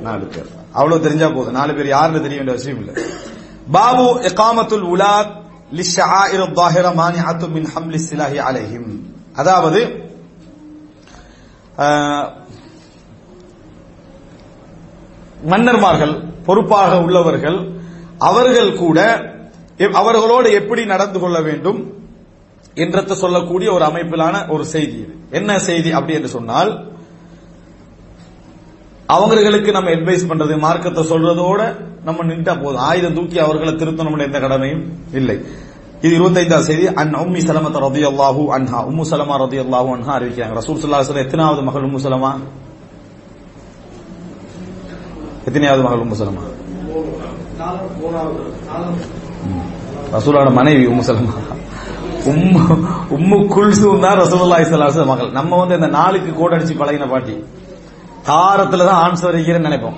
[0.00, 0.46] நாலு பேர்.
[0.72, 1.52] அவ்வளவு தெரிஞ்சா போதும்.
[1.52, 3.02] நாலு பேர் யாருன்னு தெரிய வேண்டிய அவசியம் இல்லை.
[3.70, 5.38] பாபு எகாமத்துல் உலாத்
[5.74, 8.98] லிஷாயிர தாஹிர மானிஅத்து மின் ஹம்லி சிலாஹி அலைஹிம்.
[9.34, 10.08] அதாவது
[15.46, 17.80] மன்னர்மார்கள் பொறுப்பாக உள்ளவர்கள்
[18.18, 19.22] அவர்கள் கூட
[19.78, 21.92] எப்- அவர்களோடு எப்படி நடந்து கொள்ள வேண்டும்
[22.74, 25.14] என்றத்தை சொல்லக்கூடிய ஒரு அமைப்பிலான ஒரு செய்தி இது.
[25.30, 26.89] என்ன செய்தி அப்படி என்று சொன்னால்
[29.14, 31.60] அவங்களுக்கு நம்ம அட்வைஸ் பண்றது மார்க்கத்தை சொல்றதோட
[32.08, 32.84] நம்ம நின்றா போதும்.
[32.90, 34.82] ஆயுதம் தூக்கி அவர்களை திருத்தணும் எந்த கடமையும்
[35.20, 35.36] இல்லை.
[36.04, 36.84] இது இருபத்தைந்தாம் செய்தி.
[37.00, 38.78] அன் உம்மி சலமத்த ரதி அல்லாஹூ அன்ஹா.
[38.90, 40.54] உம்மு சலமா ரதி அல்லாஹூ அன்ஹா அறிவிக்கிறாங்க.
[40.60, 42.30] ரசூல் சல்லா எத்தனாவது மகள் உம்மு சலமா?
[45.48, 46.42] எத்தனையாவது மகள் உம்மு சலமா?
[50.16, 51.34] ரசூலோட மனைவி உம்மு சலமா.
[52.32, 52.62] உம்மு
[53.16, 55.30] உம்மு குல்சூம் தான் ரசூலுல்லாஹி ஸல்லல்லாஹு அலைஹி மகள்.
[55.38, 57.36] நம்ம வந்து இந்த நாளுக்கு கோட் அடிச்சு பழகின பாட்டி.
[58.28, 59.96] தாரத்துல தான் ஆன்சர் வைக்கிறேன்னு நினைப்போம்.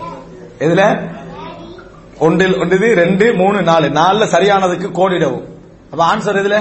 [0.58, 0.82] இதுல
[2.18, 3.88] ஒன்றில் ஒன்று ரெண்டு மூணு நாலு.
[3.88, 5.44] நாலுல சரியானதுக்கு கோடிடவும்.
[5.92, 6.58] அப்ப ஆன்சர் இதுல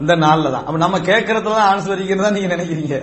[0.00, 2.96] இந்த நாள்ல தான் அப்ப நம்ம கேட்கறதுல தான் ஆன்சர் இருக்கிறதா நீங்க நினைக்கிறீங்க.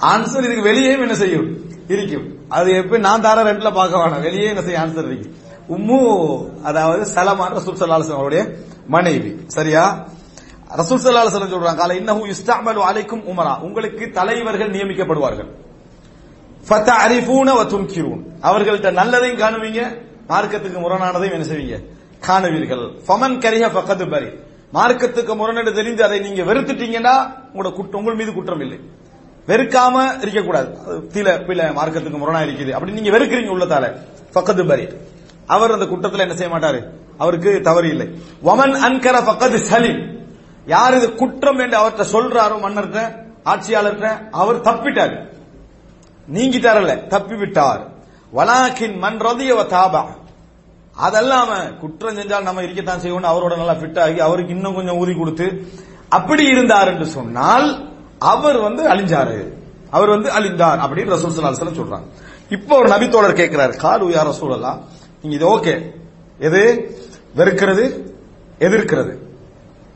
[0.00, 1.48] ஆன்சர் இதுக்கு வெளியே என்ன செய்யும்?
[1.88, 2.26] இருக்கும்.
[2.48, 4.20] அது எப்ப நான் தார ரெண்டுல பார்க்க வேணாம்.
[4.20, 5.28] வெளியே என்ன செய்ய ஆன்சர் இருக்கு
[5.68, 5.98] உம்மு
[6.62, 9.44] அதாவது சலமான ரசூல் சல்லாஹ் அவருடைய மனைவி.
[9.46, 10.06] சரியா?
[10.80, 13.60] ரசூல் சல்லாஹ் சொல்றாங்க காலை இன்னஹு யுஸ்தஅமலு அலைக்கும் உமரா.
[13.60, 15.50] உங்களுக்கு தலைவர்கள் நியமிக்கப்படுவார்கள்.
[18.42, 21.82] அவர்கள்ட்ட நல்லதையும் காணுவீங்க மார்க்கத்துக்கு முரணானதையும் என்ன செய்வீங்க?
[22.26, 23.00] காணுவீர்கள்.
[23.08, 24.26] ஃபமன் கரிய பக்கத்து பரி.
[24.72, 28.78] மார்க்கத்துக்கு முரணடு தெரிந்து அதை நீங்க வெறுத்துட்டீங்கன்னா உங்களோட குற்றம் உங்கள் மீது குற்றம் இல்லை.
[29.48, 30.78] வெறுக்காம இருக்கக்கூடாது.
[31.12, 32.70] தீல பில மார்க்கத்துக்கு முரணா இருக்குது.
[32.70, 33.96] அப்படி நீங்க வெறுக்கிறீங்க உள்ளத்தால.
[34.32, 34.88] பக்கத்து பரி.
[35.46, 36.82] அவர் அந்த குற்றத்துல என்ன செய்ய மாட்டாரு?
[37.18, 38.08] அவருக்கு தவறு இல்லை.
[38.44, 40.20] வமன் அன்கர பக்கத்து சலீம்.
[40.66, 45.31] யார் இது குற்றம் என்று அவர்கிட்ட சொல்றாரோ மன்னர்கிட்ட ஆட்சியாளர்கிட்ட அவர் தப்பிட்டாரு.
[46.28, 47.90] நீங்கிட்டாரல்ல தப்பி விட்டார்
[48.34, 50.04] வலாக்கின் மண் ரதியவ தாபா.
[51.02, 55.68] அதல்லாம குற்றம் செஞ்சால் நம்ம இருக்கத்தான் செய்வோம் அவரோட நல்லா ஃபிட் ஆகி அவருக்கு இன்னும் கொஞ்சம் ஊதி கொடுத்து
[56.08, 59.52] அப்படி இருந்தார் என்று சொன்னால் அவர் வந்து அழிஞ்சாரு.
[59.90, 62.04] அவர் வந்து அழிந்தார் அப்படின்னு ரசூல் ஸல்லல்லாஹு சொல்றாங்க.
[62.50, 64.78] இப்போ ஒரு நபித்தோழர் கேட்கிறார் காலு யார் ரசூலல்லா
[65.22, 65.90] நீங்க இது ஓகே.
[66.38, 66.62] எது?
[67.36, 68.10] வெறுக்கிறது
[68.58, 69.18] எதிர்க்கிறது.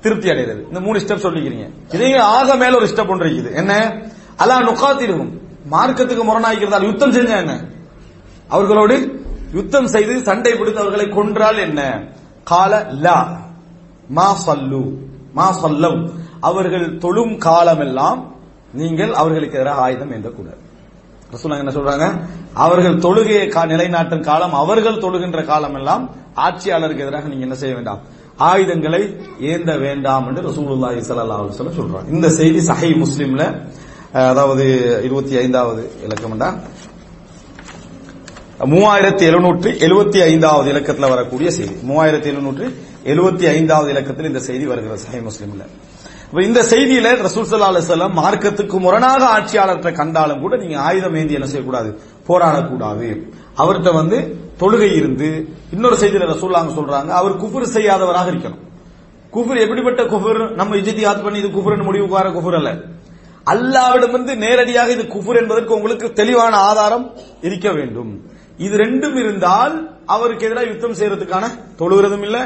[0.00, 0.62] திருப்தி அடைகிறது.
[0.68, 1.94] இந்த மூணு ஸ்டெப் சொல்லிக்கிறீங்க.
[1.94, 3.54] இதையும் ஆக மேல ஒரு ஸ்டெப் ஒன்று இருக்குது.
[3.54, 4.02] என்ன?
[4.36, 5.32] அலா நுக்காத்திருக்கும்
[5.70, 7.64] மார்க்கத்துக்கு முரணாய்க்கிறதால் யுத்தம் செஞ்சா என்ன?
[8.48, 12.08] அவர்களோடு யுத்தம் செய்து சண்டை பிடித்து அவர்களை கொன்றால் என்ன?
[12.44, 13.40] கால லா
[14.08, 14.92] மா சல்லு
[15.32, 16.10] மா சொல்லம்
[16.40, 18.34] அவர்கள் தொழும் காலமெல்லாம்
[18.72, 20.60] நீங்கள் அவர்களுக்கு எதிராக ஆயுதம் ஏந்தக்கூடாது.
[21.32, 22.20] ரசூலுல்லாஹ் என்ன சொல்றாங்க?
[22.54, 27.98] அவர்கள் தொழுகையை கா- நிலைநாட்டும் காலம் அவர்கள் தொழுகின்ற காலம் எல்லாம் ஆட்சியாளருக்கு எதிராக நீங்க என்ன செய்ய வேண்டாம்?
[28.36, 32.08] ஆயுதங்களை ஏந்த வேண்டாம் என்று ரசூலுல்லாஹி ஸல்லல்லாஹு அலைஹி வஸல்லம் சொல்றாங்க.
[32.10, 33.66] இந்த செய்தி சஹை முஸ்லிம்ல
[34.16, 34.64] அதாவது
[35.04, 36.48] இருபத்தி ஐந்தாவது இலக்கம்டா
[38.60, 41.74] மூவாயிரத்தி எழுநூற்றி எழுபத்தி ஐந்தாவது இலக்கத்தில் வரக்கூடிய செய்தி.
[41.88, 42.74] மூவாயிரத்தி எழுநூற்றி
[43.04, 45.64] எழுபத்தி ஐந்தாவது இலக்கத்தில் இந்த செய்தி வருகிறது சஹி முஸ்லீம்ல.
[46.28, 51.46] இப்ப இந்த செய்தியில ரசூல் சல்லா அலுவலம் மார்க்கத்துக்கு முரணாக ஆட்சியாளர்கிட்ட கண்டாலும் கூட நீங்க ஆயுதம் ஏந்தி என்ன
[51.46, 52.00] செய்யக்கூடாது?
[52.28, 53.30] போராடக்கூடாது.
[53.56, 58.62] அவர்கிட்ட வந்து தொழுகை இருந்து இன்னொரு செய்தியில ரசூல்லாங்க சொல்றாங்க அவர் குஃபுர் செய்யாதவராக இருக்கணும்.
[59.32, 60.54] குஃபுர் எப்படிப்பட்ட குஃபர்?
[60.54, 62.76] நம்ம இஜித்தியாத் பண்ணி இது குஃபர்னு முடிவுக்கு வர குஃபர் அல்ல.
[63.52, 67.06] அல்லாவிடமிருந்து நேரடியாக இது குஃபுர் என்பதற்கு உங்களுக்கு தெளிவான ஆதாரம்
[67.48, 68.12] இருக்க வேண்டும்.
[68.66, 69.74] இது ரெண்டும் இருந்தால்
[70.14, 71.44] அவருக்கு எதிராக யுத்தம் செய்யறதுக்கான
[71.80, 72.38] தொழுகிறதும் இல்ல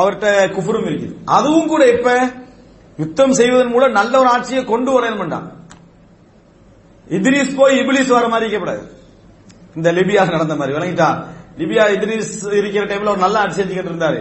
[0.00, 1.14] அவர்கிட்ட குஃபுரும் இருக்குது.
[1.36, 2.10] அதுவும் கூட இப்ப
[2.98, 5.48] யுத்தம் செய்வதன் மூலம் நல்ல ஒரு ஆட்சியை கொண்டு வரணும்
[7.16, 8.82] இத்ரீஸ் போய் இபிலிஸ் வர மாதிரி இருக்கக்கூடாது.
[9.78, 11.08] இந்த லிபியா நடந்த மாதிரி விளங்கிட்டா?
[11.60, 14.20] லிபியா இத்ரீஸ் இருக்கிற டைம்ல ஒரு நல்ல ஆட்சி செஞ்சுக்கிட்டு இருந்தாரு.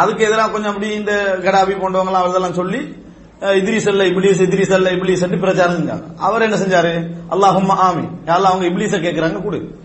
[0.00, 1.12] அதுக்கு எதிராக கொஞ்சம் அப்படி இந்த
[1.46, 2.80] கடாபி போன்றவங்க எல்லாம் அதெல்லாம் சொல்லி
[3.40, 6.02] இத்ரிஸ் அல்ல இப்ளீஸ் இத்ரிஸ் அல்ல இப்ளீஸ் என்று பிரச்சாரம் செஞ்சாங்க.
[6.16, 7.10] அவர் என்ன செஞ்சாரு?
[7.30, 9.78] அல்லாஹும் ஆமி அல்லாஹ் அவங்க இப்ளீஸ கேட்கறாங்க கூடு.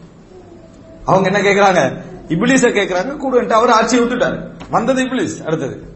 [1.06, 4.38] அவங்க என்ன கேட்கறாங்க இப்ளீஸ கேட்கறாங்க கூடுன்ட்டு அவர் ஆட்சியை விட்டுட்டாரு.
[4.69, 5.94] வந்தது இப்ளீஸ் அடுத்தது.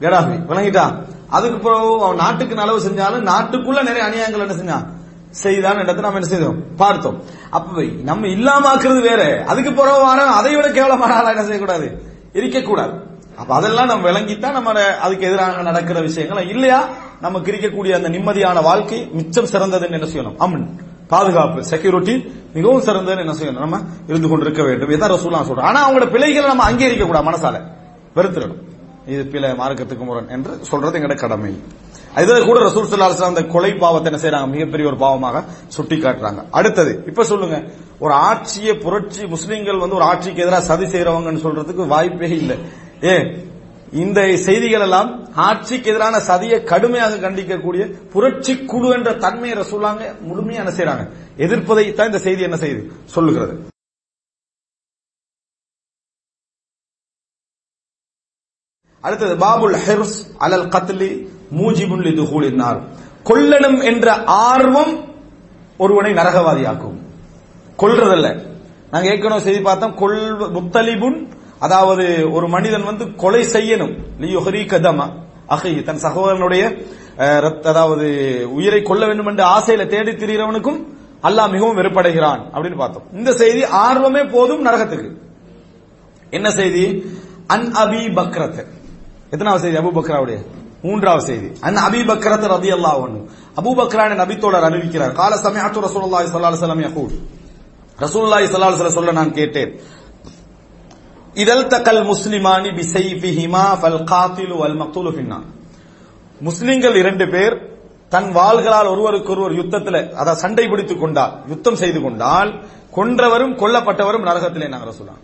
[0.00, 0.94] கடாபி விளங்கிட்டான்.
[1.30, 4.86] அதுக்கு பிறகு அவன் நாட்டுக்கு நலவு செஞ்சாலும் நாட்டுக்குள்ள நிறைய அநியாயங்கள் என்ன செஞ்சான்?
[5.30, 6.76] செய்தான் இடத்தை நம்ம என்ன செய்தோம்?
[6.76, 7.22] பார்த்தோம்.
[7.50, 9.44] அப்ப நம்ம இல்லாம ஆக்குறது வேற.
[9.44, 12.02] அதுக்கு பிறகு அதை விட கேவலமான ஆளா என்ன செய்யக்கூடாது?
[12.32, 13.11] இருக்கக்கூடாது.
[13.42, 16.88] அப்ப அதெல்லாம் நம்ம விளங்கித்தான் நம்ம அதுக்கு எதிராக நடக்கிற விஷயங்கள் இல்லையா?
[17.20, 20.36] நமக்கு இருக்கக்கூடிய அந்த நிம்மதியான வாழ்க்கை மிச்சம் சிறந்ததுன்னு என்ன செய்யணும்?
[20.38, 20.68] அமன்.
[21.08, 23.58] பாதுகாப்பு செக்யூரிட்டி மிகவும் சிறந்ததுன்னு என்ன செய்யணும்?
[23.58, 24.90] நம்ம இருந்து கொண்டிருக்க வேண்டும்.
[24.90, 27.60] இதான் ரசூலா சொல்றோம் ஆனா அவங்களோட பிழைகளை நம்ம அங்கீகரிக்க கூடாது மனசால.
[28.16, 28.71] வெறுத்துடணும்.
[29.06, 31.52] இது பில மார்க்கத்துக்கு முரண் என்று சொல்றது எங்கட கடமை.
[32.22, 35.42] இதுல கூட ரசூல் சல்லா அந்த கொலை பாவத்தை என்ன செய்யறாங்க மிகப்பெரிய ஒரு பாவமாக
[35.76, 37.56] சுட்டி காட்டுறாங்க அடுத்தது இப்ப சொல்லுங்க
[38.04, 42.58] ஒரு ஆட்சியை புரட்சி முஸ்லீம்கள் வந்து ஒரு ஆட்சிக்கு எதிராக சதி செய்யறவங்கன்னு சொல்றதுக்கு வாய்ப்பே இல்லை.
[43.04, 43.16] ஏ
[44.04, 45.10] இந்த செய்திகள் எல்லாம்
[45.48, 51.04] ஆட்சிக்கு எதிரான சதியை கடுமையாக கண்டிக்கக்கூடிய புரட்சி குழு என்ற தன்மையை ரசூலாங்க முழுமையா என்ன செய்யறாங்க
[51.46, 52.82] எதிர்ப்பதை தான் இந்த செய்தி என்ன செய்யுது?
[53.16, 53.71] சொல்லுகிறது.
[59.02, 61.10] அடுத்தது பாபுல் ஹெர்ஸ் அலல் கத்லி
[61.56, 62.80] மூஜிபுன் இது கூலினார்
[63.24, 64.94] கொல்லணும் என்ற ஆர்வம்
[65.76, 66.98] ஒருவனை நரகவாதியாக்கும்.
[67.78, 68.28] கொல்றதல்ல.
[68.90, 70.20] நாங்க ஏற்கனவே செய்தி பார்த்தோம் கொல்
[70.56, 73.94] முத்தலிபுன் அதாவது ஒரு மனிதன் வந்து கொலை செய்யணும்.
[74.20, 75.06] லியுஹரி கதமா
[75.46, 76.62] அகை தன் சகோதரனுடைய
[77.62, 78.06] அதாவது
[78.52, 80.80] உயிரை கொல்ல வேண்டும் என்ற ஆசையில தேடி திரிகிறவனுக்கும்
[81.22, 83.02] அல்லாஹ் மிகவும் வெறுப்படைகிறான் அப்படின்னு பார்த்தோம்.
[83.12, 85.10] இந்த செய்தி ஆர்வமே போதும் நரகத்துக்கு.
[86.30, 86.84] என்ன செய்தி?
[87.46, 88.66] அன் அபி பக்ரத்.
[89.32, 89.76] எத்தனாவது செய்தி?
[89.82, 90.38] அபு பக்ராவுடைய
[90.86, 91.48] மூன்றாவது செய்தி.
[91.66, 93.00] அன் அபி பக்ரத் ரதி அல்லாஹ்
[93.60, 97.12] அபு பக்ரான நபித்தோட அறிவிக்கிறார் கால சமயத்து ரசூலுல்லாஹி ஸல்லல்லாஹு அலைஹி வஸல்லம் யகூல்.
[98.04, 99.72] ரசூலுல்லாஹி ஸல்லல்லாஹு சொல்ல நான் கேட்டேன்.
[101.42, 105.46] இதல் தக்கல் முஸ்லிமானி பிசைஃபிஹிமா ஃபல் காத்திலு வல் மக்தூலு ஃபின்னார்.
[106.48, 107.54] முஸ்லிம்கள் இரண்டு பேர்
[108.14, 112.50] தன் வாள்களால் ஒருவருக்கொருவர் யுத்தத்தில் அதை சண்டை பிடித்துக் கொண்டால் யுத்தம் செய்து கொண்டால்
[112.96, 115.22] கொன்றவரும் கொல்லப்பட்டவரும் நரகத்திலே நாங்கள் சொல்லலாம்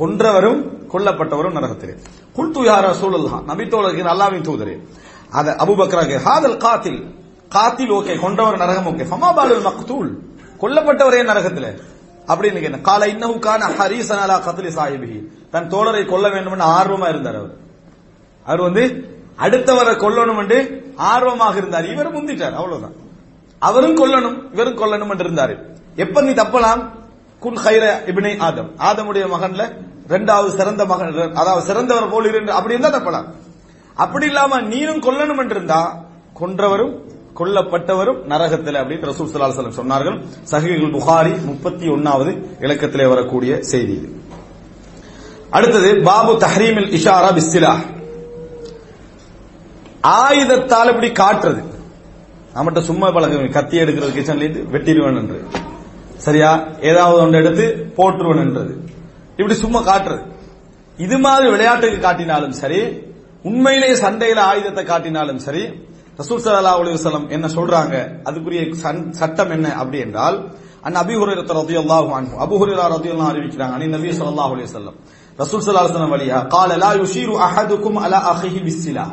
[0.00, 0.60] கொன்றவரும்
[0.92, 1.94] கொல்லப்பட்டவரும் நரகத்திலே.
[2.36, 4.80] குல்து யார ரசூலுல்லாஹ் நபி தோழர்கள் அல்லாவின் தூதரே.
[5.30, 7.14] அது அபுபக்ராக ஹாதல் காத்தில்
[7.48, 9.02] காத்தில் ஓகே கொன்றவர் நரகம் ஓகே.
[9.02, 10.18] ஃபமா மக்தூல்
[10.60, 11.80] கொல்லப்பட்டவரே நரகத்திலே.
[12.26, 17.36] அப்படின்னு கேட்டேன் கால இன்னஹு கான ஹரீசன் அலா கத்லி சாஹிபி தன் தோழரை கொல்ல வேண்டும் ஆர்வமா இருந்தார்
[17.36, 17.56] அவர்.
[18.44, 18.82] அவர் வந்து
[19.38, 21.92] அடுத்தவரை கொல்லணும் என்று ஆர்வமாக இருந்தார்.
[21.92, 22.92] இவர் முந்திட்டார் அவ்வளவுதான்.
[23.58, 25.54] அவரும் கொல்லணும் இவரும் கொல்லணும் என்று இருந்தார்.
[25.96, 26.88] எப்ப நீ தப்பலாம்?
[27.40, 28.70] குன் ஹைர இபினை ஆதம்.
[28.76, 33.28] ஆதமுடைய மகன்ல ரெண்டாவது சிறந்த மகன் அதாவது சிறந்தவர் போல் இருந்து அப்படி இருந்தா தப்பலாம்.
[34.04, 35.80] அப்படி இல்லாம நீனும் கொல்லணும் என்றிருந்தா
[36.40, 36.94] கொன்றவரும்
[37.38, 40.16] கொல்லப்பட்டவரும் நரகத்தில் அப்படின்னு ரசூல் ஸல்லல்லாஹு சொன்னார்கள்.
[40.52, 42.32] சஹீல் புகாரி முப்பத்தி ஒன்னாவது
[42.64, 44.08] இலக்கத்திலே வரக்கூடிய செய்தி இது.
[45.56, 47.72] அடுத்தது பாபு தஹ்ரீமில் இஷாரா பிஸ்திலா.
[50.18, 51.62] ஆயுதத்தால் இப்படி காட்டுறது.
[52.54, 55.38] நம்மகிட்ட சும்மா பழக்கம் கத்தி எடுக்கிறது கிச்சன்ல இருந்து வெட்டிடுவேன் என்று.
[56.26, 56.50] சரியா?
[56.90, 57.66] ஏதாவது ஒன்று எடுத்து
[57.96, 58.72] போட்டுருவேன் என்றது.
[59.40, 60.22] இப்படி சும்மா காட்டுறது.
[60.98, 62.80] இது மாதிரி விளையாட்டுக்கு காட்டினாலும் சரி
[63.44, 65.62] உண்மையிலேயே சண்டையில ஆயுதத்தை காட்டினாலும் சரி
[66.18, 67.94] ரசூல் சல்லா அலுவலம் என்ன சொல்றாங்க?
[68.28, 68.62] அதுக்குரிய
[69.20, 70.36] சட்டம் என்ன அப்படி என்றால்
[70.86, 74.98] அந்த அபிஹுரத்தை ரத்தி அல்லாஹு அன்பு அபுஹுரா ரத்தி எல்லாம் அறிவிக்கிறாங்க அனி நபி சொல்லா அலுவலம்
[75.38, 79.06] ரசூல் சல்லாஹம் வழியா கால லா யுஷீரு அஹதுக்கும் அலா அஹி விசிலா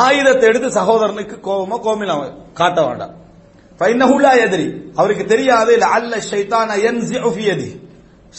[0.00, 2.12] ஆயுதத்தை எடுத்து சகோதரனுக்கு கோபமா கோமில
[2.52, 3.14] காட்ட வேண்டாம்.
[4.46, 7.00] எதிரி அவருக்கு தெரியாது அல்ல ஷைத்தான என்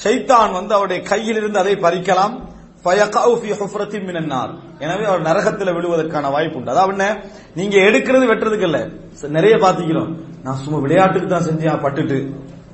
[0.04, 2.34] ஷைத்தான் வந்து அவருடைய கையிலிருந்து அதை பறிக்கலாம்.
[4.80, 6.72] எனவே அவர் நரகத்தில் விழுவதற்கான வாய்ப்பு உண்டு.
[6.72, 7.24] அதாவது என்ன?
[7.56, 8.88] நீங்க எடுக்கிறது வெட்டுறதுக்கு இல்ல.
[9.28, 12.18] நிறைய பாத்துக்கிறோம் நான் சும்மா விளையாட்டுக்கு தான் செஞ்சேன் பட்டுட்டு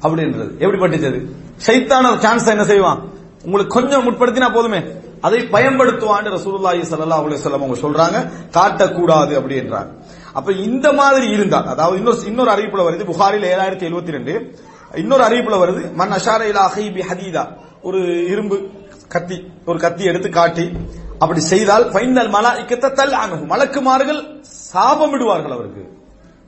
[0.01, 0.57] அப்படின்றது.
[0.57, 1.19] எப்படி பட்டுச்சது
[1.67, 3.01] சைத்தான சான்ஸ் என்ன செய்வான்?
[3.43, 4.83] உங்களுக்கு கொஞ்சம் முற்படுத்தினா போதுமே.
[5.21, 8.31] அதை பயன்படுத்துவான்னு ரசூலுல்லாஹி சல்லா அலி சொல்லம் அவங்க சொல்றாங்க.
[8.57, 9.91] காட்டக்கூடாது அப்படி அப்படின்றாங்க.
[10.33, 13.05] அப்ப இந்த மாதிரி இருந்தால் அதாவது இன்னொரு இன்னொரு அறிவிப்புல வருது.
[13.05, 14.59] புகாரில் ஏழாயிரத்தி எழுபத்தி ரெண்டு.
[14.95, 16.69] இன்னொரு அறிவிப்புல வருது மன் அஷார இலா
[17.11, 17.47] ஹதீதா.
[17.81, 18.67] ஒரு இரும்பு
[19.07, 20.71] கத்தி ஒரு கத்தி எடுத்து காட்டி
[21.19, 25.97] அப்படி செய்தால் ஃபைனல் மலா இக்கத்தல் அணுகும் மலக்குமார்கள் சாபம் விடுவார்கள் அவருக்கு.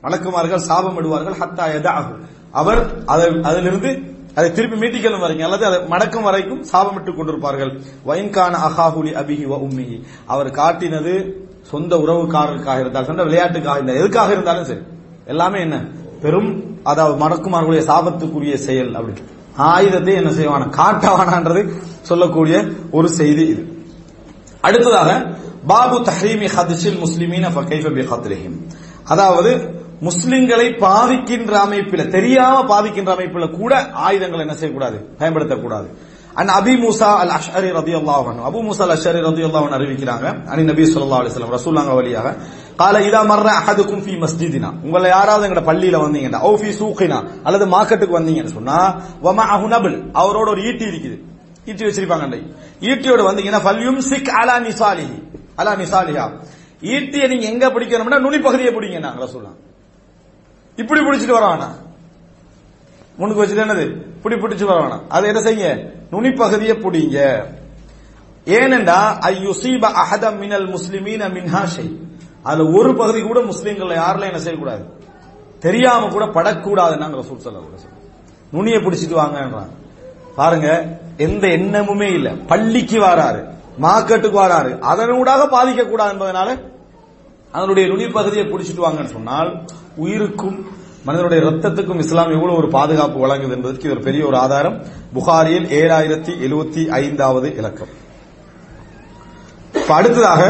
[0.03, 2.15] மலக்குமார்கள் சாபம் விடுவார்கள் ஹத்தா யதஅஹு.
[2.51, 3.99] அவர் அதை- அதிலிருந்து
[4.35, 7.81] அதை திருப்பி மீட்டிக்கலும் வரைக்கும் அல்லது அதை மடக்கும் வரைக்கும் சாபமிட்டுக் கொண்டிருப்பார்கள்.
[8.07, 10.01] வைன்கான அஹாஹுலி அபிஹி வ உம்மிஹி.
[10.25, 14.79] அவர் காட்டினது சொந்த உறவுக்காரருக்காக இருந்தால் சொந்த விளையாட்டுக்காக இருந்தால் எதுக்காக இருந்தாலும் சரி
[15.25, 15.85] எல்லாமே என்ன?
[16.21, 19.21] பெரும் அதாவது மடக்குமார்களுடைய சாபத்துக்குரிய செயல் அப்படி.
[19.55, 20.65] ஆயுதத்தை என்ன செய்வான?
[20.65, 21.69] காட்டவானான்றது
[22.01, 23.87] சொல்லக்கூடிய ஒரு செய்தி இது.
[24.61, 25.25] அடுத்ததாக
[25.67, 27.45] பாபு தஹ்ரீமி ஹதிஷில் முஸ்லிமீன
[29.03, 29.51] அதாவது
[30.01, 35.15] முஸ்லிம்களை பாதிக்கின்ற அமைப்பில் தெரியாம பாதிக்கின்ற அமைப்பில் கூட ஆயுதங்களை என்ன செய்யக்கூடாது?
[35.19, 35.87] பயன்படுத்தக்கூடாது.
[36.35, 40.63] அண்ட் அபி மூசா அல் அஷரி ரதி அல்லாஹன் அபு மூசா அல் அஷரி ரதி அல்லாஹன் அறிவிக்கிறாங்க அனி
[40.71, 42.27] நபி சொல்லா அலிஸ்லாம் ரசூல்லாங்க வழியாக.
[42.81, 47.65] கால இதா மர்ற அஹதுக்கும் ஃபி மஸ்ஜிதினா உங்களை யாராவது எங்கட பள்ளியில வந்தீங்கடா ஓ ஃபி சூக்கினா அல்லது
[47.75, 48.77] மார்க்கெட்டுக்கு வந்தீங்கன்னு சொன்னா
[49.25, 51.17] வமா அஹுனபில் அவரோட ஒரு ஈட்டி இருக்குது.
[51.69, 52.37] ஈட்டி வச்சிருப்பாங்க
[52.89, 55.17] ஈட்டியோட வந்தீங்கன்னா ஃபல்யும் சிக் அலா நிசாலிஹி.
[55.59, 56.25] அலா நிசாலிஹா.
[56.93, 59.51] ஈட்டியை நீங்க எங்க பிடிக்கணும்னா நுனி பகுதியை பிடிங்க நாங்க ரசூல்லா
[60.77, 61.69] இப்படி பிடிச்சிட்டு வரானா
[63.19, 63.85] முன்னுக்கு வச்சுட்டு என்னது?
[64.17, 65.69] இப்படி பிடிச்சு வரானா அதை என்ன செய்யுங்க?
[66.11, 67.17] நுனி பகுதியை பிடிங்க.
[68.45, 71.87] ஏனென்றா ஐயுசீப அஹதம் மினல் முஸ்லிமீன மின்ஹா ஷை.
[72.43, 74.83] அதுல ஒரு பகுதி கூட முஸ்லீம்கள் யாரில் என்ன செய்யக்கூடாது?
[75.59, 77.59] தெரியாம கூட படக்கூடாதுன்னு ரசூல் சொல்ல
[78.51, 79.69] நுனிய பிடிச்சிட்டு வாங்கன்றாங்க.
[80.35, 82.29] பாருங்க எந்த எண்ணமுமே இல்ல.
[82.47, 83.41] பள்ளிக்கு வராரு
[83.81, 86.49] மார்க்கெட்டுக்கு வராரு அதனூடாக பாதிக்க கூடாது என்பதனால
[87.51, 89.65] அதனுடைய நுனி பகுதியை பிடிச்சிட்டு வாங்கன்னு சொன்னால்
[89.95, 90.65] உயிருக்கும்
[91.05, 94.75] மனிதனுடைய ரத்தத்துக்கும் இஸ்லாம் எவ்வளவு ஒரு பாதுகாப்பு வழங்குது என்பதற்கு இது ஒரு பெரிய ஒரு ஆதாரம்.
[95.13, 97.91] புகாரியில் ஏழாயிரத்தி எழுபத்தி ஐந்தாவது இலக்கம்.
[99.97, 100.41] அடுத்ததாக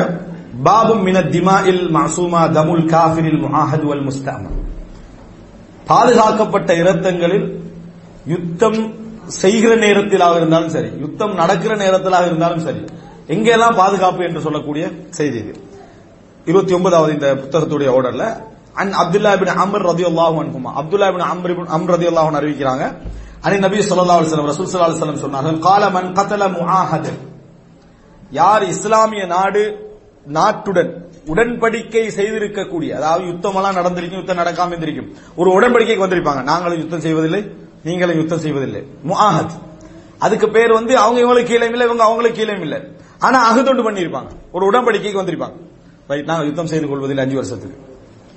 [0.63, 4.05] பாபும் மின திமா இல் மாசூமா தமுல் காஃபிரில் முஹாஹத் வல்
[5.87, 7.47] பாதுகாக்கப்பட்ட இரத்தங்களில்
[8.25, 8.79] யுத்தம்
[9.27, 12.81] செய்கிற நேரத்திலாக இருந்தாலும் சரி யுத்தம் நடக்கிற நேரத்திலாக இருந்தாலும் சரி
[13.27, 15.39] எங்கெல்லாம் பாதுகாப்பு என்று சொல்லக்கூடிய செய்தி
[16.45, 18.25] இருபத்தி ஒன்பதாவது இந்த புத்தகத்துடைய ஆர்டர்ல
[18.81, 20.69] அன் அப்துல்லா பின் அம்ர் ரதி அல்லாஹு அன்ஹுமா.
[20.81, 22.85] அப்துல்லா பின் அம்ர் அம் ரதி அல்லாஹு அறிவிக்கிறாங்க.
[23.45, 26.43] அனி நபி சொல்லா அலுவலம் ரசூல் சல்லா அலுவலம் சொன்னார்கள் கால மன் கதல
[28.31, 29.61] யார் இஸ்லாமிய நாடு
[30.37, 30.91] நாட்டுடன்
[31.31, 36.41] உடன்படிக்கை செய்திருக்கக்கூடிய அதாவது யுத்தம் எல்லாம் நடந்திருக்கும் யுத்தம் நடக்காம இருந்திருக்கும் ஒரு உடன்படிக்கைக்கு வந்திருப்பாங்க.
[36.43, 37.41] நாங்களும் யுத்தம் செய்வதில்லை
[37.83, 38.81] நீங்களும் யுத்தம் செய்வதில்லை.
[39.09, 39.55] முஹாஹத்
[40.19, 42.79] அதுக்கு பேர் வந்து அவங்க இவங்களுக்கு கீழே இல்லை இவங்க அவங்களுக்கு கீழே இல்லை.
[43.19, 44.29] ஆனா அகுதொண்டு பண்ணியிருப்பாங்க.
[44.51, 45.57] ஒரு உடன்படிக்கைக்கு வந்திருப்பாங்க.
[46.07, 47.77] ரைட் நாங்கள் யுத்தம் செய்து கொள்வதில்லை அஞ்சு வருஷத்துக்கு.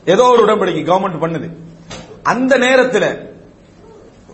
[0.04, 1.50] ஏதோ ஒரு உடன்படிக்கை கவர்மெண்ட் பண்ணுது.
[2.22, 3.34] அந்த நேரத்தில்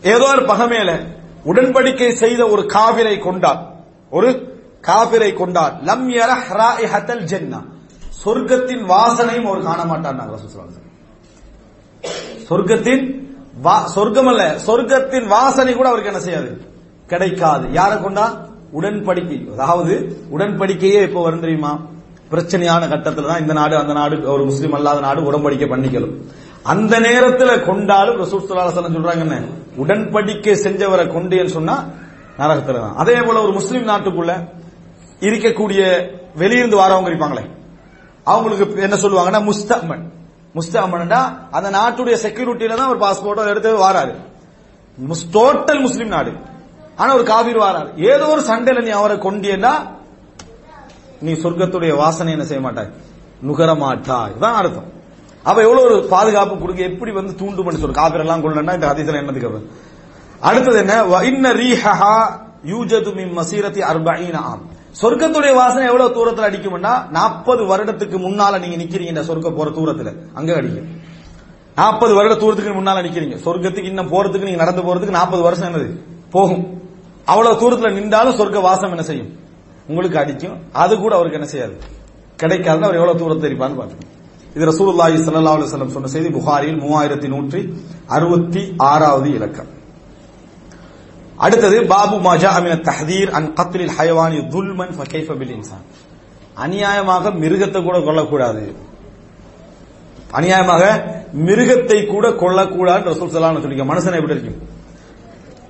[0.03, 1.07] ஏதோ ஒரு பகமேல
[1.47, 3.73] உடன்படிக்கை செய்த ஒரு காவிரை கொண்டார்.
[4.11, 5.75] ஒரு காபிரை கொண்டார்.
[5.85, 7.67] லம் யர ராயிஹத்தல்
[8.25, 10.31] சொர்க்கத்தின் வாசனையும் அவர் காண மாட்டார்
[12.49, 13.27] சொர்க்கத்தின்
[13.85, 16.73] சொர்க்கம் அல்ல சொர்க்கத்தின் வாசனை கூட அவருக்கு என்ன செய்யாது?
[17.07, 17.69] கிடைக்காது.
[17.71, 18.49] யாரை கொண்டா?
[18.81, 19.53] உடன்படிக்கை.
[19.53, 21.81] அதாவது உடன்படிக்கையே இப்ப வரும் தெரியுமா?
[22.31, 26.15] பிரச்சனையான கட்டத்தில் தான் இந்த நாடு அந்த நாடு ஒரு முஸ்லீம் அல்லாத நாடு உடன்படிக்கை பண்ணிக்கலும்
[26.63, 29.37] அந்த நேரத்தில் கொண்டாலும் ரசூல் சொல்றாங்க என்ன?
[29.83, 31.85] உடன்படிக்கை செஞ்சவரை கொண்டேன்னு சொன்னா
[32.39, 32.97] நரகத்தில் தான்.
[32.97, 34.33] அதே போல ஒரு முஸ்லீம் நாட்டுக்குள்ள
[35.21, 35.81] இருக்கக்கூடிய
[36.37, 37.45] வெளியிருந்து வரவங்க இருப்பாங்களே.
[38.25, 40.13] அவங்களுக்கு என்ன சொல்லுவாங்கன்னா முஸ்தமன்
[40.55, 44.15] முஸ்தமன்டா அந்த நாட்டுடைய செக்யூரிட்டியில தான் ஒரு பாஸ்போர்ட்டோ எடுத்து வாராரு.
[45.33, 46.33] டோட்டல் முஸ்லீம் நாடு.
[46.97, 47.91] ஆனா ஒரு காவிர் வாராரு.
[47.97, 49.73] ஏதோ ஒரு சண்டையில நீ அவரை கொண்டியன்னா
[51.21, 52.91] நீ சொர்க்கத்துடைய வாசனை என்ன செய்ய மாட்டாய்?
[53.43, 54.39] நுகர மாட்டாய்.
[54.39, 54.93] தான் அர்த்தம்.
[55.45, 59.21] அப்ப எவ்வளவு ஒரு பாதுகாப்பு கொடுக்க எப்படி வந்து தூண்டு பண்ணி சொல்லு காப்பீர் எல்லாம் கொள்ளனா இந்த அதிசல
[59.23, 59.69] என்னதுக்கு
[60.41, 61.21] அடுத்தது என்ன?
[61.23, 64.63] இன்ன ரீஹா யூஜது மின் மசீரத்தி அர்பஈன ஆம்.
[65.01, 70.17] சொர்க்கத்துடைய வாசனை எவ்வளவு தூரத்துல அடிக்கும்னா நாற்பது வருடத்துக்கு முன்னால நீங்க நிக்கிறீங்க சொர்க்க போற தூரத்துல.
[70.35, 70.89] அங்க அடிக்கும்
[71.77, 73.37] நாற்பது வருட தூரத்துக்கு முன்னால நிக்கிறீங்க.
[73.45, 76.01] சொர்க்கத்துக்கு இன்னும் போறதுக்கு நீங்க நடந்து போறதுக்கு நாற்பது வருஷம் என்னது?
[76.31, 76.81] போகும்.
[77.25, 79.48] அவ்வளவு தூரத்துல நின்றாலும் சொர்க்க வாசம் என்ன செய்யும்?
[79.89, 80.57] உங்களுக்கு அடிக்கும்.
[80.83, 81.77] அது கூட அவருக்கு என்ன செய்யாது?
[82.41, 84.05] கிடைக்காதுன்னு அவர் எவ்வளவு தூரத்தை இருப்பான்னு பாருங்க
[84.57, 87.61] இது ரசூலுல்லாஹி சல்லா அலுவலம் சொன்ன செய்தி புகாரில் மூவாயிரத்தி நூற்றி
[88.17, 89.71] அறுபத்தி ஆறாவது இலக்கம்.
[91.47, 95.85] அடுத்தது பாபு மாஜா அமின தஹதீர் அன் கத்ரில் ஹயவானி துல்மன் ஃபகைஃபபில் இன்சான்.
[96.65, 98.65] அநியாயமாக மிருகத்தை கூட கொல்லக்கூடாது.
[100.39, 100.85] அநியாயமாக
[101.47, 104.61] மிருகத்தை கூட கொல்லக்கூடாது ரசூல் சலான்னு சொல்லிக்க மனுஷனை எப்படி இருக்கும்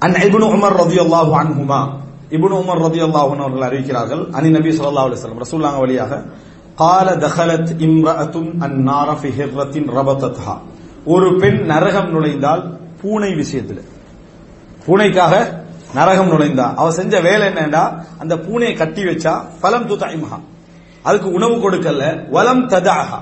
[0.04, 1.80] அன் இப்னு உமர் ரலியல்லாஹு அன்ஹுமா.
[2.30, 6.12] இபுன் உமர் ரதி அல்லாஹன் அவர்கள் அறிவிக்கிறார்கள் அனி நபி சொல்லா அலிஸ்லாம் ரசூல்லாங்க வழியாக
[6.78, 10.55] கால தஹலத் இம்ரஅத்துன் அந்நார ஃபிஹிர்ரத்தின் ரபத்தத்ஹா.
[11.06, 12.62] ஒரு பெண் நரகம் நுழைந்தால்
[13.00, 13.82] பூனை விஷயத்தில்
[14.86, 15.34] பூனைக்காக
[15.94, 17.82] நரகம் நுழைந்தா அவ செஞ்ச வேலை என்னடா
[18.18, 20.38] அந்த பூனையை கட்டி வச்சா பலம் துதாய்மஹா
[21.05, 23.18] அதுக்கு உணவு கொடுக்கல வலம் ததாகா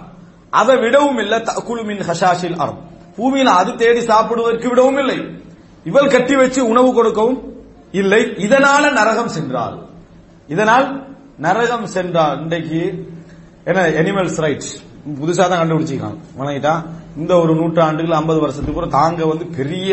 [0.52, 1.34] அதை விடவும் இல்ல
[1.66, 2.80] குழுமின் ஹஷாஷில் அறம்
[3.18, 5.18] பூமியில அது தேடி சாப்பிடுவதற்கு விடவும் இல்லை.
[5.86, 7.38] இவள் கட்டி வச்சு உணவு கொடுக்கவும்
[7.92, 9.76] இல்லை இதனால நரகம் சென்றால்.
[10.48, 10.86] இதனால்
[11.46, 12.36] நரகம் சென்றால்.
[12.44, 12.80] இன்றைக்கு
[13.70, 14.72] என்ன அனிமல்ஸ் ரைட்ஸ்
[15.18, 16.18] புதுசா தான் கண்டுபிடிச்சிருக்காங்க.
[16.38, 16.74] வணங்கிட்டா.
[17.22, 19.90] இந்த ஒரு நூற்றாண்டுகள் ஐம்பது வருஷத்துக்கு கூட தாங்க வந்து பெரிய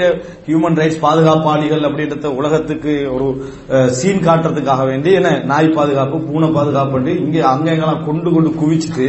[0.48, 3.28] ஹியூமன் ரைட்ஸ் பாதுகாப்பாளிகள் அப்படின்றத உலகத்துக்கு ஒரு
[4.00, 9.08] சீன் காட்டுறதுக்காக வேண்டி என்ன நாய் பாதுகாப்பு பூனை பாதுகாப்பு இங்க அங்க எங்கெல்லாம் கொண்டு கொண்டு குவிச்சிட்டு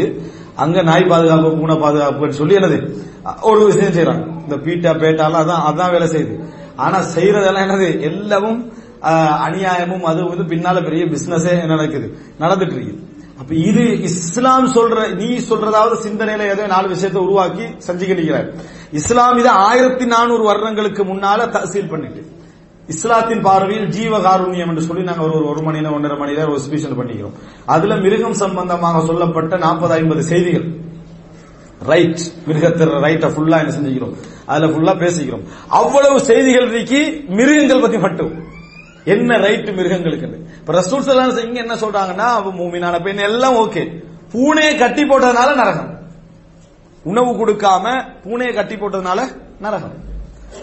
[0.65, 2.79] அங்க நாய் பாதுகாப்பு பூனை பாதுகாப்புன்னு சொல்லி என்னது
[3.41, 6.37] ஒரு விஷயம் செய்யறாங்க இந்த பீட்டா பேட்டாலாம் அதான் அதான் வேலை செய்யுது.
[6.77, 8.01] ஆனா செய்யறதெல்லாம் என்னது?
[8.01, 8.73] எல்லாமும்
[9.47, 12.07] அநியாயமும் அது வந்து பின்னால பெரிய பிசினஸே நடக்குது?
[12.41, 18.25] நடந்துட்டு இருக்குது அப்ப இது இஸ்லாம் சொல்ற நீ சொல்றதாவது சிந்தனையில ஏதோ நாலு விஷயத்தை உருவாக்கி செஞ்சுக்கிட்டு
[18.93, 22.23] இஸ்லாம் இதை ஆயிரத்தி நானூறு வருடங்களுக்கு முன்னால தசீல் பண்ணிட்டு
[22.89, 26.63] இஸ்லாத்தின் பார்வையில் ஜீவகாருண்யம் என்று சொல்லி நாங்கள் ஒரு ஒரு மணி நேரம் ஒன்றரை மணி நேரம் ஒரு
[26.97, 27.37] பண்ணிக்கிறோம்.
[27.65, 30.67] அதுல மிருகம் சம்பந்தமாக சொல்லப்பட்ட நாற்பது ஐம்பது செய்திகள்.
[31.81, 34.15] ரைட் மிருகத்திற ரைட்டை ஃபுல்லா என்ன செஞ்சுக்கிறோம்?
[34.47, 35.43] அதுல ஃபுல்லா பேசிக்கிறோம்.
[35.69, 38.53] அவ்வளவு செய்திகள் இருக்கு மிருகங்கள் பத்தி மட்டும்.
[39.05, 44.03] என்ன ரைட் மிருகங்களுக்கு இப்ப ரசூல் சலாம் இங்க என்ன சொல்றாங்கன்னா அவ மூமினான பெண் எல்லாம் ஓகே
[44.33, 45.99] பூனையை கட்டி போட்டதுனால நரகம்.
[47.05, 49.21] உணவு கொடுக்காம பூனையை கட்டி போட்டதுனால
[49.61, 49.93] நரகம்.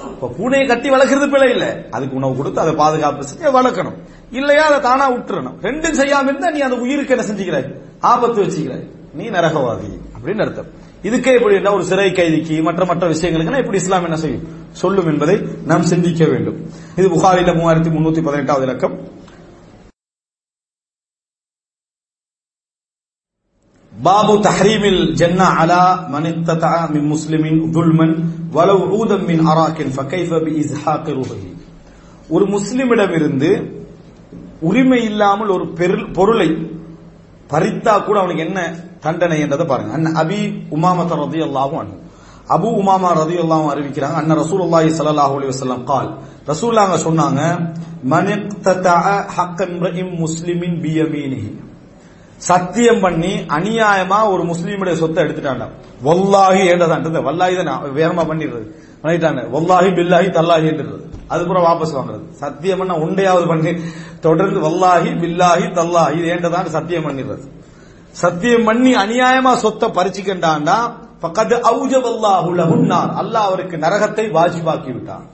[0.05, 1.85] இப்ப பூனையை கட்டி வளர்க்கறது பிழை இல்ல.
[1.91, 3.97] அதுக்கு உணவு கொடுத்து அதை பாதுகாப்பு செஞ்சு வளர்க்கணும்.
[4.31, 5.57] இல்லையா அதை தானா விட்டுறணும்.
[5.61, 9.99] ரெண்டும் செய்யாம இருந்தா நீ அந்த உயிருக்கு என்ன செஞ்சுக்கிறாய் ஆபத்து வச்சுக்கிறாய் நீ நரகவாதி.
[10.15, 10.89] அப்படின்னு அர்த்தம்.
[11.03, 14.48] இதுக்கே இப்படி என்ன ஒரு சிறை கைதிக்கு மற்ற மற்ற விஷயங்களுக்கு இப்படி இஸ்லாம் என்ன செய்யும்?
[14.72, 16.69] சொல்லும் என்பதை நாம் சிந்திக்க வேண்டும்.
[16.98, 19.19] இது புகாரில மூவாயிரத்தி முன்னூத்தி பதினெட்டாவது இலக்கம்.
[24.03, 28.23] பாபு தஹ்ரீமில் ஜன்னா அலா மனித்ததா மின் முஸ்லிமின் துல்மன்
[28.53, 31.53] வலவு ஊதம் மின் அராக்கின் ஃபகைஃப பி இஸ்ஹாக் ருஹி.
[32.30, 33.80] ஒரு முஸ்லிமிடமிருந்து
[34.60, 36.80] உரிமை இல்லாமல் ஒரு பெரு- பொருளை
[37.52, 38.60] பறித்தா கூட அவனுக்கு என்ன
[38.99, 39.91] தண்டனை என்றதை பாருங்க.
[39.94, 40.40] அண்ணன் அபி
[40.72, 41.95] உமாமத்த ரதி அல்லாவும் அண்ணு
[42.49, 46.10] அபு உமாமா ரதி அல்லாவும் அறிவிக்கிறாங்க அண்ணன் ரசூலுல்லாஹி ஸல்லல்லாஹு அலி வசல்லாம் கால்.
[46.48, 47.41] ரசூல்லாங்க சொன்னாங்க
[48.03, 48.95] மனிக்ததா
[49.36, 49.60] ஹக்க
[50.19, 51.41] முஸ்லிமின் பியமீனி
[52.49, 55.65] சத்தியம் பண்ணி அநியாயமா ஒரு முஸ்லீமுடைய சொத்தை எடுத்துட்டாங்க
[56.07, 58.65] வல்லாஹி ஏண்டதான் வல்லாஹி தான் வேகமா பண்ணிடுறது.
[59.03, 60.95] பண்ணிட்டாங்க வல்லாகி பில்லாஹி தல்லாஹி என்றது
[61.31, 62.26] அதுக்கப்புறம் வாபஸ் வாங்குறது.
[62.43, 63.72] சத்தியம் பண்ண உண்டையாவது பண்ணி
[64.26, 67.45] தொடர்ந்து வல்லாஹி பில்லாஹி தல்லாஹி இது ஏண்டதான் சத்தியம் பண்ணிடுறது.
[68.23, 70.77] சத்தியம் பண்ணி அநியாயமா சொத்தை பறிச்சுக்கின்றான்டா
[71.23, 75.26] பக்கத்து அவுஜவல்லாஹு லஹுன்னார் அல்லாஹ் அவருக்கு நரகத்தை வாஜிபாக்கி விட்டான்.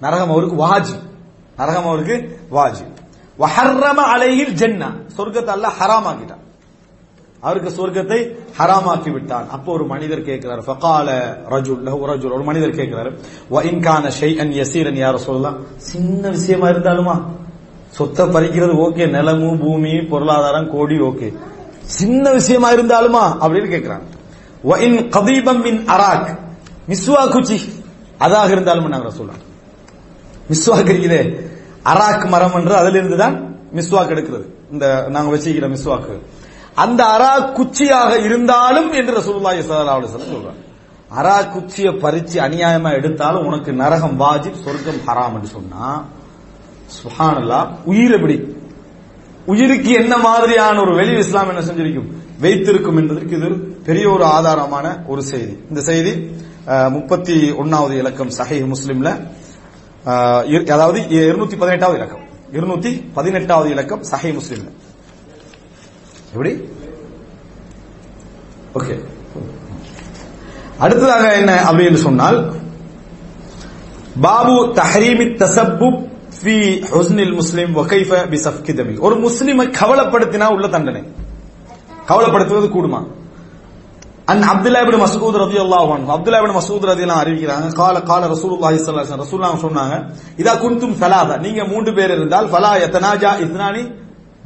[0.00, 0.96] நரகம் அவருக்கு வாஜி
[1.60, 2.16] நரகம் அவருக்கு
[2.56, 2.84] வாஜி
[3.38, 4.92] வஹர்ரம அலையில் ஜென்னா.
[5.16, 6.42] சொர்க்கத்தை அல்ல ஹராமாக்கிட்டான்.
[7.40, 11.08] அவருக்கு சொர்க்கத்தை ஹராமாக்கி விட்டான் அப்போ ஒரு மனிதர் கேட்கிறார் ஃபகால
[11.50, 12.32] ரஜுல் லஹு ரஜுல்.
[12.32, 13.12] ஒரு மனிதர் கேட்கிறார்
[13.50, 17.22] வ இன்கான ஷைஅன் யசீரன் யார சொல்லலாம் சின்ன விஷயமா இருந்தாலுமா?
[17.90, 21.36] சொத்தை பறிக்கிறது ஓகே நிலமு பூமி பொருளாதாரம் கோடி ஓகே.
[21.82, 23.36] சின்ன விஷயமா இருந்தாலுமா?
[23.42, 24.06] அப்படின்னு கேட்கிறாங்க.
[24.64, 26.38] வ இன் கதீபம் மின் அராக்.
[26.88, 27.60] மிஸ்வா குச்சி.
[28.18, 29.42] அதாக இருந்தாலும் நாங்க சொல்லலாம்
[30.50, 31.52] மிஸ்வாக் இருக்குதே.
[31.92, 33.36] அராக் மரம் என்று அதுல இருந்து தான்
[33.78, 34.46] மிஸ்வாக் எடுக்கிறது.
[34.72, 34.84] இந்த
[35.14, 36.14] நாங்க வச்சுக்கிற மிஸ்வாக்கு.
[36.84, 40.60] அந்த அரா குச்சியாக இருந்தாலும் என்று ரசூலுல்லாஹி ஸல்லல்லாஹு அலைஹி வஸல்லம் சொல்றாங்க.
[41.18, 45.86] அரா குச்சிய பறிச்சு அநியாயமா எடுத்தாலும் உனக்கு நரகம் வாஜிப் சொர்க்கம் ஹராம் என்று சொன்னா
[46.96, 48.36] சுஹானல்லா உயிர் எப்படி?
[49.52, 52.10] உயிருக்கு என்ன மாதிரியான ஒரு வெளி இஸ்லாம் என்ன செஞ்சிருக்கும்?
[52.42, 53.48] வைத்திருக்கும் என்பதற்கு இது
[53.86, 55.54] பெரிய ஒரு ஆதாரமான ஒரு செய்தி.
[55.70, 56.12] இந்த செய்தி
[56.96, 59.10] முப்பத்தி ஒன்னாவது இலக்கம் சஹை முஸ்லிம்ல.
[60.04, 62.22] அதாவது இருநூத்தி பதினெட்டாவது இலக்கம்.
[62.52, 64.68] இருநூத்தி பதினெட்டாவது இலக்கம் சஹை முஸ்லிம்
[66.32, 66.68] எப்படி?
[68.74, 69.04] ஓகே.
[70.78, 72.52] அடுத்ததாக என்ன அப்படின்னு சொன்னால்
[74.20, 76.12] பாபு தஹரீமி தசபு
[77.34, 77.74] முஸ்லிம்
[79.00, 81.02] ஒரு முஸ்லிமை கவலைப்படுத்தினா உள்ள தண்டனை.
[82.08, 83.23] கவலைப்படுத்துவது கூடுமா?
[84.32, 87.66] An Abdullah ibn Masood Rati Allah Abdullah ibn Masood ரதி அறிவிக்கிறாங்க.
[87.80, 89.94] கால கால ரசூலுல்லாஹி ஸல்லல்லாஹு ரசூல்லாம் சொன்னாங்க.
[90.40, 93.82] இதா குன்தும் ஃபலாத நீங்க மூன்று பேர் இருந்தால் ஃபலா யத்தனாஜா இஸ்னானி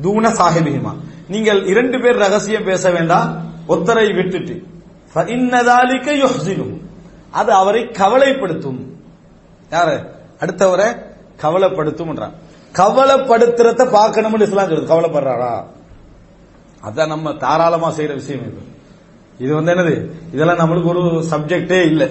[0.04, 0.92] தூன சாஹிபிஹிமா.
[1.34, 3.28] நீங்கள் இரண்டு பேர் ரகசியம் பேச வேண்டாம்.
[3.74, 4.56] ஒத்தரை விட்டுட்டு.
[5.34, 6.74] இன்னதாலிக்க யுஹ்சினும்
[7.38, 8.80] அது அவரை கவலைப்படுத்தும்.
[9.70, 9.96] யாரு?
[10.42, 10.88] அடுத்தவரை
[11.44, 12.12] கவலைப்படுத்தும்
[12.80, 14.92] கவலைப்படுத்துறத பார்க்கணும்னு இஸ்லாம் சொல்லுது.
[14.92, 15.52] கவலைப்படுறாரா?
[16.86, 18.60] அதான் நம்ம தாராளமா செய்யற விஷயம் இது.
[19.38, 19.94] இது வந்து என்னது?
[20.34, 22.04] இதெல்லாம் நம்மளுக்கு ஒரு சப்ஜெக்டே இல்ல.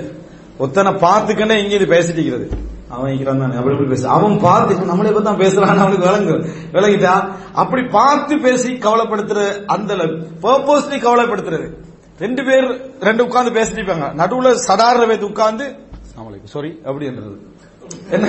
[0.60, 2.48] ஒத்தனை பார்த்துக்கனே இங்க இது பேசிட்டு இருக்கிறது.
[2.96, 6.36] அவன் இருக்கிறான் அப்படி பேச அவன் பார்த்து நம்மளே பத்தி தான் பேசுறான் அவனுக்கு விளங்கு
[6.76, 7.16] விளங்கிட்டா
[7.62, 9.96] அப்படி பார்த்து பேசி கவலைப்படுத்துற அந்த
[10.46, 11.68] பர்பஸ்லி கவலைப்படுத்துறது.
[12.20, 12.68] ரெண்டு பேர்
[13.08, 14.08] ரெண்டு உட்கார்ந்து பேசிட்டு இருப்பாங்க.
[14.22, 15.66] நடுவுல சடார பேத்து உட்கார்ந்து
[16.54, 17.36] சாரி அப்படின்றது
[18.16, 18.28] என்ன?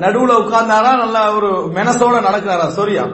[0.00, 0.90] நடுவுல உட்கார்ந்தாரா?
[1.02, 2.66] நல்லா ஒரு மெனசோட நடக்கிறாரா?
[2.78, 3.04] சரியா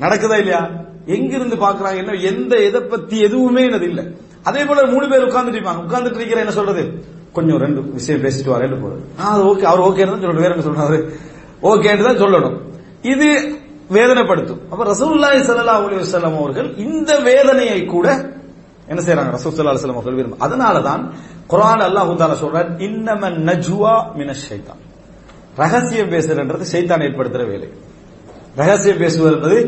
[0.00, 0.62] நடக்குதா இல்லையா?
[1.06, 2.16] எங்கிருந்து பாக்குறாங்க என்ன?
[2.30, 4.04] எந்த எதை பத்தி எதுவுமே என்னது இல்லை.
[4.48, 5.82] அதே போல மூணு பேர் உட்கார்ந்துட்டு இருப்பாங்க.
[5.86, 6.82] உட்கார்ந்துட்டு இருக்கிற என்ன சொல்றது?
[7.36, 9.64] கொஞ்சம் ரெண்டு விஷயம் பேசிட்டு வரேன் போறது அது ஓகே.
[9.70, 10.98] அவர் ஓகே தான் சொல்லணும் வேற என்ன சொல்றாரு?
[11.70, 12.56] ஓகேன்னு தான் சொல்லணும்.
[13.12, 13.28] இது
[13.96, 14.60] வேதனைப்படுத்தும்.
[14.72, 18.06] அப்ப ரசூலுல்லாஹி சல்லா அலி வஸல்லம் அவர்கள் இந்த வேதனையை கூட
[18.90, 21.02] என்ன செய்யறாங்க ரசூல் சல்லா அலைஹி அவர்கள் விரும்ப அதனால தான்
[21.52, 24.80] குர்ஆன் அல்லாஹ் தஆலா சொல்றார் இன்னம நஜுவா மின ஷைத்தான்.
[25.62, 27.68] ரகசியம் பேசுறன்றது ஷைத்தான் ஏற்படுத்துற வேலை.
[28.60, 29.58] ரகசியம் பேசுவது என்பது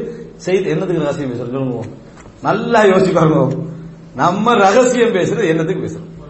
[0.47, 1.61] செய்தி என்னதுக்கு ரகசியம் பேசுறது?
[2.49, 3.41] நல்லா யோசிச்சு பாருங்க.
[4.19, 6.25] நம்ம ரகசியம் பேசுறது என்னத்துக்கு பேசுறோம்?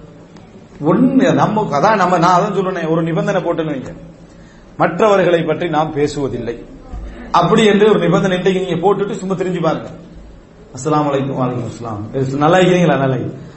[0.87, 3.97] ஒண்ணு நம்ம அதான் நம்ம நான் அதான் சொல்லுனேன் ஒரு நிபந்தனை போட்டுன்னு வைங்க.
[4.77, 6.65] மற்றவர்களை பற்றி நாம் பேசுவதில்லை.
[7.31, 9.89] அப்படி என்று ஒரு நிபந்தனை இன்றைக்கு நீங்க போட்டுட்டு சும்மா தெரிஞ்சு பாருங்க.
[10.75, 12.01] அஸ்லாம் அலைக்கும் வலைக்கும் அஸ்ஸலாம்.
[12.13, 12.99] பேசு- நல்லா இருக்கிறீங்களா?
[12.99, 13.17] நல்லா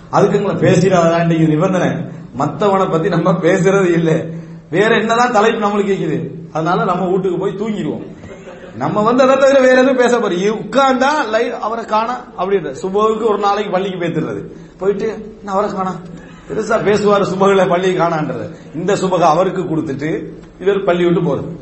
[0.09, 1.87] அதுக்கு உங்களை பேசிடாதான் நிபந்தனை.
[2.33, 4.25] மத்தவனை பத்தி நம்ம பேசுறது இல்லை.
[4.69, 6.29] வேற என்னதான் தலைப்பு நம்மளுக்கு கேக்குது.
[6.53, 8.07] அதனால நம்ம வீட்டுக்கு போய் தூங்கிடுவோம்.
[8.77, 10.59] நம்ம வந்து அதை தவிர வேற எதுவும் பேச போறோம்.
[10.59, 12.75] உட்கார்ந்தா லைவ் அவரை காணா அப்படின்ற.
[12.81, 15.95] சுபகுக்கு ஒரு நாளைக்கு பள்ளிக்கு பேத்துறது போயிட்டு நான் அவரை காணா?
[16.49, 18.55] பெருசா பேசுவாரு சுபகளை பள்ளி காணான்றது.
[18.75, 20.25] இந்த சுபக அவருக்கு கொடுத்துட்டு
[20.59, 21.59] இவர் பள்ளி விட்டு போறது.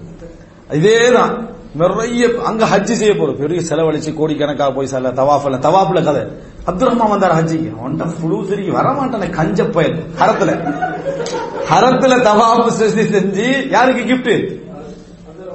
[0.71, 1.57] இதேதான்.
[1.75, 3.37] நிறைய அங்க ஹஜ்ஜி செய்ய போறோம்.
[3.37, 6.21] பெரிய செலவழிச்சு கோடிக்கணக்காக போய் செல்ல தவாஃபில் தவாஃபில் கதை.
[6.65, 7.73] அப்துல் ரஹ்மான் வந்தார் ஹஜ்ஜிக்கு.
[7.85, 8.75] அவன்கிட்ட புழு சரிக்கு.
[8.75, 10.03] வரமாட்டானே கஞ்ச பயல்.
[10.19, 10.73] ஹரத்துல.
[11.69, 14.67] ஹரத்துல தவாஃபு செஞ்சு செஞ்சு யாருக்கு கிஃப்ட்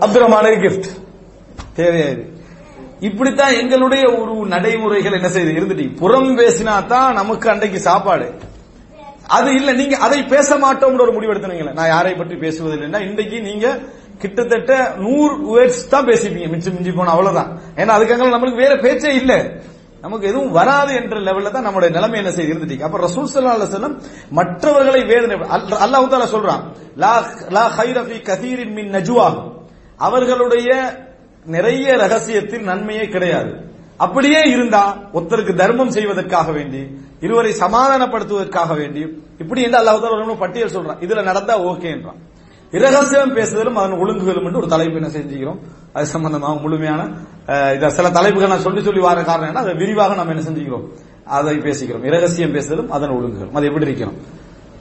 [0.00, 1.02] அப்துல் ரஹ்மானுக்கு கிஃப்ட்
[1.76, 2.32] தேவையாது
[3.00, 5.96] இப்படித்தான் எங்களுடைய ஒரு நடைமுறைகள் என்ன செய்து இருந்துட்டு.
[5.96, 8.34] புறம் பேசினா தான் நமக்கு அன்றைக்கு சாப்பாடு.
[9.26, 13.78] அது இல்ல நீங்க அதை பேச மாட்டோம்ன்ற ஒரு முடிவு எடுத்துனீங்களே நான் யாரை பற்றி பேசுவதில்லைன்னா இன்றைக்கு நீங்க
[14.18, 16.48] கிட்டத்தட்ட நூறு வேர்ட்ஸ் தான் பேசிப்பீங்க.
[16.48, 17.60] மிச்சம் மிஞ்சி போன அவ்வளவுதான்.
[17.76, 19.52] ஏன்னா அதுக்காக நம்மளுக்கு வேற பேச்சே இல்ல.
[20.00, 22.80] நமக்கு எதுவும் வராது என்ற லெவல்ல தான் நம்மளுடைய நிலைமை என்ன செய்து இருந்துட்டு.
[22.80, 23.98] அப்ப ரசூல் சல்லா அலைஹி
[24.30, 26.62] மற்றவர்களை வேதனை அல்- அல்லாஹ் சொல்றான்.
[26.96, 29.52] லா லா ஹைரஃபி கதீரின் மின் நஜுவாகும்
[29.96, 30.98] அவர்களுடைய
[31.46, 33.52] நிறைய ரகசியத்தில் நன்மையே கிடையாது.
[33.96, 36.80] அப்படியே இருந்தா ஒருத்தருக்கு தர்மம் செய்வதற்காக வேண்டி
[37.20, 39.00] இருவரை சமாதானப்படுத்துவதற்காக வேண்டி
[39.38, 41.00] இப்படி என்று அல்லாஹ் பட்டியல் சொல்றான்.
[41.00, 42.20] இதுல நடந்தா ஓகேன்றான்
[42.72, 45.58] இரகசியம் பேசுதலும் அதன் ஒழுங்குகளும் என்று ஒரு தலைப்பு என்ன செஞ்சுக்கிறோம்?
[45.92, 47.00] அது சம்பந்தமாக முழுமையான
[47.46, 49.60] அஹ், சில தலைப்புகள் நான் சொல்லி சொல்லி வர காரணம் என்ன?
[49.60, 50.84] அதை விரிவாக நம்ம என்ன செஞ்சுக்கிறோம்?
[51.24, 52.04] அதை பேசிக்கிறோம்.
[52.04, 53.54] இரகசியம் பேசுதலும் அதன் ஒழுங்குகளும்.
[53.54, 54.18] அது எப்படி இருக்கணும்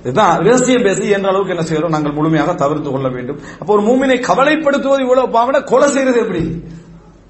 [0.03, 1.89] இதுதான் ரகசியம் பேசி என்ற அளவுக்கு என்ன செய்யறோம்?
[1.89, 3.39] நாங்கள் முழுமையாக தவிர்த்து கொள்ள வேண்டும்.
[3.59, 6.63] அப்போ ஒரு மூமினை கவலைப்படுத்துவது இவ்வளவு பாவட கொலை செய்யறது எப்படி?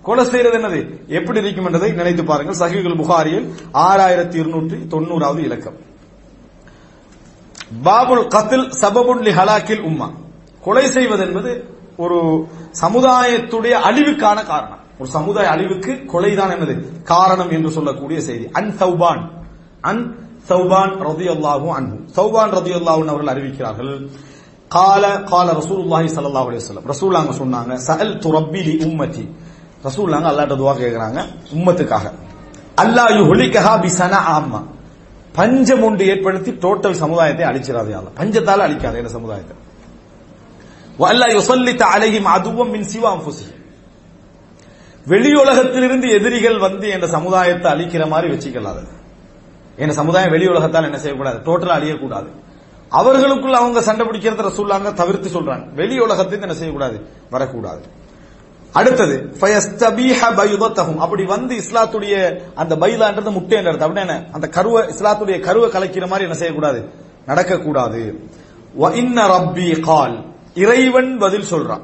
[0.02, 1.08] கொலை செய்யறது என்னது?
[1.08, 2.56] எப்படி இருக்கும் என்றதை நினைத்து பாருங்கள்.
[2.56, 5.78] சஹீகுல் புகாரியில் ஆறாயிரத்தி இருநூற்றி தொண்ணூறாவது இலக்கம்.
[7.84, 10.10] பாபுல் கத்தில் சபபுல் ஹலாக்கில் உம்மா.
[10.62, 12.48] கொலை செய்வது என்பது ஒரு
[12.82, 14.82] சமுதாயத்துடைய அழிவுக்கான காரணம்.
[14.98, 18.50] ஒரு சமுதாய அழிவுக்கு கொலைதான் என்னது காரணம் என்று சொல்லக்கூடிய செய்தி.
[18.52, 19.30] அன் சௌபான்.
[19.82, 20.18] அன்
[20.50, 23.94] சௌபான் ரதியல்லாஹு அன்பு சௌபான் ரதியல்லாஹு அவர்கள் அறிவிக்கிறார்கள்.
[24.76, 26.86] கால கால ரசூலுல்லாஹி ஸல்லல்லாஹு அலைஹி வஸல்லம்.
[26.92, 29.26] ரசூலுல்லாஹ் சொன்னாங்க சஹல் துரப்பிலி உம்மதி.
[29.88, 31.20] ரசூலுல்லாஹ் அல்லாட்ட துவா கேட்கிறாங்க
[31.56, 32.06] உம்மத்துக்காக.
[32.84, 34.62] அல்லாஹ் யுஹ்லிகஹா பிசனா ஆமா
[35.38, 39.56] பஞ்சம் ஒன்று ஏற்படுத்தி டோட்டல் சமுதாயத்தை அழிச்சிடாது அல்ல பஞ்சத்தால் அழிக்காது இந்த சமுதாயத்தை.
[41.02, 43.48] வல்லா யுசல்லித்த அலைஹிம் அதுவும் மின் சிவா அம்புசி
[45.12, 48.84] வெளியுலகத்திலிருந்து எதிரிகள் வந்து என்ற சமுதாயத்தை அழிக்கிற மாதிரி வச்சுக்கலாது.
[49.76, 51.38] என் சமுதாயம் வெளி உலகத்தால் என்ன செய்யக்கூடாது?
[51.38, 52.28] டோட்டலா அழியக்கூடாது.
[52.90, 55.74] அவர்களுக்குள்ள அவங்க சண்டை பிடிக்கிறத ரசூல்லாங்க தவிர்த்து சொல்றாங்க.
[55.74, 57.08] வெளி உலகத்துக்கு என்ன செய்யக்கூடாது?
[57.30, 57.82] வரக்கூடாது.
[58.74, 59.38] அடுத்தது
[60.98, 64.24] அப்படி வந்து இஸ்லாத்துடைய அந்த பைதான்றது முட்டை என்ற அப்படின்னா என்ன?
[64.32, 66.90] அந்த கருவை இஸ்லாத்துடைய கருவை கலைக்கிற மாதிரி என்ன செய்யக்கூடாது?
[67.28, 68.30] நடக்கக்கூடாது.
[68.82, 70.26] வ இன்ன ரப்பி கால்.
[70.54, 71.82] இறைவன் பதில் சொல்றான்.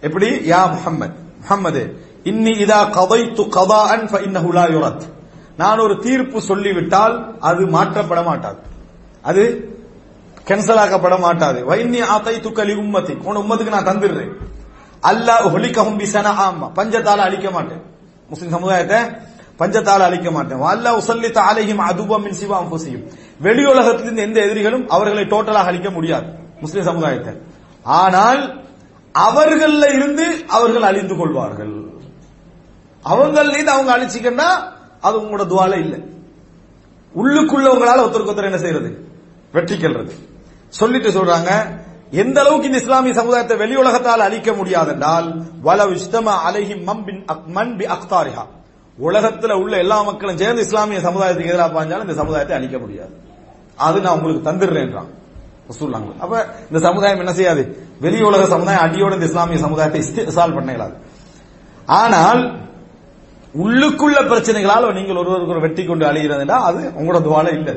[0.00, 0.30] எப்படி?
[0.30, 1.12] யா முஹம்மத்.
[1.40, 5.16] முஹம்மது இன்னி இதா கதைத்து கதாஅன் அன் இன்னஹுலா யுரத்.
[5.58, 8.60] நான் ஒரு தீர்ப்பு சொல்லிவிட்டால் அது மாற்றப்பட மாட்டாது.
[9.22, 9.42] அது
[10.48, 11.58] கேன்சல் ஆக்கப்பட மாட்டாது.
[11.70, 13.14] வைன்னி ஆத்தை துக்கலி உம்மத்தி.
[13.22, 14.32] உன் உம்மத்துக்கு நான் தந்துடுறேன்.
[15.02, 17.82] அல்லாஹ் ஹொலிக்கஹும் பிசன ஆமா பஞ்சத்தால அழிக்க மாட்டேன்.
[18.28, 19.00] முஸ்லிம் சமுதாயத்தை
[19.58, 20.60] பஞ்சத்தால அழிக்க மாட்டேன்.
[20.60, 23.04] அல்லாஹ் உசல்லி தாலையும் அதுபம் மின் சிவா அன்புசியும்
[23.40, 26.28] வெளி உலகத்திலிருந்து எந்த எதிரிகளும் அவர்களை டோட்டலாக அழிக்க முடியாது.
[26.60, 27.32] முஸ்லிம் சமுதாயத்தை.
[27.82, 28.40] ஆனால்
[29.12, 31.74] அவர்கள இருந்து அவர்கள் அழிந்து கொள்வார்கள்.
[33.04, 34.50] அவங்கள இருந்து அவங்க அழிச்சிக்கன்னா
[35.00, 35.98] அது உங்களோட துவால இல்லை.
[37.14, 38.90] உள்ளுக்குள்ள உங்களால ஒருத்தருக்கு ஒருத்தர் என்ன செய்யறது
[39.52, 40.12] வெற்றி கொள்றது.
[40.68, 41.50] சொல்லிட்டு சொல்றாங்க
[42.10, 45.26] எந்த அளவுக்கு இந்த இஸ்லாமிய சமுதாயத்தை வெளி உலகத்தால் அழிக்க முடியாதென்றால்
[45.64, 48.44] வலவ் இஸ்தம அலைஹி மம்பின் மன் பி அக்தாரிஹா.
[48.98, 53.12] உலகத்துல உள்ள எல்லா மக்களும் சேர்ந்து இஸ்லாமிய சமுதாயத்துக்கு எதிராக பாஞ்சாலும் இந்த சமுதாயத்தை அழிக்க முடியாது.
[53.76, 55.10] அது நான் உங்களுக்கு தந்துடுறேன்றான்.
[55.70, 56.06] ரசூலுல்லாஹ்.
[56.20, 57.62] அப்ப இந்த சமுதாயம் என்ன செய்யாது?
[58.00, 60.00] வெளி உலக சமுதாயம் அடியோட இந்த இஸ்லாமிய சமுதாயத்தை
[60.36, 60.96] சால்வ் பண்ண இயலாது.
[61.86, 62.67] ஆனால்
[63.62, 67.74] உள்ளுக்குள்ள பிரச்சனைகளால் நீங்கள் ஒருவருக்கு ஒரு வெட்டி கொண்டு அழிகிறதுனா அது உங்களோட துவால இல்லை.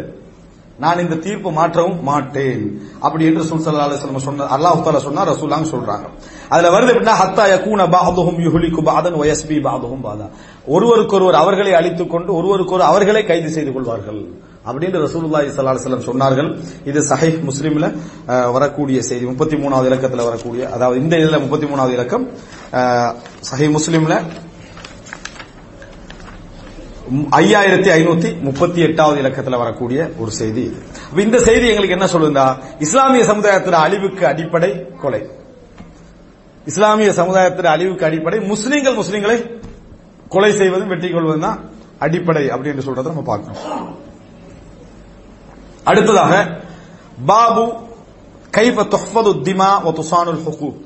[0.83, 2.61] நான் இந்த தீர்ப்பு மாற்றவும் மாட்டேன்.
[3.05, 6.05] அப்படி என்று சுல்சல்லா ஸல்லல்லாஹு சொன்ன அல்லாஹ் தஆலா சொன்னா ரசூலாங்க சொல்றாங்க.
[6.53, 10.27] அதுல வருது எப்படின்னா ஹத்தா யகூன பாதுகும் யுஹுலிக்கு பாதன் ஒயஸ்பி பாதுகும் பாதா.
[10.75, 14.21] ஒருவருக்கொருவர் அவர்களை அழித்துக் கொண்டு ஒருவருக்கொரு அவர்களை கைது செய்து கொள்வார்கள்.
[14.69, 16.49] அப்படின்னு ரசூலுல்லாஹி ஸல்லல்லாஹு அலைஹி வஸல்லம் சொன்னார்கள்.
[16.89, 17.85] இது சஹீஹ் முஸ்லிம்ல
[18.57, 22.25] வரக்கூடிய செய்தி 33வது இலக்கத்துல வரக்கூடிய அதாவது இந்த இதுல 33வது இலக்கம்
[22.79, 23.11] அஹ்,
[23.49, 24.15] சஹீஹ் முஸ்லிம்ல
[27.11, 30.77] ஐயாயிரத்தி ஐநூத்தி முப்பத்தி எட்டாவது இலக்கத்தில் வரக்கூடிய ஒரு செய்தி இது.
[31.25, 32.45] இந்த செய்தி எங்களுக்கு என்ன சொல்லுதா
[32.79, 34.69] இஸ்லாமிய சமுதாயத்தில் அழிவுக்கு அடிப்படை
[35.01, 35.21] கொலை.
[36.65, 39.37] இஸ்லாமிய சமுதாயத்தில் அழிவுக்கு அடிப்படை முஸ்லீம்கள் முஸ்லீம்களை
[40.29, 41.59] கொலை செய்வதும் வெற்றி கொள்வதும் தான்
[41.99, 43.61] அடிப்படை அப்படின்னு சொல்றதை நம்ம பார்க்கணும்.
[45.83, 46.33] அடுத்ததாக
[47.25, 47.65] பாபு
[48.57, 50.79] கைஃப தொஹ்பது திமா வ துசானுல் ஹுகூக்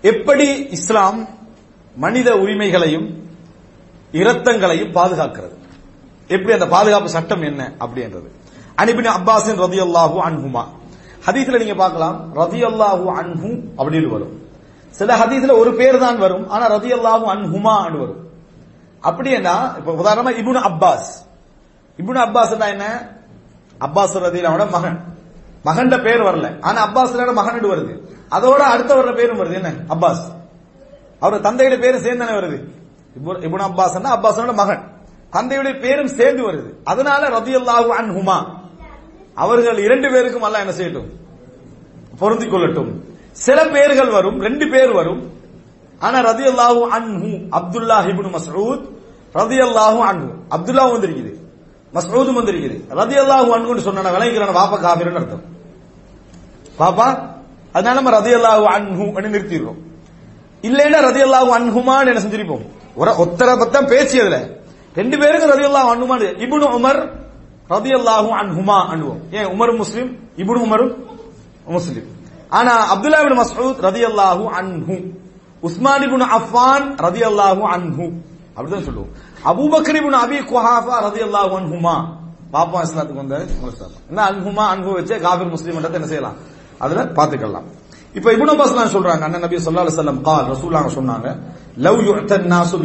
[0.00, 1.28] எப்படி இஸ்லாம்
[1.96, 3.08] மனித உரிமைகளையும்
[4.12, 5.56] இரத்தங்களையும் பாதுகாக்கிறது.
[6.28, 8.28] எப்படி அந்த பாதுகாப்பு சட்டம் என்ன அப்படின்றது.
[8.76, 10.64] அனிபின் அப்பாஸின் ரதியல்லாஹு அன்ஹுமா
[11.26, 12.34] ஹதீஸ்ல நீங்க பார்க்கலாம்.
[12.34, 14.42] ரதியல்லாஹு அன்ஹு அப்படின்னு வரும்.
[14.90, 16.48] சில ஹதீஸ்ல ஒரு பேர் தான் வரும்.
[16.48, 18.26] ஆனா ரதியல்லாஹு அன்ஹுமா வரும்.
[19.00, 19.72] அப்படி என்ன?
[19.78, 21.08] இப்ப உதாரணமா இபுன் அப்பாஸ்
[21.98, 23.08] இபுன் அப்பாஸ் என்ன?
[23.80, 25.04] அப்பாஸ் ரதியல்லாவோட மகன்.
[25.64, 26.60] மகன்ட பேர் வரல.
[26.60, 28.00] ஆனா அப்பாஸ் மகன் வருது.
[28.30, 29.54] அதோட அடுத்த வர்ற பேரும் வருது.
[29.54, 29.68] என்ன?
[29.68, 30.36] அப்பாஸ்
[31.20, 32.77] அவரோட தந்தையோட பேரும் சேர்ந்து தானே வருது.
[33.24, 34.82] இபுன் அப்பாஸ் அப்பாஸனோட மகன்.
[35.32, 36.70] தந்தையுடைய பேரும் சேர்ந்து வருது.
[36.84, 38.46] அதனால ரதியல்லாஹு அன்ஹுமா
[39.34, 41.08] அவர்கள் இரண்டு பேருக்கும் அல்ல என்ன செய்யட்டும்?
[42.18, 43.02] பொருந்திக் கொள்ளட்டும்.
[43.32, 45.32] சில பேர்கள் வரும் ரெண்டு பேர் வரும்.
[45.98, 48.84] ஆனா ரதியல்லாஹு அன்ஹு அப்துல்லா இப்னு மஸ்ஊத்
[49.34, 50.28] ரதியல்லாஹு அன்ஹு.
[50.50, 51.32] அப்துல்லா வந்திருக்குது.
[51.94, 52.84] மஸ்ஊதும் வந்திருக்குது.
[52.90, 55.42] ரதியல்லாஹு அன்ஹுன்னு சொன்னா விளங்கிக்கிறான பாப்பா காபிரன் அர்த்தம்.
[56.78, 57.36] பாப்பா
[57.72, 59.78] அதனால நம்ம ரதியல்லாஹு அன்ஹு நிறுத்திடுறோம்.
[60.62, 62.64] இல்லைன்னா ரதி ரதியல்லாஹு அன்ஹுமான்னு என்ன செஞ்சிருப்போம்?
[63.00, 64.36] ஒரு ஒத்தரை பத்தம் பேசியதுல.
[64.98, 67.00] ரெண்டு பேருக்கும் ரவி அல்லாஹ் அனுமான் இபுனு உமர்
[67.74, 70.10] ரதி அல்லாஹும் அன்ஹுமா அனுவோம் ஏன் உமரும் முஸ்லீம்
[70.42, 70.92] இபுனு உமரும்
[71.76, 72.08] முஸ்லீம்.
[72.58, 74.96] ஆனா அப்துல்லா இபின் மசூத் ரதி அல்லாஹு அன்ஹு.
[75.62, 78.06] உஸ்மான் இபின் அஃபான் ரதி அல்லாஹு அன்ஹு.
[78.56, 79.12] அப்படிதான் சொல்லுவோம்.
[79.50, 81.96] அபூபக்கர் இபின் அபி குஹாஃபா ரதி அல்லாஹு அன்ஹுமா.
[82.54, 83.36] பாப்பா இஸ்லாத்துக்கு வந்த
[84.10, 86.36] என்ன அன்ஹுமா அன்ஹு வச்சு காஃபிர் முஸ்லீம் என்ன செய்யலாம்?
[86.84, 87.66] அதுல பாத்துக்கலாம்
[88.18, 89.22] இப்ப இபுன் அப்பாஸ் சொல்றாங்க.
[89.26, 91.28] அண்ணன் நபி சொல்லா அலுவலம் கால் ரசூலாங்க சொன்னாங்க.
[91.78, 92.76] லவ் யு'தன் நாசு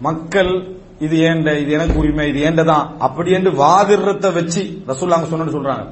[0.00, 0.52] மக்கள்
[1.00, 5.84] இது ஏண்ட இது எனக்கு உரிமை இது ஏண்டதான் அப்படி என்று வாதிடுறத வச்சு ரசூல்லாங்க சொன்னு சொல்றாங்க.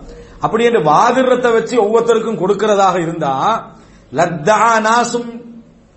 [0.42, 3.32] அப்படி என்று வாதிடுறத வச்சு ஒவ்வொருத்தருக்கும் கொடுக்கிறதாக இருந்தா
[4.12, 5.28] லத்தானாசும்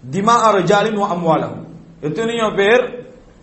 [0.03, 1.55] திமா ரஜாலின் அம்வாலம்
[2.01, 2.83] எத்தனையோ பேர்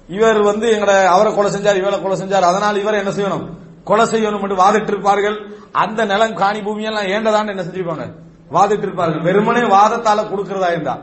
[0.09, 3.44] இவர் வந்து எங்கட அவரை கொலை செஞ்சார் இவரை கொலை செஞ்சார் அதனால் இவர் என்ன செய்யணும்?
[3.85, 5.36] கொலை செய்யணும் என்று வாதிட்டு இருப்பார்கள்
[5.73, 8.07] அந்த நிலம் காணி பூமியெல்லாம் ஏண்டதான் என்ன செஞ்சிருப்பாங்க?
[8.51, 10.94] வாதிட்டு இருப்பார்கள் வெறுமனே வாதத்தால கொடுக்கிறதா இருந்தா.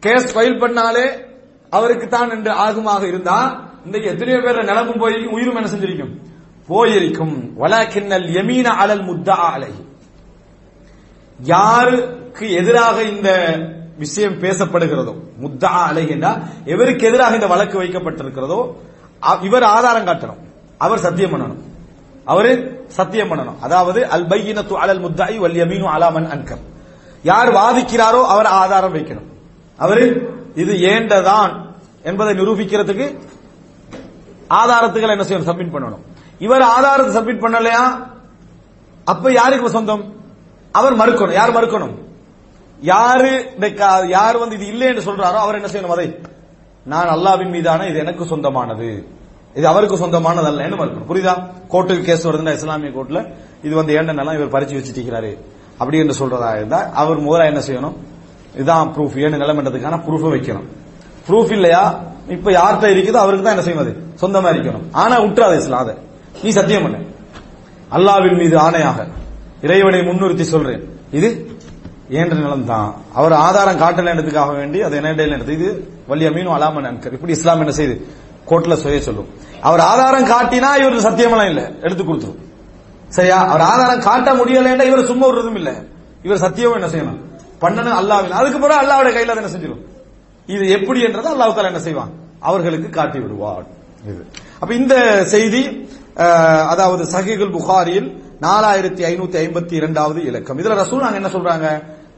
[0.00, 1.24] கேஸ் ஃபைல் பண்ணாலே
[1.70, 6.16] அவருக்கு தான் என்று ஆகுமாக இருந்தா இன்றைக்கு எத்தனையோ பேர் நிலமும் போய் உயிரும் என்ன செஞ்சிருக்கும்?
[6.66, 7.52] போயிருக்கும்.
[7.58, 9.68] வலக்கிண்ணல் யமீன அலல் முத்தா அலை.
[11.40, 13.58] யாருக்கு எதிராக இந்த
[13.98, 18.72] விஷயம் பேசப்படுகிறதோ முத்தா அலை என்றால் எவருக்கு எதிராக இந்த வழக்கு வைக்கப்பட்டிருக்கிறதோ
[19.22, 20.38] அ- இவர் ஆதாரம் காட்டணும்.
[20.78, 21.62] அவர் சத்தியம் பண்ணணும்.
[22.24, 23.58] அவரு சத்தியம் பண்ணணும்.
[23.60, 26.60] அதாவது அல் பையினத்து அலல் முத்தாயி வல் யமீனு அலாமன் அன்கர்.
[27.22, 29.29] யார் வாதிக்கிறாரோ அவர் ஆதாரம் வைக்கணும்.
[29.84, 30.04] அவரு
[30.62, 31.52] இது ஏண்டதான்
[32.08, 33.06] என்பதை நிரூபிக்கிறதுக்கு
[34.60, 35.48] ஆதாரத்துக்களை என்ன செய்யணும்?
[35.50, 36.02] சப்மிட் பண்ணணும்.
[36.46, 37.82] இவர் ஆதாரத்தை சப்மிட் பண்ணலையா?
[39.12, 40.04] அப்ப யாருக்கு சொந்தம்?
[40.78, 41.38] அவர் மறுக்கணும்.
[41.40, 41.94] யார் மறுக்கணும்?
[42.92, 43.66] யாரு இந்த
[44.16, 46.08] யார் வந்து இது இல்லை என்று சொல்றாரோ அவர் என்ன செய்யணும் அதை?
[46.90, 48.90] நான் அல்லாவின் மீதான இது எனக்கு சொந்தமானது.
[49.58, 51.08] இது அவருக்கு சொந்தமானது அல்ல என்று மறுக்கணும்.
[51.10, 51.34] புரியுதா?
[51.72, 53.20] கோர்ட்டுக்கு கேஸ் வருதுன்னா இஸ்லாமிய கோர்ட்ல
[53.66, 55.32] இது வந்து ஏண்ட இவர் பறிச்சு வச்சுட்டிருக்கிறாரு
[55.80, 57.96] அப்படி என்று சொல்றதா இருந்தா அவர் முதல்ல என்ன செய்யணும்?
[58.56, 60.66] இதான் ப்ரூஃப் ஏன்னு நிலைமன்றதுக்கான ப்ரூஃப் வைக்கணும்.
[61.28, 62.00] ப்ரூஃப் இல்லையா?
[62.28, 63.20] இப்ப யார்கிட்ட இருக்குதோ?
[63.24, 64.82] அவருக்கு தான் என்ன செய்யும் அது சொந்தமா இருக்கணும்.
[64.92, 65.94] ஆனா விட்டுறாது இஸ்லாம் அதை
[66.42, 66.96] நீ சத்தியம் பண்ண.
[67.90, 69.08] அல்லாவின் மீது ஆணையாக
[69.62, 70.98] இறைவனை முன்னிறுத்தி சொல்றேன்.
[71.10, 71.50] இது
[72.10, 77.12] ஏன்ற நிலம் தான் அவர் ஆதாரம் காட்டலன்றதுக்காக வேண்டி அது என்ன எடுத்து இது வலிய மீனும் அலாம அன்கர்
[77.12, 78.02] இப்படி இஸ்லாம் என்ன செய்யுது
[78.46, 79.28] கோர்ட்ல சொல்ல சொல்லும்.
[79.60, 81.70] அவர் ஆதாரம் காட்டினா இவருக்கு சத்தியமெல்லாம் இல்ல.
[81.80, 82.36] எடுத்து கொடுத்துரும்.
[83.08, 83.46] சரியா?
[83.46, 85.74] அவர் ஆதாரம் காட்ட முடியலன்னா இவர் சும்மா விடுறதும் இல்ல.
[86.22, 87.29] இவர் சத்தியமும் என்ன செய்யணும்?
[87.62, 89.82] பண்ணணும் அல்லாவின் அதுக்கு பிறகு அல்லாவுடைய கையில என்ன செஞ்சிடும்
[90.54, 92.12] இது எப்படி என்றதை அல்லாஹ் தாலா என்ன செய்வான்?
[92.48, 93.66] அவர்களுக்கு காட்டி விடுவார்
[94.10, 94.22] இது.
[94.60, 94.94] அப்ப இந்த
[95.34, 95.62] செய்தி
[96.72, 98.08] அதாவது சஹீகுல் புகாரியில்
[98.46, 100.58] நாலாயிரத்தி ஐநூத்தி ஐம்பத்தி இரண்டாவது இலக்கம்.
[100.60, 101.66] இதுல ரசூல் நாங்க என்ன சொல்றாங்க?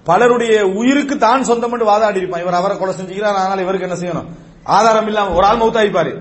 [0.08, 2.42] பலருடைய உயிருக்கு தான் சொந்தம் என்று வாதாடி இருப்பான்.
[2.44, 4.28] இவர் அவரை கொலை செஞ்சுக்கிறார் அதனால இவருக்கு என்ன செய்யணும்?
[4.76, 6.12] ஆதாரம் இல்லாம ஒரு ஆள் மௌத்தாயிப்பாரு.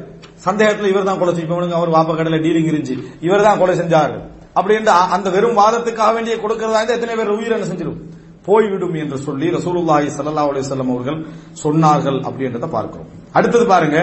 [0.48, 2.96] சந்தேகத்துல இவர் தான் கொலை செய்யும் அவர் வாப்ப கடல டீலிங் இருந்துச்சு.
[3.28, 4.18] இவர் தான் கொலை செஞ்சாரு.
[4.60, 8.00] அப்படின்ற அந்த வெறும் வாதத்துக்காக வேண்டிய கொடுக்கறதா இருந்தா எத்தனை பேர் உயிர் என்ன செஞ்சிடும்
[8.48, 11.20] போய்விடும் என்று சொல்லி ரசூலுல்லாஹி சல்லா அலிசல்லம் அவர்கள்
[11.64, 13.10] சொன்னார்கள் அப்படின்றத பார்க்கிறோம்.
[13.38, 13.98] அடுத்தது பாருங்க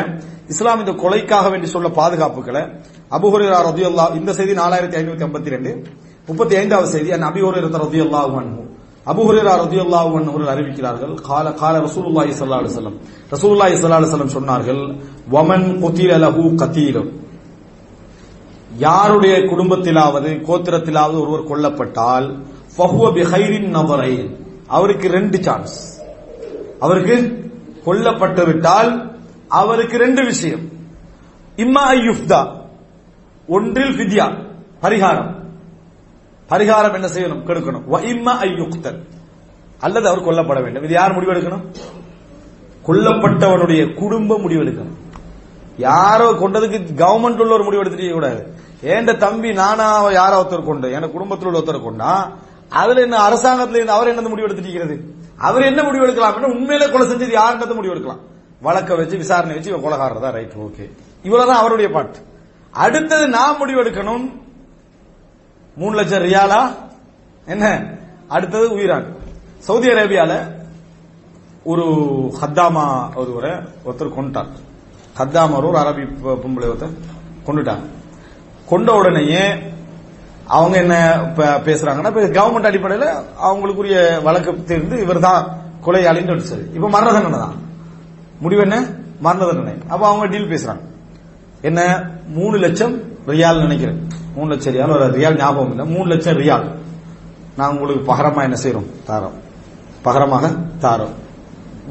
[0.52, 2.62] இஸ்லாம் இந்த கொலைக்காக வேண்டி சொல்ல பாதுகாப்புகளை.
[3.16, 5.72] அபுஹுரா ரதி அல்லா இந்த செய்தி 4552
[6.28, 7.40] முப்பத்தி ஐந்தாவது செய்தி அன் அபி
[7.84, 8.62] ரதி அல்லாஹ் அன்ஹு.
[9.06, 12.96] அபு ஹுரேரா ரதியல்லாஹு அன்ஹு அவர்கள் அறிவிக்கிறார்கள் கால கால ரசூலுல்லாஹி சல்லா அலிசல்லம்
[13.34, 14.82] ரசூலுல்லாஹி சல்லா அலிசல்லம் சொன்னார்கள்
[15.34, 17.08] வமன் குத்தில லஹு கத்தீலம்
[18.80, 22.26] யாருடைய குடும்பத்திலாவது கோத்திரத்திலாவது ஒருவர் கொல்லப்பட்டால்
[22.78, 24.28] ஃபஹுவ பிஹைரின் நபரைன்
[24.66, 25.76] அவருக்கு ரெண்டு சான்ஸ்
[26.80, 27.16] அவருக்கு
[27.84, 28.90] கொல்லப்பட்டு விட்டால்
[29.48, 30.64] அவருக்கு ரெண்டு விஷயம்.
[31.56, 32.40] இம்மா யுஃப்தா.
[33.46, 34.26] ஒன்றில் ஃபித்யா
[34.82, 35.30] பரிகாரம்.
[36.50, 37.42] பரிகாரம் என்ன செய்யணும்?
[37.48, 37.84] கெடுக்கணும்.
[37.92, 38.98] வ இம்மா ஐயுக்தல்
[39.80, 40.84] அல்லது அவர் கொல்லப்பட வேண்டும்.
[40.84, 41.64] இது யார் முடிவெடுக்கணும்
[42.86, 44.96] கொல்லப்பட்டவனுடைய குடும்பம் முடிவெடுக்கணும்
[45.76, 51.12] யாரோ கொண்டதுக்கு கவர்மெண்ட் உள்ள ஒரு முடிவு எடுத்துட்டே கூடாது ஏண்ட தம்பி நானா யாரோ ஒருத்தர் கொண்டு என்
[51.12, 52.12] குடும்பத்தில் உள்ள ஒருத்தர் கொண்டா
[52.72, 54.98] அதுல என்ன அரசாங்கத்துல இருந்து அவர் என்ன முடிவு எடுத்துட்டு
[55.40, 58.22] அவர் என்ன முடிவு எடுக்கலாம் உண்மையிலே கொலை செஞ்சது யாருன்றத முடிவு எடுக்கலாம்
[58.62, 60.86] வழக்க வச்சு விசாரணை வச்சு இவன் கொலகாரதா ரைட் ஓகே
[61.24, 62.18] இவ்வளவுதான் அவருடைய பாட்டு
[62.74, 64.24] அடுத்தது நான் முடிவு எடுக்கணும்
[65.76, 66.60] மூணு லட்சம் ரியாலா?
[67.46, 67.64] என்ன?
[68.28, 69.06] அடுத்தது உயிரான்.
[69.58, 70.32] சவுதி அரேபியால
[71.64, 71.84] ஒரு
[72.40, 72.84] ஹத்தாமா
[73.14, 73.52] ஒருவரை
[73.84, 74.50] ஒருத்தர் கொண்டார்
[75.16, 76.04] ஹத்தாமர் ஒரு அரபி
[76.42, 76.96] பொம்பளை ஒருத்தர்
[77.46, 77.86] கொண்டுட்டாங்க
[78.68, 79.42] கொண்ட உடனேயே
[80.48, 80.94] அவங்க என்ன
[81.36, 83.08] பேசுறாங்கன்னா கவர்மெண்ட் அடிப்படையில்
[83.44, 87.54] அவங்களுக்குரிய வழக்கு தெரிந்து இவர் தான் கொலையாளின்னு அடிச்சது இப்ப மரண தண்டனை தான்.
[88.40, 88.86] முடிவு என்ன?
[89.20, 89.72] மரண தண்டனை.
[89.88, 90.80] அப்ப அவங்க டீல் பேசுறாங்க.
[91.62, 92.04] என்ன?
[92.28, 92.96] மூணு லட்சம்
[93.26, 94.08] ரியால் நினைக்கிறேன்.
[94.34, 95.86] மூணு லட்சம் ரியால் ஒரு ரியால் ஞாபகம் இல்லை.
[95.86, 96.70] மூணு லட்சம் ரியால்.
[97.56, 99.36] நான் உங்களுக்கு பகரமா என்ன செய்யறோம் தாரோம்.
[100.02, 100.50] பகரமாக
[100.80, 101.14] தாரோம்.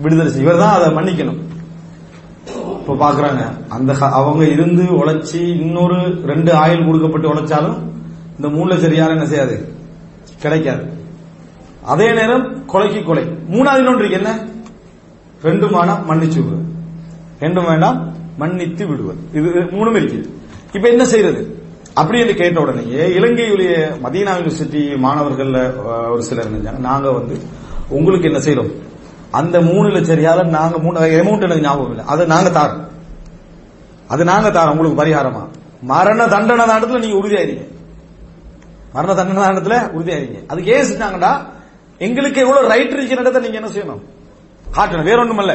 [0.01, 1.41] விடுதலை செய்ய இவர் தான் அதை மன்னிக்கணும்.
[2.79, 3.69] இப்ப பாக்குறாங்க.
[3.69, 7.95] அந்த அவங்க இருந்து உழைச்சி இன்னொரு ரெண்டு ஆயில் கொடுக்கப்பட்டு உழைச்சாலும்
[8.39, 9.75] இந்த மூணுல சரியான என்ன செய்யாது?
[10.39, 10.83] கிடைக்காது.
[11.83, 13.23] அதே நேரம் கொலைக்கு கொலை.
[13.23, 14.47] மூணாவது இன்னொன்று என்ன?
[15.43, 16.65] ரெண்டு மானம் மன்னிச்சு விடுவது
[17.39, 19.19] ரெண்டும் வேண்டாம் மன்னித்து விடுவது.
[19.33, 20.39] இது மூணும் இருக்கு.
[20.73, 21.55] இப்ப என்ன செய்யறது
[21.93, 23.73] அப்படி என்று கேட்ட உடனேயே இலங்கையுடைய
[24.03, 25.75] மதீனா யூனிவர்சிட்டி மாணவர்கள்
[26.09, 27.37] ஒரு சிலர் இருந்தாங்க நாங்க வந்து
[27.89, 28.71] உங்களுக்கு என்ன செய்யறோம்
[29.31, 32.05] அந்த மூணு லட்சம் நாங்க மூணு அமௌண்ட் எனக்கு ஞாபகம் இல்லை.
[32.05, 32.87] அதை நாங்க தாரோம்.
[34.07, 35.47] அது நாங்க தாரோம் உங்களுக்கு பரிகாரமா?
[35.81, 37.75] மரண தண்டனை தாண்டத்துல நீங்க உறுதியாயிருங்க
[38.97, 41.31] மரண தண்டனை தாண்டத்துல உறுதியாயிருங்க அதுக்கு ஏன் செஞ்சாங்கடா?
[41.99, 44.01] எங்களுக்கு எவ்வளவு ரைட் இருக்கிறத நீங்க என்ன செய்யணும்?
[44.75, 45.53] காட்டணும் வேற ஒண்ணும் இல்ல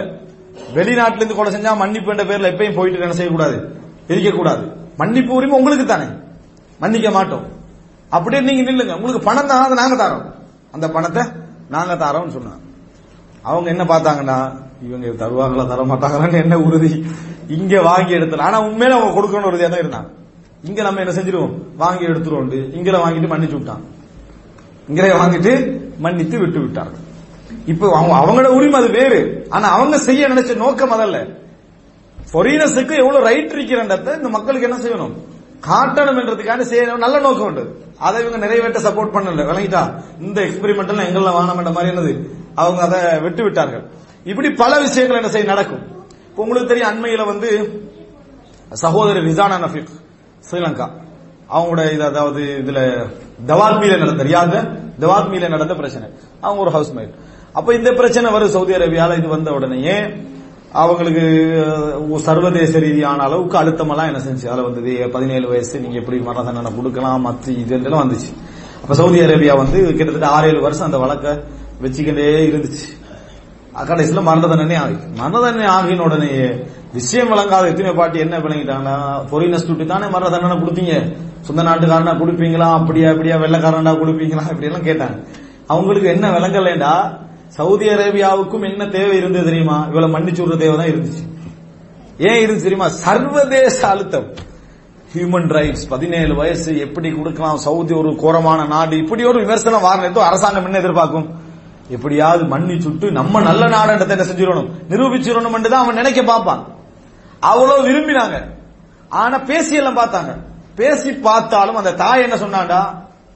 [0.77, 3.57] வெளிநாட்டுல இருந்து கொலை செஞ்சா மன்னிப்பு என்ற பேர்ல எப்பயும் போயிட்டு என்ன செய்யக்கூடாது?
[4.09, 4.65] இருக்கக்கூடாது
[4.99, 6.07] மன்னிப்பு உரிமை உங்களுக்கு தானே.
[6.81, 7.45] மன்னிக்க மாட்டோம்.
[8.11, 8.95] அப்படியே நீங்க நில்லுங்க.
[8.95, 10.25] உங்களுக்கு பணம் தான் அதை நாங்க தரோம்.
[10.73, 11.23] அந்த பணத்தை
[11.69, 12.61] நாங்க தரோம்னு சொன்னாங்க.
[13.43, 14.39] அவங்க என்ன பார்த்தாங்கன்னா
[14.87, 17.07] இவங்க தருவாங்களா தர மாட்டாங்களான்னு என்ன உறுதி.
[17.49, 20.11] இங்க வாங்கி எடுத்தல ஆனா உண்மையில அவங்க கொடுக்கணும் உறுதியா தான் இருந்தாங்க.
[20.65, 21.55] இங்க நம்ம என்ன செஞ்சிருவோம்?
[21.77, 23.85] வாங்கி எடுத்துருவோம் இங்க வாங்கிட்டு மன்னிச்சு விட்டான்.
[24.89, 27.01] இங்கே வாங்கிட்டு மன்னித்து விட்டு விட்டார்கள்
[27.67, 29.47] இப்போ அவங்க அவங்களோட உரிமை அது வேறு.
[29.51, 31.27] ஆனா அவங்க செய்ய நினைச்ச நோக்கம் அதல்ல.
[32.33, 35.15] ஃபாரினர்ஸுக்கு எவ்வளவு ரைட் இருக்கிறன்றத இந்த மக்களுக்கு என்ன செய்யணும்?
[35.67, 37.85] காட்டணும் என்றதுக்காக செய்யணும் நல்ல நோக்கம் உண்டு.
[37.99, 39.45] அதை இவங்க நிறைவேற்ற சப்போர்ட் பண்ணல.
[39.51, 40.03] விளங்கிட்டா?
[40.21, 42.27] இந்த எக்ஸ்பெரிமெண்ட் எங்கெல்லாம் வானம் மாதிரி என்னது?
[42.55, 43.85] அவங்க அதை விட்டு விட்டார்கள்.
[44.25, 45.83] இப்படி பல விஷயங்கள் என்ன செய்ய நடக்கும்.
[46.29, 47.51] இப்போ உங்களுக்கு தெரியும் அண்மையில வந்து
[48.73, 49.93] சகோதரி ரிசானா நஃபிக்.
[50.49, 50.87] ஸ்ரீலங்கா.
[51.55, 52.81] அவங்களோட இது அதாவது இதுல
[53.51, 54.55] தவாத்மியில நடந்த ரியாத
[55.03, 56.07] தவாத்மியில நடந்த பிரச்சனை.
[56.45, 57.15] அவங்க ஒரு ஹவுஸ் மேட்
[57.59, 59.97] அப்ப இந்த பிரச்சனை வரும் சவுதி அரேபியால இது வந்த உடனேயே
[60.83, 61.25] அவங்களுக்கு
[62.27, 67.27] சர்வதேச ரீதியான அளவுக்கு அழுத்தமெல்லாம் என்ன செஞ்சு அதுல வந்தது பதினேழு வயசு நீங்க எப்படி மரண தண்டனை கொடுக்கலாம்
[67.27, 68.31] மற்ற இது எல்லாம் வந்துச்சு.
[68.83, 71.33] அப்ப சவுதி அரேபியா வந்து கிட்டத்தட்ட ஆறு ஏழு வருஷம் அந்த வழக்கை
[71.83, 72.87] வச்சுக்கிட்டே இருந்துச்சு.
[73.91, 74.97] கடைசியில் மரண தண்டனை ஆகி.
[75.21, 76.33] மரண தண்டனை ஆகின உடனே
[76.93, 78.97] விஷயம் வழங்காத எத்தனை பாட்டி என்ன விளங்கிட்டாங்கன்னா
[79.31, 80.95] பொறியினஸ் துட்டி தானே மரண தண்டனை கொடுத்தீங்க.
[81.47, 82.69] சொந்த நாட்டுக்காரனா கொடுப்பீங்களா?
[82.79, 84.45] அப்படியா அப்படியா வெள்ளக்காரனா கொடுப்பீங்களா?
[84.53, 85.17] இப்படி எல்லாம் கேட்டாங்க.
[85.67, 86.95] அவங்களுக்கு என்ன விளங்கலைண்டா
[87.49, 89.87] சவுதி அரேபியாவுக்கும் என்ன தேவை இருந்தது தெரியுமா?
[89.89, 91.23] இவ்வளவு மன்னிச்சு விடுற தேவை தான் இருந்துச்சு.
[92.19, 92.89] ஏன் இருந்துச்சு தெரியுமா?
[92.89, 94.29] சர்வதேச அழுத்தம்.
[95.15, 97.59] ஹியூமன் ரைட்ஸ் பதினேழு வயசு எப்படி கொடுக்கலாம்?
[97.59, 101.27] சவுதி ஒரு கோரமான நாடு இப்படி ஒரு விமர்சனம் வாரணத்தோ அரசாங்கம் என்ன எதிர்பார்க்கும்?
[101.91, 104.71] எப்படியாவது மண்ணி சுட்டு நம்ம நல்ல நாடுன்றதை என்ன செஞ்சிடணும்?
[104.91, 106.63] நிரூபிச்சிடணும் தான் அவன் நினைக்க பார்ப்பான்.
[107.43, 108.37] அவ்வளவு விரும்பினாங்க.
[109.09, 110.33] ஆனா பேசி எல்லாம் பார்த்தாங்க.
[110.75, 112.81] பேசி பார்த்தாலும் அந்த தாய் என்ன சொன்னாண்டா?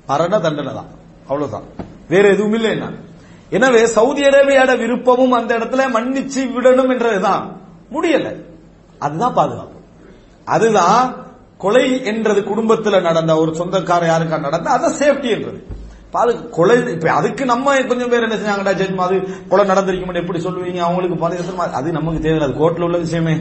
[0.07, 0.91] மரண தண்டனை தான்.
[1.23, 1.67] அவ்வளவுதான்.
[2.09, 3.05] வேற எதுவும் இல்லை என்ன
[3.51, 7.45] எனவே சவுதி அரேபியாட விருப்பமும் அந்த இடத்துல மன்னிச்சு விடணும் என்றதுதான்.
[7.93, 8.29] முடியல.
[8.99, 9.79] அதுதான் பாதுகாப்பு.
[10.45, 11.27] அதுதான்
[11.59, 15.59] கொலை என்றது குடும்பத்தில் நடந்த ஒரு சொந்தக்கார யாருக்கா நடந்த அதான் சேஃப்டி என்றது.
[16.13, 19.17] அது கொலை இப்ப அதுக்கு நம்ம கொஞ்சம் பேர் என்ன செஞ்சாங்கடா ஜெஜ்மா அது
[19.49, 20.79] கொலை நடந்திருக்கும் எப்படி சொல்லுவீங்க?
[20.79, 21.35] அவங்களுக்கு பல
[21.73, 22.49] அது நமக்கு தேவையில்லை.
[22.49, 23.37] அது கோர்ட்ல உள்ள விஷயமே.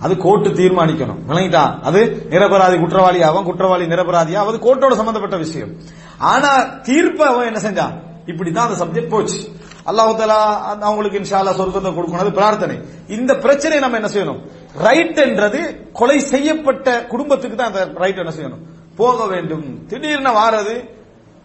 [0.00, 1.18] அது கோர்ட்டு தீர்மானிக்கணும்.
[1.28, 1.80] விளங்கிட்டா?
[1.80, 5.70] அது நிரபராதி குற்றவாளி அவன் குற்றவாளி நிரபராதியா அது கோர்ட்டோட சம்பந்தப்பட்ட விஷயம்.
[6.18, 7.94] ஆனா தீர்ப்பு அவன் என்ன செஞ்சான்?
[8.26, 9.38] இப்படிதான் அந்த சப்ஜெக்ட் போச்சு.
[9.86, 12.24] அல்லாஹு தாலா அந்த அவங்களுக்கு இன்ஷால்லா சொர்க்கத்தை கொடுக்கணும்.
[12.24, 12.78] அது பிரார்த்தனை.
[13.08, 14.40] இந்த பிரச்சனையை நம்ம என்ன செய்யணும்?
[14.74, 18.94] ரைட் என்றது கொலை செய்யப்பட்ட குடும்பத்துக்கு தான் அந்த ரைட் என்ன செய்யணும்?
[18.96, 19.86] போக வேண்டும்.
[19.86, 20.96] திடீர்னு வாரது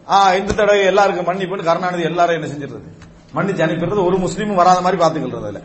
[0.10, 2.80] ஆ, இந்த தடவை எல்லாருக்கும் மன்னிப்புன்னு கருணாநிதி எல்லாரும் என்ன செஞ்சிருது
[3.36, 4.06] மன்னிச்சு அனுப்பிடுறது.
[4.06, 5.62] ஒரு முஸ்லீமும் வராத மாதிரி பாத்துக்கிறது அதுல.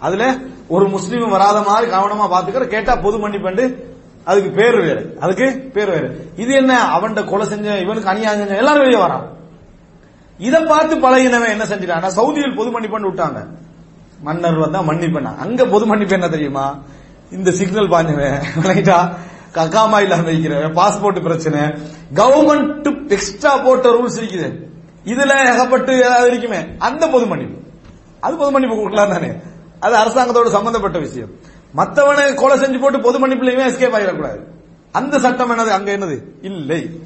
[0.00, 0.36] அதுல
[0.68, 3.88] ஒரு முஸ்லீமும் வராத மாதிரி கவனமா பாத்துக்கிற கேட்டா பொது மன்னிப்பு
[4.24, 5.16] அதுக்கு பேர் வேறு.
[5.20, 6.32] அதுக்கு பேர் வேறு.
[6.36, 6.72] இது என்ன?
[6.96, 9.26] அவன்கிட்ட கொலை செஞ்ச இவனுக்கு அநியாயம் செஞ்ச எல்லாரும் வெளியே வரான்.
[10.38, 12.06] இதை பார்த்து பழகினவன் என்ன செஞ்சிட்டான்?
[12.16, 13.40] சவுதியில் பொது மன்னிப்பு விட்டாங்க.
[14.20, 16.78] மன்னர் வந்தா மன்னிப்பண்ணா அங்க பொது மன்னிப்பு என்ன தெரியுமா?
[17.32, 18.38] இந்த சிக்னல் பாஞ்சவன்
[18.70, 18.98] ரைட்டா
[19.54, 21.60] கக்காமா இல்லாம வைக்கிறவன் பாஸ்போர்ட் பிரச்சனை.
[22.14, 24.48] கவர்மெண்ட் எக்ஸ்ட்ரா போட்ட ரூல்ஸ் இருக்குது.
[25.04, 27.58] இதுல ஏகப்பட்டு ஏதாவது இருக்குமே அந்த பொது மன்னிப்பு.
[28.20, 29.32] அது பொது மன்னிப்பு கொடுக்கலாம் தானே
[29.80, 31.28] அது அரசாங்கத்தோடு சம்பந்தப்பட்ட விஷயம்.
[31.72, 34.40] மத்தவனை கொலை செஞ்சு போட்டு பொது மன்னிப்புலையுமே எஸ்கேப் ஆகிடக்கூடாது
[34.92, 35.68] அந்த சட்டம் என்னது?
[35.68, 36.22] அங்க என்னது?
[36.42, 37.00] இல்லை.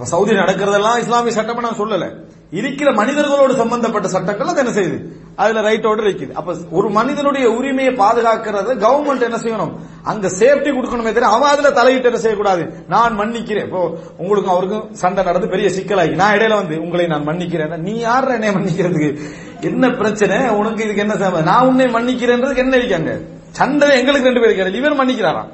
[0.00, 2.06] சவுதி நடக்கிறதெல்லாம் இஸ்லாமிய சட்டம் நான் சொல்லல.
[2.50, 4.96] இருக்கிற மனிதர்களோடு சம்பந்தப்பட்ட சட்டங்கள் அது என்ன செய்யுது?
[5.36, 9.72] அதுல ரைட்டோடு இருக்குது அப்ப ஒரு மனிதனுடைய உரிமையை பாதுகாக்கிறது கவர்மெண்ட் என்ன செய்யணும்?
[10.02, 12.84] அங்க சேஃப்டி கொடுக்கணுமே தெரியும் அவன் அதுல தலையிட்டு என்ன செய்யக்கூடாது?
[12.88, 13.64] நான் மன்னிக்கிறேன்.
[13.64, 16.14] இப்போ உங்களுக்கும் அவருக்கும் சண்டை நடந்து பெரிய சிக்கலாகி.
[16.14, 19.20] நான் இடையில வந்து உங்களை நான் மன்னிக்கிறேன் நீ யார் என்னை மன்னிக்கிறதுக்கு?
[19.60, 20.48] என்ன பிரச்சனை?
[20.48, 23.20] உனக்கு இதுக்கு என்ன நான் உன்னை மன்னிக்கிறேன்றதுக்கு என்ன இருக்காங்க
[23.50, 25.50] சண்டை எங்களுக்கு ரெண்டு பேருக்கு இவர் மன்னிக்கிறாராம்.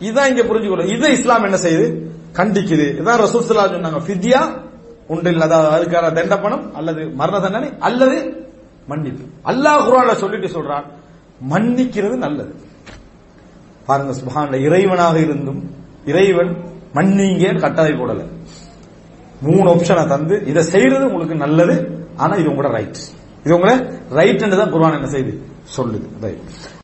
[0.00, 2.16] இதான் இங்க புரிஞ்சுக்கணும் இதை இஸ்லாம் என்ன செய்யுது?
[2.36, 2.86] கண்டிக்குது.
[3.00, 4.00] இதான் ரசூல் சொன்னாங்க.
[4.06, 4.40] ஃபித்யா
[5.12, 8.16] உண்டு அதாவது அதுக்கான தண்டப்பணம் அல்லது மரண தண்டனை அல்லது
[8.90, 9.24] மன்னிப்பு.
[9.50, 10.86] அல்லாஹ் குர்ஆன்ல சொல்லிட்டு சொல்றான்
[11.52, 12.52] மன்னிக்கிறது நல்லது.
[13.88, 15.60] பாருங்க சுபஹான்ல இறைவனாக இருந்தும்
[16.10, 16.50] இறைவன்
[16.96, 18.22] மன்னிங்கன்னு கட்டளை போடல.
[19.46, 21.76] மூணு ஆப்ஷனை தந்து இதை செய்யறது உங்களுக்கு நல்லது
[22.22, 23.00] ஆனா இது உங்களோட ரைட்
[23.44, 23.76] இது உங்களோட
[24.18, 25.34] ரைட் தான் குர்வான் என்ன செய்யுது?
[25.76, 26.06] சொல்லுது.
[26.24, 26.77] ரைட்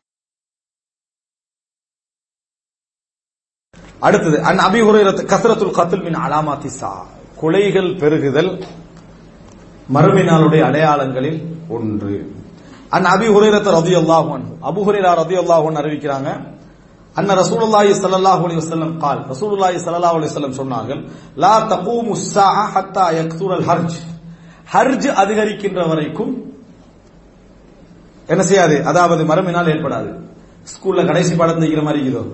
[4.04, 6.92] அடுத்தது அன் அபி ஹுரைரத் கத்ரத்துல் கத்ல் மின் அலாமாத்தி சா
[7.40, 8.52] கொலைகள் பெருகுதல்
[9.88, 11.40] மறுமை நாளுடைய அடையாளங்களில்
[11.76, 12.16] ஒன்று
[12.92, 16.30] அன் அபி ஹுரைரத் ரதியல்லாஹு அன்ஹு அபு ஹுரைரா ரதியல்லாஹு அன்ஹு அறிவிக்கிறாங்க
[17.16, 21.00] அன்ன ரசூலுல்லாஹி ஸல்லல்லாஹு அலைஹி வஸல்லம் قال ரசூலுல்லாஹி ஸல்லல்லாஹு அலைஹி வஸல்லம் சொன்னார்கள்
[21.44, 23.92] லா தகூமு الساعه حتى يكثر الحرج
[24.68, 26.32] ஹர்ஜ் அதிகரிக்கின்ற வரைக்கும்
[28.28, 30.10] என்ன செய்யாது அதாவது மறுமையினால் ஏற்படாது
[30.66, 32.24] ஸ்கூல்ல கடைசி பாடம் தைக்கிற மாதிரி இருக்குதோ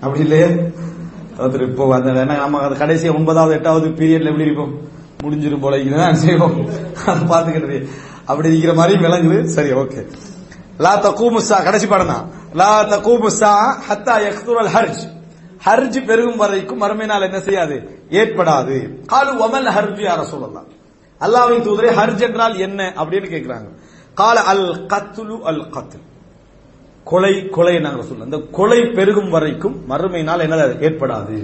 [0.00, 0.48] அப்படி இல்லையே?
[1.38, 4.74] ஒருத்தர் இப்போ அந்த நம்ம அது கடைசி ஒன்பதாவது எட்டாவது பீரியட்ல எப்படி இருப்போம்
[5.22, 6.56] முடிஞ்சிரும் போல இருக்குதுதான் செய்வோம்?
[7.10, 7.78] அதை பார்த்துக்கிட்டு.
[8.24, 9.38] அப்படி இருக்கிற மாதிரி விளங்குது.
[9.56, 10.00] சரி ஓகே
[10.84, 12.24] லா தகூமுசா கடைசி பாடம் தான்.
[12.52, 13.52] லா தகூமுசா
[13.88, 15.02] ஹத்தா எக்ஸ்தூரல் ஹர்ஜ்.
[15.66, 17.76] ஹர்ஜ் பெருகும் வரைக்கும் மறுமையினால் என்ன செய்யாது?
[18.10, 18.76] ஏற்படாது.
[19.06, 20.68] காலு ஒமல் ஹர்ஜ் யார சொல்லலாம்
[21.20, 22.80] அல்லாவின் தூதரே ஹர்ஜ் என்றால் என்ன?
[23.00, 23.68] அப்படின்னு கேட்கிறாங்க
[24.14, 26.05] கால அல் கத்துலு அல் கத்துல்
[27.10, 31.36] கொலை கொலை நாங்கள் சொல்லுவோம் இந்த கொலை பெருகும் வரைக்கும் மறுமையினால் என்ன ஏற்படாது.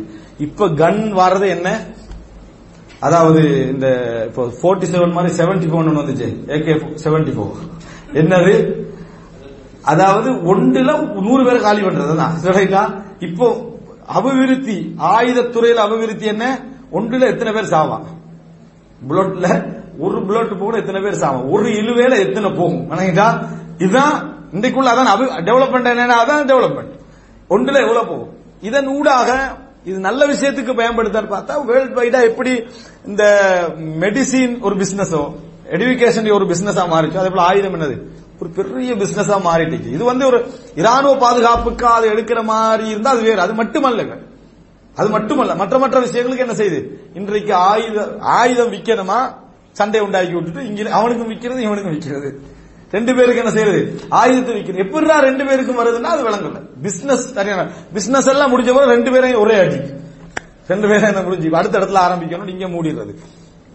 [0.46, 1.68] இப்ப கன் வர்றது என்ன?
[3.06, 3.86] அதாவது இந்த
[4.28, 6.28] இப்போ போர்ட்டி செவன் மாதிரி செவன்டி போர் வந்துச்சு.
[6.54, 6.74] ஏகே
[7.04, 7.62] செவன்டி போர்
[8.20, 8.54] என்னது?
[9.92, 10.90] அதாவது ஒன்றுல
[11.28, 12.16] நூறு பேர் காலி பண்றது
[12.46, 12.82] சரிங்களா?
[13.28, 13.46] இப்போ
[14.18, 14.76] அபிவிருத்தி
[15.14, 16.44] ஆயுதத்துறையில் அபிவிருத்தி என்ன?
[16.98, 18.06] ஒன்றுல எத்தனை பேர் சாவான்
[19.08, 19.46] புல்லட்ல
[20.04, 22.84] ஒரு புல்லட் போக எத்தனை பேர் சாவான் ஒரு இழுவேல எத்தனை போகும்?
[22.90, 23.26] வணங்கிட்டா?
[23.84, 24.16] இதுதான்
[24.52, 25.10] இன்றைக்குள்ள அதான்
[25.48, 26.94] டெவலப்மெண்ட் என்னன்னா அதான் டெவலப்மெண்ட்
[27.50, 28.32] ஒன்றுல எவ்வளவு போகும்?
[28.60, 29.30] இதன் ஊடாக
[29.84, 32.52] இது நல்ல விஷயத்துக்கு பயன்படுத்தான்னு பார்த்தா வேர்ல்ட் வைடா எப்படி
[33.06, 33.22] இந்த
[34.02, 35.22] மெடிசின் ஒரு பிசினஸோ
[35.74, 37.96] எடுகேஷன் ஒரு பிசினஸா மாறிச்சு அதே போல ஆயுதம் என்னது?
[38.40, 40.38] ஒரு பெரிய பிசினஸா மாறிட்டு இது வந்து ஒரு
[40.74, 43.40] இராணுவ பாதுகாப்புக்கு அதை எடுக்கிற மாதிரி இருந்தா அது வேறு.
[43.40, 44.18] அது மட்டுமல்ல
[44.96, 45.52] அது மட்டுமல்ல.
[45.54, 46.80] மற்ற மற்ற விஷயங்களுக்கு என்ன செய்யுது
[47.14, 47.98] இன்றைக்கு ஆயுத
[48.38, 49.20] ஆயுதம் விற்கணுமா?
[49.72, 52.30] சண்டை உண்டாக்கி விட்டுட்டு இங்க அவனுக்கும் விற்கிறது இவனுக்கும் விற்கிறது.
[52.92, 54.00] ரெண்டு பேருக்கு என்ன செய்யறது?
[54.08, 56.60] ஆயுதத்தை விற்கிறது எப்படிடா ரெண்டு பேருக்கும் வருதுன்னா அது விளங்கல.
[56.82, 59.76] பிசினஸ் சரியான பிசினஸ் எல்லாம் முடிஞ்ச பிறகு ரெண்டு பேரையும் ஒரே அடி.
[60.68, 61.56] ரெண்டு பேரும் என்ன முடிஞ்சு?
[61.56, 63.14] அடுத்த இடத்துல ஆரம்பிக்கணும் இங்க மூடிடுறது.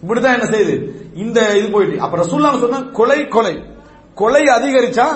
[0.06, 0.90] இப்படிதான் என்ன செய்யுது?
[1.14, 2.00] இந்த இது போயிட்டு.
[2.00, 3.62] அப்ப ரசூல்லா சொன்னா கொலை கொலை.
[4.14, 5.06] கொலை அதிகரிச்சா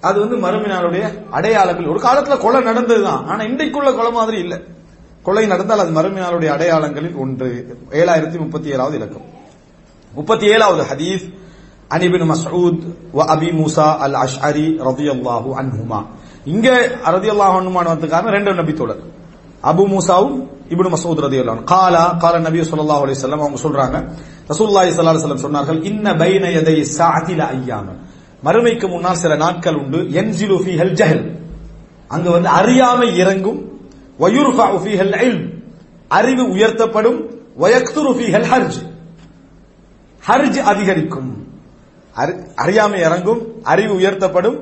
[0.00, 1.86] அது வந்து மறுமையினாருடைய அடையாளங்கள்.
[1.86, 3.26] ஒரு காலத்துல கொலை நடந்ததுதான்.
[3.26, 4.60] ஆனா இன்றைக்குள்ள கொலை மாதிரி இல்ல.
[5.22, 7.78] கொலை நடந்தால் அது மறுமையினாருடைய அடையாளங்களில் ஒன்று.
[7.90, 9.24] ஏழாயிரத்தி முப்பத்தி ஏழாவது இலக்கம்.
[10.12, 11.46] முப்பத்தி ஏழாவது ஹதீஸ்.
[11.90, 12.82] அனிபின் மசூத்
[13.18, 16.00] வ அபி மூசா அல் அஷ்அரி ரதியல்லாஹு அன்ஹுமா
[16.52, 16.66] இங்க
[17.16, 19.02] ரதியல்லாஹு அன்ஹுமான் வந்து காரணம் ரெண்டு நபி தோழர்
[19.70, 20.36] அபு மூசாவும்
[20.72, 23.96] இப்னு மசூத் ரதியல்லாஹு காலா கால நபி ஸல்லல்லாஹு அலைஹி வஸல்லம் அவங்க சொல்றாங்க
[24.50, 27.86] ரசூலுல்லாஹி ஸல்லல்லாஹு அலைஹி வஸல்லம் சொன்னார்கள் இன்ன பைன யதை ஸாஅத்தில அய்யாம
[28.46, 31.22] மறுமைக்கு முன்னால் சில நாட்கள் உண்டு என்ஜிலு ஃபீஹல் ஜஹல்.
[32.14, 33.58] அங்க வந்து அறியாமை இறங்கும்
[34.22, 35.42] வயுர்ஃபா ஃபீஹல் இல்ம்.
[36.10, 37.18] அறிவு உயர்த்தப்படும்
[37.62, 38.78] வயக்துரு ஃபீஹல் ஹர்ஜ்.
[40.22, 41.30] ஹர்ஜ் அதிகரிக்கும்.
[42.54, 44.58] அறியாமை இறங்கும் அறிவு உயர்த்தப்படும்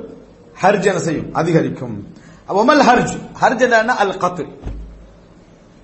[0.63, 1.35] ஹர்ஜ் என்ன செய்யும்?
[1.35, 2.07] அதிகரிக்கும்.
[2.49, 3.15] ஒமல் ஹர்ஜ்.
[3.41, 4.47] ஹர்ஜ் அல் கத்து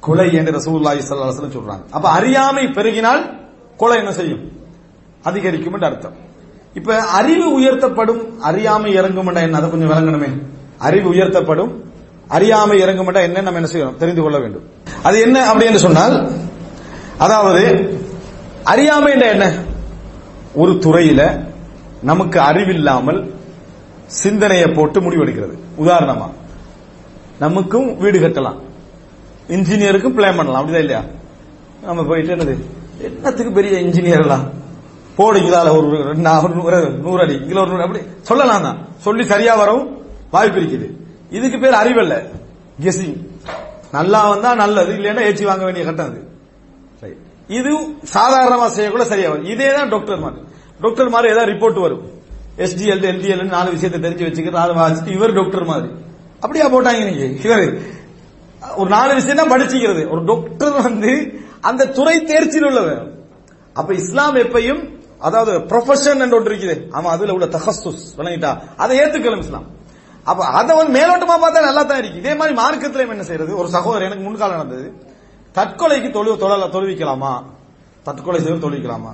[0.01, 1.85] கொலை என்று ரசூல்லாஹி ஸல்லல்லாஹு அலைஹி சொல்றாங்க.
[1.91, 3.39] அப்ப அறியாமை பெருகினால்
[3.77, 4.43] கொலை என்ன செய்யும்?
[5.23, 6.15] அதிகரிக்கும் என்று அர்த்தம்.
[6.75, 9.57] இப்ப அறிவு உயர்த்தப்படும் அறியாமை இறங்கும் என்ன?
[9.57, 10.31] அதை கொஞ்சம் விளங்கணுமே.
[10.79, 11.73] அறிவு உயர்த்தப்படும்
[12.29, 13.97] அறியாமை இறங்கும் என்ன நம்ம என்ன செய்யணும்?
[13.97, 14.63] தெரிந்து கொள்ள வேண்டும்.
[15.03, 16.31] அது என்ன அப்படி என்று சொன்னால்
[17.19, 17.65] அதாவது
[18.65, 19.65] அறியாமை என்ன?
[20.55, 21.51] ஒரு துறையில
[22.11, 23.21] நமக்கு அறிவில்லாமல்
[24.21, 25.55] சிந்தனையை போட்டு முடிவெடுக்கிறது.
[25.83, 26.27] உதாரணமா
[27.43, 28.59] நமக்கும் வீடு கட்டலாம்.
[29.55, 30.59] இன்ஜினியருக்கும் பிளான் பண்ணலாம்.
[30.61, 31.03] அப்படிதான் இல்லையா?
[31.87, 32.55] நம்ம போயிட்டு என்னது?
[33.09, 34.45] என்னத்துக்கு பெரிய இன்ஜினியர் எல்லாம்?
[35.17, 35.87] போடு இதால ஒரு
[37.07, 38.79] நூறு அடி இதுல ஒரு நூறு அப்படி சொல்லலாம் தான்.
[39.07, 39.89] சொல்லி சரியா வரவும்
[40.35, 40.89] வாய்ப்பு இருக்குது.
[41.39, 42.15] இதுக்கு பேர் அறிவல்ல.
[42.85, 43.19] கெஸிங்
[43.97, 46.21] நல்லா வந்தா நல்லது இல்லைன்னா ஏச்சி வாங்க வேண்டிய கட்டம் அது.
[47.59, 47.73] இது
[48.15, 49.51] சாதாரணமா செய்யக்கூட சரியா வரும்.
[49.55, 50.51] இதே தான் டாக்டர் மாதிரி
[50.85, 52.05] டாக்டர் மாதிரி ஏதாவது ரிப்போர்ட் வரும்.
[52.65, 55.91] எஸ்டிஎல் எல்டிஎல் நாலு விஷயத்தை தெரிஞ்சு வச்சுக்கிறது அதை இவர் டாக்டர் மாதிரி.
[56.41, 57.27] அப்படியா போட்டாங்க நீங்க?
[57.47, 57.67] இவர்
[58.77, 60.03] ஒரு நாலு விஷயம் தான் படிச்சுக்கிறது.
[60.11, 61.13] ஒரு டாக்டர் வந்து
[61.61, 63.05] அந்த துறை தேர்ச்சியில் உள்ளவர்.
[63.73, 64.83] அப்ப இஸ்லாம் எப்பையும்
[65.19, 66.77] அதாவது ப்ரொஃபஷன் என்று ஒன்று இருக்குது.
[66.97, 68.51] ஆமா அதுல உள்ள தகஸ்துஸ் விளங்கிட்டா?
[68.77, 69.67] அதை ஏத்துக்கலாம் இஸ்லாம்.
[70.25, 72.19] அப்ப அதை வந்து மேலோட்டமா பார்த்தா நல்லா தான் இருக்கு.
[72.19, 73.57] இதே மாதிரி மார்க்கத்திலையும் என்ன செய்யறது?
[73.57, 74.87] ஒரு சகோதரர் எனக்கு முன்காலம் நடந்தது.
[75.55, 77.33] தற்கொலைக்கு தொழு தொழ தொழுவிக்கலாமா?
[78.03, 79.13] தற்கொலை செய்ய தொழுவிக்கலாமா?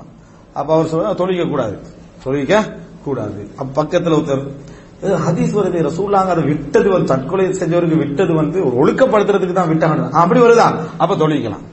[0.58, 1.76] அப்ப அவர் சொல்ற தொழுவிக்க கூடாது.
[2.24, 2.54] தொழுவிக்க
[3.06, 3.40] கூடாது.
[3.60, 4.44] அப்ப பக்கத்துல ஒருத்தர்
[5.26, 10.40] ஹதீஸ் வருது ரசூலாங்க அதை விட்டது வந்து தற்கொலை செஞ்சவருக்கு விட்டது வந்து ஒரு ஒழுக்கப்படுத்துறதுக்கு தான் விட்டாங்க அப்படி
[10.44, 10.66] வருதா?
[11.02, 11.64] அப்ப தொழிக்கலாம்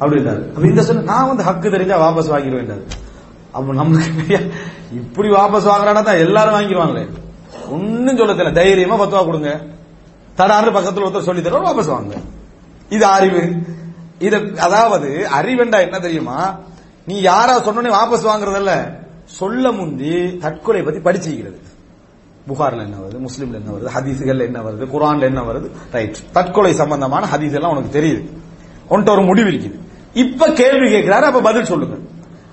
[0.00, 2.82] அப்படின்றாரு அப்ப இந்த சொல்ல நான் வந்து ஹக்கு தெரிஞ்சா வாபஸ் வாங்கிடுவேன்
[3.56, 4.38] அப்ப நமக்கு
[5.00, 7.04] இப்படி வாபஸ் வாங்குறானா தான் எல்லாரும் வாங்கிடுவாங்களே.
[7.74, 8.52] ஒன்னும் சொல்ல தெரியல.
[8.60, 9.50] தைரியமா பத்துவா கொடுங்க.
[10.38, 12.14] தடாறு பக்கத்துல ஒருத்தர் சொல்லி தருவோம் வாபஸ் வாங்க
[12.90, 13.42] இது அறிவு.
[14.26, 15.08] இது அதாவது
[15.38, 16.36] அறிவெண்டா என்ன தெரியுமா?
[17.06, 19.00] நீ யாரா சொன்னே வாபஸ் வாங்குறதல்ல.
[19.24, 21.60] சொல்ல முந்தி தற்கொலை பத்தி படிச்சுக்கிறது
[22.48, 23.20] புகார்ல என்ன வருது?
[23.20, 23.92] முஸ்லீம்ல என்ன வருது?
[23.94, 24.88] ஹதீஸுகள்ல என்ன வருது?
[24.88, 25.70] குரான்ல என்ன வருது?
[25.92, 26.16] ரைட்.
[26.32, 28.36] தற்கொலை சம்பந்தமான ஹதீஸ் எல்லாம் உனக்கு தெரியுது.
[28.92, 29.78] உன்ட்ட ஒரு முடிவு இருக்குது.
[30.12, 31.96] இப்ப கேள்வி கேட்கிறாரு அப்ப பதில் சொல்லுங்க.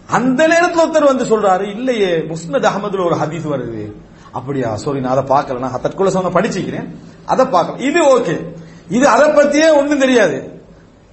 [0.08, 3.92] அந்த நேரத்தில் ஒருத்தர் வந்து சொல்றாரு இல்லையே முஸ்னத் அகமதுல ஒரு ஹதீஸ் வருது.
[4.32, 5.60] அப்படியா சாரி நான் அதை பார்க்கல.
[5.60, 6.96] நான் தற்கொலை சம்பந்தம் படிச்சுக்கிறேன்
[7.26, 8.56] அதை பார்க்கல இது ஓகே
[8.90, 10.62] இது அதை பத்தியே ஒண்ணும் தெரியாது.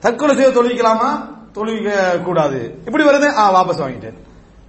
[0.01, 4.19] தற்கொலை செய்ய தொழிக்கலாமா தொழுவிக்க கூடாது இப்படி வருது ஆ வாபஸ் வாங்கிட்டேன்.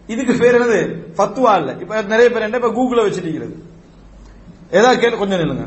[0.08, 0.80] இதுக்கு பேர் என்னது?
[1.18, 1.72] ஃபத்துவா இல்ல.
[1.82, 3.56] இப்ப நிறைய பேர் என்ன இப்ப கூகுள வச்சிருக்கிறது
[4.72, 5.66] ஏதாவது கேட்டு கொஞ்சம் நில்லுங்க.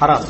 [0.00, 0.28] ஹராம்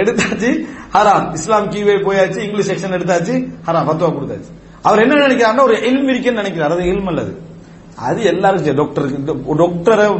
[0.00, 0.50] எடுத்தாச்சு
[0.92, 3.34] ஹராம் இஸ்லாம் கீவே போயாச்சு இங்கிலீஷ் செக்ஷன் எடுத்தாச்சு
[3.66, 4.50] ஹராம் ஃபத்துவா கொடுத்தாச்சு.
[4.82, 6.72] அவர் என்ன நினைக்கிறாருன்னா ஒரு எல்ம் இருக்குன்னு நினைக்கிறார்.
[6.72, 7.32] அது எல்ம் அல்லது?
[7.96, 8.74] அது எல்லாரும் சரி.
[8.74, 9.10] டாக்டர்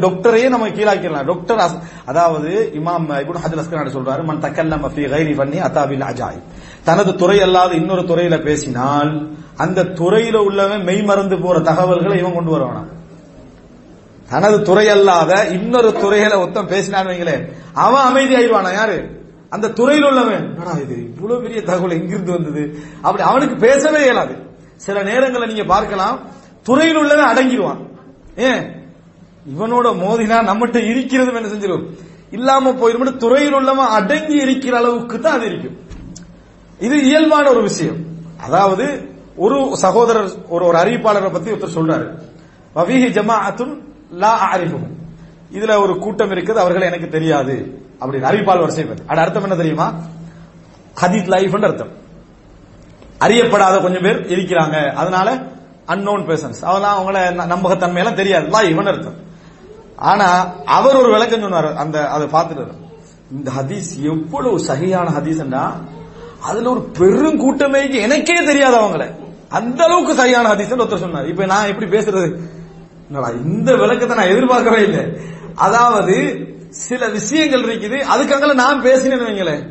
[0.00, 1.24] டாக்டரையே நம்ம கீழாக்கிடலாம்.
[1.24, 6.40] டாக்டர் அஸ்- அதாவது இமாம் இப்னு ஹஜர் அஸ்கலானி சொல்றாரு மன் தக்கல்லம ஃபீ கைரி பண்ணி அதாபில் அஜாய்
[6.84, 12.58] தனது துறை அல்லாத இன்னொரு துறையில பேசினால் அந்த துறையில உள்ளவன் மெய் மறந்து போற தகவல்களை இவன் கொண்டு
[12.58, 12.82] வருவானா
[14.28, 19.20] தனது துறை அல்லாத இன்னொரு துறையில ஒத்தம் பேசினான்னு வைங்களேன் அவன் அமைதி ஆயிடுவானா யாரு?
[19.50, 20.56] அந்த துறையில் உள்ளவன்.
[20.80, 20.96] இது?
[21.16, 22.78] இவ்வளவு பெரிய தகவல் எங்கிருந்து வந்தது?
[23.02, 24.36] அப்படி அவனுக்கு பேசவே இயலாது.
[24.76, 26.20] சில நேரங்களை நீங்க பார்க்கலாம்
[26.62, 27.80] துறையில் உள்ளதை அடங்கிடுவான்.
[28.36, 28.62] ஏன்
[29.54, 31.86] இவனோட மோதினா நம்மகிட்ட இருக்கிறது என்ன செஞ்சிடும்
[32.30, 35.78] இல்லாம போயிடும் துறையில் உள்ளவன் அடங்கி இருக்கிற அளவுக்கு தான் அது இருக்கும்.
[36.78, 37.96] இது இயல்பான ஒரு விஷயம்.
[38.40, 42.18] அதாவது ஒரு சகோதரர் ஒரு ஒரு அறிவிப்பாளரை பத்தி ஒருத்தர் சொல்றாரு.
[42.74, 44.96] வவீஹி ஜமாஅத்துன் லா அறிவும்
[45.52, 47.84] இதுல ஒரு கூட்டம் இருக்குது அவர்கள் எனக்கு தெரியாது.
[48.00, 49.94] அப்படின்னு அறிவிப்பாளர் வரிசை பத்தி அது அர்த்தம் என்ன தெரியுமா?
[51.00, 51.92] ஹதீத் லைஃப் அர்த்தம்.
[53.20, 54.92] அறியப்படாத கொஞ்சம் பேர் இருக்கிறாங்க.
[54.92, 55.51] அதனால
[55.86, 57.18] அன்னோன் பேர்சன்ஸ் அதெல்லாம் அவங்கள
[57.54, 58.46] நம்பகத்தன்மையெல்லாம் தெரியாது.
[58.48, 59.18] லைஃப் அர்த்தம்.
[59.96, 62.72] ஆனா அவர் ஒரு விளக்கம் சொன்னார் அந்த அதை பார்த்துட்டு.
[63.30, 65.72] இந்த ஹதீஸ் எவ்வளவு சரியான ஹதீஸ்னா
[66.40, 69.14] அதுல ஒரு பெரும் கூட்டமே எனக்கே தெரியாது அவங்கள.
[69.48, 71.28] அந்த அளவுக்கு சரியான ஹதீஸ் ஒருத்தர் சொன்னார்.
[71.28, 72.40] இப்ப நான் எப்படி பேசுறது?
[73.44, 75.04] இந்த விளக்கத்தை நான் எதிர்பார்க்கவே இல்லை.
[75.54, 76.16] அதாவது
[76.68, 79.64] சில விஷயங்கள் இருக்குது அதுக்காக நான் பேசினேன்னு வைங்களேன்.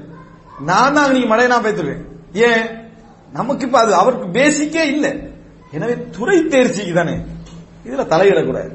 [0.60, 2.66] நான் தான் நீங்க மழையை நான் பேத்துருவேன் ஏன்?
[3.34, 5.31] நமக்கு இப்ப அது அவருக்கு பேசிக்கே இல்லை.
[5.72, 7.14] எனவே துறை தேர்ச்சிக்கு தானே?
[7.86, 8.72] இதுல தலையிடக்கூடாது.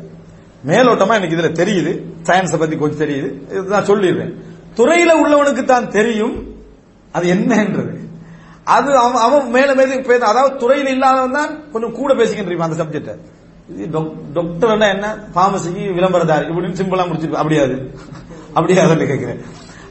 [0.66, 1.92] மேலோட்டமா எனக்கு இதுல தெரியுது.
[2.22, 3.50] சயின்ஸை பத்தி கொஞ்சம் தெரியுது.
[3.50, 4.34] இது நான் சொல்லிடுறேன்.
[4.76, 6.54] துறையில உள்ளவனுக்கு தான் தெரியும்.
[7.12, 7.94] அது என்னன்றது.
[8.64, 13.18] அது அவன் அவன் மேல மேல அதாவது துறையில் இல்லாதவன் தான் கொஞ்சம் கூட பேசிக்கிட்டு இருப்பான் அந்த சப்ஜெக்ட்
[13.68, 13.98] இது
[14.34, 15.18] டாக்டர் என்ன?
[15.32, 16.44] பார்மசிக்கு விளம்பரதாரி.
[16.48, 17.42] இப்படின்னு சிம்பிளா முடிச்சிருப்பா.
[17.42, 17.94] அப்படியாது.
[18.54, 19.40] அப்படியாதுன்னு கேட்கிறேன்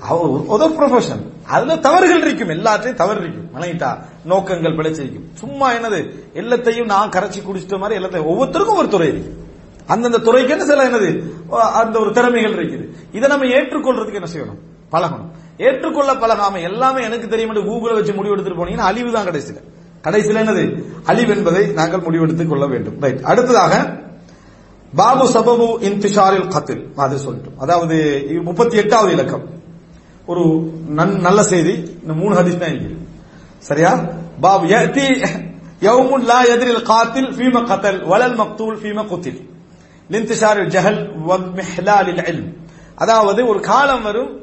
[0.09, 2.50] ஒரு ப்ரொஃபஷன் அதுல தவறுகள் இருக்கும்.
[2.50, 3.61] எல்லாத்தையும் தவறு இருக்கும்.
[3.61, 5.24] மனைவிட்டா நோக்கங்கள் பிழைச்சிருக்கும்.
[5.34, 6.09] சும்மா என்னது?
[6.34, 9.43] எல்லாத்தையும் நான் கரைச்சி குடிச்சிட்ட மாதிரி எல்லாத்தையும் ஒவ்வொருத்தருக்கும் ஒரு துறை இருக்கு.
[9.88, 11.24] அந்தந்த துறைக்கு சில என்னது?
[11.50, 12.90] அந்த ஒரு திறமைகள் இருக்குது.
[13.11, 14.95] இதை நம்ம ஏற்றுக்கொள்றதுக்கு என்ன செய்யணும்?
[14.95, 15.30] பழகணும்.
[15.58, 19.61] ஏற்றுக்கொள்ள பழகாம எல்லாமே எனக்கு தெரியும் கூகுளை வச்சு முடிவு எடுத்துட்டு போனீங்கன்னா அழிவு தான் கடைசியில்.
[20.01, 20.84] கடைசியில் என்னது?
[21.06, 23.01] அழிவு என்பதை நாங்கள் முடிவெடுத்துக் கொள்ள வேண்டும்.
[23.01, 24.03] ரைட் அடுத்ததாக
[24.95, 27.58] பாபு சபபு இன்திஷாரில் கத்தில் அது சொல்லிட்டோம்.
[27.58, 29.64] அதாவது முப்பத்தி எட்டாவது இலக்கம்.
[30.26, 30.42] ஒரு
[30.90, 31.72] நன்- நல்ல செய்தி.
[32.02, 32.98] இந்த மூணு ஹதீஸ் தான் இருக்குது.
[33.60, 34.04] சரியா?
[34.42, 35.24] பாபு யதி
[35.82, 39.50] யௌமுன் லா யத்ரில் காத்தில் ஃபீம கத்தல் வலல் மக்தூல் ஃபீம குத்தில்.
[40.12, 42.54] லின்திஷாரில் ஜஹல் வமிஹ்லாலில் இல்ம்.
[42.95, 44.40] அதாவது ஒரு காலம் வரும்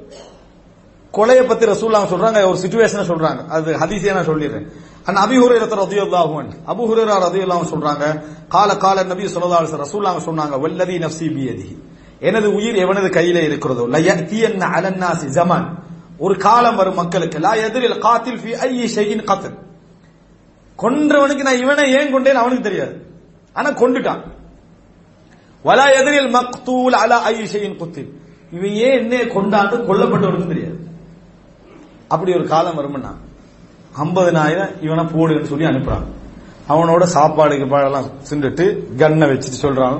[1.14, 3.46] கொலையை பத்தி ரசூல்லாம் சொல்றாங்க ஒரு சுச்சுவேஷனை சொல்றாங்க.
[3.46, 4.66] அது ஹதீஸே நான் சொல்லிடுறேன்.
[5.04, 6.64] அன் அபி ஹுரைரத் ரதியுல்லாஹுவன் அன்ஹு.
[6.66, 11.76] அபூ ஹுரைரா சொல்றாங்க கால கால நபி ஸல்லல்லாஹு அலைஹி ரசூல்லாம் சொன்னாங்க வல்லதி நப்சி பியதிஹி
[12.28, 13.84] எனது உயிர் எவனது கையில இருக்கிறதோ?
[13.92, 13.98] ல
[15.36, 15.66] ஜமான்
[16.18, 17.38] ஒரு காலம் வரும் மக்களுக்கு.
[17.38, 19.56] லா எதிரில் காத்தில் ஃபி ஐ ஷைஇன் கத்ல்
[20.78, 22.94] கொன்றவனுக்கு நான் இவனை ஏன் கொண்டேன் அவனுக்கு தெரியாது.
[23.52, 24.22] ஆனா கொண்டுட்டான்.
[25.64, 28.10] வலா எதிரில் மக்தூல் அலா ஐ ஷையின் குத்தில்
[28.52, 30.78] இவன் ஏன் என்ன கொண்டாந்து கொல்லப்பட்டவனுக்கு தெரியாது.
[32.08, 33.12] அப்படி ஒரு காலம் வரும்னா
[34.04, 36.06] ஐம்பதுனாயிரம் இவனை போடுன்னு சொல்லி அனுப்புறான்.
[36.68, 39.98] அவனோட சாப்பாடு கீப்பாடெல்லாம் சிந்துட்டு கன்னை வச்சுட்டு சொல்றான்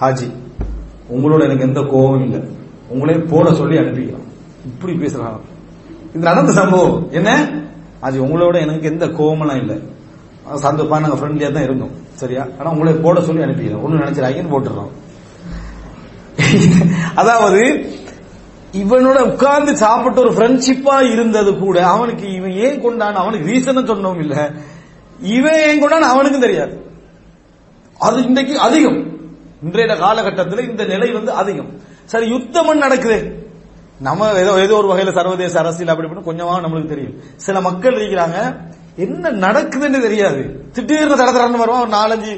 [0.00, 0.28] ஹாஜி.
[1.12, 2.40] உங்களோட எனக்கு எந்த கோபம் இல்லை.
[2.88, 4.28] உங்களே போட சொல்லி அனுப்பிக்கலாம்.
[4.66, 5.40] இப்படி பேசுறாங்க
[6.14, 7.08] இது நடந்த சம்பவம்.
[7.10, 7.60] என்ன?
[8.00, 9.76] அது உங்களோட எனக்கு எந்த கோபமெல்லாம் இல்லை.
[10.54, 11.90] சந்தோப்பா நாங்க ஃப்ரெண்ட்லியா தான் இருந்தோம்.
[12.14, 12.46] சரியா?
[12.58, 13.86] ஆனா உங்களை போட சொல்லி அனுப்பிக்கலாம்.
[13.86, 14.88] ஒண்ணு நினைச்சிடாங்கன்னு போட்டுறோம்
[17.14, 17.90] அதாவது
[18.72, 23.14] இவனோட உட்கார்ந்து சாப்பிட்டு ஒரு ஃப்ரெண்ட்ஷிப்பா இருந்தது கூட அவனுக்கு இவன் ஏன் கொண்டான்?
[23.14, 24.50] அவனுக்கு ரீசன் சொன்னோம் இல்ல.
[25.20, 26.86] இவன் ஏன் கொண்டான் அவனுக்கும் தெரியாது.
[27.98, 29.13] அது இன்றைக்கு அதிகம்.
[29.64, 31.70] இன்றைய காலகட்டத்தில் இந்த நிலை வந்து அதிகம்.
[32.04, 33.18] சரி யுத்தம் நடக்குது.
[34.00, 37.14] நம்ம ஏதோ ஏதோ ஒரு வகையில சர்வதேச அரசியல் அப்படி இப்படின்னு கொஞ்சமா நம்மளுக்கு தெரியும்.
[37.36, 38.38] சில மக்கள் இருக்கிறாங்க
[38.96, 40.68] என்ன நடக்குதுன்னு தெரியாது.
[40.72, 42.32] திடீர்னு தட தடன்னு வருவான் ஒரு நாலஞ்சு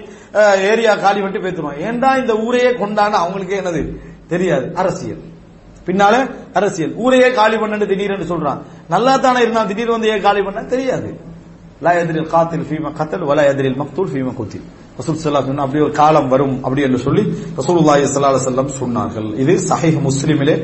[0.61, 3.97] ஏரியா காலி பண்ணி பேத்துருவான் ஏன்டா இந்த ஊரையே கொண்டான்னு அவங்களுக்கே என்னது?
[4.27, 4.73] தெரியாது.
[4.75, 5.23] அரசியல்.
[5.87, 6.95] பின்னால அரசியல்.
[6.95, 8.59] ஊரையே காலி பண்ணு திடீர்னு சொல்றான்.
[8.89, 11.21] நல்லா தானே இருந்தான் திடீர் வந்து ஏன் காலி பண்ண தெரியாது.
[11.83, 14.67] லா எதிரில் காத்தில் ஃபீமா கத்தல் வலா எதிரில் மக்தூல் ஃபீமா குத்தில்.
[14.99, 17.23] ரசூல் செல்லா அலைஹி அப்படி ஒரு காலம் வரும் அப்படி என்று சொல்லி
[17.59, 19.29] ரசூலுல்லாஹி சல்லா செல்லம் சொன்னார்கள்.
[19.43, 20.55] இது சஹீஹ் முஸ்லிமிலே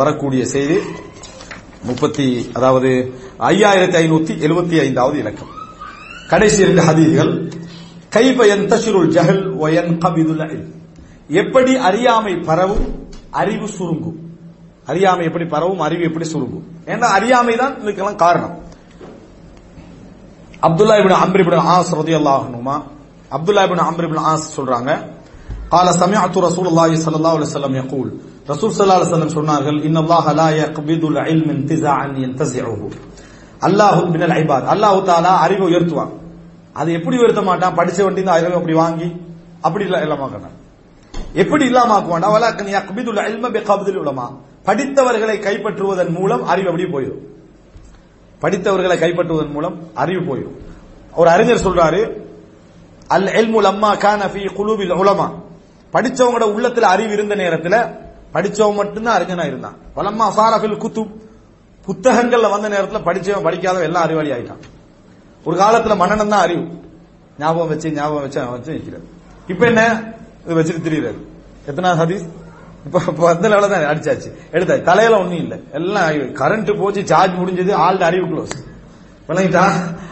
[0.00, 0.78] வரக்கூடிய செய்தி.
[1.88, 2.26] முப்பத்தி
[2.58, 2.90] அதாவது
[3.50, 5.52] ஐயாயிரத்தி ஐநூத்தி எழுபத்தி ஐந்தாவது இலக்கம்.
[6.32, 7.32] கடைசி இரண்டு ஹதீதிகள்
[8.16, 10.44] கைப யந்தஷிருல் ஜஹல் ஒயன் கபிதுல்
[11.42, 12.86] எப்படி அறியாமை பரவும்
[13.40, 14.18] அறிவு சுருங்கும்.
[14.90, 16.64] அறியாமை எப்படி பரவும் அறிவு எப்படி சுருங்கும்.
[16.92, 18.54] ஏன்னா அறியாமை தான் இதுக்கெல்லாம் காரணம்.
[20.66, 21.94] Abdullah ibn Amr ibn As
[23.31, 24.91] Abdullah ibn Amr ibn As சொல்றாங்க
[25.71, 28.07] قال سمعت رسول الله صلى الله عليه وسلم يقول
[28.51, 32.87] ரசூல் ஸல்லல்லாஹு அலைஹி வஸல்லம் சொன்னார்கள் இன்னல்லாஹ லா யக்பிதுல் இல்ம இன்திஸாஅன் யன்தஸிஉஹு
[33.67, 36.11] அல்லாஹ் மினல் இபாத் அல்லாஹ் தஆலா அறிவை உயர்த்துவான்
[36.75, 39.07] அது எப்படி உயர்த்த மாட்டான் படிச்ச வண்டி தான் அறிவை அப்படி வாங்கி
[39.67, 40.55] அப்படி இல்ல இல்லாம மாட்டான்
[41.41, 44.27] எப்படி இல்லாம ஆக்குவான்டா வலாக்கன் யக்பிதுல் இல்ம பிகப்தில் உலமா
[44.67, 47.23] படித்தவர்களை கைப்பற்றுவதன் மூலம் அறிவு அப்படி போயிடும்
[48.41, 50.55] படித்தவர்களை கைப்பற்றுவதன் மூலம் அறிவு போயிடும்
[51.13, 52.01] ஒரு அறிஞர் சொல்றாரு
[53.14, 55.26] அல் எல்மு லம்மா கான ஃபீ குலூபில் உலமா.
[55.92, 57.76] படிச்சவங்களோட உள்ளத்துல அறிவு இருந்த நேரத்துல
[58.34, 59.76] படிச்சவன் மட்டும்தான் அறிஞனா இருந்தான்.
[59.96, 61.02] வலம்மா சாரஃபில் குத்து
[61.86, 64.60] புத்தகங்கள்ல வந்த நேரத்துல படிச்சவன் படிக்காதவன் எல்லாம் அறிவாளி ஆயிட்டான்.
[65.44, 66.64] ஒரு காலத்துல மன்னனம் தான் அறிவு.
[67.38, 69.06] ஞாபகம் வச்சு ஞாபகம் வச்சு அவன் வச்சு நிக்கிறார்.
[69.50, 70.02] இப்ப என்ன?
[70.46, 71.20] இது வச்சுட்டு திரியுறாரு.
[71.66, 72.26] எத்தனை ஹதீஸ்?
[72.86, 74.30] இப்ப வந்த அந்த லெவல தான் அடிச்சாச்சு.
[74.52, 74.82] எடுத்தாச்சு.
[74.82, 75.56] தலையில ஒண்ணும் இல்ல.
[75.72, 78.56] எல்லாம் கரண்ட் போச்சு சார்ஜ் முடிஞ்சது ஆள் அறிவு க்ளோஸ்
[79.28, 79.64] விளங்கிட்டா?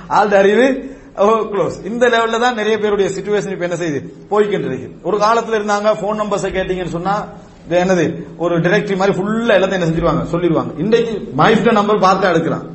[0.09, 4.01] ஆள் அறிவு Oh, க்ளோஸ் இந்த லெவல்ல தான் நிறைய பேருடைய சிச்சுவேஷன் இப்ப என்ன செய்யுது?
[4.31, 7.27] போய்கிட்டு இருக்கு ஒரு காலத்துல இருந்தாங்க போன் நம்பர்ஸ் கேட்டீங்கன்னு சொன்னா
[7.71, 8.25] என்னது?
[8.37, 10.23] ஒரு டிரெக்டரி மாதிரி ஃபுல்லா எல்லாத்தையும் என்ன செஞ்சிருவாங்க?
[10.33, 12.67] சொல்லிடுவாங்க இன்றைக்கு மைஃப்ட நம்பர் பார்த்தா எடுக்கிறான்.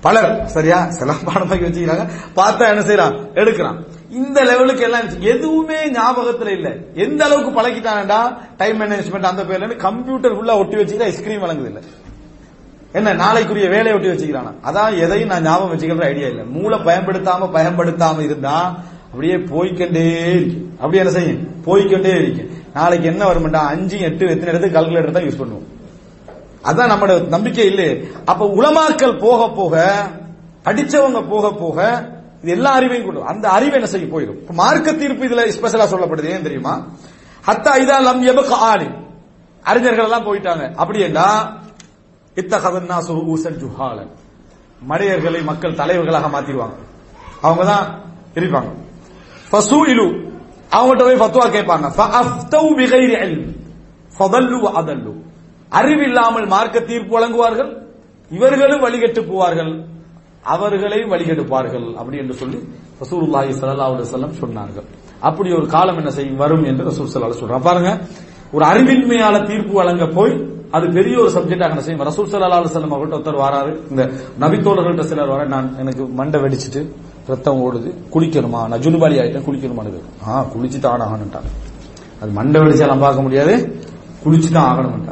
[0.00, 0.90] பலர் சரியா?
[0.90, 2.10] சில பாடமாக்கி வச்சுக்கிறாங்க.
[2.36, 3.14] பார்த்தா என்ன செய்யறான்?
[3.34, 3.84] எடுக்கிறான்.
[4.10, 5.20] இந்த லெவலுக்கு எல்லாம் இருந்துச்சு.
[5.20, 6.76] எதுவுமே ஞாபகத்துல இல்ல.
[6.94, 8.38] எந்த அளவுக்கு பழகிட்டானடா?
[8.56, 11.82] டைம் மேனேஜ்மெண்ட் அந்த பேர்ல கம்ப்யூட்டர் ஃபுல்லா ஒட்டி வச்சுக்கிட்டா ஐஸ்கிரீம் வழங்குது இல்லை.
[12.98, 14.52] என்ன நாளைக்குரிய வேலையை ஒட்டி வச்சுக்கிறானா?
[14.68, 16.42] அதான் எதையும் நான் ஞாபகம் வச்சுக்கிற ஐடியா இல்ல.
[16.44, 18.56] மூளை பயன்படுத்தாம பயன்படுத்தாம இருந்தா
[19.10, 20.56] அப்படியே போய்க்கண்டே இருக்கு.
[20.80, 21.62] அப்படியே என்ன செய்யும்?
[21.66, 22.44] போய்க்கண்டே இருக்கு.
[22.74, 23.62] நாளைக்கு என்ன வரும்டா?
[23.72, 25.68] அஞ்சு எட்டு எத்தனை இடத்துக்கு கால்குலேட்டர் தான் யூஸ் பண்ணுவோம்.
[26.70, 27.88] அதான் நம்மளோட நம்பிக்கை இல்லை
[28.24, 29.74] அப்ப உளமாக்கல் போக போக
[30.66, 31.78] படிச்சவங்க போக போக
[32.42, 34.38] இது எல்லா அறிவையும் கொண்டு அந்த அறிவை என்ன செய்ய போயிடும்.
[34.50, 36.32] மார்க்க தீர்ப்பு இதுல ஸ்பெஷலா சொல்லப்படுது.
[36.34, 36.74] ஏன் தெரியுமா?
[37.46, 38.88] ஹத்தா இதா லம் எபக ஆலி
[39.62, 40.74] அறிஞர்கள் எல்லாம் போயிட்டாங்க.
[40.74, 41.28] அப்படி என்றா
[42.40, 44.12] இத்தகதன்னா சுஹூசன் ஜுஹாலன்
[44.90, 46.76] மடையர்களை மக்கள் தலைவர்களாக மாத்திடுவாங்க.
[47.46, 47.86] அவங்க தான்
[48.38, 48.70] இருப்பாங்க
[49.50, 50.06] ஃபசூஇலு
[50.76, 51.86] அவங்ககிட்ட போய் ஃபத்வா கேட்பாங்க.
[51.96, 53.48] ஃபஅஃப்தவு பிகைரி இல்ம்
[54.16, 55.12] ஃபதல்லு வஅதல்லு.
[55.78, 57.70] அறிவில்லாமல் மார்க்க தீர்ப்பு வழங்குவார்கள்
[58.30, 59.72] இவர்களும் வழிகட்டு போவார்கள்
[60.54, 62.58] அவர்களை வழிகெடுப்பார்கள் அப்படி என்று சொல்லி
[63.02, 64.86] ரசூலுல்லாஹி சல்லா அலுவலம் சொன்னார்கள்.
[65.28, 66.40] அப்படி ஒரு காலம் என்ன செய்யும்?
[66.42, 67.90] வரும் என்று ரசூல் சல்லா சொல்றான் பாருங்க
[68.54, 70.34] ஒரு அறிவின்மையால தீர்ப்பு வழங்க போய்
[70.76, 74.02] அது பெரிய ஒரு சப்ஜெக்டாக என்ன செய்யும் ரசூல் சல்லா அலுவலம் அவர்கிட்ட ஒருத்தர் வராரு இந்த
[74.42, 76.80] நபித்தோழர்கள்ட்ட சிலர் வர நான் எனக்கு மண்டை வெடிச்சிட்டு
[77.28, 78.60] ரத்தம் ஓடுது குளிக்கணுமா?
[78.70, 80.88] நான் ஜுனுபாலி ஆயிட்டேன் குளிக்கணுமான்னு ஆ குளிச்சுட்டு
[81.36, 81.46] தான்
[82.22, 83.54] அது மண்டை வெடிச்சாலாம் பார்க்க முடியாது.
[84.24, 85.06] குளிச்சு தான்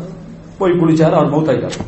[0.59, 1.79] போய் குளிச்சாரு அவர் மௌத் ஆயிட்டார்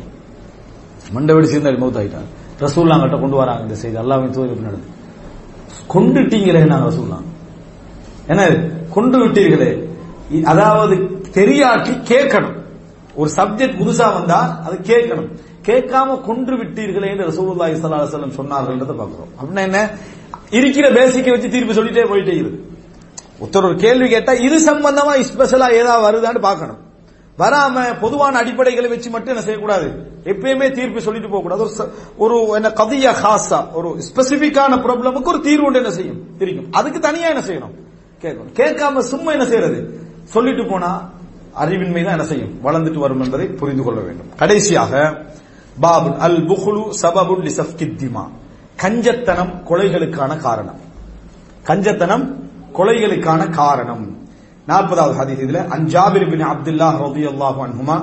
[1.15, 2.27] மண்டை வெடிச்சிருந்தாரு மௌத் ஆயிட்டார்
[2.63, 3.97] ரசூல்லா கிட்ட கொண்டு வராங்க இந்த செய்தி.
[4.03, 4.89] அல்லாவின் தூதர் நடந்து?
[5.93, 7.19] கொண்டுட்டீங்களே நான் ரசூல்லா
[8.31, 8.41] என்ன
[8.95, 9.71] கொண்டு விட்டீர்களே.
[10.51, 10.95] அதாவது
[11.37, 12.55] தெரியாக்கி கேட்கணும்.
[13.15, 15.29] ஒரு சப்ஜெக்ட் புதுசா வந்தா அதை கேட்கணும்.
[15.67, 19.91] கேட்காம கொன்று விட்டீர்களே என்று ரசூல்லா ஸல்லல்லாஹு அலைஹி வஸல்லம் பாக்குறோம் அப்படின்னா என்ன?
[20.49, 22.73] இருக்கிற பேசிக்கை வச்சு தீர்ப்பு சொல்லிட்டே போயிட்டே இருக்கு
[23.41, 26.77] ஒருத்தர் ஒரு கேள்வி கேட்டா இது சம்பந்தமா ஸ்பெஷலா ஏதாவது வருதான்னு பார்க்கணும்.
[27.39, 29.87] வராம பொதுவான அடிப்படைகளை வச்சு மட்டும் என்ன செய்யக்கூடாது?
[30.25, 35.91] எப்பயுமே தீர்ப்பு சொல்லிட்டு போக கூடாது ஒரு என்ன கதியா ஹாசா ஒரு ஸ்பெசிபிக்கான ப்ராப்ளமுக்கு ஒரு தீர்வு என்ன
[35.91, 36.19] செய்யும்?
[36.39, 37.75] இருக்கும் அதுக்கு தனியா என்ன செய்யணும்?
[38.23, 38.53] கேட்கணும்.
[38.53, 40.01] கேட்காம சும்மா என்ன செய்யறது?
[40.23, 41.13] சொல்லிட்டு போனா
[41.61, 42.53] அறிவின்மை தான் என்ன செய்யும்?
[42.65, 44.29] வளர்ந்துட்டு வரும் என்பதை புரிந்து கொள்ள வேண்டும்.
[44.41, 44.93] கடைசியாக
[45.83, 48.23] பாபு அல் புகுலு சபபுல் லிசப்திமா
[48.81, 50.79] கஞ்சத்தனம் கொலைகளுக்கான காரணம்.
[51.69, 52.25] கஞ்சத்தனம்
[52.77, 54.05] கொலைகளுக்கான காரணம்.
[54.69, 57.97] நாற்பதாவது ஹதீஸ் இதுல அன் ஜாபிர் பின் அப்துல்லா ரபி அல்லாஹு அன்ஹுமா.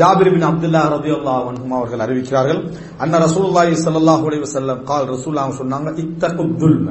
[0.00, 2.60] ஜாபிர் பின் அப்துல்லா ரபி அல்லாஹ் அன்ஹுமா அவர்கள் அறிவிக்கிறார்கள்
[3.02, 6.86] அண்ணா ரசூலுல்லாஹி ஸல்லல்லாஹு அலைஹி வஸல்லம் கால் ரசூலுல்லாஹ் சொன்னாங்க இத்தகு துல்ம.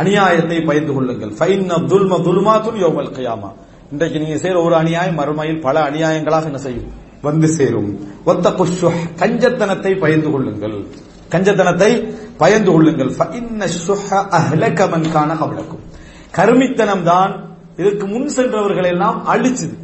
[0.00, 1.32] அநியாயத்தை பயந்து கொள்ளுங்கள்.
[1.38, 3.50] ஃபைன்ன துல்ம துல்மாத்துன் யௌமல் கயாமா
[3.94, 6.86] இன்றைக்கு நீங்க செய்யற ஒரு அநியாயம் மறுமையில் பல அநியாயங்களாக என்ன செய்யும்.
[7.22, 7.90] வந்து சேரும்.
[8.24, 8.88] ஒத்த குஷு
[9.20, 10.74] கஞ்சத்தனத்தை பயந்து கொள்ளுங்கள்.
[11.32, 11.90] கஞ்சத்தனத்தை
[12.36, 13.10] பயந்து கொள்ளுங்கள்.
[13.18, 14.08] ஃபஇன்ன ஷுஹ
[15.14, 15.36] கான
[16.38, 17.32] கருமித்தனம் தான்
[17.76, 19.76] இதற்கு முன் சென்றவர்கள் எல்லாம் அழிச்சது.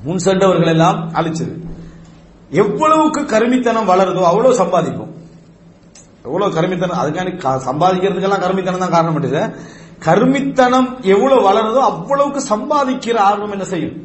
[0.00, 1.54] முன் சென்றவர்கள் எல்லாம் அழிச்சது.
[2.50, 5.12] எவ்வளவுக்கு கருமித்தனம் வளருதோ அவ்வளவு சம்பாதிக்கும்
[6.24, 7.28] எவ்வளவு கருமித்தனம் அதுக்கான
[7.68, 9.42] சம்பாதிக்கிறதுக்கெல்லாம் கருமித்தனம் தான் காரணம் பண்ணிட்டு
[10.06, 13.96] கர்மித்தனம் எவ்வளவு வளருதோ அவ்வளவுக்கு சம்பாதிக்கிற ஆர்வம் என்ன செய்யும்?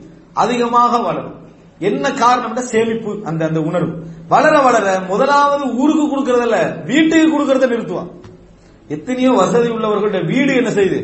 [0.44, 1.36] அதிகமாக வளரும்.
[1.90, 3.94] என்ன காரணம்னா சேமிப்பு அந்த அந்த உணர்வு.
[4.34, 6.58] வளர வளர முதலாவது ஊருக்கு கொடுக்கறதல்ல
[6.90, 8.10] வீட்டுக்கு கொடுக்கறத நிறுத்துவான்.
[8.96, 11.00] எத்தனையோ வசதி உள்ளவர்கள்ட்ட வீடு என்ன செய்யுது?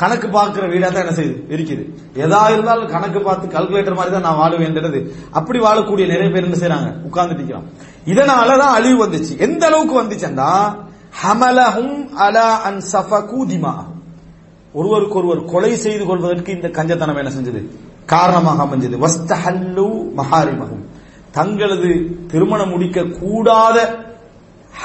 [0.00, 1.36] கணக்கு பார்க்கிற வீடா தான் என்ன செய்யுது?
[1.54, 1.84] இருக்குது.
[2.24, 5.00] எதா இருந்தாலும் கணக்கு பார்த்து கால்குலேட்டர் மாதிரி தான் நான் வாழுவேன்றது
[5.38, 7.68] அப்படி வாழக்கூடிய நிறைய பேர் என்ன செய்யறாங்க உட்கார்ந்துட்டு இருக்கிறோம்
[8.12, 9.32] இதனாலதான் அழிவு வந்துச்சு.
[9.46, 10.50] எந்த அளவுக்கு வந்துச்சுன்னா
[11.22, 11.96] ஹமலஹும்
[12.26, 13.93] அலா அன் சஃபகு திமாஹும்
[14.74, 17.68] ஒருவருக்கு ஒருவர் கொலை செய்து கொள்வதற்கு இந்த கஞ்சத்தனம் என்ன செஞ்சது?
[18.06, 19.08] காரணமாக அமைஞ்சது.
[19.08, 20.84] வஸ்தஹல்லு மஹாரிமஹும்.
[21.30, 23.98] தங்களது திருமணம் முடிக்க கூடாத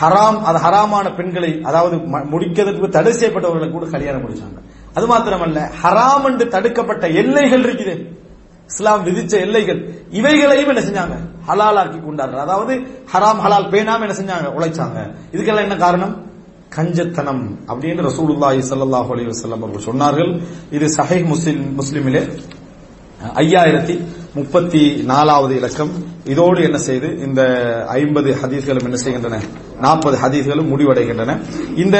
[0.01, 4.58] ஹராம் அது ஹராமான பெண்களை அதாவது ம- முடிக்கிறதுக்கு தடை செய்யப்பட்டவர்களை கூட கல்யாணம் முடிச்சாங்க.
[4.93, 8.18] அது மாத்திரமல்ல ஹராம் என்று தடுக்கப்பட்ட எல்லைகள் இருக்குது.
[8.68, 10.03] இஸ்லாம் விதிச்ச எல்லைகள்.
[10.09, 11.16] இவைகளையும் என்ன செஞ்சாங்க?
[11.48, 12.40] ஹலாலாக்கி கொண்டார்கள்.
[12.40, 12.76] அதாவது
[13.14, 14.51] ஹராம் ஹலால் பேணாம என்ன செஞ்சாங்க?
[14.59, 15.16] உழைச்சாங்க.
[15.32, 16.28] இதுக்கெல்லாம் என்ன காரணம்?
[16.75, 20.41] கஞ்சத்தனம் அப்படின்னு ரசூலுல்லாஹி ஸல்லல்லாஹு அலி வசல்லம் அவர்கள் சொன்னார்கள்.
[20.72, 22.39] இது சஹை முஸ்லிம் முஸ்லிமிலே
[23.35, 24.03] ஐயாயிரத்தி
[24.35, 25.89] முப்பத்தி நாலாவது இலக்கம்.
[26.25, 27.41] இதோடு என்ன செய்து இந்த
[27.88, 29.39] ஐம்பது ஹதீஸ்களும் என்ன செய்கின்றன?
[29.81, 31.39] நாற்பது ஹதீஸ்களும் முடிவடைகின்றன.
[31.75, 31.98] இந்த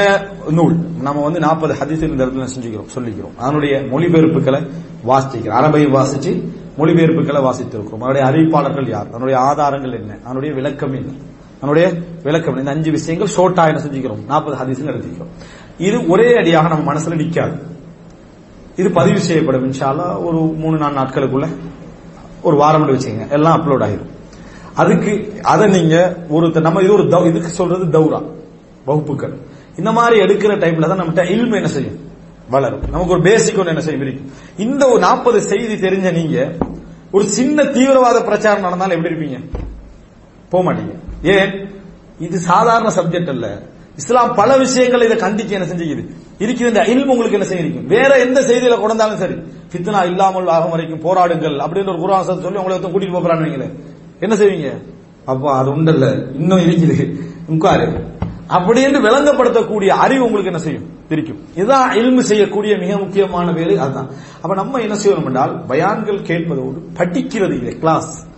[0.50, 3.36] நூல் நம்ம வந்து நாற்பது ஹதீஸ்கள் இந்த இடத்துல செஞ்சுக்கிறோம் சொல்லிக்கிறோம்.
[3.38, 4.70] அதனுடைய மொழிபெயர்ப்புகளை
[5.06, 5.58] வாசிக்கிறோம்.
[5.60, 6.32] அரபை வாசிச்சு
[6.78, 8.02] மொழிபெயர்ப்புகளை வாசித்திருக்கிறோம்.
[8.04, 9.08] அதனுடைய அறிவிப்பாளர்கள் யார்?
[9.08, 10.16] அதனுடைய ஆதாரங்கள் என்ன?
[10.24, 11.10] அதனுடைய விளக்கம் என்ன?
[11.60, 12.56] நம்முடைய விளக்கம்.
[12.56, 14.24] இந்த அஞ்சு விஷயங்கள் ஷோர்ட்டா என்ன செஞ்சுக்கிறோம்?
[14.26, 15.28] நாற்பது ஹதீஸ் எடுத்துக்கிறோம்
[15.78, 17.62] இது ஒரே அடியாக நம்ம மனசுல நிக்காது.
[18.76, 21.48] இது பதிவு செய்யப்படும் இன்ஷால்லா ஒரு மூணு நாலு நாட்களுக்குள்ள
[22.42, 24.08] ஒரு வாரம் வச்சுங்க எல்லாம் அப்லோட் ஆயிரும்.
[24.74, 28.22] அதுக்கு அதை நீங்க ஒரு நம்ம இது ஒரு தௌ- இதுக்கு சொல்றது தௌரா
[28.84, 29.38] வகுப்புகள்.
[29.76, 31.98] இந்த மாதிரி எடுக்கிற டைம்ல தான் நம்மகிட்ட இல்மு என்ன செய்யும்?
[32.50, 32.80] வளரும்.
[32.90, 34.02] நமக்கு ஒரு பேசிக் ஒன்று என்ன செய்யும்?
[34.02, 36.52] இருக்கும் இந்த ஒரு நாற்பது செய்தி தெரிஞ்ச நீங்க
[37.10, 39.50] ஒரு சின்ன தீவிரவாத பிரச்சாரம் நடந்தாலும் எப்படி இருப்பீங்க?
[40.48, 40.94] போக மாட்டீங்க.
[41.22, 41.70] ஏன்?
[42.18, 43.62] இது சாதாரண சப்ஜெக்ட் அல்ல.
[43.96, 46.08] இஸ்லாம் பல விஷயங்களை இதை கண்டிச்சு என்ன செஞ்சுக்குது?
[46.38, 49.34] இருக்கிற இந்த இல்மு உங்களுக்கு என்ன செய்யும் வேற எந்த செய்தியில கொண்டாலும் சரி.
[49.72, 53.74] ஃபித்னா இல்லாமல் ஆகும் வரைக்கும் போராடுங்கள் அப்படின்னு ஒரு குரான் சொல்லி உங்களை கூட்டிட்டு போறான்னு
[54.20, 54.82] என்ன செய்வீங்க?
[55.24, 56.34] அப்பா அது உண்டல்ல.
[56.34, 57.20] இன்னும் இருக்குது.
[57.46, 58.04] உட்காரு.
[58.48, 60.98] அப்படின்னு விளங்கப்படுத்தக்கூடிய அறிவு உங்களுக்கு என்ன செய்யும்?
[61.08, 64.10] இருக்கும் இதுதான் இல்மு செய்யக்கூடிய மிக முக்கியமான வேலை அதுதான்.
[64.40, 68.29] அப்ப நம்ம என்ன செய்யணும் என்றால் பயான்கள் கேட்பதோடு படிக்கிறது இல்லை கிளாஸ்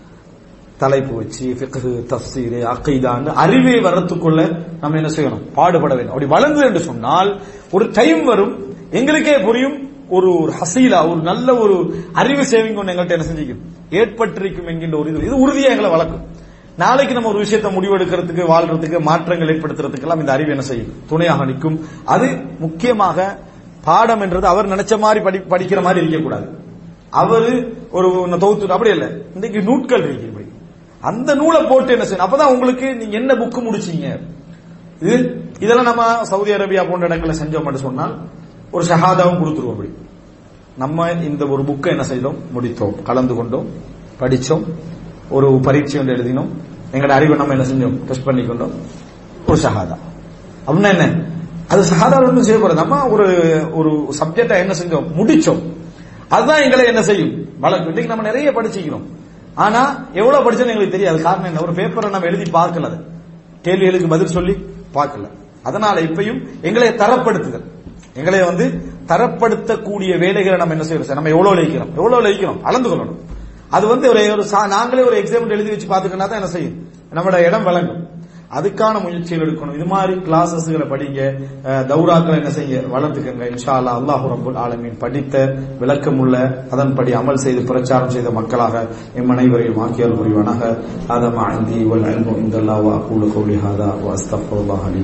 [0.82, 4.42] தலைப்பு வச்சு பிக்கு தஃசீர் அகைதான்னு அறிவை வரத்துக்குள்ள
[4.82, 5.44] நம்ம என்ன செய்யணும்?
[5.58, 6.14] பாடுபட வேண்டும்.
[6.14, 7.30] அப்படி வளர்ந்து என்று சொன்னால்
[7.76, 8.54] ஒரு டைம் வரும்
[9.00, 9.76] எங்களுக்கே புரியும்
[10.16, 11.76] ஒரு ஒரு ஹசீலா ஒரு நல்ல ஒரு
[12.22, 13.62] அறிவு சேவிங் ஒன்று எங்கள்கிட்ட என்ன செஞ்சிக்கும்.
[14.00, 15.26] ஏற்பட்டிருக்கும் என்கின்ற ஒரு இது.
[15.28, 16.24] இது உறுதியாக எங்களை வளர்க்கும்.
[16.82, 20.92] நாளைக்கு நம்ம ஒரு விஷயத்தை முடிவெடுக்கிறதுக்கு வாழ்றதுக்கு மாற்றங்கள் ஏற்படுத்துறதுக்கு எல்லாம் இந்த அறிவு என்ன செய்யும்?
[21.10, 21.78] துணையாக நிற்கும்.
[22.14, 22.28] அது
[22.64, 23.26] முக்கியமாக
[23.88, 26.46] பாடம் என்றது அவர் நினைச்ச மாதிரி படி படிக்கிற மாதிரி இருக்கக்கூடாது.
[27.22, 27.52] அவரு
[27.96, 28.08] ஒரு
[28.44, 29.10] தொகுத்து அப்படி இல்லை.
[29.34, 30.41] இன்னைக்கு நூட்கள் இருக்கு.
[31.02, 32.28] அந்த நூலை போட்டு என்ன செய்யணும்?
[32.28, 34.20] அப்பதான் உங்களுக்கு நீங்க என்ன புக்கு முடிச்சீங்க?
[35.00, 38.18] இது இதெல்லாம் நம்ம சவுதி அரேபியா போன்ற இடங்களை செஞ்சோம் மட்டும் சொன்னால்
[38.70, 39.94] ஒரு ஷஹாதாவும் கொடுத்துருவோம் அப்படி.
[40.76, 42.36] நம்ம இந்த ஒரு புக்கை என்ன செய்தோம்?
[42.54, 43.02] முடித்தோம்.
[43.02, 43.66] கலந்து கொண்டோம்.
[44.18, 44.64] படித்தோம்.
[45.30, 46.48] ஒரு பரீட்சை ஒன்று எழுதினோம்.
[46.92, 48.04] எங்களோட அறிவை நம்ம என்ன செஞ்சோம்?
[48.04, 48.72] டெஸ்ட் பண்ணிக்கொண்டோம்.
[49.46, 49.96] ஒரு ஷஹாதா.
[50.66, 51.24] அப்படின்னா என்ன?
[51.68, 53.26] அது ஷஹாதா ஒன்றும் செய்ய போறது நம்ம ஒரு
[53.72, 55.04] ஒரு சப்ஜெக்டை என்ன செஞ்சோம்?
[55.16, 55.62] முடிச்சோம்
[56.28, 57.46] அதுதான் எங்களை என்ன செய்யும்?
[57.60, 57.94] வளர்க்கும்.
[57.94, 59.02] இன்னைக்கு நம்ம நிறைய படிச்சுக்கிறோம்.
[59.54, 61.22] ஆனா எவ்வளவு படிச்சோன்னு எங்களுக்கு தெரியாது.
[61.22, 61.62] காரணம் என்ன?
[61.62, 63.04] ஒரு பேப்பரை நம்ம எழுதி பார்க்கல அது.
[63.62, 65.30] கேள்விகளுக்கு பதில் சொல்லி பார்க்கல.
[65.62, 67.64] அதனால இப்பயும் எங்களை தரப்படுத்துதல்.
[68.14, 73.18] எங்களை வந்து தரப்படுத்தக்கூடிய வேலைகளை நம்ம என்ன செய்யறோம் நம்ம எவ்வளவு லயிக்கிறோம் எவ்வளவு லயிக்கிறோம் அளந்து கொள்ளணும்.
[73.70, 76.88] அது வந்து ஒரு சா- நாங்களே ஒரு எக்ஸாம்பிள் எழுதி வச்சு பாத்துக்கினா தான் என்ன செய்யும்?
[77.14, 78.08] நம்மளோட இடம் விளங்கும்.
[78.58, 79.76] அதுக்கான முயற்சிகள் எடுக்கணும்.
[79.78, 81.20] இது மாதிரி கிளாஸஸ்களை படிங்க.
[81.90, 83.44] தௌராக்களை என்ன செய்ய வளர்த்துக்கங்க.
[83.52, 85.44] இன்ஷா அல்லாஹ் அல்லாஹு ரபுல் ஆலமீன் படித்த
[85.82, 86.34] விளக்கமுள்ள
[86.74, 88.84] அதன்படி அமல் செய்து பிரச்சாரம் செய்த மக்களாக
[89.22, 90.62] எம் அனைவரையும் ஆக்கியால் புரிவனாக.
[91.16, 95.02] ஆதம் அந்தி வல் அல்மு இந்தல்லாஹ் வ அகூலு கௌலி ஹாதா வ அஸ்தக்ஃபிருல்லாஹ் லி